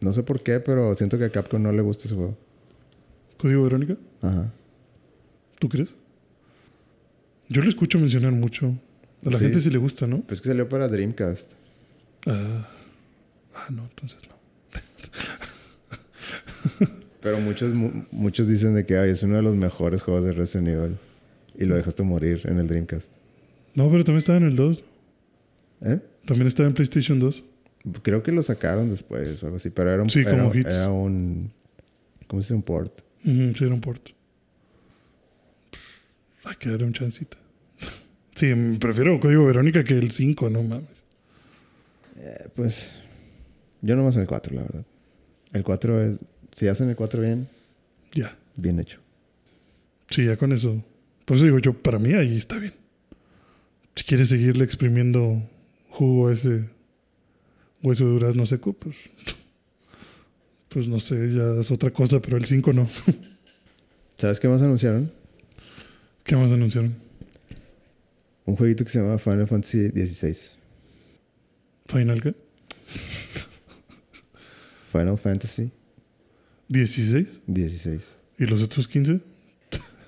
No 0.00 0.12
sé 0.12 0.22
por 0.22 0.42
qué, 0.42 0.58
pero 0.60 0.94
siento 0.94 1.18
que 1.18 1.24
a 1.24 1.30
Capcom 1.30 1.62
no 1.62 1.70
le 1.70 1.82
gusta 1.82 2.04
ese 2.06 2.14
juego. 2.16 2.36
¿Código 3.38 3.62
Verónica? 3.64 3.96
Ajá. 4.22 4.52
¿Tú 5.58 5.68
crees? 5.68 5.94
Yo 7.48 7.62
lo 7.62 7.68
escucho 7.68 7.98
mencionar 7.98 8.32
mucho. 8.32 8.74
A 9.24 9.30
la 9.30 9.38
Sí. 9.38 9.44
gente 9.44 9.60
sí 9.60 9.70
le 9.70 9.78
gusta, 9.78 10.06
¿no? 10.06 10.22
Pues 10.22 10.40
que 10.40 10.48
salió 10.48 10.68
para 10.68 10.88
Dreamcast. 10.88 11.52
Ah, 12.26 12.68
ah, 13.54 13.68
no, 13.70 13.84
entonces 13.84 14.18
no. 14.28 14.32
Pero 17.20 17.40
muchos 17.40 17.72
mu- 17.72 18.04
muchos 18.10 18.48
dicen 18.48 18.74
de 18.74 18.84
que 18.84 18.96
ay, 18.96 19.10
es 19.10 19.22
uno 19.22 19.36
de 19.36 19.42
los 19.42 19.54
mejores 19.54 20.02
juegos 20.02 20.24
de 20.24 20.32
Resident 20.32 20.68
Evil. 20.68 20.96
Y 21.58 21.66
lo 21.66 21.76
dejaste 21.76 22.02
morir 22.02 22.40
en 22.44 22.58
el 22.58 22.66
Dreamcast. 22.66 23.12
No, 23.74 23.90
pero 23.90 24.04
también 24.04 24.18
estaba 24.18 24.38
en 24.38 24.44
el 24.46 24.56
2. 24.56 24.82
¿Eh? 25.82 26.00
También 26.26 26.46
estaba 26.48 26.68
en 26.68 26.74
PlayStation 26.74 27.20
2. 27.20 27.44
Creo 28.02 28.22
que 28.22 28.32
lo 28.32 28.42
sacaron 28.42 28.88
después 28.90 29.42
o 29.42 29.46
algo 29.46 29.56
así. 29.58 29.70
Pero 29.70 29.92
era 29.92 30.02
un, 30.02 30.10
Sí, 30.10 30.24
como 30.24 30.50
era, 30.50 30.58
hits. 30.60 30.68
era 30.70 30.90
un. 30.90 31.52
¿Cómo 32.26 32.40
se 32.42 32.46
dice? 32.46 32.54
Un 32.54 32.62
port. 32.62 33.00
Sí, 33.24 33.54
era 33.60 33.74
un 33.74 33.80
port. 33.80 34.08
Hay 36.44 36.56
que 36.56 36.70
darle 36.70 36.86
un 36.86 36.92
chancita. 36.92 37.36
Sí, 38.34 38.50
prefiero 38.80 39.20
Código 39.20 39.44
Verónica 39.44 39.84
que 39.84 39.92
el 39.94 40.10
5, 40.10 40.48
no 40.48 40.62
mames. 40.62 41.01
Eh, 42.24 42.48
pues 42.54 43.00
yo 43.80 43.96
nomás 43.96 44.16
el 44.16 44.26
4, 44.26 44.54
la 44.54 44.62
verdad. 44.62 44.84
El 45.52 45.64
4 45.64 46.02
es... 46.02 46.18
Si 46.52 46.68
hacen 46.68 46.88
el 46.88 46.96
4 46.96 47.20
bien, 47.20 47.48
Ya. 48.14 48.36
bien 48.56 48.78
hecho. 48.78 49.00
Sí, 50.08 50.24
ya 50.26 50.36
con 50.36 50.52
eso. 50.52 50.84
Por 51.24 51.36
eso 51.36 51.44
digo 51.46 51.58
yo, 51.58 51.72
para 51.74 51.98
mí 51.98 52.12
ahí 52.14 52.36
está 52.36 52.58
bien. 52.58 52.74
Si 53.96 54.04
quieres 54.04 54.28
seguirle 54.28 54.64
exprimiendo 54.64 55.42
jugo 55.90 56.28
a 56.28 56.32
ese 56.32 56.64
hueso 57.82 58.04
de 58.04 58.10
durazno 58.12 58.46
seco, 58.46 58.72
pues. 58.72 58.96
Pues 60.68 60.88
no 60.88 61.00
sé, 61.00 61.30
ya 61.34 61.60
es 61.60 61.70
otra 61.70 61.90
cosa, 61.90 62.18
pero 62.22 62.38
el 62.38 62.46
5 62.46 62.72
no. 62.72 62.88
¿Sabes 64.16 64.40
qué 64.40 64.48
más 64.48 64.62
anunciaron? 64.62 65.12
¿Qué 66.24 66.34
más 66.34 66.50
anunciaron? 66.50 66.94
Un 68.46 68.56
jueguito 68.56 68.82
que 68.82 68.90
se 68.90 68.98
llama 69.00 69.18
Final 69.18 69.46
Fantasy 69.46 69.90
XVI. 69.90 70.34
¿Final 71.86 72.22
qué? 72.22 72.34
Final 74.90 75.18
Fantasy 75.18 75.70
¿16? 76.68 77.40
16. 77.46 78.10
¿Y 78.38 78.46
los 78.46 78.62
otros 78.62 78.88
15? 78.88 79.20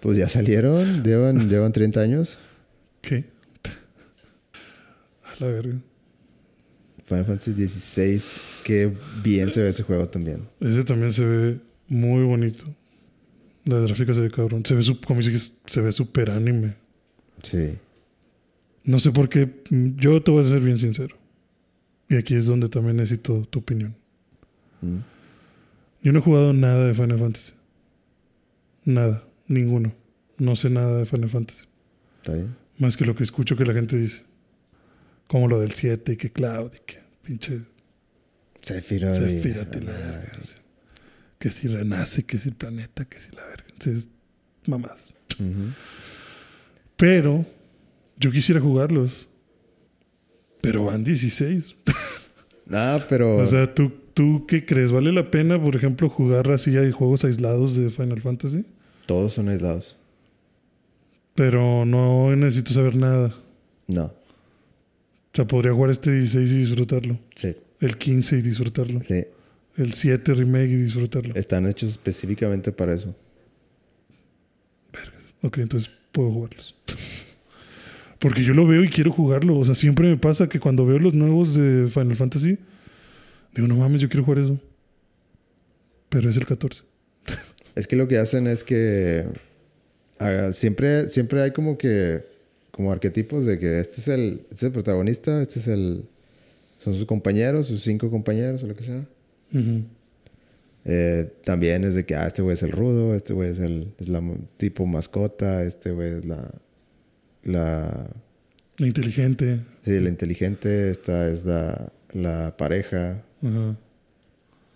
Pues 0.00 0.16
ya 0.16 0.28
salieron, 0.28 1.02
llevan, 1.02 1.48
llevan 1.48 1.72
30 1.72 2.00
años. 2.00 2.38
¿Qué? 3.00 3.24
A 5.24 5.34
la 5.40 5.46
verga. 5.46 5.80
Final 7.04 7.26
Fantasy 7.26 7.52
XVI, 7.66 8.22
qué 8.64 8.92
bien 9.22 9.50
se 9.50 9.62
ve 9.62 9.68
ese 9.68 9.82
juego 9.82 10.08
también. 10.08 10.48
Ese 10.60 10.84
también 10.84 11.12
se 11.12 11.24
ve 11.24 11.60
muy 11.88 12.22
bonito. 12.24 12.64
La 13.66 13.80
gráfica 13.80 14.14
se 14.14 14.20
ve 14.20 14.30
cabrón. 14.30 14.64
Se 14.64 14.74
ve, 14.74 14.82
como 15.06 15.20
dices, 15.20 15.58
se 15.66 15.80
ve 15.80 15.92
súper 15.92 16.30
anime. 16.30 16.76
Sí. 17.42 17.78
No 18.84 18.98
sé 19.00 19.10
por 19.10 19.28
qué. 19.28 19.62
Yo 19.70 20.22
te 20.22 20.30
voy 20.30 20.44
a 20.44 20.48
ser 20.48 20.60
bien 20.60 20.78
sincero. 20.78 21.16
Y 22.14 22.16
aquí 22.16 22.36
es 22.36 22.46
donde 22.46 22.68
también 22.68 22.96
necesito 22.96 23.44
tu 23.50 23.58
opinión. 23.58 23.96
Mm. 24.82 24.98
Yo 26.00 26.12
no 26.12 26.20
he 26.20 26.22
jugado 26.22 26.52
nada 26.52 26.86
de 26.86 26.94
Final 26.94 27.18
Fantasy. 27.18 27.52
Nada. 28.84 29.24
Ninguno. 29.48 29.92
No 30.38 30.54
sé 30.54 30.70
nada 30.70 30.96
de 30.98 31.06
Final 31.06 31.28
Fantasy. 31.28 31.64
¿Está 32.20 32.34
bien? 32.34 32.56
Más 32.78 32.96
que 32.96 33.04
lo 33.04 33.16
que 33.16 33.24
escucho 33.24 33.56
que 33.56 33.64
la 33.64 33.74
gente 33.74 33.96
dice. 33.96 34.22
Como 35.26 35.48
lo 35.48 35.58
del 35.58 35.72
7 35.72 36.12
y 36.12 36.16
que 36.16 36.30
Cloud 36.30 36.70
y 36.76 36.78
que 36.86 37.00
pinche 37.24 37.62
Sephiroth. 38.62 39.16
Sephiroth 39.16 39.74
y 39.74 39.80
la 39.80 39.92
verga. 39.92 40.38
Que 41.40 41.50
si 41.50 41.66
renace, 41.66 42.22
que 42.22 42.38
si 42.38 42.50
el 42.50 42.54
planeta, 42.54 43.06
que 43.06 43.18
si 43.18 43.34
la 43.34 43.44
verga. 43.44 43.66
Entonces, 43.72 44.06
mamadas. 44.68 45.14
Ujú. 45.40 45.72
Pero 46.94 47.44
yo 48.18 48.30
quisiera 48.30 48.60
jugarlos. 48.60 49.26
Pero 50.64 50.84
van 50.84 51.04
16. 51.04 51.76
Ah, 52.70 52.98
pero... 53.10 53.36
O 53.36 53.46
sea, 53.46 53.74
¿tú, 53.74 53.92
¿tú 54.14 54.46
qué 54.48 54.64
crees? 54.64 54.90
¿Vale 54.90 55.12
la 55.12 55.30
pena, 55.30 55.62
por 55.62 55.76
ejemplo, 55.76 56.08
jugar 56.08 56.50
así 56.50 56.74
hay 56.78 56.92
juegos 56.92 57.22
aislados 57.22 57.76
de 57.76 57.90
Final 57.90 58.22
Fantasy? 58.22 58.64
todos 59.04 59.34
son 59.34 59.50
aislados. 59.50 59.98
Pero 61.34 61.84
no 61.84 62.34
necesito 62.36 62.72
saber 62.72 62.96
nada. 62.96 63.34
No. 63.86 64.04
O 64.04 64.14
sea, 65.34 65.46
podría 65.46 65.74
jugar 65.74 65.90
este 65.90 66.12
16 66.12 66.50
y 66.50 66.56
disfrutarlo. 66.56 67.18
Sí. 67.34 67.54
El 67.80 67.98
15 67.98 68.38
y 68.38 68.40
disfrutarlo. 68.40 69.00
Sí. 69.02 69.24
El 69.76 69.92
7 69.92 70.32
remake 70.32 70.70
y 70.70 70.76
disfrutarlo. 70.76 71.34
Están 71.34 71.66
hechos 71.66 71.90
específicamente 71.90 72.72
para 72.72 72.94
eso. 72.94 73.14
Ok, 75.42 75.58
entonces 75.58 75.90
puedo 76.12 76.30
jugarlos. 76.30 76.74
Porque 78.24 78.42
yo 78.42 78.54
lo 78.54 78.66
veo 78.66 78.82
y 78.82 78.88
quiero 78.88 79.12
jugarlo. 79.12 79.58
O 79.58 79.66
sea, 79.66 79.74
siempre 79.74 80.08
me 80.08 80.16
pasa 80.16 80.48
que 80.48 80.58
cuando 80.58 80.86
veo 80.86 80.98
los 80.98 81.12
nuevos 81.12 81.54
de 81.54 81.88
Final 81.88 82.16
Fantasy, 82.16 82.56
digo, 83.54 83.68
no 83.68 83.76
mames, 83.76 84.00
yo 84.00 84.08
quiero 84.08 84.24
jugar 84.24 84.38
eso. 84.38 84.58
Pero 86.08 86.30
es 86.30 86.36
el 86.38 86.46
14. 86.46 86.82
Es 87.74 87.86
que 87.86 87.96
lo 87.96 88.08
que 88.08 88.16
hacen 88.16 88.46
es 88.46 88.64
que 88.64 89.26
ah, 90.20 90.52
siempre, 90.54 91.10
siempre 91.10 91.42
hay 91.42 91.50
como 91.50 91.76
que 91.76 92.24
como 92.70 92.92
arquetipos 92.92 93.44
de 93.44 93.58
que 93.58 93.80
este 93.80 94.00
es 94.00 94.08
el, 94.08 94.40
este 94.44 94.54
es 94.54 94.62
el 94.62 94.72
protagonista, 94.72 95.42
este 95.42 95.58
es 95.58 95.68
el 95.68 96.06
son 96.78 96.94
sus 96.94 97.04
compañeros, 97.04 97.66
sus 97.66 97.82
cinco 97.82 98.10
compañeros 98.10 98.62
o 98.62 98.68
lo 98.68 98.74
que 98.74 98.84
sea. 98.84 99.06
Eh, 100.86 101.30
también 101.44 101.84
es 101.84 101.94
de 101.94 102.06
que 102.06 102.14
ah, 102.14 102.26
este 102.26 102.40
güey 102.40 102.54
es 102.54 102.62
el 102.62 102.72
rudo, 102.72 103.14
este 103.14 103.34
güey 103.34 103.50
es 103.50 103.58
el 103.58 103.92
es 103.98 104.08
la 104.08 104.22
tipo 104.56 104.86
mascota, 104.86 105.62
este 105.62 105.90
güey 105.90 106.08
es 106.08 106.24
la 106.24 106.50
la 107.44 108.08
La 108.78 108.86
inteligente. 108.86 109.60
sí, 109.82 110.00
la 110.00 110.08
inteligente, 110.08 110.90
esta 110.90 111.28
es 111.30 111.44
la, 111.44 111.92
la 112.12 112.56
pareja, 112.56 113.22
Ajá. 113.42 113.76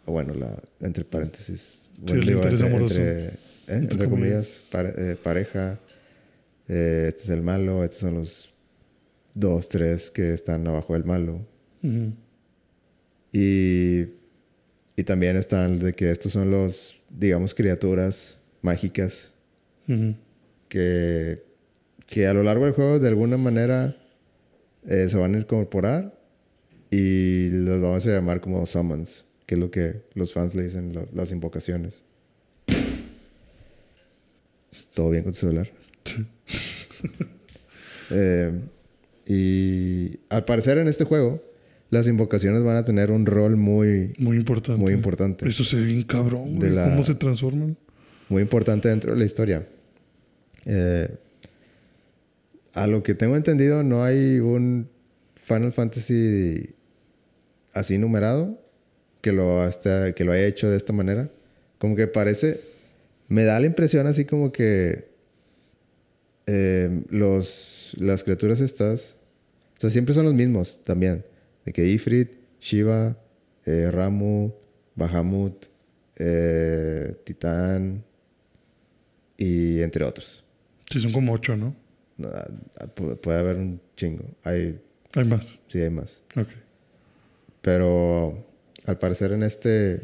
o 0.06 0.12
bueno, 0.12 0.34
la 0.34 0.56
entre 0.80 1.04
paréntesis, 1.04 1.90
Sí, 1.94 2.00
bueno, 2.02 2.20
el 2.20 2.26
digo, 2.26 2.38
interés 2.40 2.60
entre, 2.60 2.74
amoroso. 2.76 2.94
entre- 3.00 3.26
¿eh? 3.26 3.30
Entre 3.66 3.92
Entre 3.92 4.08
comillas, 4.08 4.46
comillas. 4.46 4.68
pare- 4.72 5.12
eh, 5.12 5.16
pareja, 5.16 5.78
eh, 6.68 7.04
este 7.08 7.22
es 7.24 7.28
el 7.30 7.42
malo, 7.42 7.84
estos 7.84 7.98
son 8.00 8.14
los 8.14 8.50
dos, 9.34 9.68
tres 9.68 10.10
que 10.10 10.32
están 10.32 10.66
abajo 10.66 10.94
del 10.94 11.04
malo. 11.04 11.46
Y, 13.32 14.00
y 14.96 15.04
también 15.04 15.36
están 15.36 15.78
de 15.78 15.92
que 15.92 16.10
estos 16.10 16.32
son 16.32 16.50
los, 16.50 16.96
digamos, 17.10 17.54
criaturas 17.54 18.40
mágicas 18.62 19.32
que, 20.68 21.42
que 22.08 22.26
a 22.26 22.34
lo 22.34 22.42
largo 22.42 22.64
del 22.64 22.74
juego 22.74 22.98
de 22.98 23.06
alguna 23.08 23.36
manera 23.36 23.96
eh, 24.88 25.06
se 25.08 25.16
van 25.16 25.34
a 25.34 25.38
incorporar 25.38 26.18
y 26.90 27.50
los 27.50 27.80
vamos 27.80 28.04
a 28.06 28.10
llamar 28.10 28.40
como 28.40 28.64
summons, 28.66 29.26
que 29.46 29.54
es 29.54 29.60
lo 29.60 29.70
que 29.70 30.02
los 30.14 30.32
fans 30.32 30.54
le 30.54 30.62
dicen 30.64 30.94
lo- 30.94 31.06
las 31.14 31.30
invocaciones. 31.32 32.02
¿Todo 34.94 35.10
bien 35.10 35.22
con 35.24 35.32
tu 35.32 35.38
celular? 35.38 35.68
Eh, 38.10 38.50
y 39.26 40.18
al 40.30 40.46
parecer 40.46 40.78
en 40.78 40.88
este 40.88 41.04
juego, 41.04 41.42
las 41.90 42.08
invocaciones 42.08 42.62
van 42.62 42.76
a 42.78 42.82
tener 42.84 43.10
un 43.10 43.26
rol 43.26 43.56
muy, 43.58 44.14
Muy 44.18 44.38
importante. 44.38 44.80
muy 44.80 44.94
importante. 44.94 45.46
Eso 45.46 45.62
se 45.62 45.76
ve 45.76 45.82
bien 45.82 46.00
cabrón, 46.04 46.58
De 46.58 46.70
la- 46.70 46.84
¿Cómo 46.88 47.04
se 47.04 47.14
transforman? 47.14 47.76
muy 48.30 48.40
importante 48.40 48.88
dentro 48.88 49.12
de 49.12 49.18
la 49.18 49.24
historia. 49.26 49.66
Eh, 50.64 51.10
a 52.82 52.86
lo 52.86 53.02
que 53.02 53.14
tengo 53.14 53.36
entendido, 53.36 53.82
no 53.82 54.04
hay 54.04 54.38
un 54.38 54.88
Final 55.34 55.72
Fantasy 55.72 56.74
así 57.72 57.98
numerado 57.98 58.62
que 59.20 59.32
lo, 59.32 59.62
hasta, 59.62 60.12
que 60.12 60.24
lo 60.24 60.32
haya 60.32 60.46
hecho 60.46 60.70
de 60.70 60.76
esta 60.76 60.92
manera. 60.92 61.30
Como 61.78 61.96
que 61.96 62.06
parece, 62.06 62.60
me 63.28 63.44
da 63.44 63.58
la 63.58 63.66
impresión 63.66 64.06
así 64.06 64.24
como 64.24 64.52
que 64.52 65.08
eh, 66.46 67.02
los, 67.10 67.96
las 67.98 68.22
criaturas 68.22 68.60
estas, 68.60 69.16
o 69.76 69.80
sea, 69.80 69.90
siempre 69.90 70.14
son 70.14 70.24
los 70.24 70.34
mismos 70.34 70.80
también. 70.84 71.24
De 71.64 71.72
que 71.72 71.86
Ifrit, 71.86 72.34
Shiva, 72.60 73.16
eh, 73.66 73.90
Ramu, 73.90 74.52
Bahamut, 74.94 75.66
eh, 76.16 77.16
Titán 77.24 78.04
y 79.36 79.80
entre 79.80 80.04
otros. 80.04 80.44
Sí, 80.90 81.00
son 81.00 81.12
como 81.12 81.32
ocho, 81.32 81.56
¿no? 81.56 81.87
Puede 83.22 83.38
haber 83.38 83.56
un 83.56 83.80
chingo. 83.96 84.24
Hay, 84.44 84.80
Hay 85.14 85.24
más. 85.24 85.46
sí, 85.68 85.80
hay 85.80 85.90
más. 85.90 86.22
Ok. 86.36 86.48
Pero 87.62 88.44
al 88.86 88.98
parecer 88.98 89.32
en 89.32 89.42
este, 89.42 90.00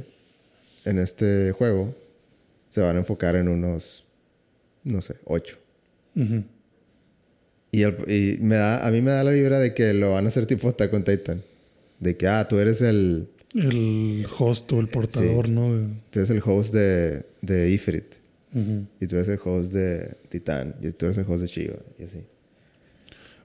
en 0.85 0.99
este 0.99 1.53
juego 1.53 1.95
se 2.71 2.81
van 2.81 2.97
a 2.97 3.01
enfocar 3.01 3.37
en 3.37 3.49
unos, 3.49 4.05
no 4.85 5.01
sé, 5.03 5.17
ocho. 5.25 5.57
Y, 7.71 7.83
el- 7.83 8.05
y 8.11 8.39
me 8.41 8.57
da, 8.57 8.87
a 8.87 8.91
mí 8.91 9.01
me 9.01 9.11
da 9.11 9.25
la 9.25 9.31
vibra 9.33 9.59
de 9.59 9.75
que 9.75 9.93
lo 9.95 10.13
van 10.13 10.25
a 10.27 10.29
hacer 10.29 10.47
tipo 10.47 10.69
Attack 10.69 10.93
on 10.95 11.05
Titan. 11.05 11.43
De 12.01 12.17
que, 12.17 12.27
ah, 12.29 12.47
tú 12.49 12.59
eres 12.59 12.83
el, 12.83 13.29
El 13.55 14.27
host 14.39 14.71
o 14.73 14.81
el 14.81 14.89
portador, 14.89 15.49
¿no? 15.49 15.89
Tú 16.11 16.19
eres 16.19 16.31
el 16.31 16.43
host 16.45 16.75
de, 16.75 17.25
de 17.41 17.71
Ifrit. 17.71 18.15
Y 19.01 19.07
tú 19.09 19.17
eres 19.17 19.29
el 19.29 19.41
host 19.45 19.73
de 19.73 20.17
Titán. 20.29 20.77
Y 20.81 20.91
tú 20.93 21.07
eres 21.07 21.19
el 21.19 21.25
host 21.29 21.43
de 21.43 21.47
Shiva. 21.49 21.77
Y 21.99 22.05
así. 22.05 22.25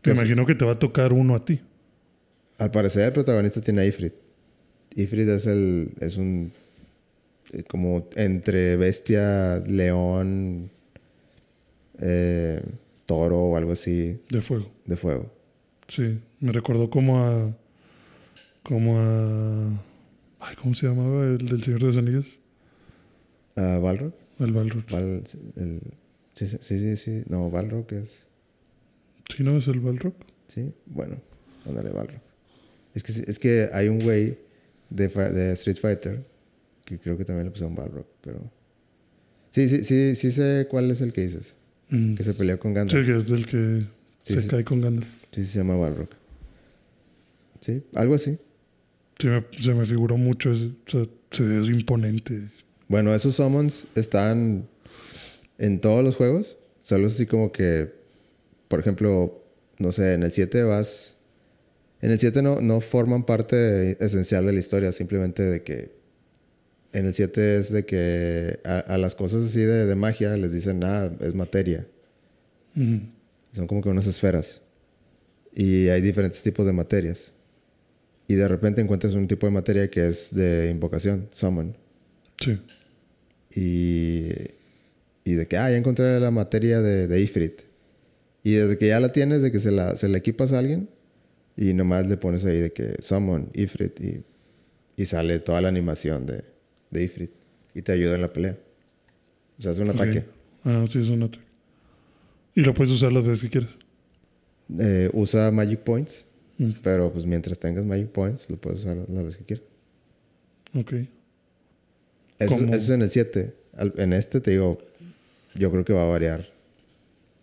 Me 0.05 0.11
imagino 0.13 0.45
que 0.45 0.53
te 0.55 0.63
va 0.65 0.73
a 0.73 0.79
tocar 0.79 1.11
uno 1.13 1.33
a 1.35 1.43
ti. 1.43 1.59
Al 2.59 2.69
parecer 2.71 3.03
el 3.05 3.13
protagonista 3.13 3.59
tiene 3.61 3.81
a 3.81 3.85
Ifrit. 3.85 4.13
Ifrit 4.95 5.27
es 5.29 5.45
el 5.47 5.89
es 5.99 6.17
un 6.17 6.51
eh, 7.53 7.63
como 7.63 8.07
entre 8.15 8.75
bestia, 8.75 9.59
león, 9.65 10.69
eh, 11.99 12.61
toro 13.05 13.39
o 13.39 13.57
algo 13.57 13.71
así 13.71 14.21
De 14.29 14.41
fuego. 14.41 14.69
de 14.85 14.95
fuego. 14.95 15.31
Sí. 15.87 16.19
Me 16.39 16.51
recordó 16.51 16.89
como 16.89 17.23
a. 17.25 17.55
Como 18.63 18.99
a. 18.99 19.69
Ay, 20.41 20.55
¿cómo 20.61 20.75
se 20.75 20.87
llamaba 20.87 21.25
el 21.25 21.37
del 21.39 21.61
Señor 21.63 21.79
de 21.81 21.87
los 21.87 21.97
Anillos? 21.97 22.25
Ah, 23.55 23.79
Balrog, 23.81 24.13
El 24.39 24.53
Balrog. 24.53 24.83
Val- 24.91 25.23
el- 25.57 25.81
Sí, 26.35 26.47
sí, 26.47 26.57
sí, 26.61 26.95
sí. 26.95 27.23
No, 27.27 27.49
Balrog 27.51 27.91
es. 27.93 28.23
¿Sí 29.35 29.43
no 29.43 29.57
es 29.57 29.67
el 29.67 29.79
Balrog? 29.81 30.13
Sí, 30.47 30.71
bueno, 30.85 31.17
ándale, 31.67 31.89
Balrog. 31.89 32.21
Es 32.95 33.03
que, 33.03 33.11
es 33.29 33.37
que 33.39 33.69
hay 33.73 33.89
un 33.89 33.99
güey 33.99 34.37
de, 34.89 35.07
de 35.09 35.51
Street 35.53 35.77
Fighter 35.77 36.25
que 36.85 36.97
creo 36.97 37.17
que 37.17 37.25
también 37.25 37.45
le 37.45 37.51
pusieron 37.51 37.75
Balrog, 37.75 38.05
pero. 38.21 38.39
Sí, 39.51 39.67
sí, 39.67 39.83
sí, 39.83 40.15
sí 40.15 40.31
sé 40.31 40.67
cuál 40.69 40.89
es 40.91 41.01
el 41.01 41.11
que 41.11 41.21
dices. 41.21 41.55
Mm. 41.89 42.15
Que 42.15 42.23
se 42.23 42.33
peleó 42.33 42.57
con 42.59 42.73
Gandalf. 42.73 43.05
Sí, 43.05 43.11
que 43.11 43.17
es 43.19 43.29
el 43.31 43.45
que 43.45 43.85
Sí, 44.23 44.33
se 44.35 44.41
sí. 44.43 44.47
cae 44.47 44.63
con 44.63 44.79
Gandalf. 44.79 45.07
Sí, 45.31 45.43
sí, 45.43 45.51
se 45.51 45.59
llama 45.59 45.75
Balrog. 45.75 46.09
Sí, 47.61 47.83
algo 47.95 48.15
así. 48.15 48.37
Sí, 49.19 49.27
me- 49.27 49.43
se 49.59 49.73
me 49.73 49.85
figuró 49.85 50.15
mucho. 50.17 50.51
ese- 50.51 50.67
o 50.87 50.89
sea, 50.89 51.05
se 51.31 51.43
ve 51.43 51.65
imponente. 51.67 52.47
Bueno, 52.89 53.13
esos 53.13 53.35
summons 53.35 53.85
están 53.93 54.67
en 55.59 55.79
todos 55.79 56.03
los 56.03 56.15
juegos. 56.15 56.57
Solo 56.81 57.05
es 57.05 57.13
así 57.13 57.27
como 57.27 57.51
que, 57.51 57.93
por 58.67 58.79
ejemplo, 58.79 59.45
no 59.77 59.91
sé, 59.91 60.13
en 60.13 60.23
el 60.23 60.31
7 60.31 60.63
vas... 60.63 61.15
En 62.01 62.09
el 62.09 62.17
7 62.17 62.41
no, 62.41 62.61
no 62.61 62.81
forman 62.81 63.25
parte 63.25 64.03
esencial 64.03 64.45
de 64.45 64.53
la 64.53 64.59
historia, 64.59 64.91
simplemente 64.91 65.43
de 65.43 65.61
que... 65.61 65.99
En 66.91 67.05
el 67.05 67.13
7 67.13 67.57
es 67.57 67.71
de 67.71 67.85
que 67.85 68.59
a, 68.65 68.79
a 68.79 68.97
las 68.97 69.13
cosas 69.13 69.43
así 69.43 69.59
de, 69.59 69.85
de 69.85 69.95
magia 69.95 70.35
les 70.35 70.51
dicen, 70.51 70.83
ah, 70.83 71.11
es 71.21 71.35
materia. 71.35 71.85
Son 73.51 73.67
como 73.67 73.83
que 73.83 73.89
unas 73.89 74.07
esferas. 74.07 74.63
Y 75.53 75.89
hay 75.89 76.01
diferentes 76.01 76.41
tipos 76.41 76.65
de 76.65 76.73
materias. 76.73 77.33
Y 78.27 78.33
de 78.33 78.47
repente 78.47 78.81
encuentras 78.81 79.13
un 79.13 79.27
tipo 79.27 79.45
de 79.45 79.51
materia 79.51 79.91
que 79.91 80.07
es 80.07 80.33
de 80.33 80.71
invocación, 80.71 81.27
summon. 81.31 81.77
Sí. 82.39 82.59
Y, 83.55 84.29
y 85.23 85.33
de 85.33 85.47
que, 85.47 85.57
ah, 85.57 85.69
ya 85.69 85.77
encontré 85.77 86.19
la 86.19 86.31
materia 86.31 86.81
de, 86.81 87.07
de 87.07 87.21
Ifrit. 87.21 87.61
Y 88.43 88.53
desde 88.53 88.77
que 88.77 88.87
ya 88.87 88.99
la 88.99 89.11
tienes, 89.11 89.41
de 89.41 89.51
que 89.51 89.59
se 89.59 89.71
la, 89.71 89.95
se 89.95 90.07
la 90.07 90.17
equipas 90.17 90.53
a 90.53 90.59
alguien 90.59 90.89
y 91.57 91.73
nomás 91.73 92.07
le 92.07 92.17
pones 92.17 92.45
ahí 92.45 92.59
de 92.59 92.71
que 92.71 92.95
Summon, 93.01 93.49
Ifrit 93.53 93.99
y, 93.99 94.23
y 94.95 95.05
sale 95.05 95.39
toda 95.39 95.61
la 95.61 95.67
animación 95.67 96.25
de, 96.25 96.43
de 96.89 97.03
Ifrit 97.03 97.31
y 97.73 97.81
te 97.81 97.91
ayuda 97.91 98.15
en 98.15 98.21
la 98.21 98.31
pelea. 98.31 98.57
O 99.57 99.61
sea, 99.61 99.73
es 99.73 99.79
un 99.79 99.89
ataque. 99.89 100.25
Ah, 100.63 100.85
sí, 100.87 100.99
es 100.99 101.09
un 101.09 101.23
ataque. 101.23 101.43
Y 102.55 102.61
lo 102.61 102.73
puedes 102.73 102.93
usar 102.93 103.11
las 103.11 103.25
veces 103.25 103.41
que 103.41 103.49
quieras. 103.49 103.71
Eh, 104.79 105.09
usa 105.13 105.51
Magic 105.51 105.79
Points, 105.79 106.25
Mm, 106.59 106.71
pero 106.83 107.11
pues 107.11 107.25
mientras 107.25 107.57
tengas 107.57 107.85
Magic 107.85 108.09
Points, 108.09 108.45
lo 108.49 108.57
puedes 108.57 108.81
usar 108.81 108.97
las 108.97 109.23
veces 109.23 109.37
que 109.37 109.45
quieras. 109.45 109.65
Ok. 110.75 110.93
Eso, 112.39 112.55
es 112.73 112.89
en 112.89 113.01
el 113.01 113.09
7. 113.09 113.53
Al- 113.77 113.93
en 113.97 114.13
este 114.13 114.39
te 114.41 114.51
digo, 114.51 114.79
yo 115.55 115.71
creo 115.71 115.83
que 115.85 115.93
va 115.93 116.03
a 116.03 116.09
variar. 116.09 116.47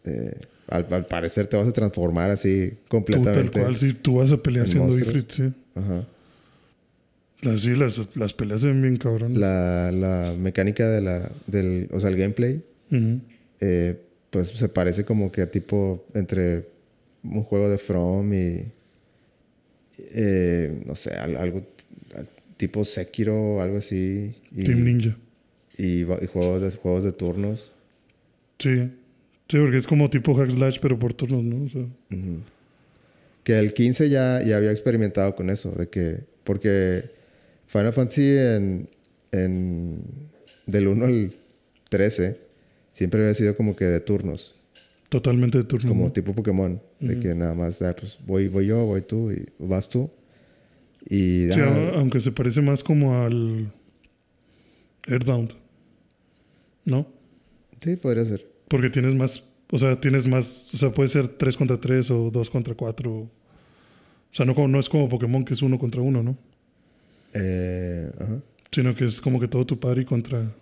Eh, 0.05 0.33
al, 0.69 0.87
al 0.91 1.07
parecer 1.07 1.47
te 1.47 1.57
vas 1.57 1.69
a 1.69 1.73
transformar 1.73 2.31
así 2.31 2.71
Tú 2.71 2.77
tal 2.77 2.89
completamente. 2.89 3.61
cual, 3.61 3.75
sí, 3.77 3.93
tú 3.95 4.17
vas 4.17 4.33
a 4.33 4.37
pelear 4.43 4.67
en 4.67 4.73
siendo. 4.73 4.99
Ifrit, 4.99 5.31
sí. 5.31 5.53
Ajá. 5.75 6.07
Las, 7.43 7.61
sí, 7.61 7.75
las, 7.75 8.01
las 8.17 8.33
peleas 8.35 8.63
se 8.63 8.69
ven 8.69 8.83
bien 8.83 8.97
cabrón. 8.97 9.39
La, 9.39 9.93
la 9.93 10.35
mecánica 10.37 10.89
de 10.89 11.01
la, 11.03 11.31
del, 11.47 11.89
o 11.93 12.01
sea, 12.01 12.11
el 12.11 12.17
gameplay, 12.17 12.63
eh, 13.61 14.01
pues 14.31 14.49
se 14.49 14.69
parece 14.69 15.05
como 15.05 15.31
que 15.31 15.43
a 15.43 15.51
tipo 15.51 16.05
entre 16.15 16.67
un 17.23 17.43
juego 17.45 17.69
de 17.69 17.79
From 17.79 18.33
y, 18.33 18.65
eh, 19.99 20.83
no 20.87 20.95
sé, 20.95 21.11
al- 21.15 21.37
algo 21.37 21.59
al- 21.59 21.67
tipo 22.57 22.85
Sekiro 22.85 23.35
o 23.57 23.61
algo 23.61 23.79
así. 23.79 24.35
Y, 24.55 24.65
Team 24.65 24.85
Ninja. 24.85 25.17
y, 25.77 26.05
juegos, 26.33 26.63
de, 26.63 26.71
juegos 26.73 27.05
de 27.05 27.13
turnos. 27.13 27.73
Sí. 28.59 28.91
Sí, 29.49 29.59
porque 29.59 29.77
es 29.77 29.87
como 29.87 30.11
tipo 30.11 30.35
hack 30.35 30.51
slash, 30.51 30.79
pero 30.81 30.99
por 30.99 31.15
turnos, 31.15 31.43
¿no? 31.45 31.65
O 31.65 31.69
sea, 31.69 31.83
Ujú. 31.83 32.41
Que 33.45 33.59
el 33.61 33.73
15 33.75 34.09
ya, 34.11 34.43
ya 34.45 34.57
había 34.57 34.73
experimentado 34.73 35.37
con 35.37 35.51
eso, 35.51 35.71
de 35.71 35.89
que, 35.89 36.25
porque 36.43 37.05
Final 37.69 37.93
Fantasy 37.93 38.37
en, 38.37 38.89
en 39.31 40.01
del 40.67 40.89
1 40.89 41.05
al 41.05 41.33
13 41.89 42.39
siempre 42.93 43.21
había 43.21 43.35
sido 43.35 43.57
como 43.57 43.77
que 43.77 43.85
de 43.85 44.01
turnos, 44.01 44.57
totalmente 45.11 45.59
de 45.59 45.65
turno. 45.65 45.89
como 45.91 46.05
¿no? 46.07 46.13
tipo 46.13 46.35
Pokémon, 46.35 46.83
de 46.99 47.21
que 47.21 47.37
nada 47.37 47.55
más, 47.55 47.81
ah, 47.83 47.95
pues 47.95 48.19
voy, 48.27 48.49
voy 48.49 48.67
yo, 48.67 48.85
voy 48.85 49.03
tú 49.03 49.31
y 49.31 49.47
vas 49.61 49.89
tú. 49.89 50.11
Y 51.09 51.49
Sí, 51.51 51.61
ah, 51.61 51.93
aunque 51.97 52.21
se 52.21 52.33
parece 52.33 52.61
más 52.63 52.83
como 52.83 53.21
al 53.23 53.73
Earthbound. 55.07 55.53
¿No? 56.85 57.07
sí, 57.81 57.97
podría 57.97 58.25
ser. 58.25 58.47
Porque 58.69 58.91
tienes 58.91 59.15
más, 59.15 59.45
o 59.71 59.79
sea, 59.79 60.01
tienes 60.01 60.27
más, 60.27 60.67
o 60.75 60.77
sea, 60.77 60.91
puede 60.91 61.09
ser 61.09 61.29
3 61.29 61.57
contra 61.57 61.79
3 61.81 62.11
o 62.11 62.31
2 62.31 62.51
contra 62.51 62.75
4. 62.75 63.13
O 63.13 63.31
sea, 64.33 64.45
no, 64.45 64.69
no 64.69 64.81
es 64.81 64.89
como 64.89 65.09
Pokémon 65.09 65.45
que 65.45 65.55
es 65.55 65.63
uno 65.63 65.79
contra 65.79 66.01
uno, 66.01 66.23
¿no? 66.23 66.37
Eh, 67.35 68.11
ajá. 68.19 68.41
Sino 68.73 68.95
que 68.95 69.05
es 69.05 69.21
como 69.21 69.39
que 69.41 69.47
todo 69.49 69.65
tu 69.67 69.79
party 69.79 70.05
contra 70.05 70.53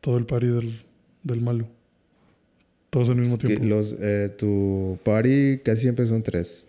todo 0.00 0.16
el 0.16 0.24
party 0.26 0.46
del, 0.46 0.80
del 1.22 1.40
malo. 1.42 1.68
Todos 2.88 3.08
al 3.10 3.16
mismo 3.16 3.36
Que 3.38 3.48
tiempo. 3.48 3.66
los, 3.66 3.96
eh, 4.00 4.30
tu 4.36 4.98
party 5.04 5.58
casi 5.64 5.82
siempre 5.82 6.06
son 6.06 6.22
tres. 6.22 6.66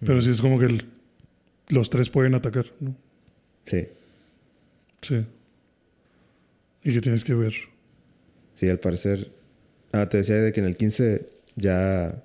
Pero 0.00 0.20
sí 0.22 0.30
es 0.30 0.40
como 0.40 0.58
que 0.58 0.66
el- 0.66 0.84
los 1.68 1.90
tres 1.90 2.10
pueden 2.10 2.34
atacar, 2.34 2.66
¿no? 2.80 2.96
Sí. 3.64 3.88
Sí. 5.02 5.26
Y 6.84 6.92
que 6.92 7.00
tienes 7.00 7.24
que 7.24 7.34
ver. 7.34 7.52
Sí, 8.54 8.68
al 8.68 8.78
parecer. 8.80 9.30
Ah, 9.92 10.08
te 10.08 10.18
decía 10.18 10.36
de 10.36 10.52
que 10.52 10.60
en 10.60 10.66
el 10.66 10.76
15 10.76 11.28
ya 11.56 12.22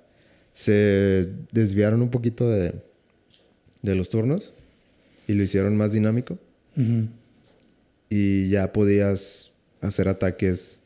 se 0.52 1.28
desviaron 1.52 2.02
un 2.02 2.10
poquito 2.10 2.48
de, 2.48 2.74
de 3.82 3.94
los 3.94 4.08
turnos 4.08 4.54
y 5.26 5.34
lo 5.34 5.42
hicieron 5.42 5.76
más 5.76 5.92
dinámico. 5.92 6.38
Y 8.08 8.48
ya 8.48 8.72
podías 8.72 9.52
hacer 9.80 10.08
ataques 10.08 10.80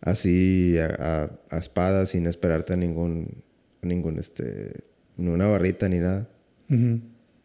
así 0.00 0.76
a, 0.78 0.86
a- 0.86 1.56
a 1.56 1.58
espadas 1.58 2.10
sin 2.10 2.26
esperarte 2.26 2.72
a 2.72 2.76
ningún, 2.76 3.42
ningún 3.82 4.18
este, 4.18 4.72
ni 5.16 5.28
una 5.28 5.46
barrita 5.48 5.88
ni 5.88 5.98
nada. 5.98 6.28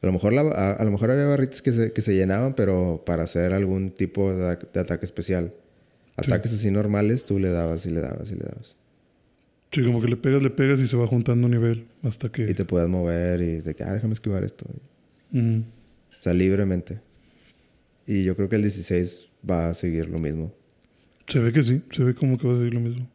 A 0.05 0.07
lo 0.09 0.13
mejor, 0.13 0.33
la- 0.33 0.41
a, 0.41 0.71
a 0.73 0.83
lo 0.85 0.91
mejor 0.91 1.09
había 1.11 1.25
barritas 1.25 1.61
que 1.61 1.71
se, 1.73 1.91
que 1.91 2.01
se 2.01 2.13
llenaban, 2.15 2.53
pero 2.53 3.03
para 3.05 3.23
hacer 3.23 3.53
algún 3.53 3.89
tipo 3.91 4.31
de, 4.33 4.57
de 4.73 4.79
ataque 4.79 5.05
especial. 5.05 5.53
Ataques 6.15 6.53
así 6.53 6.69
normales, 6.71 7.25
tú 7.25 7.39
le 7.39 7.49
dabas 7.49 7.85
y 7.85 7.91
le 7.91 8.01
dabas 8.01 8.29
y 8.31 8.35
le 8.35 8.41
dabas. 8.43 8.77
Sí, 9.71 9.83
como 9.83 9.99
que 10.01 10.07
le 10.07 10.15
pegas, 10.15 10.41
le 10.43 10.49
pegas 10.51 10.79
y 10.79 10.87
se 10.87 10.95
va 10.95 11.07
juntando 11.07 11.47
un 11.47 11.51
nivel 11.51 11.87
hasta 12.03 12.29
que... 12.31 12.49
Y 12.49 12.53
te 12.53 12.63
puedas 12.63 12.87
mover 12.87 13.41
y 13.41 13.61
de 13.61 13.75
que, 13.75 13.83
ah, 13.83 13.93
déjame 13.93 14.13
esquivar 14.13 14.43
esto. 14.43 14.65
O 15.33 16.21
sea, 16.21 16.33
libremente. 16.33 16.99
Y 18.07 18.23
yo 18.23 18.35
creo 18.37 18.47
que 18.47 18.55
el 18.55 18.61
16 18.61 19.27
va 19.49 19.69
a 19.69 19.73
seguir 19.73 20.07
lo 20.07 20.19
mismo. 20.19 20.53
Se 21.27 21.39
ve 21.39 21.51
que 21.51 21.63
sí, 21.63 21.81
se 21.91 22.03
ve 22.03 22.13
como 22.13 22.37
que 22.37 22.47
va 22.47 22.53
a 22.53 22.57
seguir 22.57 22.75
lo 22.75 22.79
mismo. 22.79 23.09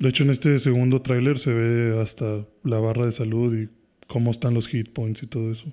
De 0.00 0.08
hecho, 0.08 0.24
en 0.24 0.30
este 0.30 0.58
segundo 0.58 1.00
tráiler 1.00 1.38
se 1.38 1.52
ve 1.54 2.00
hasta 2.00 2.46
la 2.64 2.78
barra 2.80 3.06
de 3.06 3.12
salud 3.12 3.54
y 3.56 3.68
cómo 4.10 4.32
están 4.32 4.54
los 4.54 4.66
hit 4.66 4.90
points 4.92 5.22
y 5.22 5.26
todo 5.28 5.52
eso. 5.52 5.72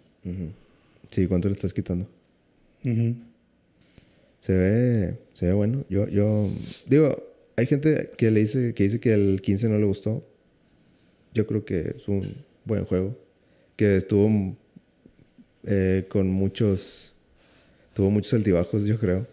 Sí, 1.10 1.26
¿cuánto 1.26 1.48
le 1.48 1.56
estás 1.56 1.74
quitando? 1.74 2.08
Se 4.42 4.56
ve, 4.56 5.18
se 5.34 5.48
ve 5.48 5.54
bueno. 5.54 5.84
Yo, 5.90 6.08
yo, 6.08 6.48
digo, 6.86 7.18
hay 7.56 7.66
gente 7.66 8.12
que 8.16 8.30
le 8.30 8.42
dice, 8.42 8.76
que 8.76 8.84
dice 8.84 9.00
que 9.00 9.14
el 9.14 9.42
15 9.42 9.70
no 9.70 9.80
le 9.80 9.86
gustó. 9.86 10.24
Yo 11.34 11.48
creo 11.48 11.66
que 11.66 11.96
es 11.98 12.08
un 12.08 12.36
buen 12.64 12.86
juego. 12.86 13.18
Que 13.76 13.98
estuvo 13.98 14.56
eh, 15.66 16.06
con 16.08 16.30
muchos, 16.30 17.16
tuvo 17.96 18.12
muchos 18.12 18.36
altibajos, 18.36 18.86
yo 18.86 19.00
creo. 19.00 19.26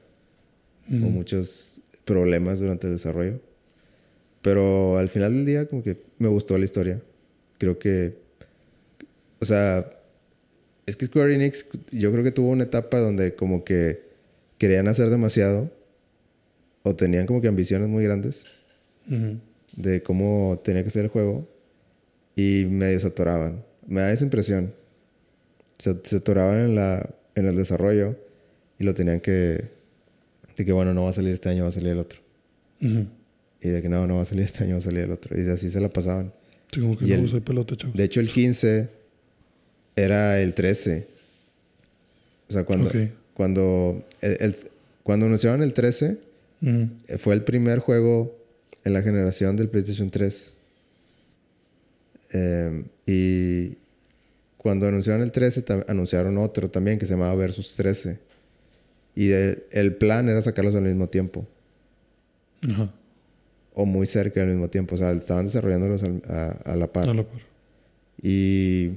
Ujú. 0.89 1.01
con 1.01 1.13
muchos 1.13 1.81
problemas 2.07 2.59
durante 2.59 2.87
el 2.87 2.95
desarrollo. 2.95 3.39
Pero 4.41 4.97
al 4.97 5.11
final 5.11 5.35
del 5.35 5.45
día, 5.45 5.67
como 5.67 5.83
que 5.83 5.99
me 6.19 6.29
gustó 6.29 6.57
la 6.57 6.65
historia. 6.65 7.03
Creo 7.59 7.79
que. 7.79 8.24
O 9.45 9.47
sea. 9.47 9.91
Es 10.87 10.97
que 10.97 11.07
Square 11.07 11.35
Enix, 11.35 11.67
yo 11.93 12.11
creo 12.13 12.23
que 12.25 12.31
tuvo 12.31 12.51
una 12.51 12.65
etapa 12.65 12.99
donde, 12.99 13.35
como 13.35 13.65
que 13.65 14.03
querían 14.59 14.89
hacer 14.89 15.09
demasiado. 15.11 15.71
O 16.83 16.95
tenían 16.95 17.27
como 17.27 17.41
que 17.41 17.49
ambiciones 17.49 17.89
muy 17.89 18.05
grandes 18.05 18.45
Ujú. 19.11 19.39
de 19.77 20.03
cómo 20.03 20.61
tenía 20.63 20.85
que 20.85 20.91
ser 20.91 21.05
el 21.05 21.11
juego. 21.11 21.49
Y 22.37 22.67
medio 22.69 23.01
se 23.01 23.07
atoraban. 23.07 23.65
Me 23.87 24.01
da 24.03 24.13
esa 24.13 24.25
impresión. 24.25 24.75
Se, 25.79 25.95
se 26.05 26.17
atoraban 26.17 26.59
en, 26.59 26.75
la, 26.75 27.09
en 27.35 27.47
el 27.47 27.57
desarrollo. 27.57 28.17
Y 28.79 28.85
lo 28.85 28.93
tenían 28.93 29.21
que. 29.21 29.65
De 30.57 30.65
que 30.65 30.73
bueno, 30.73 30.93
no 30.95 31.05
va 31.05 31.11
a 31.11 31.15
salir 31.15 31.33
este 31.33 31.49
año, 31.49 31.63
va 31.65 31.71
a 31.71 31.73
salir 31.73 31.89
el 31.93 31.99
otro. 31.99 32.21
Ujú. 32.83 33.07
Y 33.63 33.69
de 33.69 33.81
que 33.81 33.89
no, 33.89 34.07
no 34.07 34.17
va 34.17 34.23
a 34.23 34.27
salir 34.27 34.45
este 34.45 34.63
año, 34.65 34.75
va 34.75 34.79
a 34.79 34.83
salir 34.83 35.01
el 35.05 35.11
otro. 35.13 35.41
Y 35.41 35.49
así 35.49 35.71
se 35.71 35.81
la 35.81 35.89
pasaban. 35.89 36.33
Sí, 36.71 36.81
como 36.83 36.97
que 36.99 37.07
Y 37.07 37.09
no 37.17 37.37
el- 37.37 37.43
pelota, 37.43 37.75
chavos. 37.77 37.97
De 37.97 38.05
hecho, 38.05 38.21
el 38.21 38.29
15 38.29 38.91
era 39.97 40.41
el 40.41 40.55
13. 40.55 41.07
O 42.49 42.53
sea, 42.53 42.65
cuando, 42.65 42.91
cuando, 43.35 44.05
el, 44.21 44.37
el- 44.41 44.57
cuando 45.03 45.27
anunciaban 45.27 45.63
el 45.63 45.73
13, 45.75 46.19
Ujú. 46.63 46.89
Eh, 47.09 47.19
Fue 47.19 47.35
el 47.35 47.43
primer 47.43 47.79
juego 47.81 48.35
en 48.85 48.93
la 48.95 49.03
generación 49.03 49.55
del 49.57 49.69
PlayStation 49.69 50.09
3. 50.09 50.53
Eh, 52.33 52.85
y 53.07 53.77
cuando 54.57 54.87
anunciaron 54.87 55.23
el 55.23 55.31
13, 55.33 55.65
tam- 55.67 55.85
anunciaron 55.89 56.39
otro 56.39 56.71
también 56.71 56.99
que 56.99 57.07
se 57.07 57.13
llamaba 57.15 57.35
Versus 57.35 57.77
13. 57.77 58.19
Y 59.15 59.31
el, 59.31 59.63
el 59.71 59.95
plan 59.97 60.29
era 60.29 60.41
sacarlos 60.43 60.75
al 60.75 60.83
mismo 60.85 61.09
tiempo. 61.09 61.47
Ajá. 62.69 62.91
O 63.75 63.85
muy 63.87 64.07
cerca 64.07 64.41
al 64.41 64.49
mismo 64.49 64.69
tiempo. 64.69 64.95
O 64.95 64.99
sea, 64.99 65.13
estaban 65.13 65.45
desarrollándolos 65.47 66.03
al- 66.03 66.23
a, 66.29 66.49
a 66.73 66.77
la 66.77 66.91
par. 66.93 67.09
A 67.09 67.15
la 67.15 67.23
par. 67.25 67.41
Y 68.23 68.91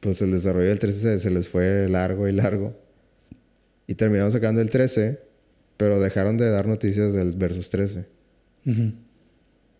pues 0.00 0.20
el 0.22 0.30
desarrollo 0.32 0.68
del 0.68 0.78
13 0.78 1.00
se, 1.00 1.18
se 1.20 1.30
les 1.30 1.48
fue 1.48 1.88
largo 1.88 2.28
y 2.28 2.32
largo. 2.32 2.74
Y 3.86 3.94
terminaron 3.94 4.30
sacando 4.32 4.60
el 4.60 4.70
13, 4.70 5.18
pero 5.76 5.98
dejaron 6.00 6.36
de 6.36 6.50
dar 6.50 6.66
noticias 6.66 7.12
del 7.14 7.32
Versus 7.32 7.70
13. 7.70 8.04
Ujú. 8.66 8.92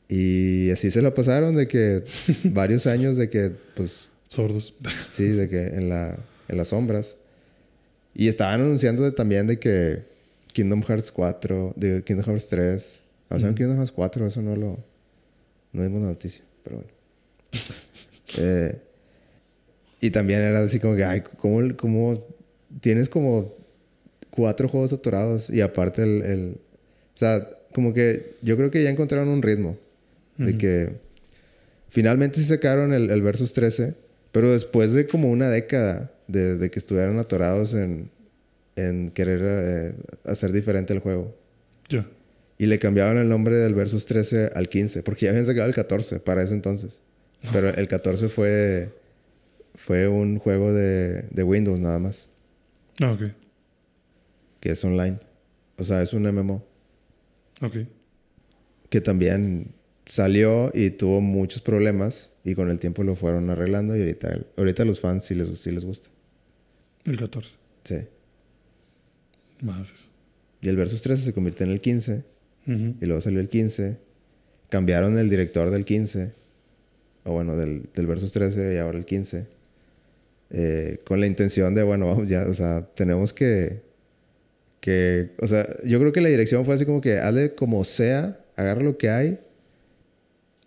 Y 0.08 0.70
así 0.70 0.90
se 0.90 1.02
lo 1.02 1.12
pasaron 1.14 1.54
de 1.54 1.68
que 1.68 2.02
varios 2.44 2.86
años 2.86 3.16
de 3.16 3.28
que, 3.28 3.52
pues, 3.74 4.08
Sordos. 4.28 4.74
sí, 5.12 5.24
de 5.28 5.48
que 5.48 5.66
en, 5.66 5.88
la, 5.90 6.18
en 6.48 6.56
las 6.56 6.68
sombras. 6.68 7.16
Y 8.14 8.28
estaban 8.28 8.60
anunciando 8.62 9.02
de- 9.02 9.12
también 9.12 9.46
de 9.46 9.58
que 9.58 10.02
Kingdom 10.54 10.82
Hearts 10.82 11.12
4, 11.12 11.74
de 11.76 12.02
Kingdom 12.02 12.24
Hearts 12.26 12.48
3. 12.48 13.00
O 13.28 13.38
sea, 13.38 13.48
Ujú. 13.48 13.56
Kingdom 13.56 13.76
Hearts 13.76 13.92
4, 13.92 14.26
eso 14.26 14.40
no 14.42 14.56
lo. 14.56 14.78
No 15.72 15.82
dimos 15.82 16.00
noticia, 16.00 16.42
pero 16.64 16.76
bueno. 16.76 16.90
Eh, 18.36 18.78
y 20.00 20.10
también 20.10 20.40
era 20.40 20.60
así 20.60 20.78
como 20.80 20.94
que, 20.96 21.04
ay, 21.04 21.22
¿cómo, 21.38 21.76
cómo 21.76 22.24
tienes 22.80 23.08
como 23.08 23.54
cuatro 24.30 24.68
juegos 24.68 24.92
atorados? 24.92 25.50
Y 25.50 25.60
aparte 25.60 26.02
el, 26.02 26.22
el- 26.22 26.52
O 27.14 27.16
sea, 27.18 27.48
como 27.74 27.92
que 27.92 28.36
yo 28.42 28.56
creo 28.56 28.70
que 28.70 28.82
ya 28.82 28.90
encontraron 28.90 29.28
un 29.28 29.42
ritmo. 29.42 29.76
De 30.36 30.56
que 30.56 30.90
finalmente 31.88 32.38
sí 32.38 32.44
sacaron 32.44 32.92
el, 32.94 33.10
el 33.10 33.22
Versus 33.22 33.52
13, 33.54 33.94
pero 34.30 34.52
después 34.52 34.94
de 34.94 35.06
como 35.08 35.30
una 35.30 35.50
década 35.50 36.12
de, 36.28 36.56
de 36.56 36.70
que 36.70 36.78
estuvieron 36.78 37.18
atorados 37.18 37.74
en, 37.74 38.10
en 38.76 39.08
querer 39.10 39.40
eh, 39.42 39.92
hacer 40.24 40.52
diferente 40.52 40.92
el 40.92 41.00
juego. 41.00 41.34
Ya. 41.88 42.06
Y 42.56 42.66
le 42.66 42.78
cambiaron 42.78 43.18
el 43.18 43.28
nombre 43.28 43.58
del 43.58 43.74
Versus 43.74 44.06
13 44.06 44.50
al 44.54 44.68
15, 44.68 45.02
porque 45.02 45.24
ya 45.26 45.30
habían 45.30 45.46
sacado 45.46 45.66
el 45.68 45.74
14 45.74 46.20
para 46.20 46.42
ese 46.42 46.54
entonces. 46.54 47.00
Pero 47.52 47.68
el 47.70 47.88
14 47.88 48.28
fue, 48.28 48.90
fue 49.78 50.08
un 50.08 50.38
juego 50.38 50.72
de, 50.72 51.22
de 51.30 51.42
Windows 51.44 51.78
nada 51.78 51.98
más, 51.98 52.28
Ah, 53.00 53.12
ok. 53.12 53.32
que 54.60 54.72
es 54.72 54.84
online. 54.84 55.18
O 55.78 55.84
sea, 55.84 56.02
es 56.02 56.12
un 56.12 56.24
MMO 56.24 56.64
Ok. 57.62 57.76
que 58.90 59.00
también 59.00 59.72
salió 60.06 60.70
y 60.74 60.90
tuvo 60.90 61.20
muchos 61.20 61.62
problemas 61.62 62.30
y 62.44 62.54
con 62.54 62.70
el 62.70 62.78
tiempo 62.78 63.04
lo 63.04 63.14
fueron 63.14 63.50
arreglando 63.50 63.96
y 63.96 64.00
ahorita, 64.00 64.38
ahorita 64.56 64.82
a 64.82 64.86
los 64.86 65.00
fans 65.00 65.24
sí 65.24 65.34
les, 65.34 65.56
sí 65.58 65.70
les 65.70 65.84
gusta. 65.84 66.08
El 67.04 67.18
14. 67.18 67.50
Sí. 67.84 67.96
Más 69.62 69.88
eso. 69.90 70.08
Y 70.60 70.68
el 70.68 70.76
Versus 70.76 71.02
13 71.02 71.22
se 71.24 71.32
convirtió 71.32 71.64
en 71.66 71.72
el 71.72 71.80
15 71.80 72.24
Ujú. 72.66 72.94
y 73.00 73.06
luego 73.06 73.20
salió 73.20 73.40
el 73.40 73.48
15. 73.48 73.96
Cambiaron 74.70 75.16
el 75.18 75.30
director 75.30 75.70
del 75.70 75.84
15, 75.84 76.32
o 77.24 77.32
bueno, 77.32 77.56
del, 77.56 77.88
del 77.94 78.06
Versus 78.06 78.32
13 78.32 78.74
y 78.74 78.78
ahora 78.78 78.98
el 78.98 79.04
15. 79.04 79.46
Eh, 80.50 81.00
con 81.04 81.20
la 81.20 81.26
intención 81.26 81.74
de, 81.74 81.82
bueno, 81.82 82.06
vamos 82.06 82.28
ya, 82.28 82.46
o 82.46 82.54
sea, 82.54 82.86
tenemos 82.94 83.32
que, 83.32 83.80
que, 84.80 85.30
o 85.40 85.46
sea, 85.46 85.66
yo 85.84 85.98
creo 86.00 86.12
que 86.12 86.20
la 86.20 86.28
dirección 86.28 86.64
fue 86.64 86.74
así 86.74 86.84
como 86.86 87.00
que 87.00 87.18
hazle 87.18 87.54
como 87.54 87.84
sea, 87.84 88.40
agarra 88.56 88.82
lo 88.82 88.96
que 88.96 89.10
hay, 89.10 89.38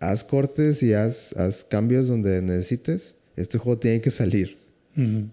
haz 0.00 0.24
cortes 0.24 0.82
y 0.82 0.94
haz, 0.94 1.32
haz 1.36 1.64
cambios 1.64 2.08
donde 2.08 2.42
necesites. 2.42 3.14
Este 3.36 3.56
juego 3.58 3.78
tiene 3.78 4.00
que 4.00 4.10
salir. 4.10 4.58
Ujú. 4.96 5.26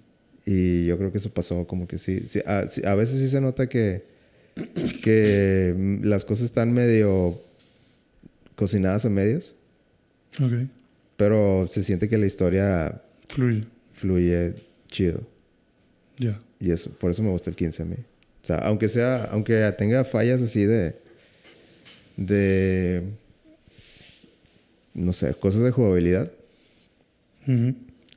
Y 0.46 0.86
yo 0.86 0.98
creo 0.98 1.12
que 1.12 1.18
eso 1.18 1.30
pasó 1.32 1.68
como 1.68 1.88
que 1.88 1.98
sí. 1.98 2.24
sí, 2.28 2.40
a, 2.46 2.68
sí, 2.68 2.82
a 2.86 2.96
veces 2.96 3.20
sí 3.20 3.30
se 3.30 3.42
nota 3.42 3.68
que, 3.68 4.04
que 5.04 6.00
las 6.04 6.26
cosas 6.26 6.46
están 6.46 6.72
medio 6.72 7.40
cocinadas 8.56 9.06
a 9.06 9.10
medias, 9.10 9.56
Ok. 10.42 10.68
pero 11.18 11.68
se 11.72 11.84
siente 11.84 12.10
que 12.10 12.18
la 12.18 12.26
historia 12.26 13.02
Fluye. 13.30 13.64
Fluye 14.00 14.56
chido. 14.88 15.22
Ya. 16.18 16.40
Y 16.60 16.72
eso, 16.72 16.90
por 16.92 17.12
eso 17.12 17.22
me 17.24 17.30
gusta 17.30 17.50
el 17.50 17.56
15 17.56 17.84
a 17.84 17.86
mí. 17.86 17.96
O 18.42 18.46
sea, 18.46 18.58
aunque 18.60 18.90
sea, 18.90 19.26
aunque 19.26 19.74
tenga 19.78 20.04
fallas 20.06 20.42
así 20.42 20.64
de, 20.66 20.96
de, 22.18 23.04
no 24.94 25.14
sé, 25.14 25.34
cosas 25.36 25.62
de 25.62 25.72
jugabilidad, 25.72 26.32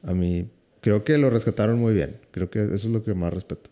a 0.02 0.12
mí 0.12 0.48
creo 0.80 1.04
que 1.04 1.18
lo 1.18 1.30
rescataron 1.30 1.78
muy 1.78 1.94
bien. 1.94 2.16
Creo 2.30 2.50
que 2.50 2.62
eso 2.62 2.74
es 2.74 2.84
lo 2.84 3.02
que 3.02 3.14
más 3.14 3.32
respeto. 3.32 3.70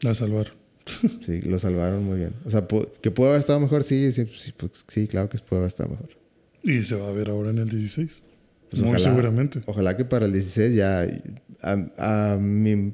La 0.00 0.14
salvar. 0.14 0.52
Sí, 1.24 1.42
lo 1.42 1.58
salvaron 1.58 2.02
muy 2.04 2.18
bien. 2.18 2.32
O 2.46 2.50
sea, 2.50 2.66
que 3.02 3.10
pudo 3.10 3.28
haber 3.28 3.40
estado 3.40 3.60
mejor, 3.60 3.84
sí, 3.84 4.10
sí, 4.10 4.26
sí, 4.34 4.52
pues, 4.56 4.84
sí, 4.88 5.06
claro 5.06 5.28
que 5.28 5.36
pudo 5.38 5.58
haber 5.58 5.68
estado 5.68 5.90
mejor. 5.90 6.08
Y 6.62 6.82
se 6.82 6.94
va 6.96 7.08
a 7.08 7.12
ver 7.12 7.28
ahora 7.28 7.50
en 7.50 7.58
el 7.58 7.68
16. 7.68 8.22
Pues 8.70 8.82
Muy 8.82 8.90
ojalá- 8.90 9.08
seguramente. 9.10 9.60
Ojalá 9.66 9.96
que 9.96 10.04
para 10.04 10.26
el 10.26 10.32
16 10.32 10.74
ya, 10.74 11.06
a, 11.62 12.32
a 12.32 12.36
mi 12.36 12.92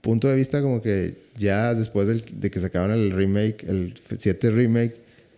punto 0.00 0.28
de 0.28 0.36
vista, 0.36 0.62
como 0.62 0.80
que 0.80 1.16
ya 1.36 1.74
después 1.74 2.08
del- 2.08 2.24
de 2.32 2.50
que 2.50 2.58
sacaron 2.60 2.90
el 2.92 3.10
remake, 3.12 3.64
el 3.68 3.94
7 4.18 4.50
remake 4.50 4.96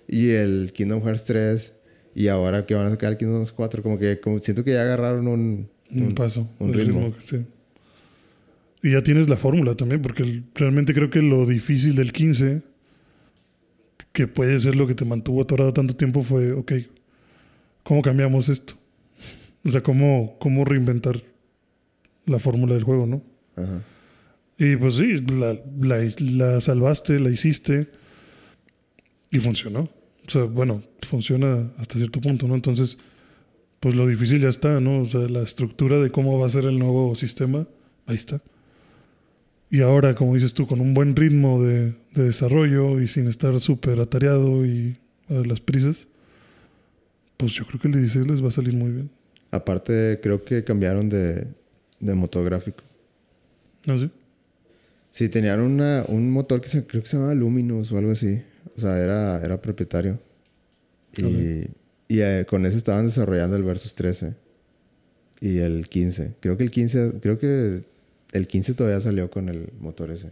y 0.08 0.30
el 0.30 0.72
Kingdom 0.72 1.02
Hearts 1.02 1.24
3 1.24 1.74
y 2.14 2.28
ahora 2.28 2.64
que 2.66 2.74
van 2.74 2.86
a 2.86 2.90
sacar 2.90 3.10
el 3.12 3.18
Kingdom 3.18 3.38
Hearts 3.38 3.52
4, 3.52 3.82
como 3.82 3.98
que 3.98 4.20
como 4.20 4.38
siento 4.40 4.62
que 4.64 4.72
ya 4.72 4.82
agarraron 4.82 5.26
un... 5.28 5.68
Un, 5.90 6.02
un- 6.04 6.14
paso. 6.14 6.48
un 6.58 6.72
ritmo. 6.72 7.12
sí. 7.24 7.44
Y 8.84 8.92
ya 8.92 9.02
tienes 9.02 9.28
la 9.28 9.36
fórmula 9.36 9.74
también, 9.76 10.00
porque 10.02 10.22
el- 10.22 10.44
realmente 10.54 10.94
creo 10.94 11.10
que 11.10 11.22
lo 11.22 11.44
difícil 11.46 11.94
del 11.96 12.12
15, 12.12 12.62
que 14.12 14.26
puede 14.28 14.58
ser 14.60 14.74
lo 14.76 14.86
que 14.86 14.94
te 14.94 15.04
mantuvo 15.04 15.42
atorado 15.42 15.72
tanto 15.72 15.94
tiempo, 15.96 16.22
fue, 16.22 16.52
ok, 16.52 16.72
¿cómo 17.82 18.02
cambiamos 18.02 18.48
esto? 18.48 18.74
O 19.64 19.70
sea, 19.70 19.82
¿cómo, 19.82 20.36
cómo 20.38 20.64
reinventar 20.64 21.22
la 22.26 22.38
fórmula 22.38 22.74
del 22.74 22.84
juego, 22.84 23.06
¿no? 23.06 23.22
Ajá. 23.56 23.82
Y 24.58 24.76
pues 24.76 24.94
sí, 24.94 25.18
la, 25.18 25.58
la, 25.80 26.08
la 26.20 26.60
salvaste, 26.60 27.18
la 27.18 27.30
hiciste 27.30 27.88
y 29.30 29.40
funcionó. 29.40 29.90
O 30.26 30.30
sea, 30.30 30.44
bueno, 30.44 30.82
funciona 31.00 31.72
hasta 31.78 31.98
cierto 31.98 32.20
punto, 32.20 32.46
¿no? 32.46 32.54
Entonces, 32.54 32.98
pues 33.80 33.96
lo 33.96 34.06
difícil 34.06 34.40
ya 34.40 34.48
está, 34.48 34.80
¿no? 34.80 35.00
O 35.00 35.04
sea, 35.04 35.22
la 35.22 35.42
estructura 35.42 35.98
de 35.98 36.10
cómo 36.10 36.38
va 36.38 36.46
a 36.46 36.50
ser 36.50 36.66
el 36.66 36.78
nuevo 36.78 37.16
sistema, 37.16 37.66
ahí 38.06 38.14
está. 38.14 38.40
Y 39.68 39.80
ahora, 39.80 40.14
como 40.14 40.34
dices 40.34 40.54
tú, 40.54 40.66
con 40.66 40.80
un 40.80 40.94
buen 40.94 41.16
ritmo 41.16 41.60
de, 41.62 41.94
de 42.14 42.24
desarrollo 42.24 43.00
y 43.00 43.08
sin 43.08 43.26
estar 43.26 43.58
súper 43.58 44.00
atareado 44.00 44.64
y 44.64 44.98
a 45.28 45.34
las 45.34 45.60
prisas, 45.60 46.06
pues 47.36 47.52
yo 47.52 47.64
creo 47.66 47.80
que 47.80 47.88
el 47.88 47.94
16 47.94 48.26
les 48.28 48.44
va 48.44 48.48
a 48.48 48.52
salir 48.52 48.74
muy 48.74 48.92
bien. 48.92 49.10
Aparte, 49.52 50.18
creo 50.20 50.44
que 50.44 50.64
cambiaron 50.64 51.08
de, 51.08 51.46
de 52.00 52.14
motor 52.14 52.44
gráfico. 52.44 52.82
¿No 53.86 53.98
sí? 53.98 54.10
Sí, 55.12 55.28
tenían 55.28 55.60
una, 55.60 56.04
un 56.08 56.30
motor 56.30 56.60
que 56.60 56.68
se, 56.68 56.84
creo 56.86 57.02
que 57.02 57.08
se 57.08 57.16
llamaba 57.16 57.34
Luminous 57.34 57.92
o 57.92 57.98
algo 57.98 58.12
así. 58.12 58.42
O 58.74 58.80
sea, 58.80 58.98
era, 58.98 59.40
era 59.44 59.60
propietario. 59.60 60.18
Y, 61.16 61.66
y 62.08 62.20
eh, 62.20 62.46
con 62.48 62.64
eso 62.64 62.78
estaban 62.78 63.04
desarrollando 63.06 63.56
el 63.56 63.62
Versus 63.62 63.94
13 63.94 64.34
y 65.40 65.58
el 65.58 65.88
15. 65.88 66.34
Creo 66.40 66.56
que 66.56 66.62
el 66.62 66.70
15, 66.70 67.20
creo 67.20 67.38
que 67.38 67.84
el 68.32 68.46
15 68.46 68.74
todavía 68.74 69.00
salió 69.00 69.30
con 69.30 69.48
el 69.48 69.68
motor 69.80 70.10
ese. 70.10 70.30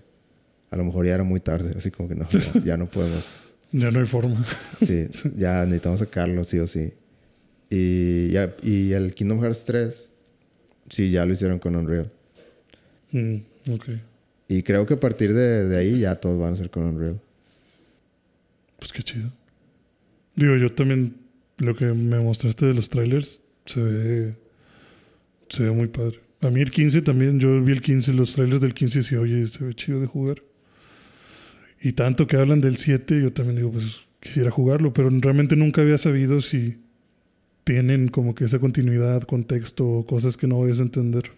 A 0.71 0.77
lo 0.77 0.85
mejor 0.85 1.05
ya 1.07 1.15
era 1.15 1.25
muy 1.25 1.41
tarde, 1.41 1.75
así 1.77 1.91
como 1.91 2.09
que 2.09 2.15
no, 2.15 2.27
no, 2.33 2.65
ya 2.65 2.77
no 2.77 2.91
podemos. 2.91 3.39
Ya 3.73 3.93
no 3.93 4.01
hay 4.01 4.07
forma. 4.07 4.45
Sí, 4.85 5.07
ya 5.37 5.65
necesitamos 5.65 6.01
sacarlo 6.01 6.43
sí 6.43 6.59
o 6.59 6.67
sí. 6.67 6.93
Y, 7.71 8.31
ya, 8.31 8.55
y 8.63 8.93
el 8.93 9.15
Kingdom 9.15 9.41
Hearts 9.41 9.65
3, 9.65 10.09
sí, 10.89 11.11
ya 11.11 11.25
lo 11.25 11.33
hicieron 11.33 11.59
con 11.59 11.77
Unreal. 11.77 12.11
Mm, 13.13 13.37
ok. 13.71 13.85
Y 14.49 14.63
creo 14.63 14.85
que 14.87 14.95
a 14.95 15.01
partir 15.01 15.33
de, 15.33 15.69
de 15.69 15.79
ahí 15.79 16.01
ya 16.01 16.17
todos 16.17 16.39
van 16.39 16.53
a 16.53 16.57
ser 16.57 16.71
con 16.71 16.83
Unreal. 16.83 17.21
Pues 18.79 18.93
qué 18.93 19.03
chido. 19.03 19.31
Digo, 20.35 20.57
yo 20.57 20.73
también 20.73 21.15
lo 21.59 21.77
que 21.77 21.87
me 21.87 22.19
mostraste 22.19 22.67
de 22.67 22.75
los 22.75 22.89
trailers 22.89 23.41
se 23.67 23.81
ve 23.81 24.35
se 25.51 25.65
ve 25.65 25.71
muy 25.73 25.89
padre. 25.89 26.21
A 26.41 26.49
mí 26.49 26.61
el 26.61 26.71
15 26.71 27.03
también, 27.03 27.39
yo 27.39 27.63
vi 27.63 27.73
el 27.73 27.83
15, 27.83 28.15
los 28.15 28.33
trailers 28.33 28.63
del 28.63 28.73
15 28.73 28.99
y 28.99 29.03
decía, 29.03 29.21
oye, 29.21 29.47
se 29.49 29.63
ve 29.65 29.75
chido 29.75 30.01
de 30.01 30.07
jugar. 30.07 30.43
Y 31.83 31.93
tanto 31.93 32.27
que 32.27 32.37
hablan 32.37 32.61
del 32.61 32.79
7, 32.79 33.21
yo 33.21 33.33
también 33.33 33.57
digo, 33.57 33.73
pues 33.73 33.85
quisiera 34.21 34.51
jugarlo, 34.51 34.93
pero 34.93 35.11
realmente 35.11 35.57
nunca 35.57 35.83
había 35.83 35.99
sabido 35.99 36.41
si 36.41 36.79
tienen 37.71 38.09
como 38.09 38.35
que 38.35 38.47
esa 38.47 38.59
continuidad, 38.59 39.23
contexto 39.23 40.05
cosas 40.09 40.37
que 40.37 40.49
no 40.49 40.59
vayas 40.61 40.81
a 40.81 40.83
entender. 40.83 41.31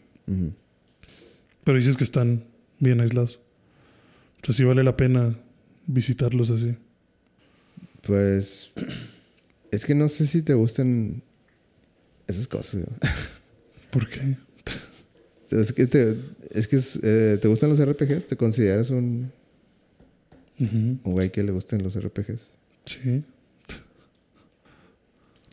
Pero 1.63 1.77
dices 1.77 1.99
que 1.99 2.05
están 2.05 2.45
bien 2.79 3.03
aislados. 3.03 3.39
O 4.41 4.47
sea, 4.47 4.55
sí 4.55 4.65
vale 4.65 4.83
la 4.83 4.97
pena 4.97 5.37
visitarlos 5.87 6.51
así. 6.51 6.75
Pues. 8.01 8.71
Es 9.71 9.85
que 9.85 9.95
no 9.95 10.09
sé 10.09 10.27
si 10.27 10.41
te 10.41 10.55
gustan 10.55 11.23
esas 12.27 12.49
cosas. 12.49 12.85
¿Por 13.91 14.09
qué? 14.09 14.39
Es 15.51 15.75
que, 15.75 15.87
te, 15.87 16.17
es 16.53 16.67
que 16.67 16.81
eh, 17.03 17.39
te 17.43 17.47
gustan 17.49 17.69
los 17.69 17.85
RPGs. 17.85 18.27
¿Te 18.27 18.37
consideras 18.39 18.89
un, 18.89 19.31
Ujú. 20.59 20.77
un 21.05 21.13
güey 21.13 21.31
que 21.31 21.43
le 21.43 21.53
gusten 21.53 21.83
los 21.83 21.95
RPGs? 22.03 22.51
Sí. 22.87 23.23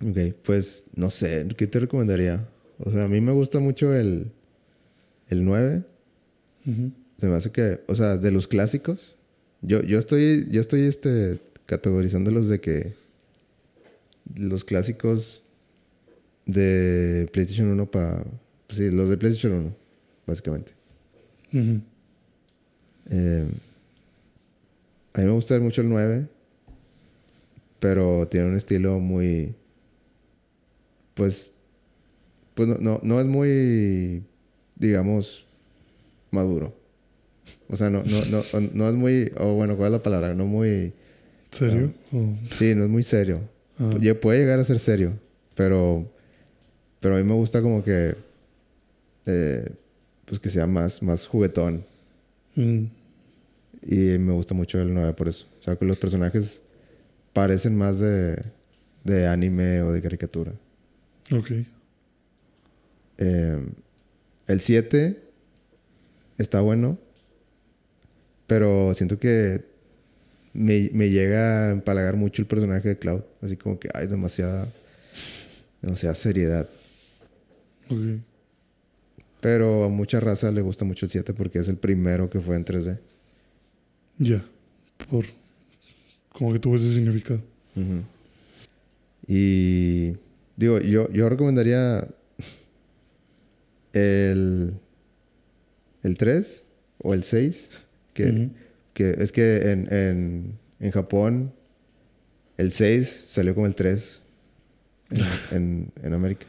Ok, 0.06 0.18
pues 0.44 0.86
no 0.96 1.10
sé. 1.10 1.46
¿Qué 1.58 1.68
te 1.68 1.80
recomendaría? 1.80 2.48
O 2.80 2.92
sea, 2.92 3.06
a 3.06 3.08
mí 3.08 3.20
me 3.20 3.32
gusta 3.32 3.60
mucho 3.60 3.94
el, 3.94 4.32
el 5.30 5.44
9. 5.44 5.84
Ujú. 6.66 6.92
Se 7.20 7.28
me 7.28 7.36
hace 7.36 7.52
que, 7.52 7.82
o 7.88 7.96
sea, 7.96 8.18
de 8.18 8.32
los 8.32 8.48
clásicos, 8.48 9.18
yo, 9.62 9.82
yo 9.82 10.00
estoy, 10.00 10.48
yo 10.50 10.62
estoy 10.62 10.82
este, 10.84 11.40
categorizándolos 11.66 12.48
de 12.48 12.62
que 12.62 12.94
los 14.36 14.64
clásicos 14.64 15.44
de 16.46 17.30
PlayStation 17.34 17.68
1 17.68 17.92
para, 17.92 18.24
pues 18.68 18.78
sí, 18.78 18.90
los 18.90 19.10
de 19.10 19.18
PlayStation 19.18 19.54
1, 19.54 19.76
básicamente. 20.26 20.72
Eh, 23.12 23.48
a 25.14 25.20
mí 25.20 25.26
me 25.26 25.32
gusta 25.32 25.60
mucho 25.60 25.82
el 25.82 25.90
9, 25.90 26.28
pero 27.80 28.28
tiene 28.28 28.48
un 28.48 28.56
estilo 28.56 29.00
muy, 29.00 29.56
pues, 31.20 31.52
pues 32.56 32.68
no, 32.68 32.78
no, 32.80 33.00
no 33.04 33.20
es 33.20 33.26
muy, 33.28 34.24
digamos, 34.76 35.46
maduro. 36.32 36.74
O 37.70 37.78
sea, 37.78 37.90
no, 37.90 38.04
no, 38.04 38.22
no, 38.32 38.44
no 38.74 38.90
es 38.90 38.96
muy, 38.96 39.32
o 39.38 39.54
bueno, 39.54 39.78
¿cuál 39.78 39.88
es 39.88 39.94
la 39.94 40.04
palabra? 40.04 40.34
No 40.34 40.46
muy, 40.46 40.91
¿Serio? 41.52 41.94
O- 42.12 42.34
sí, 42.52 42.74
no 42.76 42.84
es 42.84 42.90
muy 42.90 43.04
serio. 43.04 43.41
ah, 43.78 43.91
puede 44.22 44.40
llegar 44.40 44.60
a 44.60 44.64
ser 44.64 44.80
serio, 44.80 45.14
pero, 45.56 46.06
pero 47.00 47.16
a 47.16 47.18
mí 47.20 47.24
me 47.24 47.34
gusta 47.36 47.62
como 47.62 47.84
que, 47.84 48.16
eh, 49.26 49.70
pues 50.26 50.40
que 50.40 50.50
sea 50.50 50.66
más, 50.68 51.02
más 51.04 51.28
juguetón. 51.28 51.84
mm, 52.56 52.84
Y 53.88 53.96
me 54.18 54.34
gusta 54.34 54.54
mucho 54.54 54.80
el 54.82 54.94
9 54.94 55.14
por 55.14 55.28
eso. 55.28 55.48
O 55.60 55.64
sea, 55.64 55.76
que 55.76 55.86
los 55.86 55.98
personajes 55.98 56.62
parecen 57.34 57.76
más 57.78 58.00
de, 58.00 58.41
de 59.04 59.28
anime 59.28 59.82
o 59.82 59.91
de 59.91 60.02
caricatura. 60.02 60.54
Ok. 61.31 61.51
Eh, 63.18 63.65
el 64.47 64.61
7 64.61 65.22
está 66.38 66.61
bueno, 66.61 66.97
pero 68.47 68.93
siento 68.93 69.19
que 69.19 69.65
me, 70.53 70.89
me 70.93 71.10
llega 71.10 71.68
a 71.68 71.72
empalagar 71.72 72.15
mucho 72.15 72.41
el 72.41 72.47
personaje 72.47 72.89
de 72.89 72.97
Cloud. 72.97 73.22
Así 73.41 73.57
como 73.57 73.80
que 73.80 73.89
hay 73.93 74.07
demasiada, 74.07 74.72
demasiada 75.81 76.15
seriedad. 76.15 76.69
Ok. 77.89 78.22
Pero 79.41 79.85
a 79.85 79.89
mucha 79.89 80.19
raza 80.19 80.51
le 80.51 80.61
gusta 80.61 80.85
mucho 80.85 81.06
el 81.06 81.11
7 81.11 81.34
porque 81.34 81.60
es 81.60 81.68
el 81.68 81.77
primero 81.77 82.30
que 82.30 82.39
fue 82.39 82.56
en 82.56 82.65
3D. 82.65 82.99
Ya. 84.18 84.45
Por. 85.10 85.26
Como 86.34 86.53
que 86.53 86.60
tuvo 86.60 86.76
ese 86.76 86.93
significado. 86.93 87.41
Ujú. 87.76 88.03
Y 89.27 90.15
digo, 90.60 90.80
yo, 90.80 91.10
yo 91.11 91.30
recomendaría 91.30 92.06
el, 93.94 94.73
el 96.03 96.18
3 96.18 96.64
o 96.98 97.14
el 97.14 97.23
6, 97.23 97.69
que, 98.14 98.26
Ujú. 98.30 98.49
que 98.94 99.15
es 99.19 99.31
que 99.31 99.72
en, 99.72 99.94
en, 99.94 100.60
en 100.81 100.91
Japón 100.91 101.53
el 102.57 102.72
6 102.72 103.26
salió 103.30 103.56
como 103.56 103.68
el 103.68 103.76
3 103.76 104.22
en, 105.52 105.91
en, 106.03 106.14
América. 106.14 106.45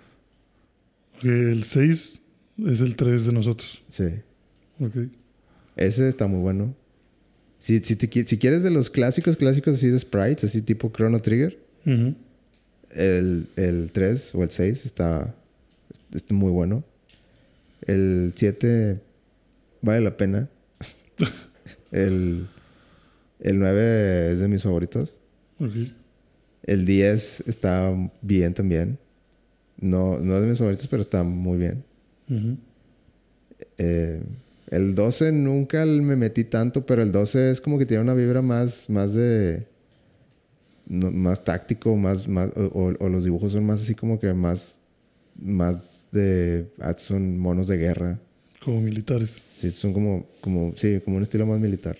El 1.22 1.62
6 1.62 2.20
es 2.66 2.80
el 2.80 2.96
3 2.96 3.26
de 3.26 3.32
nosotros. 3.32 3.80
Sí. 3.90 4.08
Ok. 4.80 4.96
Ese 5.76 6.08
está 6.08 6.26
muy 6.26 6.40
bueno. 6.40 6.74
Si, 7.58 7.78
si, 7.78 7.94
te 7.94 8.26
si 8.26 8.38
quieres 8.38 8.64
de 8.64 8.70
los 8.70 8.90
clásicos, 8.90 9.36
clásicos 9.36 9.74
así 9.74 9.88
de 9.88 10.00
sprites, 10.00 10.44
así 10.44 10.62
tipo 10.62 10.90
Chrono 10.92 11.20
Trigger, 11.20 11.58
Ujú. 11.86 12.16
El, 12.90 13.48
el 13.56 13.90
3 13.92 14.34
o 14.34 14.42
el 14.42 14.50
6 14.50 14.86
está, 14.86 15.34
está 16.12 16.34
muy 16.34 16.50
bueno. 16.50 16.84
El 17.82 18.32
7 18.34 19.00
vale 19.82 20.00
la 20.00 20.16
pena. 20.16 20.48
el, 21.92 22.48
el 23.40 23.58
9 23.58 24.32
es 24.32 24.40
de 24.40 24.48
mis 24.48 24.62
favoritos. 24.62 25.16
Ok. 25.58 25.72
El 26.64 26.84
10 26.84 27.44
está 27.46 27.92
bien 28.22 28.54
también. 28.54 28.98
No, 29.80 30.18
no 30.18 30.36
es 30.36 30.42
de 30.42 30.46
mis 30.48 30.58
favoritos, 30.58 30.86
pero 30.88 31.02
está 31.02 31.22
muy 31.22 31.58
bien. 31.58 31.84
Ujú. 32.28 32.56
Eh, 33.78 34.22
el 34.70 34.94
12 34.94 35.32
nunca 35.32 35.84
me 35.84 36.16
metí 36.16 36.44
tanto, 36.44 36.86
pero 36.86 37.02
el 37.02 37.12
12 37.12 37.50
es 37.50 37.60
como 37.60 37.78
que 37.78 37.86
tiene 37.86 38.02
una 38.02 38.14
vibra 38.14 38.42
más, 38.42 38.88
más 38.88 39.14
de. 39.14 39.66
No- 40.90 41.10
más 41.10 41.42
táctico, 41.44 41.96
más. 41.96 42.28
más 42.28 42.50
o, 42.56 42.90
los 43.08 43.24
dibujos 43.24 43.52
son 43.52 43.64
más 43.64 43.80
así 43.80 43.94
como 43.94 44.18
que 44.20 44.34
más. 44.34 44.80
Más 45.40 46.08
de. 46.12 46.66
ah, 46.80 46.92
son 46.94 47.38
monos 47.38 47.66
de 47.68 47.78
guerra. 47.78 48.18
Como 48.62 48.80
militares. 48.82 49.38
Sí, 49.56 49.70
son 49.70 49.94
como. 49.94 50.26
como 50.42 50.74
sí, 50.76 51.00
como 51.02 51.16
un 51.16 51.22
estilo 51.22 51.46
más 51.46 51.58
militar. 51.60 51.96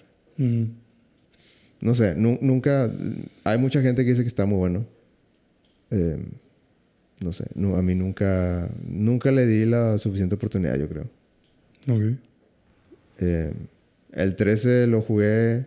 No 1.81 1.95
sé, 1.95 2.15
nu- 2.17 2.39
nunca. 2.43 2.91
Hay 3.45 3.57
mucha 3.59 3.81
gente 3.81 4.05
que 4.05 4.11
dice 4.11 4.23
que 4.23 4.29
está 4.29 4.45
muy 4.45 4.59
bueno. 4.59 4.85
Eh, 5.91 6.19
no 7.21 7.33
sé, 7.33 7.45
no, 7.55 7.77
a 7.77 7.83
mí 7.83 7.95
nunca. 7.95 8.69
Nunca 8.87 9.31
le 9.33 9.47
di 9.47 9.65
la 9.65 9.97
suficiente 9.99 10.35
oportunidad, 10.35 10.79
yo 10.79 10.89
creo. 10.89 11.05
Ok. 11.89 12.19
Eh, 13.21 13.53
el 14.13 14.37
13 14.37 14.87
lo 14.87 15.01
jugué. 15.03 15.67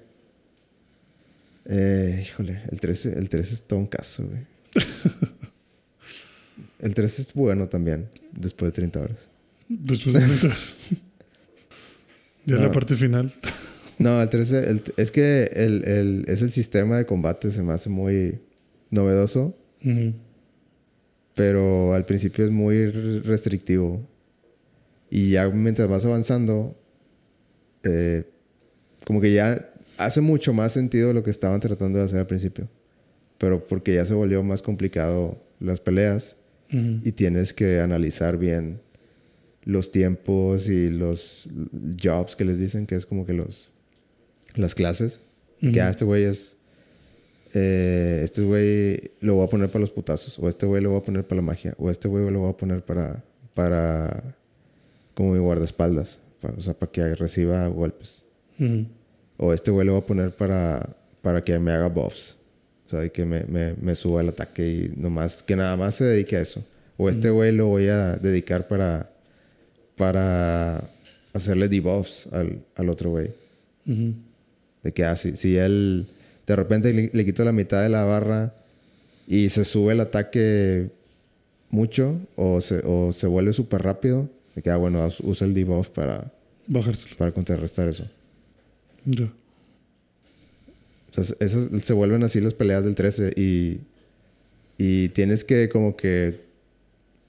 Eh, 1.66 2.20
híjole, 2.24 2.62
el 2.72 2.80
13, 2.80 3.18
el 3.18 3.30
13 3.30 3.54
es 3.54 3.64
todo 3.64 3.80
un 3.80 3.88
caso, 3.88 4.26
güey. 4.28 4.42
el 6.80 6.94
13 6.94 7.22
es 7.22 7.34
bueno 7.34 7.68
también, 7.70 8.08
después 8.34 8.72
de 8.72 8.76
30 8.76 9.00
horas. 9.02 9.30
Después 9.70 10.14
de 10.16 10.22
30 10.22 10.48
horas. 10.48 10.78
Ya 12.46 12.56
No. 12.58 12.64
la 12.64 12.72
parte 12.74 12.98
final. 12.98 13.34
No, 14.00 14.22
el 14.22 14.28
13, 14.30 14.70
el- 14.70 14.84
es 14.98 15.12
que 15.12 15.46
el, 15.54 15.86
el- 15.88 16.26
es 16.28 16.42
el 16.42 16.52
sistema 16.52 16.98
de 16.98 17.06
combate, 17.06 17.52
se 17.52 17.64
me 17.64 17.72
hace 17.72 17.90
muy 17.90 18.38
novedoso, 18.90 19.56
Ujú. 19.82 20.14
pero 21.36 21.94
al 21.94 22.06
principio 22.06 22.44
es 22.44 22.52
muy 22.52 22.88
restrictivo. 23.22 24.06
Y 25.10 25.32
ya 25.32 25.48
mientras 25.52 25.88
vas 25.88 26.04
avanzando, 26.04 26.78
eh, 27.84 28.26
como 29.06 29.22
que 29.22 29.32
ya 29.32 29.73
hace 29.98 30.22
mucho 30.22 30.54
más 30.54 30.72
sentido 30.74 31.14
lo 31.14 31.24
que 31.24 31.30
estaban 31.32 31.60
tratando 31.60 32.00
de 32.00 32.06
hacer 32.06 32.20
al 32.20 32.28
principio. 32.28 32.68
Pero 33.38 33.66
porque 33.68 33.94
ya 33.96 34.06
se 34.06 34.14
volvió 34.14 34.42
más 34.44 34.62
complicado 34.62 35.38
las 35.60 35.80
peleas 35.80 36.36
y 37.04 37.12
tienes 37.12 37.54
que 37.54 37.80
analizar 37.82 38.38
bien 38.38 38.80
los 39.64 39.92
tiempos 39.92 40.68
y 40.70 40.90
los 40.90 41.48
jobs 42.02 42.36
que 42.36 42.46
les 42.46 42.58
dicen, 42.60 42.88
que 42.88 42.96
es 42.96 43.06
como 43.06 43.26
que 43.28 43.34
los 43.34 43.70
las 44.56 44.74
clases. 44.74 45.22
Ujú. 45.62 45.72
Que 45.72 45.82
ah, 45.82 45.90
este 45.90 46.04
güey 46.06 46.24
es. 46.24 46.58
eh, 47.54 48.22
este 48.24 48.42
güey 48.42 49.12
lo 49.22 49.36
voy 49.36 49.46
a 49.46 49.50
poner 49.50 49.70
para 49.70 49.82
los 49.82 49.92
putazos. 49.92 50.40
O 50.40 50.50
este 50.50 50.66
güey 50.66 50.82
lo 50.82 50.90
voy 50.92 51.00
a 51.00 51.04
poner 51.04 51.24
para 51.28 51.38
la 51.42 51.46
magia. 51.46 51.76
O 51.78 51.90
este 51.92 52.08
güey 52.08 52.30
lo 52.32 52.40
voy 52.40 52.50
a 52.50 52.58
poner 52.58 52.84
para. 52.84 53.24
para. 53.54 54.36
como 55.14 55.34
mi 55.34 55.40
guardaespaldas. 55.40 56.20
pa- 56.42 56.54
o 56.58 56.62
sea, 56.62 56.74
para 56.74 56.92
que 56.92 57.16
reciba 57.16 57.68
golpes. 57.68 58.26
Ujú. 58.60 58.86
O 59.38 59.54
este 59.54 59.72
güey 59.72 59.86
lo 59.88 59.94
voy 59.94 60.02
a 60.02 60.06
poner 60.06 60.32
para. 60.36 60.90
para 61.22 61.42
que 61.42 61.58
me 61.60 61.72
haga 61.72 61.88
buffs. 61.90 62.38
O 62.86 62.90
sea, 62.90 63.08
que 63.10 63.26
me, 63.26 63.44
me, 63.46 63.74
me 63.82 63.96
suba 63.96 64.22
el 64.22 64.30
ataque 64.30 64.68
y 64.68 64.94
nomás. 65.00 65.42
que 65.44 65.56
nada 65.56 65.76
más 65.78 65.96
se 65.96 66.06
dedique 66.06 66.38
a 66.38 66.42
eso. 66.42 66.64
O 66.98 67.10
este 67.10 67.30
güey 67.30 67.52
lo 67.52 67.68
voy 67.68 67.88
a 67.88 68.16
dedicar 68.18 68.68
para. 68.68 69.10
para 69.96 70.84
hacerle 71.34 71.68
debuffs 71.68 72.28
al, 72.32 72.60
al 72.76 72.90
otro 72.90 73.10
güey. 73.12 73.32
De 73.86 74.92
que 74.94 75.04
ah, 75.04 75.16
si, 75.16 75.36
si 75.36 75.58
él 75.58 76.08
de 76.48 76.56
repente 76.56 76.94
le, 76.94 77.10
le 77.12 77.26
quito 77.26 77.44
la 77.44 77.52
mitad 77.52 77.82
de 77.82 77.90
la 77.90 78.04
barra 78.04 78.54
y 79.28 79.50
se 79.50 79.66
sube 79.66 79.94
el 79.94 80.00
ataque 80.02 80.90
mucho 81.70 82.20
o 82.36 82.62
se, 82.62 82.82
o 82.86 83.12
se 83.12 83.28
vuelve 83.28 83.54
súper 83.54 83.82
rápido, 83.82 84.30
de 84.56 84.62
que 84.62 84.70
ah, 84.70 84.78
bueno, 84.78 85.06
us- 85.06 85.20
usa 85.22 85.48
el 85.48 85.54
debuff 85.54 85.90
para, 85.90 86.32
Bajárselo. 86.68 87.16
para 87.18 87.32
contrarrestar 87.32 87.88
eso. 87.88 88.06
Ya. 89.06 89.32
O 91.10 91.24
sea, 91.24 91.36
esas 91.40 91.70
se 91.84 91.94
vuelven 91.94 92.24
así 92.24 92.42
las 92.42 92.54
peleas 92.54 92.86
del 92.86 92.96
13 92.96 93.34
y, 93.36 93.82
y 94.78 95.10
tienes 95.10 95.44
que 95.44 95.70
como 95.70 95.96
que 95.96 96.42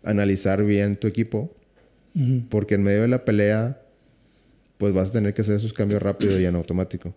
analizar 0.03 0.65
bien 0.65 0.97
tu 0.97 1.07
equipo 1.07 1.55
porque 2.49 2.77
en 2.77 2.83
medio 2.85 3.03
de 3.03 3.09
la 3.09 3.25
pelea 3.25 3.81
pues 4.79 4.93
vas 4.93 5.11
a 5.11 5.13
tener 5.13 5.35
que 5.35 5.43
hacer 5.43 5.57
esos 5.57 5.73
cambios 5.73 6.03
rápido 6.03 6.39
y 6.39 6.45
en 6.45 6.55
automático. 6.55 7.15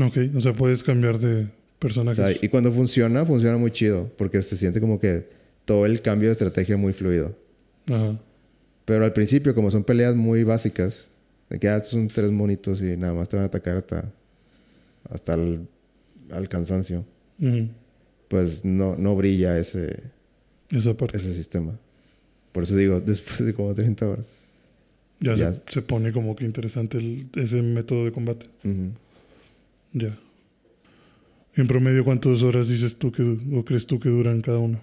Ok. 0.00 0.16
O 0.36 0.40
sea, 0.40 0.52
puedes 0.52 0.82
cambiar 0.82 1.18
de 1.18 1.48
O 1.80 2.14
sea, 2.14 2.30
y 2.30 2.48
cuando 2.48 2.72
funciona, 2.72 3.24
funciona 3.24 3.56
muy 3.56 3.70
chido, 3.70 4.10
porque 4.16 4.42
se 4.42 4.56
siente 4.56 4.80
como 4.80 4.98
que 4.98 5.28
todo 5.64 5.86
el 5.86 6.02
cambio 6.02 6.28
de 6.28 6.32
estrategia 6.32 6.76
muy 6.76 6.92
fluido. 6.92 7.36
Ajá. 7.86 8.18
Pero 8.84 9.04
al 9.04 9.12
principio, 9.12 9.54
como 9.54 9.70
son 9.70 9.84
peleas 9.84 10.14
muy 10.14 10.44
básicas, 10.44 11.08
de 11.50 11.58
que 11.58 11.68
ah, 11.68 11.76
estos 11.76 11.90
son 11.92 12.08
tres 12.08 12.30
monitos 12.30 12.82
y 12.82 12.96
nada 12.96 13.14
más 13.14 13.28
te 13.28 13.36
van 13.36 13.44
a 13.44 13.46
atacar 13.46 13.76
hasta, 13.76 14.10
hasta 15.08 15.34
el 15.34 15.66
al 16.30 16.46
cansancio, 16.48 17.04
pues 18.28 18.62
no, 18.64 18.96
no 18.96 19.16
brilla 19.16 19.58
ese, 19.58 20.02
Esa 20.70 20.94
parte. 20.94 21.16
ese 21.16 21.32
sistema. 21.32 21.78
Por 22.52 22.64
eso 22.64 22.76
digo, 22.76 23.00
después 23.04 23.44
de 23.46 23.54
como 23.54 23.72
30 23.74 24.06
horas. 24.08 24.34
Ya, 25.20 25.34
ya. 25.34 25.52
Se, 25.54 25.62
se 25.68 25.82
pone 25.82 26.12
como 26.12 26.36
que 26.36 26.44
interesante 26.44 26.98
el- 26.98 27.28
ese 27.36 27.62
método 27.62 28.04
de 28.04 28.12
combate. 28.12 28.46
Ujú. 28.64 28.90
Ya. 29.94 30.16
En 31.56 31.66
promedio, 31.66 32.04
¿cuántas 32.04 32.42
horas 32.42 32.68
dices 32.68 32.96
tú 32.96 33.10
que 33.10 33.22
o 33.54 33.64
crees 33.64 33.86
tú 33.86 33.98
que 33.98 34.10
duran 34.10 34.40
cada 34.42 34.58
uno? 34.58 34.78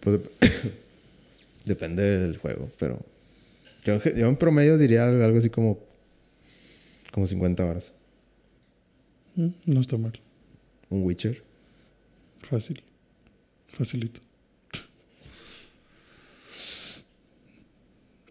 Pues 0.00 0.16
dep- 0.20 0.30
depende 1.66 2.02
del 2.20 2.36
juego, 2.38 2.70
pero 2.78 3.00
yo, 3.84 3.94
en 3.94 4.00
ge- 4.00 4.14
yo 4.18 4.28
en 4.28 4.36
promedio 4.36 4.76
diría 4.78 5.04
algo 5.06 5.38
así 5.38 5.50
como, 5.50 5.78
como 7.12 7.26
50 7.26 7.64
horas. 7.64 7.92
Mm, 9.36 9.48
No 9.66 9.80
está 9.80 9.96
mal. 9.96 10.12
Un 10.88 11.04
Witcher. 11.04 11.42
Fácil. 12.42 12.82
Facilito. 13.68 14.20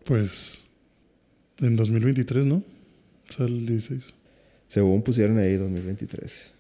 Pues 0.06 0.58
en 1.60 1.76
2023, 1.76 2.46
¿no? 2.46 2.64
Sale 3.30 3.52
el 3.56 3.66
16. 3.66 4.04
Según 4.68 5.02
pusieron 5.04 5.38
ahí 5.38 5.54
2023. 5.56 6.52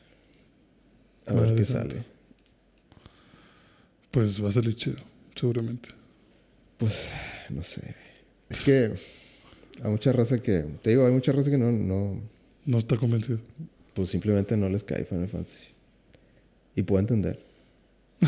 A 1.27 1.33
ver 1.33 1.55
qué 1.55 1.65
santa. 1.65 1.95
sale. 1.95 2.05
Pues 4.11 4.43
va 4.43 4.49
a 4.49 4.51
salir 4.51 4.75
chido, 4.75 4.97
seguramente. 5.35 5.89
Pues 6.77 7.11
no 7.49 7.61
sé. 7.63 7.95
Es 8.49 8.59
que 8.61 8.91
hay 9.83 9.89
mucha 9.91 10.11
raza 10.11 10.41
que, 10.41 10.65
te 10.81 10.89
digo, 10.91 11.05
hay 11.05 11.11
mucha 11.13 11.31
raza 11.31 11.51
que 11.51 11.57
no, 11.57 11.71
no, 11.71 12.19
No 12.65 12.77
está 12.77 12.97
convencido. 12.97 13.39
pues 13.93 14.09
simplemente 14.09 14.57
no 14.57 14.69
les 14.69 14.83
cae 14.83 15.05
Final 15.05 15.27
Fantasy. 15.29 15.65
Y 16.75 16.83
puedo 16.83 16.99
entender. 16.99 17.39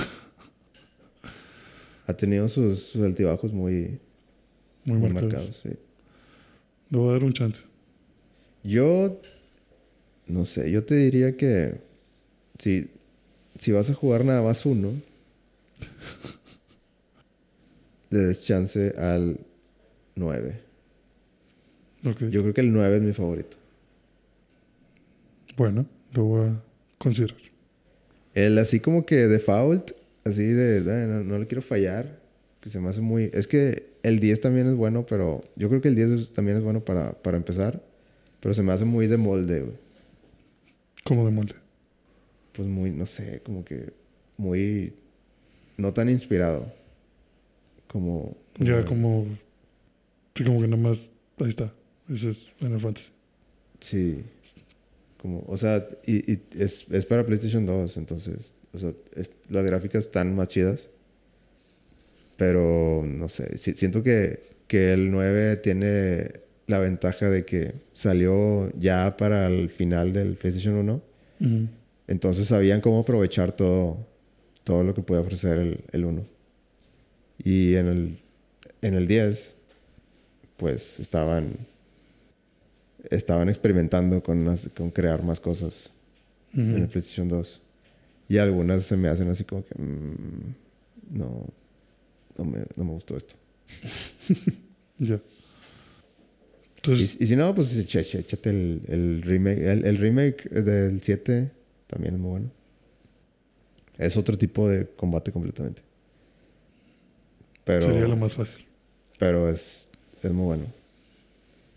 ha 2.08 2.14
tenido 2.16 2.48
sus, 2.50 2.80
sus 2.84 3.04
altibajos 3.04 3.54
muy, 3.54 4.00
Muy, 4.86 4.98
muy 4.98 5.10
marcados. 5.12 5.34
marcados. 5.34 5.60
sí. 5.64 5.70
Le 6.90 6.98
voy 6.98 7.10
a 7.10 7.14
dar 7.14 7.24
un 7.24 7.34
chance. 7.34 7.62
Yo, 8.64 9.20
no 10.28 10.46
sé, 10.46 10.70
yo 10.72 10.84
te 10.84 10.96
diría 10.96 11.38
que 11.38 11.76
si, 12.60 12.90
si 13.58 13.72
vas 13.72 13.90
a 13.90 13.94
jugar 13.94 14.26
nada 14.26 14.44
más 14.44 14.66
uno, 14.66 14.92
le 18.10 18.20
des 18.20 18.44
chance 18.44 18.94
al 18.98 19.40
9. 20.22 20.60
Ok. 22.06 22.20
Yo 22.30 22.42
creo 22.42 22.54
que 22.54 22.62
el 22.62 22.72
9 22.72 22.96
es 22.98 23.02
mi 23.02 23.14
favorito. 23.14 23.58
Bueno, 25.58 25.86
lo 26.14 26.24
voy 26.24 26.50
a 26.50 26.62
considerar. 26.98 27.38
El 28.34 28.58
así 28.58 28.80
como 28.80 29.06
que 29.06 29.28
default, 29.28 29.92
así 30.24 30.44
de, 30.46 30.78
"Ay, 30.80 31.08
no, 31.08 31.24
no 31.24 31.38
le 31.38 31.48
quiero 31.48 31.62
fallar, 31.62 32.20
que 32.62 32.70
se 32.70 32.80
me 32.80 32.90
hace 32.90 33.02
muy... 33.02 33.30
Es 33.34 33.48
que 33.48 33.92
el 34.04 34.20
10 34.20 34.42
también 34.42 34.68
es 34.68 34.74
bueno, 34.76 35.06
pero 35.06 35.42
yo 35.56 35.68
creo 35.70 35.82
que 35.82 35.90
el 35.90 35.96
10 35.96 36.10
es- 36.12 36.34
también 36.34 36.58
es 36.58 36.64
bueno 36.64 36.80
para, 36.86 37.12
para 37.14 37.38
empezar, 37.38 37.84
pero 38.40 38.54
se 38.54 38.64
me 38.64 38.72
hace 38.72 38.86
muy 38.86 39.08
de 39.08 39.18
molde, 39.18 39.62
güey. 39.62 39.76
Como 41.04 41.26
de 41.26 41.32
molde. 41.32 41.56
Pues 42.54 42.68
muy, 42.68 42.92
no 42.92 43.06
sé, 43.06 43.42
como 43.46 43.66
que 43.66 43.92
muy... 44.38 44.94
No 45.78 45.94
tan 45.94 46.10
inspirado. 46.10 46.72
Como... 47.88 48.38
Ya 48.60 48.86
como... 48.86 49.26
Sí, 50.36 50.44
como 50.44 50.62
que 50.62 50.68
nada 50.68 50.82
más... 50.82 51.12
Ahí 51.40 51.50
está. 51.50 51.74
Ese 52.12 52.30
es 52.30 52.48
Final 52.58 52.80
Fantasy. 52.80 53.10
Sí. 53.80 54.24
Como, 55.22 55.44
o 55.48 55.58
sea, 55.58 55.88
y, 56.06 56.32
y 56.32 56.42
es, 56.58 56.86
es 56.92 57.06
para 57.06 57.26
PlayStation 57.26 57.66
2, 57.66 57.98
entonces, 57.98 58.54
o 58.74 58.80
sea, 58.80 58.92
es- 59.16 59.32
las 59.50 59.66
gráficas 59.66 60.06
están 60.06 60.36
más 60.36 60.48
chidas. 60.50 60.90
Pero, 62.38 63.04
no 63.06 63.30
sé, 63.30 63.58
si- 63.58 63.74
siento 63.74 64.02
que, 64.04 64.42
que 64.68 64.94
el 64.94 65.12
9 65.12 65.58
tiene 65.58 66.32
la 66.68 66.80
ventaja 66.80 67.30
de 67.30 67.46
que 67.46 67.74
salió 67.94 68.72
ya 68.80 69.16
para 69.18 69.48
el 69.48 69.70
final 69.70 70.14
del 70.14 70.36
PlayStation 70.36 70.76
1. 70.76 71.02
Ujú. 71.42 71.68
Entonces 72.08 72.48
sabían 72.48 72.82
cómo 72.82 73.00
aprovechar 73.00 73.52
todo, 73.56 74.06
todo 74.64 74.84
lo 74.84 74.94
que 74.94 75.02
puede 75.02 75.22
ofrecer 75.22 75.58
el, 75.60 75.84
el 75.92 76.06
1. 76.06 76.26
Y 77.44 77.76
en 77.76 77.88
el, 77.88 78.18
en 78.82 78.94
el 78.96 79.08
10, 79.08 79.56
pues 80.62 81.00
estaban, 81.00 81.56
estaban 83.10 83.50
experimentando 83.50 84.22
con, 84.22 84.46
las- 84.46 84.70
con 84.70 84.92
crear 84.92 85.24
más 85.24 85.40
cosas 85.40 85.92
Ujú. 86.54 86.62
en 86.62 86.76
el 86.84 86.88
PlayStation 86.88 87.28
2. 87.28 87.62
Y 88.30 88.38
algunas 88.38 88.84
se 88.84 88.96
me 88.96 89.08
hacen 89.10 89.28
así 89.30 89.44
como 89.44 89.66
que, 89.66 89.74
mm, 89.82 90.56
no, 91.18 91.46
no 92.38 92.46
me, 92.46 92.60
no 92.76 92.84
me 92.86 92.92
gustó 92.92 93.18
esto. 93.18 93.36
Ya. 95.00 95.16
Y, 95.16 96.78
Entonces, 96.78 97.18
y 97.20 97.26
si 97.26 97.36
no, 97.36 97.56
pues 97.56 97.76
échate 97.76 98.50
el, 98.52 98.82
el 98.88 99.22
remake. 99.24 99.62
El, 99.64 99.84
el 99.86 99.98
remake 99.98 100.48
del 100.52 101.02
7 101.02 101.50
también 101.88 102.14
es 102.16 102.20
muy 102.20 102.30
bueno. 102.30 102.52
Es 103.98 104.16
otro 104.16 104.38
tipo 104.38 104.70
de 104.70 104.86
combate 104.96 105.32
completamente. 105.32 105.82
Pero, 107.64 107.82
sería 107.88 108.08
lo 108.08 108.16
más 108.16 108.36
fácil. 108.36 108.64
pero 109.18 109.50
es, 109.50 109.88
es 110.28 110.32
muy 110.34 110.46
bueno. 110.46 110.66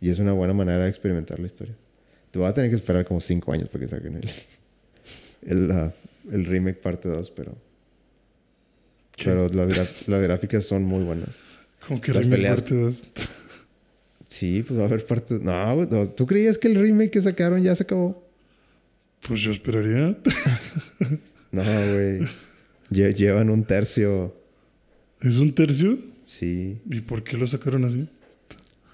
Y 0.01 0.11
es 0.11 0.19
una 0.19 0.33
buena 0.33 0.53
manera 0.55 0.85
de 0.85 0.89
experimentar 0.91 1.39
la 1.41 1.47
historia. 1.47 1.75
Te 2.31 2.39
vas 2.39 2.51
a 2.51 2.55
tener 2.55 2.71
que 2.71 2.77
esperar 2.77 3.05
como 3.07 3.21
5 3.21 3.53
años 3.53 3.69
para 3.69 3.85
que 3.85 3.89
saquen 3.91 4.17
el, 4.17 4.31
el, 5.51 5.93
el 6.33 6.45
remake 6.47 6.81
parte 6.81 7.09
2, 7.09 7.31
pero, 7.31 7.53
Sí. 9.17 9.25
pero 9.27 9.49
las, 9.49 10.09
las 10.09 10.23
gráficas 10.23 10.65
son 10.65 10.83
muy 10.85 11.05
buenas. 11.05 11.43
Como 11.87 12.01
que 12.01 12.13
las 12.13 12.25
remake 12.25 12.43
peleas- 12.43 12.55
parte 12.61 12.75
dos. 12.75 13.05
Sí, 14.29 14.65
pues 14.67 14.77
va 14.81 14.83
a 14.83 14.87
haber 14.87 15.07
parte... 15.07 15.39
No, 15.41 15.87
¿tú 16.17 16.27
creías 16.27 16.59
que 16.59 16.67
el 16.67 16.75
remake 16.75 17.13
que 17.13 17.21
sacaron 17.21 17.63
ya 17.63 17.73
se 17.77 17.85
acabó? 17.85 18.27
Pues 19.29 19.41
yo 19.41 19.53
esperaría. 19.53 20.17
No, 21.53 21.63
güey. 21.63 22.19
Lle- 22.91 23.15
llevan 23.15 23.49
un 23.49 23.63
tercio. 23.63 24.35
¿Es 25.21 25.37
un 25.39 25.55
tercio? 25.55 25.97
Sí. 26.27 26.81
¿Y 26.91 27.01
por 27.03 27.23
qué 27.23 27.37
lo 27.37 27.47
sacaron 27.47 27.85
así? 27.85 28.09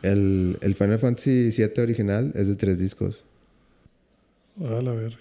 El, 0.03 0.59
el 0.63 0.75
Final 0.75 0.99
Fantasy 0.99 1.51
VII 1.51 1.83
original 1.83 2.33
es 2.35 2.49
de 2.49 2.57
tres 2.57 2.79
discos. 2.79 3.25
A 4.61 4.81
la 4.83 4.93
verga. 4.93 5.19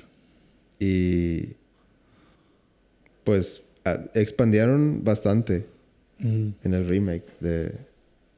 Y. 0.79 1.53
Pues 3.23 3.63
a- 3.85 3.99
expandieron 4.13 5.03
bastante 5.03 5.65
Mm. 6.21 6.49
en 6.63 6.73
el 6.73 6.85
remake 6.87 7.23
de, 7.39 7.71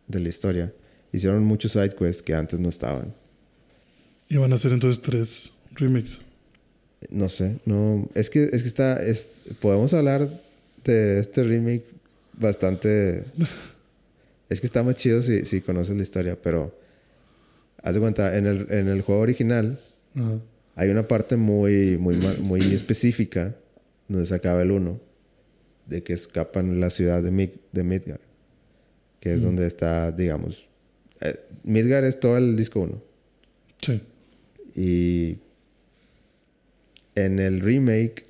de 0.07 0.19
la 0.19 0.29
historia. 0.29 0.71
Hicieron 1.11 1.43
muchos 1.43 1.71
side 1.71 1.89
quests 1.97 2.21
que 2.21 2.33
antes 2.35 2.59
no 2.59 2.69
estaban. 2.69 3.13
Y 4.29 4.37
van 4.37 4.51
a 4.51 4.55
hacer 4.55 4.71
entonces 4.71 5.01
tres 5.01 5.51
remakes. 5.73 6.19
No 7.09 7.27
sé, 7.27 7.57
no. 7.65 8.07
Es 8.13 8.29
que, 8.29 8.43
es 8.43 8.61
que 8.61 8.67
está. 8.67 9.01
es- 9.03 9.31
podemos 9.59 9.93
hablar 9.95 10.41
de 10.83 11.19
este 11.19 11.43
remake 11.43 11.83
bastante. 12.37 13.25
es 14.51 14.59
que 14.61 14.67
está 14.67 14.83
más 14.83 14.95
chido 14.95 15.21
si, 15.21 15.45
si 15.45 15.61
conoces 15.61 15.95
la 15.95 16.03
historia, 16.03 16.37
pero. 16.41 16.79
Haz 17.83 17.95
de 17.95 17.99
cuenta, 18.01 18.37
en 18.37 18.45
el, 18.45 18.67
en 18.69 18.87
el 18.89 19.01
juego 19.01 19.21
original 19.21 19.79
hay 20.75 20.89
una 20.89 21.07
parte 21.07 21.35
muy, 21.35 21.97
muy, 21.97 22.15
muy 22.43 22.59
específica 22.61 23.55
donde 24.07 24.27
se 24.27 24.35
acaba 24.35 24.61
el 24.61 24.69
1, 24.69 24.99
de 25.87 26.03
que 26.03 26.13
escapan 26.13 26.79
la 26.79 26.91
ciudad 26.91 27.23
de, 27.23 27.31
Mid- 27.31 27.59
de 27.71 27.83
Midgar, 27.83 28.19
que 29.19 29.33
es 29.33 29.41
donde 29.41 29.65
está, 29.65 30.11
digamos. 30.11 30.69
eh, 31.21 31.39
Midgar 31.63 32.03
es 32.03 32.19
todo 32.19 32.37
el 32.37 32.55
disco 32.55 32.81
1. 32.81 33.01
Sí. 33.81 34.01
Y 34.75 35.37
en 37.15 37.39
el 37.39 37.61
remake 37.61 38.25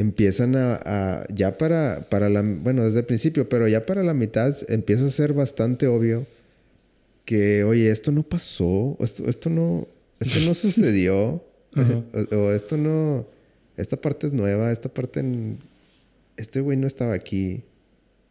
empiezan 0.00 0.56
a, 0.56 0.80
a- 0.84 1.26
ya 1.32 1.58
para, 1.58 2.06
para 2.10 2.28
la, 2.28 2.42
bueno, 2.42 2.84
desde 2.84 3.00
el 3.00 3.04
principio, 3.06 3.48
pero 3.48 3.68
ya 3.68 3.84
para 3.86 4.02
la 4.02 4.14
mitad 4.14 4.54
empieza 4.68 5.06
a 5.06 5.10
ser 5.10 5.32
bastante 5.34 5.86
obvio 5.86 6.26
que, 7.24 7.64
oye, 7.64 7.90
esto 7.90 8.10
no 8.12 8.22
pasó, 8.22 8.96
esto, 9.00 9.28
esto 9.28 9.50
no, 9.50 9.86
esto 10.18 10.40
no 10.40 10.54
sucedió, 10.66 11.42
o, 11.76 12.36
o 12.36 12.50
esto 12.52 12.76
no, 12.76 13.26
esta 13.76 13.96
parte 13.96 14.26
es 14.26 14.32
nueva, 14.32 14.72
esta 14.72 14.88
parte, 14.88 15.20
en- 15.20 15.58
este 16.36 16.60
güey 16.60 16.76
no 16.78 16.86
estaba 16.86 17.12
aquí, 17.14 17.62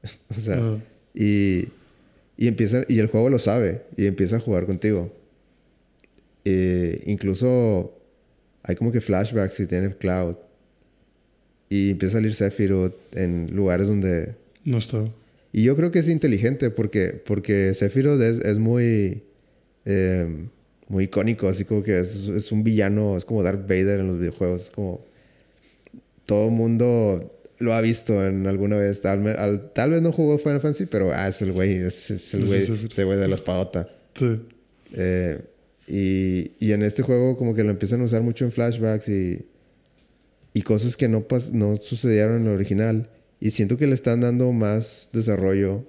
o 0.35 0.39
sea, 0.39 0.55
Ajá. 0.55 0.77
y, 1.13 1.67
y 2.35 2.47
empieza, 2.47 2.83
y 2.87 2.99
el 2.99 3.07
juego 3.07 3.29
lo 3.29 3.37
sabe 3.39 3.83
y 3.95 4.05
empieza 4.07 4.37
a 4.37 4.39
jugar 4.39 4.65
contigo. 4.65 5.11
Eh, 6.45 7.03
incluso 7.05 7.93
hay 8.63 8.75
como 8.75 8.91
que 8.91 9.01
flashbacks 9.01 9.55
si 9.55 9.67
tiene 9.67 9.93
Cloud 9.95 10.35
y 11.69 11.91
empieza 11.91 12.17
a 12.17 12.19
salir 12.19 12.33
Sephiroth 12.33 12.95
en 13.15 13.55
lugares 13.55 13.87
donde... 13.87 14.35
No 14.65 14.79
estaba. 14.79 15.09
Y 15.51 15.63
yo 15.63 15.75
creo 15.75 15.91
que 15.91 15.99
es 15.99 16.09
inteligente 16.09 16.69
porque, 16.71 17.21
porque 17.25 17.73
Sephiroth 17.73 18.21
es, 18.21 18.39
es 18.39 18.57
muy... 18.59 19.23
eh, 19.85 20.27
muy 20.87 21.03
icónico, 21.03 21.47
así 21.47 21.65
como 21.65 21.83
que 21.83 21.99
es, 21.99 22.27
es 22.29 22.51
un 22.51 22.63
villano, 22.63 23.15
es 23.15 23.23
como 23.23 23.43
Darth 23.43 23.61
Vader 23.67 23.99
en 23.99 24.07
los 24.07 24.19
videojuegos, 24.19 24.63
es 24.63 24.69
como... 24.71 25.05
Todo 26.25 26.49
mundo 26.49 27.35
lo 27.59 27.73
ha 27.73 27.81
visto 27.81 28.25
en 28.25 28.47
alguna 28.47 28.77
vez, 28.77 29.01
tal, 29.01 29.25
al- 29.37 29.71
tal 29.73 29.91
vez 29.91 30.01
no 30.01 30.11
jugó 30.11 30.37
Final 30.37 30.61
Fantasy, 30.61 30.85
pero 30.85 31.11
ah, 31.11 31.27
es 31.27 31.41
el 31.41 31.51
güey, 31.51 31.75
es, 31.75 32.09
es 32.11 32.33
el 32.33 32.45
güey, 32.45 32.61
ese 32.61 33.03
güey 33.03 33.17
de 33.19 33.27
la 33.27 33.35
espadota. 33.35 33.89
Sí. 34.13 34.39
Eh, 34.93 35.39
y, 35.87 36.51
y 36.59 36.71
en 36.71 36.83
este 36.83 37.01
juego 37.03 37.35
como 37.35 37.53
que 37.53 37.63
lo 37.63 37.71
empiezan 37.71 38.01
a 38.01 38.05
usar 38.05 38.21
mucho 38.21 38.45
en 38.45 38.51
flashbacks 38.51 39.09
y, 39.09 39.41
y 40.53 40.61
cosas 40.63 40.97
que 40.97 41.07
no, 41.07 41.27
pas- 41.27 41.51
no 41.51 41.75
sucedieron 41.77 42.41
en 42.41 42.47
el 42.47 42.53
original. 42.53 43.09
Y 43.39 43.51
siento 43.51 43.77
que 43.77 43.87
le 43.87 43.93
están 43.93 44.21
dando 44.21 44.51
más 44.51 45.09
desarrollo 45.13 45.85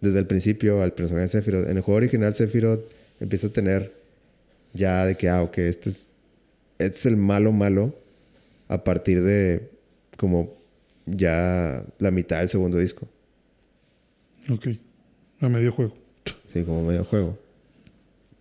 desde 0.00 0.18
el 0.20 0.26
principio 0.26 0.82
al 0.82 0.92
personaje 0.92 1.24
de 1.24 1.28
Sephiroth. 1.30 1.68
En 1.68 1.76
el 1.76 1.82
juego 1.82 1.96
original 1.98 2.34
Sephiroth 2.34 2.82
empieza 3.20 3.48
a 3.48 3.50
tener 3.50 3.92
ya 4.74 5.04
de 5.04 5.16
que, 5.16 5.28
ah, 5.28 5.42
ok, 5.42 5.58
este 5.58 5.90
es, 5.90 6.10
este 6.78 6.96
es 6.98 7.06
el 7.06 7.16
malo 7.16 7.50
malo 7.52 7.94
a 8.68 8.84
partir 8.84 9.22
de 9.22 9.70
como 10.16 10.54
ya 11.06 11.84
la 11.98 12.10
mitad 12.10 12.38
del 12.40 12.48
segundo 12.48 12.78
disco. 12.78 13.08
Ok. 14.50 14.68
A 15.40 15.48
medio 15.48 15.72
juego. 15.72 15.94
Sí, 16.52 16.62
como 16.62 16.84
medio 16.84 17.04
juego. 17.04 17.38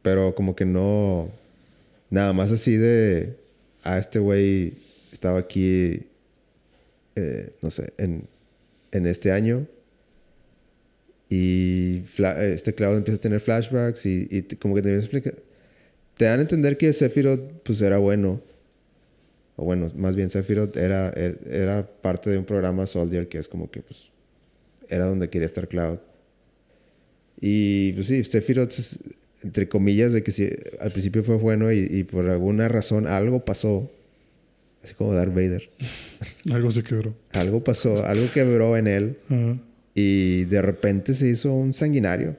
Pero 0.02 0.36
como 0.36 0.56
que 0.56 0.66
no. 0.66 1.30
Nada 2.10 2.34
más 2.34 2.52
así 2.52 2.76
de. 2.78 3.36
Ah, 3.84 3.98
este 3.98 4.20
güey 4.20 4.74
estaba 5.18 5.40
aquí. 5.40 6.08
eh, 7.16 7.50
no 7.64 7.72
sé, 7.72 7.94
en, 7.98 8.28
en 8.92 9.08
este 9.08 9.32
año. 9.32 9.66
Y 11.30 12.04
eh, 12.20 12.52
este 12.54 12.74
Cloud 12.74 12.98
empieza 12.98 13.18
a 13.18 13.22
tener 13.22 13.42
flashbacks 13.42 14.06
y, 14.06 14.28
y 14.30 14.42
como 14.56 14.76
que 14.76 14.82
te 14.82 14.90
empieza 14.90 15.04
a 15.04 15.06
explicar- 15.18 15.44
Te 16.18 16.26
dan 16.26 16.40
a 16.40 16.44
entender 16.44 16.78
que 16.78 16.94
Sephiroth 16.94 17.42
pues 17.64 17.82
era 17.82 17.98
bueno. 17.98 18.42
O 19.56 19.66
bueno, 19.66 19.92
más 19.96 20.16
bien 20.16 20.30
Sephiroth 20.30 20.78
era, 20.78 21.12
er- 21.14 21.40
era 21.50 21.86
parte 21.88 22.30
de 22.30 22.38
un 22.38 22.46
programa 22.46 22.86
Soldier 22.88 23.28
que 23.28 23.40
es 23.40 23.48
como 23.48 23.70
que 23.72 23.82
pues 23.82 24.10
era 24.90 25.06
donde 25.06 25.30
quería 25.30 25.48
estar 25.48 25.68
Cloud. 25.68 25.98
Y 27.42 27.94
pues 27.94 28.08
sí, 28.08 28.24
Sephiroth 28.24 28.72
entre 29.44 29.68
comillas, 29.70 30.14
de 30.14 30.24
que 30.24 30.32
sí, 30.32 30.50
al 30.80 30.92
principio 30.92 31.24
fue 31.24 31.36
bueno 31.38 31.72
y, 31.72 31.88
y 31.92 32.04
por 32.04 32.28
alguna 32.30 32.68
razón 32.70 33.06
algo 33.08 33.44
pasó. 33.46 33.92
Así 34.88 34.96
como 34.96 35.14
Darth 35.14 35.34
Vader. 35.34 35.70
Algo 36.52 36.72
se 36.72 36.82
quebró. 36.82 37.14
Algo 37.34 37.62
pasó, 37.62 38.06
algo 38.06 38.26
quebró 38.34 38.78
en 38.78 38.88
él 38.88 39.18
Ajá. 39.26 39.58
y 39.94 40.46
de 40.46 40.62
repente 40.62 41.14
se 41.14 41.28
hizo 41.28 41.52
un 41.54 41.74
sanguinario. 41.74 42.38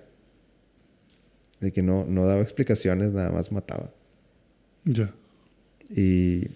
De 1.61 1.73
que 1.73 1.83
no, 1.83 2.07
no 2.07 2.25
daba 2.25 2.41
explicaciones, 2.41 3.13
nada 3.13 3.31
más 3.33 3.53
mataba. 3.53 3.93
Ya. 4.87 5.13
Y, 5.95 6.47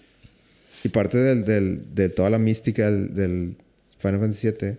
y 0.83 0.89
parte 0.91 1.19
del, 1.19 1.45
del- 1.45 1.95
de 1.95 2.09
toda 2.09 2.31
la 2.31 2.39
mística 2.39 2.91
del, 2.91 3.13
del 3.13 3.57
Final 3.99 4.21
Fantasy 4.21 4.49
VII 4.49 4.77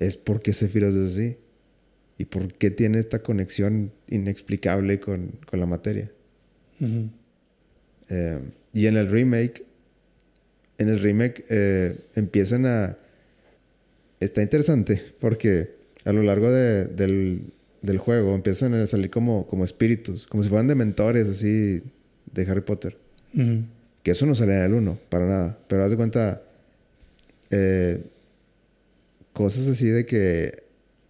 es 0.00 0.16
por 0.16 0.42
qué 0.42 0.52
Sephiroth 0.52 0.90
es 0.96 1.12
así. 1.12 1.36
Y 2.18 2.24
por 2.24 2.52
qué 2.54 2.72
tiene 2.72 2.98
esta 2.98 3.20
conexión 3.20 3.92
inexplicable 4.08 4.98
con, 4.98 5.38
con 5.48 5.60
la 5.60 5.66
materia. 5.66 6.10
Ujú. 6.80 7.10
Eh, 8.08 8.40
y 8.72 8.86
en 8.86 8.96
el 8.96 9.08
remake, 9.08 9.64
en 10.78 10.88
el 10.88 11.00
remake 11.00 11.44
eh, 11.48 11.96
empiezan 12.14 12.66
a... 12.66 12.96
Está 14.20 14.42
interesante 14.42 15.00
porque 15.20 15.76
a 16.04 16.12
lo 16.12 16.22
largo 16.22 16.50
de- 16.50 16.86
del, 16.86 17.42
del 17.82 17.98
juego 17.98 18.34
empiezan 18.34 18.74
a 18.74 18.86
salir 18.86 19.10
como, 19.10 19.46
como 19.46 19.64
espíritus, 19.64 20.26
como 20.26 20.42
si 20.42 20.48
fueran 20.48 20.66
dementores 20.68 21.28
así 21.28 21.82
de 22.32 22.42
Harry 22.50 22.62
Potter. 22.62 22.96
Ujú. 23.34 23.62
Que 24.02 24.12
eso 24.12 24.26
no 24.26 24.34
salía 24.34 24.56
en 24.56 24.62
el 24.62 24.74
1, 24.74 24.98
para 25.08 25.26
nada. 25.28 25.58
Pero 25.68 25.84
haz 25.84 25.90
de 25.90 25.96
cuenta, 25.96 26.42
eh, 27.50 28.02
cosas 29.32 29.68
así 29.68 29.86
de 29.88 30.06
que, 30.06 30.62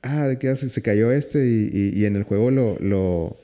ah, 0.02 0.26
de 0.28 0.38
que 0.38 0.54
se, 0.56 0.68
se 0.68 0.82
cayó 0.82 1.10
este 1.12 1.46
y, 1.46 1.70
y- 1.72 2.00
y 2.00 2.04
en 2.06 2.16
el 2.16 2.24
juego 2.24 2.50
lo, 2.50 2.78
lo 2.80 3.36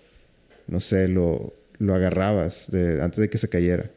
no 0.66 0.80
sé, 0.80 1.08
lo, 1.08 1.54
lo 1.78 1.94
agarrabas 1.94 2.70
de, 2.70 3.02
antes 3.02 3.20
de 3.20 3.28
que 3.30 3.38
se 3.38 3.48
cayera. 3.48 3.90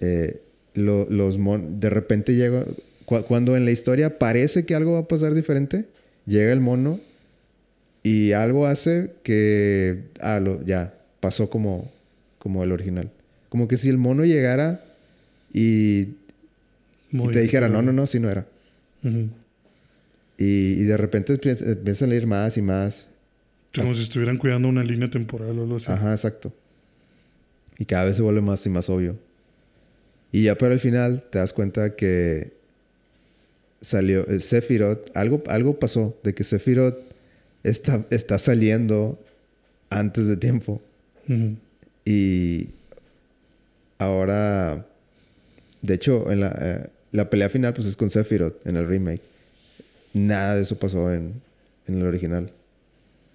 Eh, 0.00 0.40
lo- 0.74 1.06
los 1.10 1.38
mon- 1.38 1.80
de 1.80 1.90
repente 1.90 2.34
llega, 2.34 2.64
cu- 3.04 3.22
cuando 3.24 3.56
en 3.56 3.64
la 3.64 3.70
historia 3.70 4.18
parece 4.18 4.64
que 4.66 4.74
algo 4.74 4.92
va 4.92 5.00
a 5.00 5.08
pasar 5.08 5.34
diferente, 5.34 5.86
llega 6.26 6.52
el 6.52 6.60
mono 6.60 7.00
y 8.02 8.32
algo 8.32 8.66
hace 8.66 9.10
que, 9.22 10.04
ah, 10.20 10.40
lo, 10.40 10.64
ya, 10.64 10.94
pasó 11.20 11.50
como, 11.50 11.90
como 12.38 12.62
el 12.64 12.72
original. 12.72 13.10
Como 13.48 13.66
que 13.68 13.76
si 13.76 13.88
el 13.88 13.98
mono 13.98 14.24
llegara 14.24 14.82
y, 15.52 16.08
y 17.10 17.32
te 17.32 17.40
dijera, 17.42 17.68
no, 17.68 17.82
no, 17.82 17.92
no, 17.92 18.06
si 18.06 18.20
no 18.20 18.30
era. 18.30 18.46
Y, 20.38 20.72
y 20.78 20.82
de 20.84 20.96
repente 20.96 21.34
empieza- 21.34 21.66
empiezan 21.72 22.12
a 22.12 22.14
ir 22.14 22.26
más 22.26 22.56
y 22.56 22.62
más. 22.62 23.08
Como 23.74 23.94
si 23.94 24.02
estuvieran 24.02 24.36
cuidando 24.38 24.68
una 24.68 24.82
línea 24.82 25.10
temporal 25.10 25.58
o 25.58 25.62
algo 25.62 25.76
así. 25.76 25.86
Ajá, 25.88 26.12
exacto. 26.12 26.52
Y 27.78 27.84
cada 27.84 28.04
vez 28.06 28.16
se 28.16 28.22
vuelve 28.22 28.40
más 28.40 28.64
y 28.66 28.68
más 28.70 28.88
obvio. 28.88 29.16
Y 30.32 30.44
ya 30.44 30.54
para 30.56 30.74
el 30.74 30.80
final 30.80 31.24
te 31.30 31.38
das 31.38 31.52
cuenta 31.52 31.96
que 31.96 32.52
salió 33.80 34.26
eh, 34.28 34.40
Sephiroth, 34.40 35.10
algo, 35.14 35.42
algo 35.46 35.78
pasó 35.78 36.16
de 36.22 36.34
que 36.34 36.44
Sephiroth 36.44 36.98
está, 37.62 38.06
está 38.10 38.38
saliendo 38.38 39.18
antes 39.88 40.26
de 40.28 40.36
tiempo. 40.36 40.80
Y 42.04 42.68
ahora, 43.98 44.86
de 45.82 45.94
hecho, 45.94 46.30
en 46.30 46.40
la, 46.40 46.58
eh, 46.60 46.90
la 47.12 47.30
pelea 47.30 47.48
final 47.48 47.72
pues 47.74 47.86
es 47.86 47.96
con 47.96 48.10
Sephiroth 48.10 48.66
en 48.66 48.76
el 48.76 48.86
remake. 48.86 49.22
Nada 50.12 50.56
de 50.56 50.62
eso 50.62 50.78
pasó 50.78 51.12
en, 51.12 51.34
en 51.86 51.98
el 51.98 52.06
original. 52.06 52.50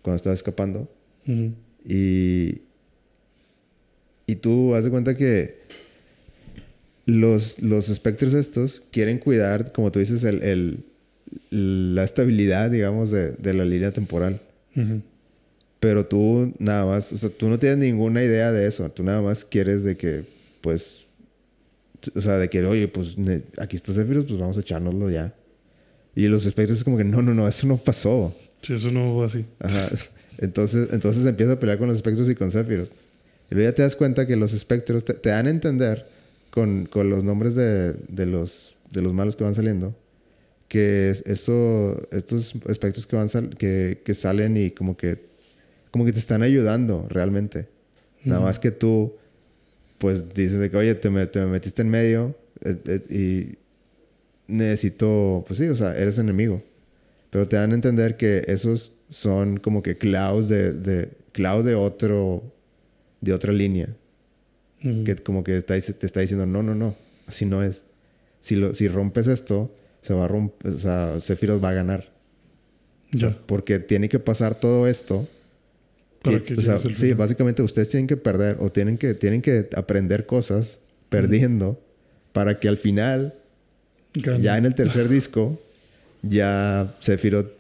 Cuando 0.02 0.18
estaba 0.18 0.34
escapando. 0.34 0.90
Y, 1.88 2.62
y 4.28 4.36
tú 4.36 4.76
haz 4.76 4.84
de 4.84 4.92
cuenta 4.92 5.16
que 5.16 5.60
los, 7.06 7.62
los 7.62 7.90
espectros 7.90 8.34
estos 8.34 8.82
quieren 8.92 9.20
cuidar, 9.20 9.72
como 9.72 9.92
tú 9.92 10.00
dices, 10.00 10.24
el, 10.24 10.42
el- 10.44 10.84
la 11.52 12.04
estabilidad, 12.04 12.70
digamos, 12.72 13.12
de, 13.12 13.32
de 13.34 13.54
la 13.54 13.66
línea 13.66 13.92
temporal. 13.92 14.42
Ujú. 14.76 15.02
Pero 15.80 16.06
tú 16.06 16.54
nada 16.60 16.86
más, 16.86 17.12
o 17.14 17.18
sea, 17.18 17.30
tú 17.30 17.50
no 17.50 17.60
tienes 17.60 17.80
ninguna 17.80 18.24
idea 18.24 18.52
de 18.52 18.68
eso. 18.68 18.90
Tú 18.90 19.04
nada 19.04 19.22
más 19.22 19.44
quieres 19.46 19.84
de 19.84 19.98
que, 19.98 20.24
pues, 20.62 21.02
o 22.16 22.22
sea, 22.22 22.38
de 22.38 22.50
que, 22.50 22.64
oye, 22.66 22.88
pues 22.88 23.16
aquí 23.58 23.76
está 23.76 23.92
Sephiroth, 23.94 24.28
pues 24.28 24.40
vamos 24.40 24.58
a 24.58 24.62
echárnoslo 24.62 25.10
ya. 25.10 25.34
Y 26.16 26.28
los 26.28 26.46
espectros 26.46 26.80
es 26.80 26.84
como 26.84 26.98
que, 26.98 27.04
no, 27.04 27.22
no, 27.22 27.34
no, 27.34 27.48
eso 27.48 27.68
no 27.68 27.78
pasó. 27.78 28.34
Sí, 28.62 28.74
eso 28.74 28.92
no 28.92 29.16
va 29.18 29.26
así. 29.26 29.46
Ajá. 29.60 29.90
Entonces, 30.38 30.90
entonces 30.92 31.26
empieza 31.26 31.54
a 31.54 31.60
pelear 31.62 31.78
con 31.78 31.88
los 31.88 31.96
espectros 31.96 32.30
y 32.30 32.36
con 32.36 32.52
Sephiroth. 32.52 32.90
Y 33.50 33.56
luego 33.56 33.70
ya 33.70 33.76
te 33.76 33.84
das 33.84 33.96
cuenta 33.96 34.28
que 34.28 34.36
los 34.36 34.52
espectros 34.54 35.06
te, 35.06 35.14
te 35.14 35.30
dan 35.30 35.48
a 35.48 35.50
entender 35.50 36.06
con, 36.56 36.88
con 36.88 37.10
los 37.12 37.24
nombres 37.24 37.54
de, 37.54 37.94
de 37.94 38.26
los, 38.26 38.76
de 38.92 39.02
los 39.04 39.14
malos 39.14 39.36
que 39.36 39.44
van 39.44 39.54
saliendo 39.54 39.96
que 40.68 41.12
es- 41.12 41.22
eso, 41.28 41.96
estos 42.12 42.56
espectros 42.68 43.06
que, 43.06 43.16
van 43.16 43.30
sal- 43.30 43.56
que, 43.56 44.02
que 44.04 44.16
salen 44.16 44.58
y 44.58 44.72
como 44.72 44.98
que, 44.98 45.20
como 45.92 46.06
que 46.06 46.12
te 46.12 46.18
están 46.18 46.42
ayudando 46.42 47.06
realmente. 47.08 47.68
Nada 48.24 48.42
más 48.42 48.58
que 48.58 48.72
tú, 48.72 49.14
pues 50.00 50.34
dices 50.34 50.58
de 50.60 50.72
que, 50.72 50.78
oye, 50.78 50.96
te, 50.96 51.12
me- 51.12 51.28
te 51.28 51.40
me 51.42 51.46
metiste 51.46 51.84
en 51.84 51.90
medio 51.90 52.36
eh, 52.64 52.78
eh, 52.88 53.02
y 53.14 54.52
necesito, 54.52 55.44
pues 55.48 55.60
sí, 55.60 55.68
o 55.68 55.76
sea, 55.76 55.96
eres 55.96 56.18
enemigo. 56.18 56.64
Pero 57.30 57.48
te 57.48 57.58
dan 57.58 57.72
a 57.72 57.76
entender 57.76 58.18
que 58.18 58.44
esos 58.48 58.94
son 59.10 59.58
como 59.58 59.84
que 59.84 59.98
clouds 59.98 60.48
de, 60.50 60.74
de, 60.74 61.10
cloud 61.32 61.64
de 61.66 61.76
otro, 61.76 62.42
de 63.22 63.34
otra 63.34 63.52
línea. 63.54 63.96
Que 65.04 65.16
como 65.16 65.44
que 65.44 65.58
está, 65.58 65.80
te 65.80 66.06
está 66.06 66.20
diciendo, 66.20 66.46
no, 66.46 66.62
no, 66.62 66.76
no, 66.76 66.96
así 67.26 67.46
no 67.46 67.64
es. 67.64 67.84
Si, 68.40 68.56
lo, 68.56 68.74
si 68.76 68.88
rompes 68.88 69.26
esto, 69.28 69.74
se 70.02 70.14
va 70.14 70.26
a 70.26 70.28
romper, 70.28 70.72
o 70.74 70.78
sea, 70.78 71.20
Sephiroth 71.20 71.64
va 71.64 71.70
a 71.70 71.74
ganar. 71.74 72.14
Ya. 73.12 73.36
Porque 73.48 73.80
tiene 73.80 74.10
que 74.10 74.20
pasar 74.20 74.54
todo 74.56 74.88
esto. 74.88 75.28
Para 76.22 76.38
Sí, 76.38 76.44
que 76.44 76.54
o 76.56 76.62
sea, 76.62 76.78
sí, 76.80 76.94
final. 76.94 77.16
básicamente 77.16 77.64
ustedes 77.64 77.90
tienen 77.90 78.06
que 78.08 78.18
perder 78.18 78.58
o 78.60 78.72
tienen 78.72 78.98
que, 79.00 79.14
tienen 79.16 79.42
que 79.42 79.70
aprender 79.76 80.26
cosas 80.28 80.80
perdiendo 81.10 81.82
para 82.34 82.60
que 82.60 82.68
al 82.68 82.78
final, 82.78 83.34
Gana. 84.14 84.40
ya 84.40 84.58
en 84.58 84.66
el 84.66 84.76
tercer 84.76 85.08
disco, 85.10 85.60
ya 86.22 86.96
Sephiroth, 87.00 87.52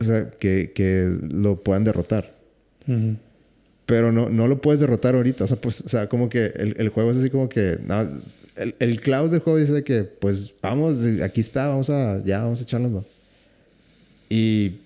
o 0.00 0.04
sea, 0.04 0.30
que, 0.30 0.72
que 0.72 1.08
lo 1.32 1.62
puedan 1.62 1.84
derrotar. 1.84 2.34
Ujú. 2.88 3.16
Pero 3.92 4.10
no, 4.10 4.30
no 4.30 4.48
lo 4.48 4.58
puedes 4.62 4.80
derrotar 4.80 5.14
ahorita. 5.14 5.44
O 5.44 5.46
sea, 5.46 5.58
pues, 5.60 5.82
o 5.82 5.88
sea 5.88 6.08
como 6.08 6.30
que 6.30 6.46
el, 6.56 6.74
el 6.78 6.88
juego 6.88 7.10
es 7.10 7.18
así 7.18 7.28
como 7.28 7.50
que, 7.50 7.78
no, 7.86 8.00
el, 8.56 8.74
el 8.78 9.00
cloud 9.02 9.30
del 9.30 9.40
juego 9.40 9.58
dice 9.58 9.84
que, 9.84 10.02
pues, 10.04 10.54
vamos, 10.62 10.96
aquí 11.22 11.42
está, 11.42 11.68
vamos 11.68 11.90
a, 11.90 12.22
ya, 12.24 12.42
vamos 12.42 12.60
a 12.60 12.62
echarlo. 12.62 13.04
Y, 14.30 14.78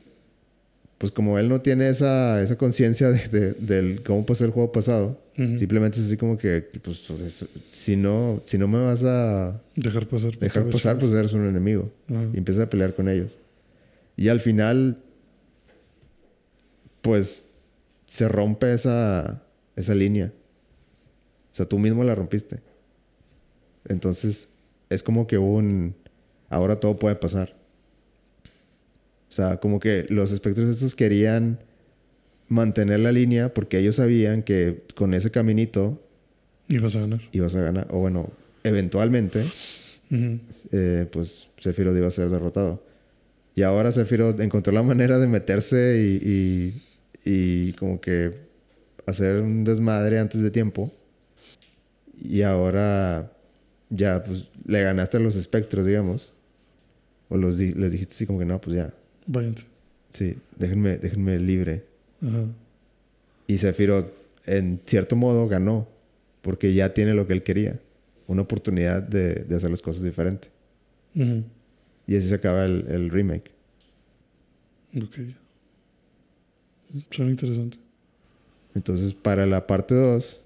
pues, 0.98 1.12
como 1.12 1.38
él 1.38 1.48
no 1.48 1.60
tiene 1.60 1.88
esa, 1.88 2.42
esa 2.42 2.56
conciencia 2.58 3.10
de, 3.10 3.28
de, 3.28 3.52
del 3.52 4.02
cómo 4.02 4.26
pasó 4.26 4.44
el 4.44 4.50
juego 4.50 4.72
pasado, 4.72 5.20
Ujú. 5.38 5.56
simplemente 5.56 6.00
es 6.00 6.06
así 6.06 6.16
como 6.16 6.36
que, 6.36 6.62
pues, 6.82 7.08
eso- 7.24 7.46
si 7.68 7.94
no, 7.94 8.42
si 8.44 8.58
no 8.58 8.66
me 8.66 8.78
vas 8.82 9.04
a 9.04 9.62
Dejar 9.76 10.08
pasar. 10.08 10.32
dejar 10.36 10.62
otra 10.62 10.64
vez. 10.64 10.72
pasar, 10.72 10.98
pues 10.98 11.12
eres 11.12 11.32
un 11.32 11.46
enemigo. 11.48 11.92
Ajá. 12.08 12.24
Y 12.32 12.38
empiezas 12.38 12.64
a 12.64 12.70
pelear 12.70 12.92
con 12.92 13.08
ellos. 13.08 13.36
Y 14.16 14.28
al 14.30 14.40
final, 14.40 14.98
pues, 17.02 17.45
se 18.06 18.28
rompe 18.28 18.72
esa, 18.72 19.42
esa 19.76 19.94
línea. 19.94 20.32
O 21.52 21.54
sea, 21.54 21.66
tú 21.66 21.78
mismo 21.78 22.04
la 22.04 22.14
rompiste. 22.14 22.60
Entonces, 23.88 24.50
es 24.88 25.02
como 25.02 25.26
que 25.26 25.38
un... 25.38 25.94
Ahora 26.48 26.76
todo 26.76 26.98
puede 26.98 27.16
pasar. 27.16 27.56
O 29.28 29.32
sea, 29.32 29.58
como 29.58 29.80
que 29.80 30.06
los 30.08 30.32
espectros 30.32 30.68
estos 30.68 30.94
querían 30.94 31.58
mantener 32.48 33.00
la 33.00 33.12
línea 33.12 33.52
porque 33.52 33.78
ellos 33.78 33.96
sabían 33.96 34.42
que 34.42 34.84
con 34.94 35.14
ese 35.14 35.30
caminito 35.30 36.00
Y 36.68 36.78
vas 36.78 36.94
a 36.94 37.00
ganar. 37.00 37.20
ibas 37.32 37.54
a 37.56 37.60
ganar. 37.60 37.88
O 37.90 37.98
bueno, 37.98 38.30
eventualmente 38.62 39.44
eh, 40.10 41.06
pues 41.10 41.48
Sephiroth 41.58 41.96
iba 41.96 42.08
a 42.08 42.12
ser 42.12 42.28
derrotado. 42.28 42.82
Y 43.54 43.62
ahora 43.62 43.90
Sephiroth 43.90 44.38
encontró 44.40 44.72
la 44.72 44.82
manera 44.82 45.18
de 45.18 45.26
meterse 45.26 45.98
y, 45.98 46.28
y, 46.28 46.82
y 47.26 47.72
como 47.74 48.00
que 48.00 48.32
hacer 49.06 49.40
un 49.42 49.64
desmadre 49.64 50.18
antes 50.18 50.40
de 50.40 50.50
tiempo. 50.50 50.90
Y 52.22 52.40
ahora 52.42 53.30
ya 53.90 54.22
pues 54.24 54.48
le 54.64 54.82
ganaste 54.82 55.18
a 55.18 55.20
los 55.20 55.36
espectros, 55.36 55.84
digamos. 55.84 56.32
O 57.28 57.36
los 57.36 57.58
di- 57.58 57.74
les 57.74 57.90
dijiste 57.92 58.14
así 58.14 58.26
como 58.26 58.38
que 58.38 58.44
no, 58.46 58.60
pues 58.60 58.76
ya. 58.76 58.94
Váyanse. 59.26 59.64
Sí, 60.10 60.36
déjenme, 60.56 60.96
déjenme 60.98 61.38
libre. 61.38 61.84
Ajá. 62.22 62.44
Y 63.48 63.58
Sephiroth 63.58 64.06
en 64.46 64.80
cierto 64.86 65.16
modo 65.16 65.48
ganó. 65.48 65.88
Porque 66.42 66.72
ya 66.72 66.94
tiene 66.94 67.12
lo 67.12 67.26
que 67.26 67.32
él 67.32 67.42
quería. 67.42 67.80
Una 68.28 68.42
oportunidad 68.42 69.02
de, 69.02 69.34
de 69.44 69.56
hacer 69.56 69.68
las 69.70 69.82
cosas 69.82 70.04
diferente. 70.04 70.48
Ujú. 71.16 71.42
Y 72.06 72.16
así 72.16 72.28
se 72.28 72.36
acaba 72.36 72.64
el, 72.64 72.86
el 72.88 73.10
remake. 73.10 73.50
Ok. 74.96 75.18
Suena 77.10 77.30
interesante. 77.30 77.78
Entonces, 78.74 79.14
para 79.14 79.46
la 79.46 79.66
parte 79.66 79.94
2, 79.94 80.42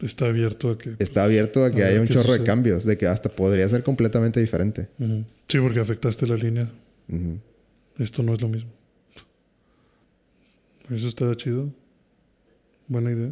Está 0.00 0.26
abierto 0.26 0.68
a 0.70 0.76
que. 0.78 0.96
está 0.98 1.22
abierto 1.24 1.64
a 1.64 1.70
que 1.70 1.84
A 1.84 1.86
haya 1.88 2.00
un 2.00 2.08
chorro 2.08 2.32
de 2.32 2.42
cambios, 2.42 2.84
de 2.84 2.98
que 2.98 3.06
hasta 3.06 3.28
podría 3.28 3.68
ser 3.68 3.84
completamente 3.84 4.40
diferente. 4.40 4.88
Sí, 5.48 5.58
porque 5.60 5.78
afectaste 5.80 6.26
la 6.26 6.34
línea. 6.36 6.68
Esto 7.98 8.22
no 8.24 8.34
es 8.34 8.40
lo 8.42 8.48
mismo. 8.48 8.70
Eso 10.90 11.08
está 11.08 11.34
chido. 11.36 11.72
Buena 12.88 13.12
idea. 13.12 13.30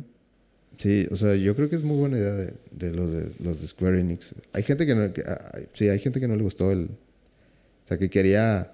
Sí, 0.79 1.07
o 1.11 1.17
sea, 1.17 1.35
yo 1.35 1.55
creo 1.57 1.69
que 1.69 1.77
es 1.77 1.83
muy 1.83 1.99
buena 1.99 2.17
idea 2.19 2.33
de, 2.35 2.55
de 2.71 2.95
los 2.95 3.13
de 3.13 3.31
los 3.45 3.61
de 3.61 3.67
Square 3.67 4.01
Enix. 4.01 4.35
Hay 4.53 4.63
gente 4.63 4.87
que 4.87 4.95
no, 4.95 5.13
que- 5.13 5.23
ah, 5.27 5.59
sí, 5.75 5.89
hay 5.89 5.99
gente 5.99 6.21
que 6.21 6.29
no 6.29 6.37
le 6.37 6.43
gustó 6.43 6.71
el, 6.73 6.85
o 6.85 7.89
sea, 7.89 7.99
que 7.99 8.09
quería, 8.09 8.73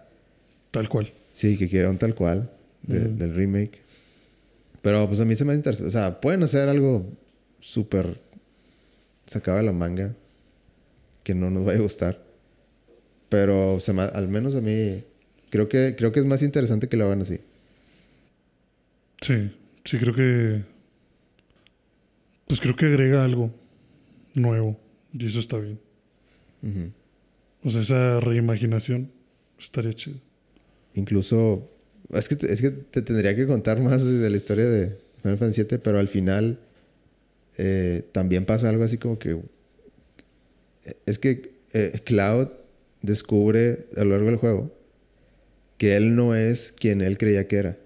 Tal 0.71 0.89
cual. 0.89 1.09
sí, 1.33 1.57
que 1.57 1.69
quería 1.69 1.89
un 1.91 1.99
tal 1.99 2.15
cual 2.15 2.51
de- 2.87 3.09
del 3.09 3.35
remake. 3.35 3.81
Pero 4.83 5.07
pues 5.09 5.21
a 5.21 5.25
mí 5.25 5.35
se 5.35 5.45
me 5.45 5.53
hace 5.53 5.59
interesante, 5.59 5.89
o 5.89 5.91
sea, 5.91 6.21
pueden 6.21 6.43
hacer 6.43 6.69
algo 6.69 7.07
súper 7.61 8.21
sacado 9.27 9.57
de 9.59 9.65
la 9.65 9.73
manga 9.73 10.15
que 11.25 11.35
no 11.35 11.51
nos 11.51 11.65
vaya 11.65 11.79
a 11.79 11.83
gustar. 11.83 12.25
Pero 13.29 13.81
se 13.81 13.93
me- 13.93 14.03
al 14.03 14.29
menos 14.29 14.55
a 14.55 14.61
mí 14.61 15.03
creo 15.51 15.69
que 15.69 15.97
creo 15.97 16.13
que 16.13 16.21
es 16.21 16.27
más 16.27 16.43
interesante 16.43 16.89
que 16.89 16.97
lo 16.97 17.07
hagan 17.07 17.23
así. 17.23 17.41
Sí. 19.21 19.51
Sí, 19.85 19.99
creo 19.99 20.15
que. 20.15 20.63
Pues 22.47 22.61
creo 22.61 22.77
que 22.77 22.87
agrega 22.87 23.25
algo 23.25 23.51
nuevo. 24.35 24.79
Y 25.13 25.27
eso 25.27 25.41
está 25.41 25.59
bien. 25.59 25.81
O 27.63 27.71
sea, 27.71 27.81
esa 27.81 28.21
reimaginación 28.21 29.11
estaría 29.59 29.93
chido. 29.95 30.19
Incluso 30.95 31.69
es 32.13 32.29
que 32.29 32.35
es 32.47 32.61
que 32.61 32.71
te 32.71 33.03
tendría 33.03 33.35
que 33.35 33.47
contar 33.47 33.81
más 33.81 34.05
de 34.05 34.31
la 34.31 34.37
historia 34.37 34.65
de 34.65 34.97
Final 35.23 35.39
Fantasy 35.39 35.63
VII, 35.63 35.79
pero 35.79 35.99
al 35.99 36.09
final 36.09 36.59
eh, 37.59 38.03
también 38.13 38.45
pasa 38.45 38.69
algo 38.69 38.85
así 38.85 38.99
como 38.99 39.19
que 39.19 39.41
es 41.05 41.19
que 41.19 41.53
eh, 41.73 42.01
Cloud 42.05 42.49
descubre 43.03 43.87
a 43.97 44.05
lo 44.05 44.11
largo 44.11 44.27
del 44.27 44.37
juego 44.37 44.73
que 45.79 45.97
él 45.97 46.17
no 46.17 46.35
es 46.35 46.73
quien 46.73 47.01
él 47.01 47.19
creía 47.19 47.49
que 47.49 47.57
era. 47.57 47.77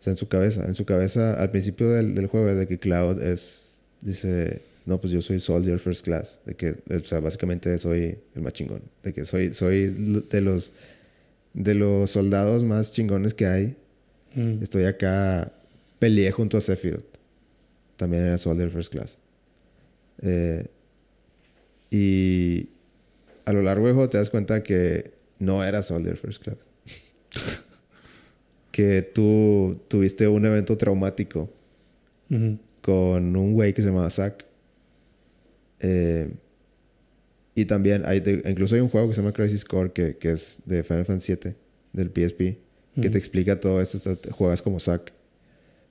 O 0.00 0.02
sea, 0.02 0.12
en 0.12 0.16
su 0.16 0.28
cabeza, 0.28 0.64
en 0.66 0.74
su 0.74 0.84
cabeza 0.84 1.34
al 1.34 1.50
principio 1.50 1.90
del, 1.90 2.14
del 2.14 2.26
juego 2.28 2.48
es 2.48 2.56
de 2.56 2.66
que 2.66 2.78
Cloud 2.78 3.22
es 3.22 3.72
dice, 4.00 4.62
no, 4.84 5.00
pues 5.00 5.12
yo 5.12 5.20
soy 5.20 5.40
Soldier 5.40 5.78
First 5.78 6.04
Class, 6.04 6.38
de 6.46 6.54
que 6.54 6.76
o 6.94 7.04
sea, 7.04 7.20
básicamente 7.20 7.76
soy 7.78 8.16
el 8.34 8.42
más 8.42 8.52
chingón, 8.52 8.82
de 9.02 9.12
que 9.12 9.24
soy 9.24 9.52
soy 9.52 10.24
de 10.30 10.40
los 10.40 10.72
de 11.56 11.74
los 11.74 12.10
soldados 12.10 12.62
más 12.62 12.92
chingones 12.92 13.34
que 13.34 13.46
hay. 13.46 13.76
Mm. 14.34 14.62
Estoy 14.62 14.84
acá, 14.84 15.52
peleé 15.98 16.30
junto 16.30 16.58
a 16.58 16.60
Sephiroth. 16.60 17.16
También 17.96 18.24
era 18.24 18.38
Soldier 18.38 18.70
First 18.70 18.92
Class. 18.92 19.18
Eh, 20.22 20.66
y 21.90 22.68
a 23.46 23.52
lo 23.52 23.62
largo 23.62 23.86
del 23.86 23.94
juego 23.94 24.10
te 24.10 24.18
das 24.18 24.28
cuenta 24.28 24.62
que 24.62 25.14
no 25.38 25.64
era 25.64 25.82
Soldier 25.82 26.16
First 26.16 26.42
Class. 26.44 26.58
que 28.70 29.00
tú 29.00 29.80
tuviste 29.88 30.28
un 30.28 30.44
evento 30.44 30.76
traumático 30.76 31.50
con 32.82 33.36
un 33.36 33.54
güey 33.54 33.72
que 33.72 33.80
se 33.80 33.88
llamaba 33.88 34.10
Zack. 34.10 34.44
Eh, 35.80 36.30
y 37.56 37.64
también 37.64 38.02
hay, 38.06 38.22
incluso 38.48 38.76
hay 38.76 38.80
un 38.82 38.88
juego 38.88 39.08
que 39.08 39.14
se 39.14 39.20
llama 39.22 39.32
Crisis 39.32 39.64
Core 39.64 39.90
que, 39.90 40.16
que 40.16 40.30
es 40.30 40.60
de 40.66 40.84
Final 40.84 41.04
Fantasy 41.06 41.34
VII, 41.42 41.54
del 41.92 42.08
PSP, 42.10 42.58
que 43.02 43.10
te 43.10 43.18
explica 43.18 43.58
todo 43.58 43.80
esto. 43.80 43.98
juegas 44.30 44.62
como 44.62 44.78
Zack. 44.78 45.12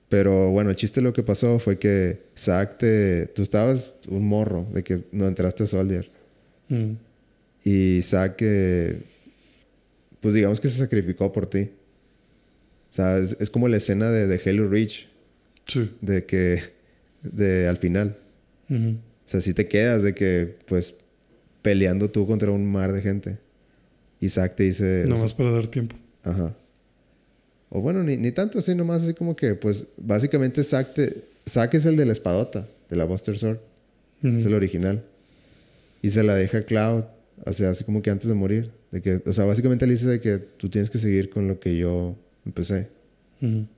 Pero 0.08 0.50
bueno, 0.50 0.70
el 0.70 0.76
chiste 0.76 1.00
de 1.00 1.04
lo 1.04 1.12
que 1.12 1.22
pasó 1.24 1.58
fue 1.58 1.78
que 1.78 2.20
Zack 2.36 2.78
te. 2.78 3.26
Tú 3.34 3.42
estabas 3.42 3.98
un 4.08 4.24
morro 4.26 4.66
de 4.72 4.82
que 4.84 5.02
no 5.12 5.26
entraste 5.26 5.64
a 5.64 5.66
Soldier. 5.66 6.08
Mm. 6.68 6.92
Y 7.64 8.00
Zack, 8.02 8.36
eh, 8.42 8.98
pues 10.20 10.34
digamos 10.34 10.60
que 10.60 10.68
se 10.68 10.78
sacrificó 10.78 11.32
por 11.32 11.46
ti. 11.46 11.70
O 12.90 12.94
sea, 12.96 13.18
es, 13.18 13.36
es 13.40 13.50
como 13.50 13.66
la 13.68 13.76
escena 13.78 14.10
de, 14.10 14.26
de 14.28 14.40
Halo 14.48 14.68
Reach, 14.68 15.08
Sí. 15.66 15.90
de 16.00 16.24
que. 16.24 16.62
de 17.22 17.66
al 17.66 17.76
final. 17.78 18.16
O 18.70 19.28
sea, 19.28 19.40
si 19.40 19.54
te 19.54 19.66
quedas 19.66 20.02
de 20.04 20.14
que, 20.14 20.56
pues, 20.66 20.94
peleando 21.66 22.08
tú 22.08 22.28
contra 22.28 22.48
un 22.52 22.64
mar 22.64 22.92
de 22.92 23.02
gente. 23.02 23.38
Y 24.20 24.28
Zack 24.28 24.54
te 24.54 24.62
dice... 24.62 25.02
Nada 25.08 25.20
más 25.20 25.34
para 25.34 25.50
dar 25.50 25.66
tiempo. 25.66 25.96
Ajá. 26.22 26.54
O 27.70 27.80
bueno, 27.80 28.04
ni, 28.04 28.16
ni 28.16 28.30
tanto 28.30 28.60
así, 28.60 28.72
nomás 28.72 29.02
así 29.02 29.14
como 29.14 29.34
que, 29.34 29.56
pues, 29.56 29.86
básicamente 29.96 30.62
Zack, 30.62 30.94
te, 30.94 31.24
Zack 31.44 31.74
es 31.74 31.84
el 31.86 31.96
de 31.96 32.06
la 32.06 32.12
espadota, 32.12 32.68
de 32.88 32.94
la 32.96 33.04
Buster 33.04 33.36
Sword. 33.36 33.58
Es 34.22 34.46
el 34.46 34.54
original. 34.54 35.02
Y 36.02 36.10
se 36.10 36.22
la 36.22 36.36
deja 36.36 36.58
a 36.58 36.62
Cloud, 36.62 37.02
o 37.44 37.52
sea, 37.52 37.70
así 37.70 37.82
como 37.82 38.00
que 38.00 38.10
antes 38.10 38.28
de 38.28 38.34
morir. 38.34 38.70
De 38.92 39.02
que, 39.02 39.20
o 39.26 39.32
sea, 39.32 39.44
básicamente 39.44 39.86
le 39.88 39.94
dice 39.94 40.06
de 40.06 40.20
que 40.20 40.38
tú 40.38 40.68
tienes 40.68 40.88
que 40.88 40.98
seguir 40.98 41.30
con 41.30 41.48
lo 41.48 41.58
que 41.58 41.76
yo 41.76 42.14
empecé. 42.44 42.88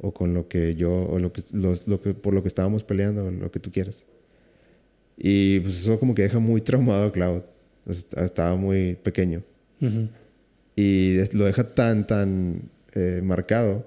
O 0.00 0.12
con 0.12 0.34
lo 0.34 0.46
que 0.46 0.74
yo, 0.76 0.92
o 1.08 1.18
lo 1.18 1.32
que, 1.32 1.42
los- 1.52 1.88
lo 1.88 2.02
que, 2.02 2.12
por 2.12 2.34
lo 2.34 2.42
que 2.42 2.48
estábamos 2.48 2.84
peleando, 2.84 3.24
o 3.24 3.30
lo 3.30 3.50
que 3.50 3.58
tú 3.60 3.72
quieras. 3.72 4.04
Y 5.16 5.60
pues 5.60 5.80
eso 5.80 5.98
como 5.98 6.14
que 6.14 6.22
deja 6.22 6.38
muy 6.38 6.60
traumado 6.60 7.06
a 7.06 7.12
Cloud. 7.12 7.42
Est- 7.88 8.16
Estaba 8.16 8.56
muy 8.56 8.96
pequeño. 9.02 9.42
Y 10.76 11.16
lo 11.36 11.44
deja 11.44 11.64
tan, 11.74 12.06
tan 12.06 12.62
eh, 12.94 13.20
marcado 13.22 13.86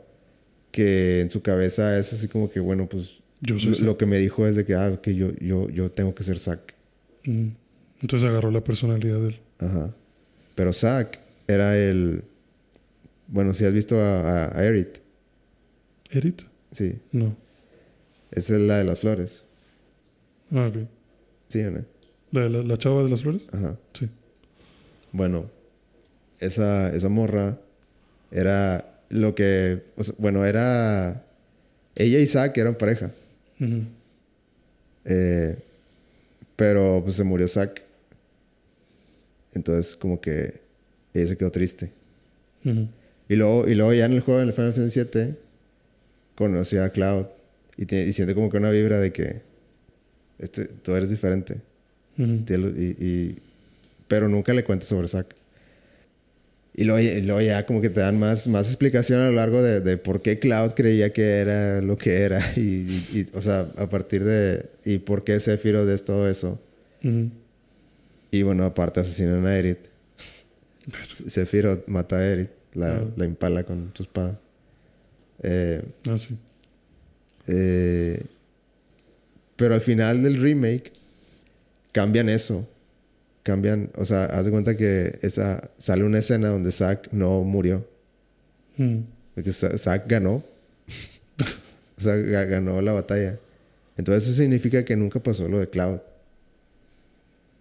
que 0.72 1.22
en 1.22 1.30
su 1.30 1.42
cabeza 1.42 1.98
es 2.00 2.14
así 2.14 2.28
como 2.28 2.50
que, 2.50 2.60
bueno, 2.60 2.88
pues 2.88 3.22
Yo 3.42 3.56
lo, 3.82 3.98
que 3.98 4.06
me 4.06 4.18
dijo 4.18 4.48
es 4.48 4.56
de 4.56 4.66
que, 4.66 4.76
ah, 4.76 5.00
que 5.02 5.16
yo, 5.16 5.32
yo, 5.40 5.70
yo 5.70 5.92
tengo 5.92 6.14
que 6.16 6.24
ser 6.24 6.40
Zack. 6.40 6.74
Entonces 7.24 8.28
agarró 8.30 8.52
la 8.52 8.64
personalidad 8.64 9.20
de 9.20 9.28
él. 9.30 9.40
Ajá. 9.60 9.94
Pero 10.56 10.74
Zack 10.74 11.20
era 11.48 11.78
el... 11.78 12.24
Bueno, 13.28 13.54
si 13.54 13.64
has 13.66 13.74
visto 13.74 14.00
a, 14.00 14.46
a, 14.48 14.58
a 14.60 14.66
¿Erit? 14.66 14.98
sí. 16.72 17.00
No. 17.12 17.36
Esa 18.32 18.56
es 18.56 18.62
la 18.62 18.78
de 18.78 18.84
las 18.86 19.00
flores. 19.00 19.44
Ah, 20.52 20.68
ok. 20.68 20.88
Sí, 21.50 21.62
¿no? 21.64 21.86
¿La, 22.32 22.48
la, 22.50 22.64
la 22.64 22.78
chava 22.78 23.04
de 23.04 23.10
las 23.10 23.22
flores? 23.22 23.46
Ajá. 23.52 23.78
Sí. 23.94 24.10
Bueno, 25.12 25.50
esa, 26.40 26.94
esa 26.96 27.10
morra 27.10 27.58
era 28.32 29.00
lo 29.10 29.36
que... 29.36 29.84
o 29.98 30.04
sea, 30.04 30.16
bueno, 30.18 30.46
era... 30.46 31.26
Ella 31.96 32.20
y 32.20 32.26
Zack 32.28 32.58
eran 32.58 32.76
pareja. 32.76 33.12
Eh, 35.06 35.58
pero 36.56 37.02
pues 37.04 37.16
se 37.16 37.24
murió 37.24 37.48
Zack. 37.48 37.82
Entonces 39.54 39.96
como 39.96 40.22
que 40.22 40.62
ella 41.14 41.28
se 41.28 41.38
quedó 41.38 41.52
triste. 41.52 41.92
Y 42.64 43.36
luego, 43.36 43.68
y 43.68 43.76
luego 43.76 43.94
ya 43.94 44.06
en 44.06 44.14
el 44.14 44.22
juego, 44.22 44.42
en 44.42 44.48
el 44.50 44.54
Final 44.54 44.74
Fantasy 44.74 45.02
VII, 45.14 45.36
conoció 46.36 46.84
a 46.84 46.90
Cloud. 46.90 47.26
Y, 47.78 47.86
tiene- 47.86 48.06
y 48.06 48.14
siente 48.14 48.34
como 48.36 48.50
que 48.50 48.58
una 48.58 48.70
vibra 48.72 49.00
de 49.00 49.12
que 49.12 49.42
este, 50.40 50.66
tú 50.66 50.96
eres 50.96 51.10
diferente. 51.10 51.60
Ujú. 52.18 52.32
Estilo- 52.34 52.70
y, 52.78 52.96
y- 53.04 53.38
pero 54.08 54.28
nunca 54.28 54.54
le 54.54 54.64
cuentas 54.64 54.90
sobre 54.90 55.08
Zack. 55.08 55.36
Y 56.74 56.86
luego, 56.86 57.00
y 57.02 57.22
luego 57.22 57.42
ya 57.42 57.66
como 57.66 57.82
que 57.82 57.90
te 57.90 58.00
dan 58.00 58.18
más, 58.18 58.48
más 58.48 58.68
explicación 58.68 59.20
a 59.22 59.26
lo 59.30 59.34
largo 59.34 59.62
de, 59.62 59.82
de 59.82 59.98
por 59.98 60.22
qué 60.22 60.40
Cloud 60.40 60.72
creía 60.72 61.12
que 61.12 61.24
era 61.40 61.82
lo 61.82 61.98
que 61.98 62.20
era. 62.22 62.40
Y, 62.56 62.62
y- 63.14 63.28
o 63.34 63.42
sea, 63.42 63.68
a 63.78 63.88
partir 63.90 64.24
de... 64.24 64.70
Y 64.86 65.00
por 65.00 65.24
qué 65.24 65.40
Sephiroth 65.40 65.90
es 65.90 66.04
todo 66.06 66.30
eso. 66.30 66.60
Ujú. 67.04 67.30
Y 68.32 68.44
bueno, 68.44 68.64
aparte 68.66 69.02
asesinan 69.02 69.46
a 69.46 69.58
Erit. 69.58 69.80
Sephiroth 71.28 71.88
mata 71.88 72.18
a 72.18 72.26
Erit. 72.26 72.50
La, 72.74 72.96
Ah. 72.98 73.04
la 73.18 73.26
impala 73.26 73.64
con 73.66 73.92
su 73.94 74.04
espada. 74.04 74.40
Eh, 75.44 75.82
Ah, 76.10 76.18
sí. 76.18 76.38
eh, 77.48 78.22
pero 79.58 79.74
al 79.74 79.82
final 79.82 80.24
del 80.24 80.42
remake 80.42 80.94
cambian 81.92 82.30
eso. 82.30 82.68
Cambian, 83.44 83.90
o 83.96 84.06
sea, 84.06 84.26
haz 84.26 84.46
de 84.46 84.52
cuenta 84.52 84.78
que 84.78 85.18
esa, 85.24 85.72
sale 85.78 86.04
una 86.04 86.20
escena 86.20 86.50
donde 86.50 86.72
Zack 86.72 87.10
no 87.12 87.44
murió. 87.44 87.88
Ujú. 88.78 89.04
De 89.36 89.44
que 89.44 89.52
Za- 89.52 89.78
Zack 89.78 90.08
ganó. 90.08 90.44
o 91.98 92.02
sea, 92.02 92.16
ga- 92.18 92.48
ganó 92.48 92.82
la 92.82 92.94
batalla. 92.94 93.40
Entonces 93.98 94.26
eso 94.28 94.36
significa 94.42 94.86
que 94.86 94.96
nunca 94.96 95.20
pasó 95.22 95.48
lo 95.48 95.60
de 95.60 95.70
Cloud. 95.70 96.00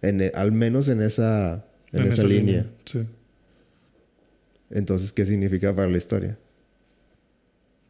En 0.03 0.21
e- 0.21 0.31
al 0.35 0.51
menos 0.51 0.87
en 0.87 1.01
esa, 1.01 1.65
en 1.91 2.03
esa, 2.03 2.23
línea. 2.23 2.65
Sí. 2.85 3.03
Entonces, 4.69 5.11
¿qué 5.11 5.25
significa 5.25 5.75
para 5.75 5.89
la 5.89 5.97
historia? 5.97 6.37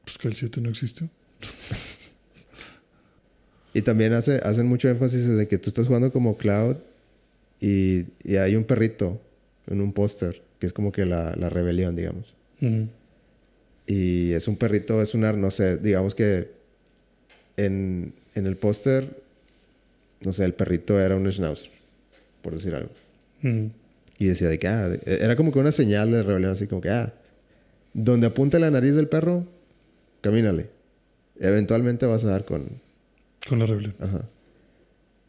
Pues 0.05 0.17
que 0.17 0.27
el 0.29 0.33
7 0.33 0.61
no 0.61 0.69
existió. 0.69 1.09
Y 3.73 3.81
también 3.83 4.13
hace, 4.13 4.37
hacen 4.43 4.67
mucho 4.67 4.89
énfasis 4.89 5.25
en 5.27 5.47
que 5.47 5.57
tú 5.57 5.69
estás 5.69 5.87
jugando 5.87 6.11
como 6.11 6.35
Cloud 6.37 6.75
y, 7.59 8.05
y 8.23 8.35
hay 8.37 8.55
un 8.55 8.63
perrito 8.65 9.19
en 9.67 9.79
un 9.81 9.93
póster, 9.93 10.41
que 10.59 10.65
es 10.67 10.73
como 10.73 10.91
que 10.91 11.05
la, 11.05 11.33
la 11.37 11.49
rebelión, 11.49 11.95
digamos. 11.95 12.33
Y 13.87 14.31
es 14.33 14.47
un 14.47 14.55
perrito, 14.57 15.01
es 15.01 15.13
una, 15.13 15.31
no 15.33 15.51
sé, 15.51 15.77
digamos 15.77 16.15
que 16.15 16.49
en, 17.57 18.13
en 18.35 18.45
el 18.45 18.55
póster, 18.57 19.21
no 20.21 20.33
sé, 20.33 20.45
el 20.45 20.53
perrito 20.53 20.99
era 20.99 21.15
un 21.15 21.29
schnauzer, 21.31 21.69
por 22.41 22.53
decir 22.53 22.75
algo. 22.75 22.89
Y 24.19 24.27
decía 24.27 24.49
de 24.49 24.59
que, 24.59 24.67
ah, 24.67 24.87
de- 24.89 25.01
era 25.23 25.35
como 25.35 25.51
que 25.51 25.59
una 25.59 25.71
señal 25.71 26.11
de 26.11 26.21
rebelión, 26.23 26.51
así 26.51 26.67
como 26.67 26.81
que, 26.81 26.89
ah, 26.89 27.13
donde 27.93 28.27
apunte 28.27 28.59
la 28.59 28.69
nariz 28.71 28.95
del 28.95 29.07
perro, 29.07 29.45
camínale. 30.21 30.67
Eventualmente 31.39 32.05
vas 32.05 32.23
a 32.23 32.29
dar 32.29 32.45
con, 32.45 32.65
Con 33.47 33.59
la 33.59 33.65
rebelión. 33.65 33.95
Ajá. 33.99 34.27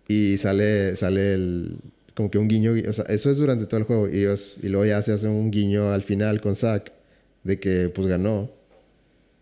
Y 0.08 0.36
sale, 0.38 0.94
sale 0.96 1.34
el, 1.34 1.76
como 2.14 2.30
que 2.30 2.38
un 2.38 2.48
guiño, 2.48 2.72
o 2.88 2.92
sea, 2.92 3.04
eso 3.06 3.30
es 3.30 3.36
durante 3.38 3.66
todo 3.66 3.78
el 3.78 3.84
juego. 3.86 4.08
Y, 4.08 4.18
ellos- 4.20 4.56
y 4.62 4.68
luego 4.68 4.84
ya 4.86 5.00
se 5.02 5.12
hace 5.12 5.28
un 5.28 5.50
guiño 5.50 5.92
al 5.92 6.02
final 6.02 6.40
con 6.40 6.54
Zack 6.56 6.92
de 7.44 7.58
que 7.58 7.88
pues 7.88 8.06
ganó. 8.08 8.50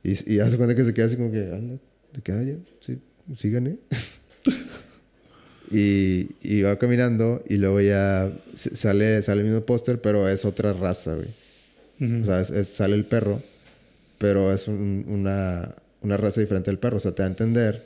Y, 0.05 0.35
y 0.35 0.41
hace 0.41 0.57
cuenta 0.57 0.75
que 0.75 0.85
se 0.85 0.95
queda 0.95 1.07
así 1.07 1.17
como 1.17 1.31
que, 1.33 1.39
"Ala, 1.47 1.59
¿de 2.13 2.23
qué 2.23 2.33
yo? 2.47 2.55
Sí, 2.81 2.99
sí 3.37 3.51
gané. 3.51 3.77
y, 5.71 6.29
y 6.43 6.63
va 6.63 6.79
caminando 6.79 7.43
y 7.49 7.57
luego 7.59 7.81
ya 7.81 8.33
sale, 8.55 9.21
sale 9.23 9.41
el 9.43 9.47
mismo 9.49 9.63
póster, 9.63 10.01
pero 10.01 10.29
es 10.29 10.45
otra 10.45 10.73
raza, 10.73 11.15
güey. 11.17 11.29
Ujú. 12.01 12.23
O 12.23 12.25
sea, 12.25 12.41
es- 12.41 12.51
es- 12.51 12.69
sale 12.69 12.95
el 12.95 13.05
perro, 13.05 13.43
pero 14.19 14.53
es 14.53 14.69
un- 14.69 15.05
una, 15.09 15.75
una 16.03 16.17
raza 16.17 16.41
diferente 16.41 16.71
del 16.71 16.79
perro. 16.79 16.97
O 16.97 17.01
sea, 17.01 17.13
te 17.13 17.23
da 17.23 17.27
a 17.27 17.31
entender 17.31 17.85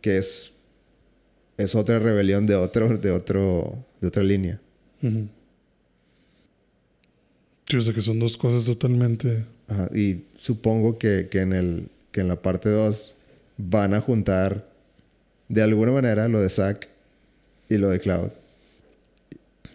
que 0.00 0.18
es, 0.18 0.52
es 1.56 1.74
otra 1.74 1.98
rebelión 1.98 2.46
de 2.46 2.54
otro, 2.54 2.96
de 2.98 3.10
otro, 3.10 3.84
de 4.00 4.08
otra 4.08 4.22
línea. 4.22 4.60
Ujú. 5.02 5.28
Sí, 7.66 7.76
o 7.76 7.80
sea 7.82 7.92
que 7.92 8.00
son 8.02 8.18
dos 8.18 8.36
cosas 8.36 8.64
totalmente. 8.64 9.44
Ajá, 9.66 9.90
Y 9.94 10.24
supongo 10.38 10.98
que, 10.98 11.28
que 11.30 11.40
en 11.40 11.52
el, 11.52 11.88
que 12.12 12.20
en 12.22 12.28
la 12.28 12.40
parte 12.40 12.70
2 12.70 13.14
van 13.58 13.92
a 13.92 14.00
juntar 14.00 14.66
de 15.48 15.62
alguna 15.62 15.92
manera 15.92 16.28
lo 16.28 16.40
de 16.40 16.48
Zack 16.48 16.88
y 17.68 17.76
lo 17.76 17.88
de 17.90 17.98
Cloud. 17.98 18.30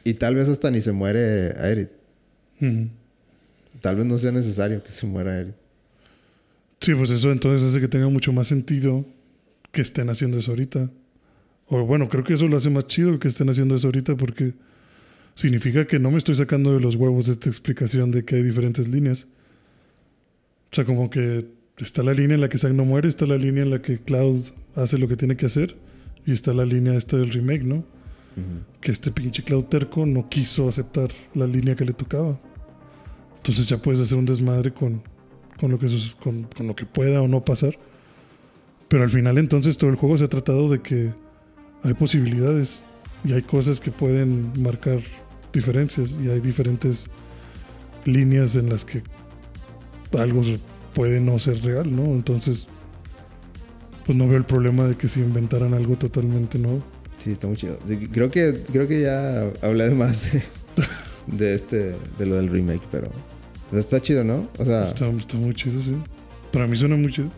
Y 0.04 0.16
tal 0.16 0.36
vez 0.36 0.50
hasta 0.50 0.72
ni 0.72 0.82
se 0.82 0.92
muere 0.92 1.54
Aerith. 1.58 1.92
Ujú. 2.60 2.88
Tal 3.82 3.96
vez 3.96 4.06
no 4.06 4.18
sea 4.18 4.32
necesario 4.32 4.84
que 4.84 4.90
se 4.90 5.06
muera 5.06 5.34
Aerith. 5.34 5.56
Sí, 6.82 6.94
pues 6.96 7.12
eso 7.12 7.32
entonces 7.32 7.70
hace 7.70 7.80
que 7.80 7.88
tenga 7.88 8.10
mucho 8.10 8.34
más 8.34 8.48
sentido 8.48 9.06
que 9.74 9.82
estén 9.82 10.10
haciendo 10.10 10.38
eso 10.38 10.52
ahorita. 10.52 10.90
O 11.68 11.86
bueno, 11.86 12.08
creo 12.08 12.24
que 12.24 12.36
eso 12.36 12.48
lo 12.48 12.56
hace 12.56 12.70
más 12.70 12.86
chido 12.88 13.18
que 13.20 13.28
estén 13.28 13.50
haciendo 13.50 13.76
eso 13.76 13.88
ahorita 13.88 14.16
porque 14.16 14.54
significa 15.36 15.86
que 15.86 15.98
no 16.00 16.12
me 16.12 16.20
estoy 16.20 16.36
sacando 16.36 16.74
de 16.74 16.80
los 16.80 16.96
huevos 16.96 17.28
esta 17.28 17.50
explicación 17.50 18.12
de 18.12 18.24
que 18.24 18.36
hay 18.36 18.44
diferentes 18.44 18.88
líneas. 18.88 19.26
O 20.72 20.76
sea, 20.76 20.86
como 20.86 21.10
que 21.10 21.48
está 21.78 22.04
la 22.04 22.14
línea 22.14 22.36
en 22.36 22.42
la 22.42 22.50
que 22.50 22.60
Zack 22.60 22.74
no 22.74 22.86
muere, 22.86 23.08
está 23.08 23.26
la 23.26 23.36
línea 23.36 23.64
en 23.64 23.72
la 23.72 23.82
que 23.82 23.98
Cloud 23.98 24.46
hace 24.76 25.00
lo 25.00 25.08
que 25.08 25.18
tiene 25.18 25.36
que 25.36 25.48
hacer 25.48 25.76
y 26.24 26.34
está 26.34 26.54
la 26.54 26.66
línea 26.66 26.94
esta 26.94 27.18
del 27.18 27.32
remake, 27.32 27.64
¿no? 27.64 27.84
Que 28.80 28.92
este 28.92 29.12
pinche 29.12 29.44
Cloud 29.44 29.66
terco 29.66 30.06
no 30.06 30.30
quiso 30.30 30.68
aceptar 30.68 31.10
la 31.34 31.48
línea 31.48 31.76
que 31.76 31.86
le 31.86 31.94
tocaba. 31.94 32.40
Entonces 33.38 33.68
ya 33.68 33.80
puedes 33.80 34.02
hacer 34.02 34.20
un 34.20 34.26
desmadre 34.26 34.72
con, 34.72 35.02
con 35.60 35.72
lo 35.72 35.80
que 35.80 35.88
con, 36.20 36.44
con 36.44 36.68
lo 36.68 36.76
que 36.76 36.86
pueda 36.86 37.24
o 37.24 37.28
no 37.28 37.44
pasar. 37.44 37.76
Pero 38.94 39.06
al 39.06 39.10
final 39.10 39.40
entonces 39.40 39.76
todo 39.76 39.90
el 39.90 39.96
juego 39.96 40.20
se 40.20 40.26
ha 40.26 40.28
tratado 40.28 40.70
de 40.70 40.80
que 40.80 41.12
hay 41.82 41.96
posibilidades 41.96 42.84
y 43.26 43.34
hay 43.34 43.42
cosas 43.42 43.80
que 43.80 43.90
pueden 43.90 44.54
marcar 44.62 45.00
diferencias 45.52 46.16
y 46.24 46.30
hay 46.30 46.40
diferentes 46.42 47.10
líneas 48.06 48.56
en 48.56 48.70
las 48.70 48.86
que 48.86 49.02
algo 50.16 50.44
puede 50.94 51.20
no 51.20 51.40
ser 51.40 51.60
real, 51.64 51.90
¿no? 51.90 52.04
Entonces, 52.04 52.68
pues 54.06 54.16
no 54.16 54.28
veo 54.28 54.38
el 54.38 54.46
problema 54.46 54.84
de 54.84 54.96
que 54.96 55.08
se 55.08 55.22
inventaran 55.22 55.74
algo 55.74 55.96
totalmente 55.98 56.60
nuevo. 56.60 56.84
Sí, 57.18 57.32
está 57.32 57.48
muy 57.48 57.58
chido. 57.58 57.80
Creo 58.12 58.30
que, 58.30 58.62
creo 58.72 58.88
que 58.88 59.02
ya 59.02 59.52
hablé 59.64 59.90
de 59.90 59.96
más 59.96 60.32
de, 60.32 60.44
de 61.36 61.56
este, 61.56 61.96
de 62.20 62.26
lo 62.28 62.36
del 62.36 62.48
remake, 62.48 62.84
pero 62.92 63.08
o 63.08 63.72
sea, 63.72 63.80
está 63.80 64.00
chido, 64.00 64.24
¿no? 64.24 64.52
O 64.60 64.64
sea, 64.64 64.86
Está, 64.86 65.10
está 65.10 65.36
muy 65.36 65.56
chido, 65.56 65.82
sí. 65.82 65.96
Para 66.52 66.68
mí 66.68 66.78
suena 66.78 66.96
muy 66.96 67.12
chido. 67.12 67.32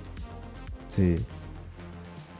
sí. 0.89 1.15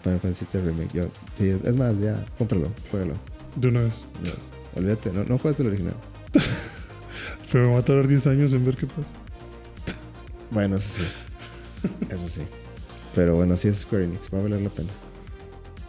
Final 0.05 0.19
Fantasy 0.19 0.45
VII 0.53 0.61
Remake. 0.61 0.93
Yo, 0.93 1.09
sí, 1.35 1.49
es, 1.49 1.63
es 1.63 1.75
más, 1.75 1.99
ya, 1.99 2.23
cómpralo, 2.37 2.71
juégalo. 2.91 3.15
De 3.55 3.69
una 3.69 3.81
vez. 3.81 3.93
No, 4.23 4.79
olvídate, 4.79 5.11
no, 5.11 5.23
no 5.23 5.39
juegues 5.39 5.59
el 5.61 5.67
original. 5.67 5.95
Pero 7.51 7.67
me 7.67 7.73
va 7.73 7.79
a 7.79 7.85
tardar 7.85 8.07
10 8.07 8.27
años 8.27 8.53
en 8.53 8.63
ver 8.63 8.75
qué 8.75 8.85
pasa. 8.85 9.09
Bueno, 10.51 10.77
eso 10.77 11.01
sí. 11.01 11.89
Eso 12.09 12.29
sí. 12.29 12.43
Pero 13.15 13.35
bueno, 13.35 13.57
sí 13.57 13.67
es 13.67 13.79
Square 13.79 14.05
Enix, 14.05 14.29
va 14.31 14.37
a 14.37 14.41
valer 14.43 14.61
la 14.61 14.69
pena. 14.69 14.89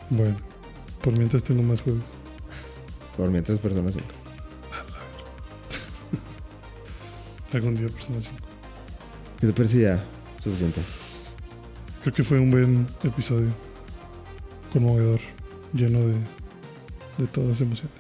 Bueno, 0.09 0.37
por 1.03 1.13
mientras 1.13 1.43
tengo 1.43 1.63
más 1.63 1.83
juegos. 1.83 2.03
Por 3.19 3.31
mientras 3.31 3.59
personas 3.59 3.95
5. 3.95 4.07
Algún 7.53 7.77
día 7.77 7.89
Persona 7.89 8.21
5. 8.21 8.35
¿Qué 9.41 9.47
te 9.47 9.53
parece 9.53 9.81
ya? 9.83 10.03
Suficiente. 10.43 10.81
Creo 12.03 12.15
que 12.15 12.25
fue 12.25 12.39
un 12.39 12.51
buen 12.51 12.87
episodio. 13.03 13.66
Conmovedor. 14.81 15.21
Lleno 15.73 16.01
de, 16.01 16.15
de 17.17 17.27
todas 17.33 17.59
emociones. 17.63 17.95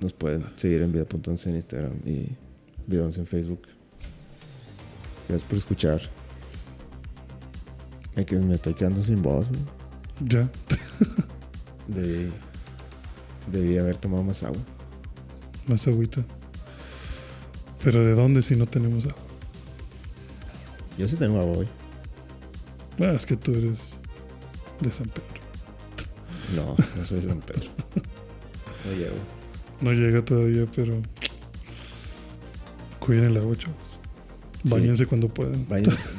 Nos 0.00 0.12
pueden 0.12 0.44
seguir 0.56 0.82
en 0.82 0.90
vida.11 0.92 1.46
en 1.46 1.56
Instagram 1.56 1.92
y 2.04 2.26
vida11 2.90 3.18
en 3.18 3.26
Facebook. 3.28 3.62
Gracias 5.28 5.48
por 5.48 5.58
escuchar. 5.58 6.00
Me, 8.16 8.26
que- 8.26 8.36
me 8.40 8.54
estoy 8.56 8.74
quedando 8.74 9.00
sin 9.00 9.22
voz. 9.22 9.46
Ya. 10.24 10.50
Debí, 11.86 12.32
debí 13.52 13.78
haber 13.78 13.96
tomado 13.96 14.24
más 14.24 14.42
agua. 14.42 14.60
Más 15.68 15.86
agüita. 15.86 16.24
Pero 17.84 18.04
¿de 18.04 18.14
dónde 18.16 18.42
si 18.42 18.56
no 18.56 18.66
tenemos 18.66 19.04
agua? 19.04 19.22
Yo 20.98 21.06
sí 21.06 21.14
tengo 21.14 21.38
agua 21.40 21.58
hoy. 21.58 21.68
Ah, 22.98 23.12
es 23.14 23.24
que 23.24 23.36
tú 23.36 23.54
eres 23.54 23.98
de 24.82 24.90
San 24.90 25.08
Pedro. 25.08 25.40
No, 26.56 26.74
no 26.76 27.04
soy 27.04 27.20
de 27.20 27.28
San 27.28 27.40
Pedro. 27.40 27.68
No 28.84 28.92
llego. 28.96 29.16
No 29.80 29.92
llega 29.92 30.24
todavía, 30.24 30.66
pero 30.74 31.00
cuiden 32.98 33.24
el 33.24 33.36
agua, 33.36 33.56
chavos. 33.56 33.76
Sí. 34.62 34.68
Báñense 34.70 35.06
cuando 35.06 35.28
puedan. 35.28 35.66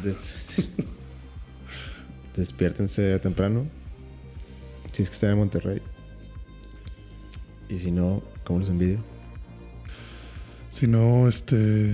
Des- 0.03 0.67
despiértense 2.35 3.17
temprano. 3.19 3.67
Si 4.91 5.03
es 5.03 5.09
que 5.09 5.13
están 5.15 5.31
en 5.31 5.37
Monterrey. 5.37 5.81
Y 7.69 7.79
si 7.79 7.91
no, 7.91 8.21
¿cómo 8.43 8.59
los 8.59 8.69
envidio? 8.69 8.99
Si 10.71 10.87
no, 10.87 11.27
este. 11.27 11.93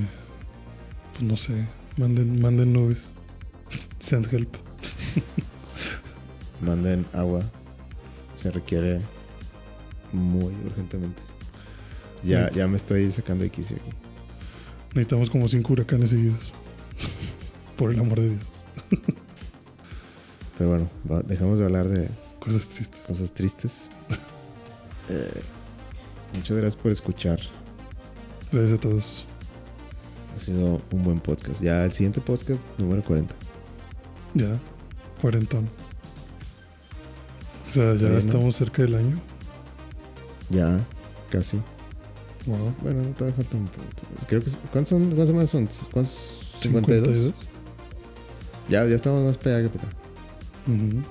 Pues 1.11 1.23
no 1.23 1.35
sé. 1.37 1.67
Manden, 1.97 2.41
manden 2.41 2.73
nubes. 2.73 3.09
Send 3.99 4.31
help. 4.33 4.55
Manden 6.61 7.06
agua. 7.14 7.41
Se 8.36 8.52
requiere 8.52 9.02
muy 10.14 10.53
urgentemente. 10.65 11.22
Ya, 12.23 12.49
ya 12.52 12.68
me 12.68 12.77
estoy 12.77 13.11
sacando 13.11 13.44
de 13.44 13.49
quicio 13.49 13.77
aquí. 13.77 13.90
Necesitamos 14.94 15.30
como 15.30 15.48
cinco 15.48 15.73
huracanes 15.73 16.10
seguidos. 16.10 16.53
Por 17.77 17.91
el 17.91 17.99
amor 17.99 18.19
de 18.19 18.30
Dios. 18.31 18.44
Pero 20.57 20.69
bueno, 20.72 20.90
va- 21.10 21.22
dejamos 21.22 21.60
de 21.60 21.65
hablar 21.65 21.88
de 21.88 22.10
Cosas 22.40 22.68
tristes. 22.69 23.02
cosas 23.07 23.31
tristes. 23.34 23.90
Eh, 25.11 25.41
muchas 26.36 26.56
gracias 26.56 26.76
por 26.76 26.91
escuchar. 26.91 27.40
Gracias 28.52 28.77
a 28.77 28.80
todos. 28.80 29.26
Ha 30.38 30.40
sido 30.40 30.80
un 30.91 31.02
buen 31.03 31.19
podcast. 31.19 31.60
Ya 31.64 31.84
el 31.84 31.91
siguiente 31.94 32.22
podcast, 32.22 32.61
número 32.77 33.03
40. 33.03 33.34
Ya. 34.36 34.60
Cuarentón. 35.19 35.68
O 37.69 37.71
sea, 37.71 37.93
ya 37.93 37.99
Bueno. 38.01 38.17
estamos 38.17 38.55
cerca 38.55 38.81
del 38.81 38.95
año. 38.95 39.19
Ya, 40.49 40.83
casi. 41.29 41.57
Wow. 42.45 42.73
Bueno, 42.81 43.03
todavía 43.17 43.35
falta 43.35 43.57
un 43.57 43.67
punto. 43.67 44.03
Creo 44.27 44.41
que. 44.43 44.49
¿Cuántas, 44.71 44.89
son, 44.89 45.05
cuántas 45.07 45.27
semanas 45.27 45.49
son? 45.51 45.69
¿Cuántos? 45.91 46.55
52. 46.61 47.33
Ya, 48.69 48.85
ya 48.85 48.95
estamos 48.95 49.23
más 49.23 49.37
para 49.37 49.57
allá 49.57 49.69
que 49.71 49.77
acá. 49.77 49.87
Ujú. 50.67 51.01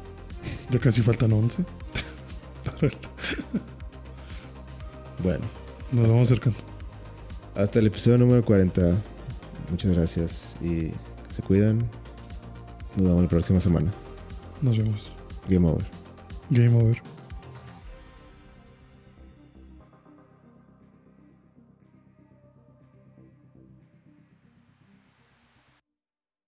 Ya 0.70 0.78
casi 0.80 1.02
faltan 1.02 1.32
11. 1.32 1.64
Para 2.64 2.86
el- 2.86 2.92
Bueno, 5.22 5.44
Nos 5.92 6.08
vamos 6.08 6.26
acercando. 6.28 6.58
hasta 7.56 7.78
el 7.80 7.86
episodio 7.88 8.18
número 8.18 8.44
40. 8.44 8.96
Muchas 9.70 9.92
gracias 9.92 10.54
y 10.62 10.92
se 11.34 11.42
cuidan. 11.42 11.78
Nos 12.96 13.06
vemos 13.06 13.22
la 13.22 13.28
próxima 13.28 13.60
semana. 13.60 13.92
Nos 14.62 14.78
vemos. 14.78 15.10
Game 15.48 15.66
over. 15.68 15.97
Game 16.52 16.76
over. 16.76 17.17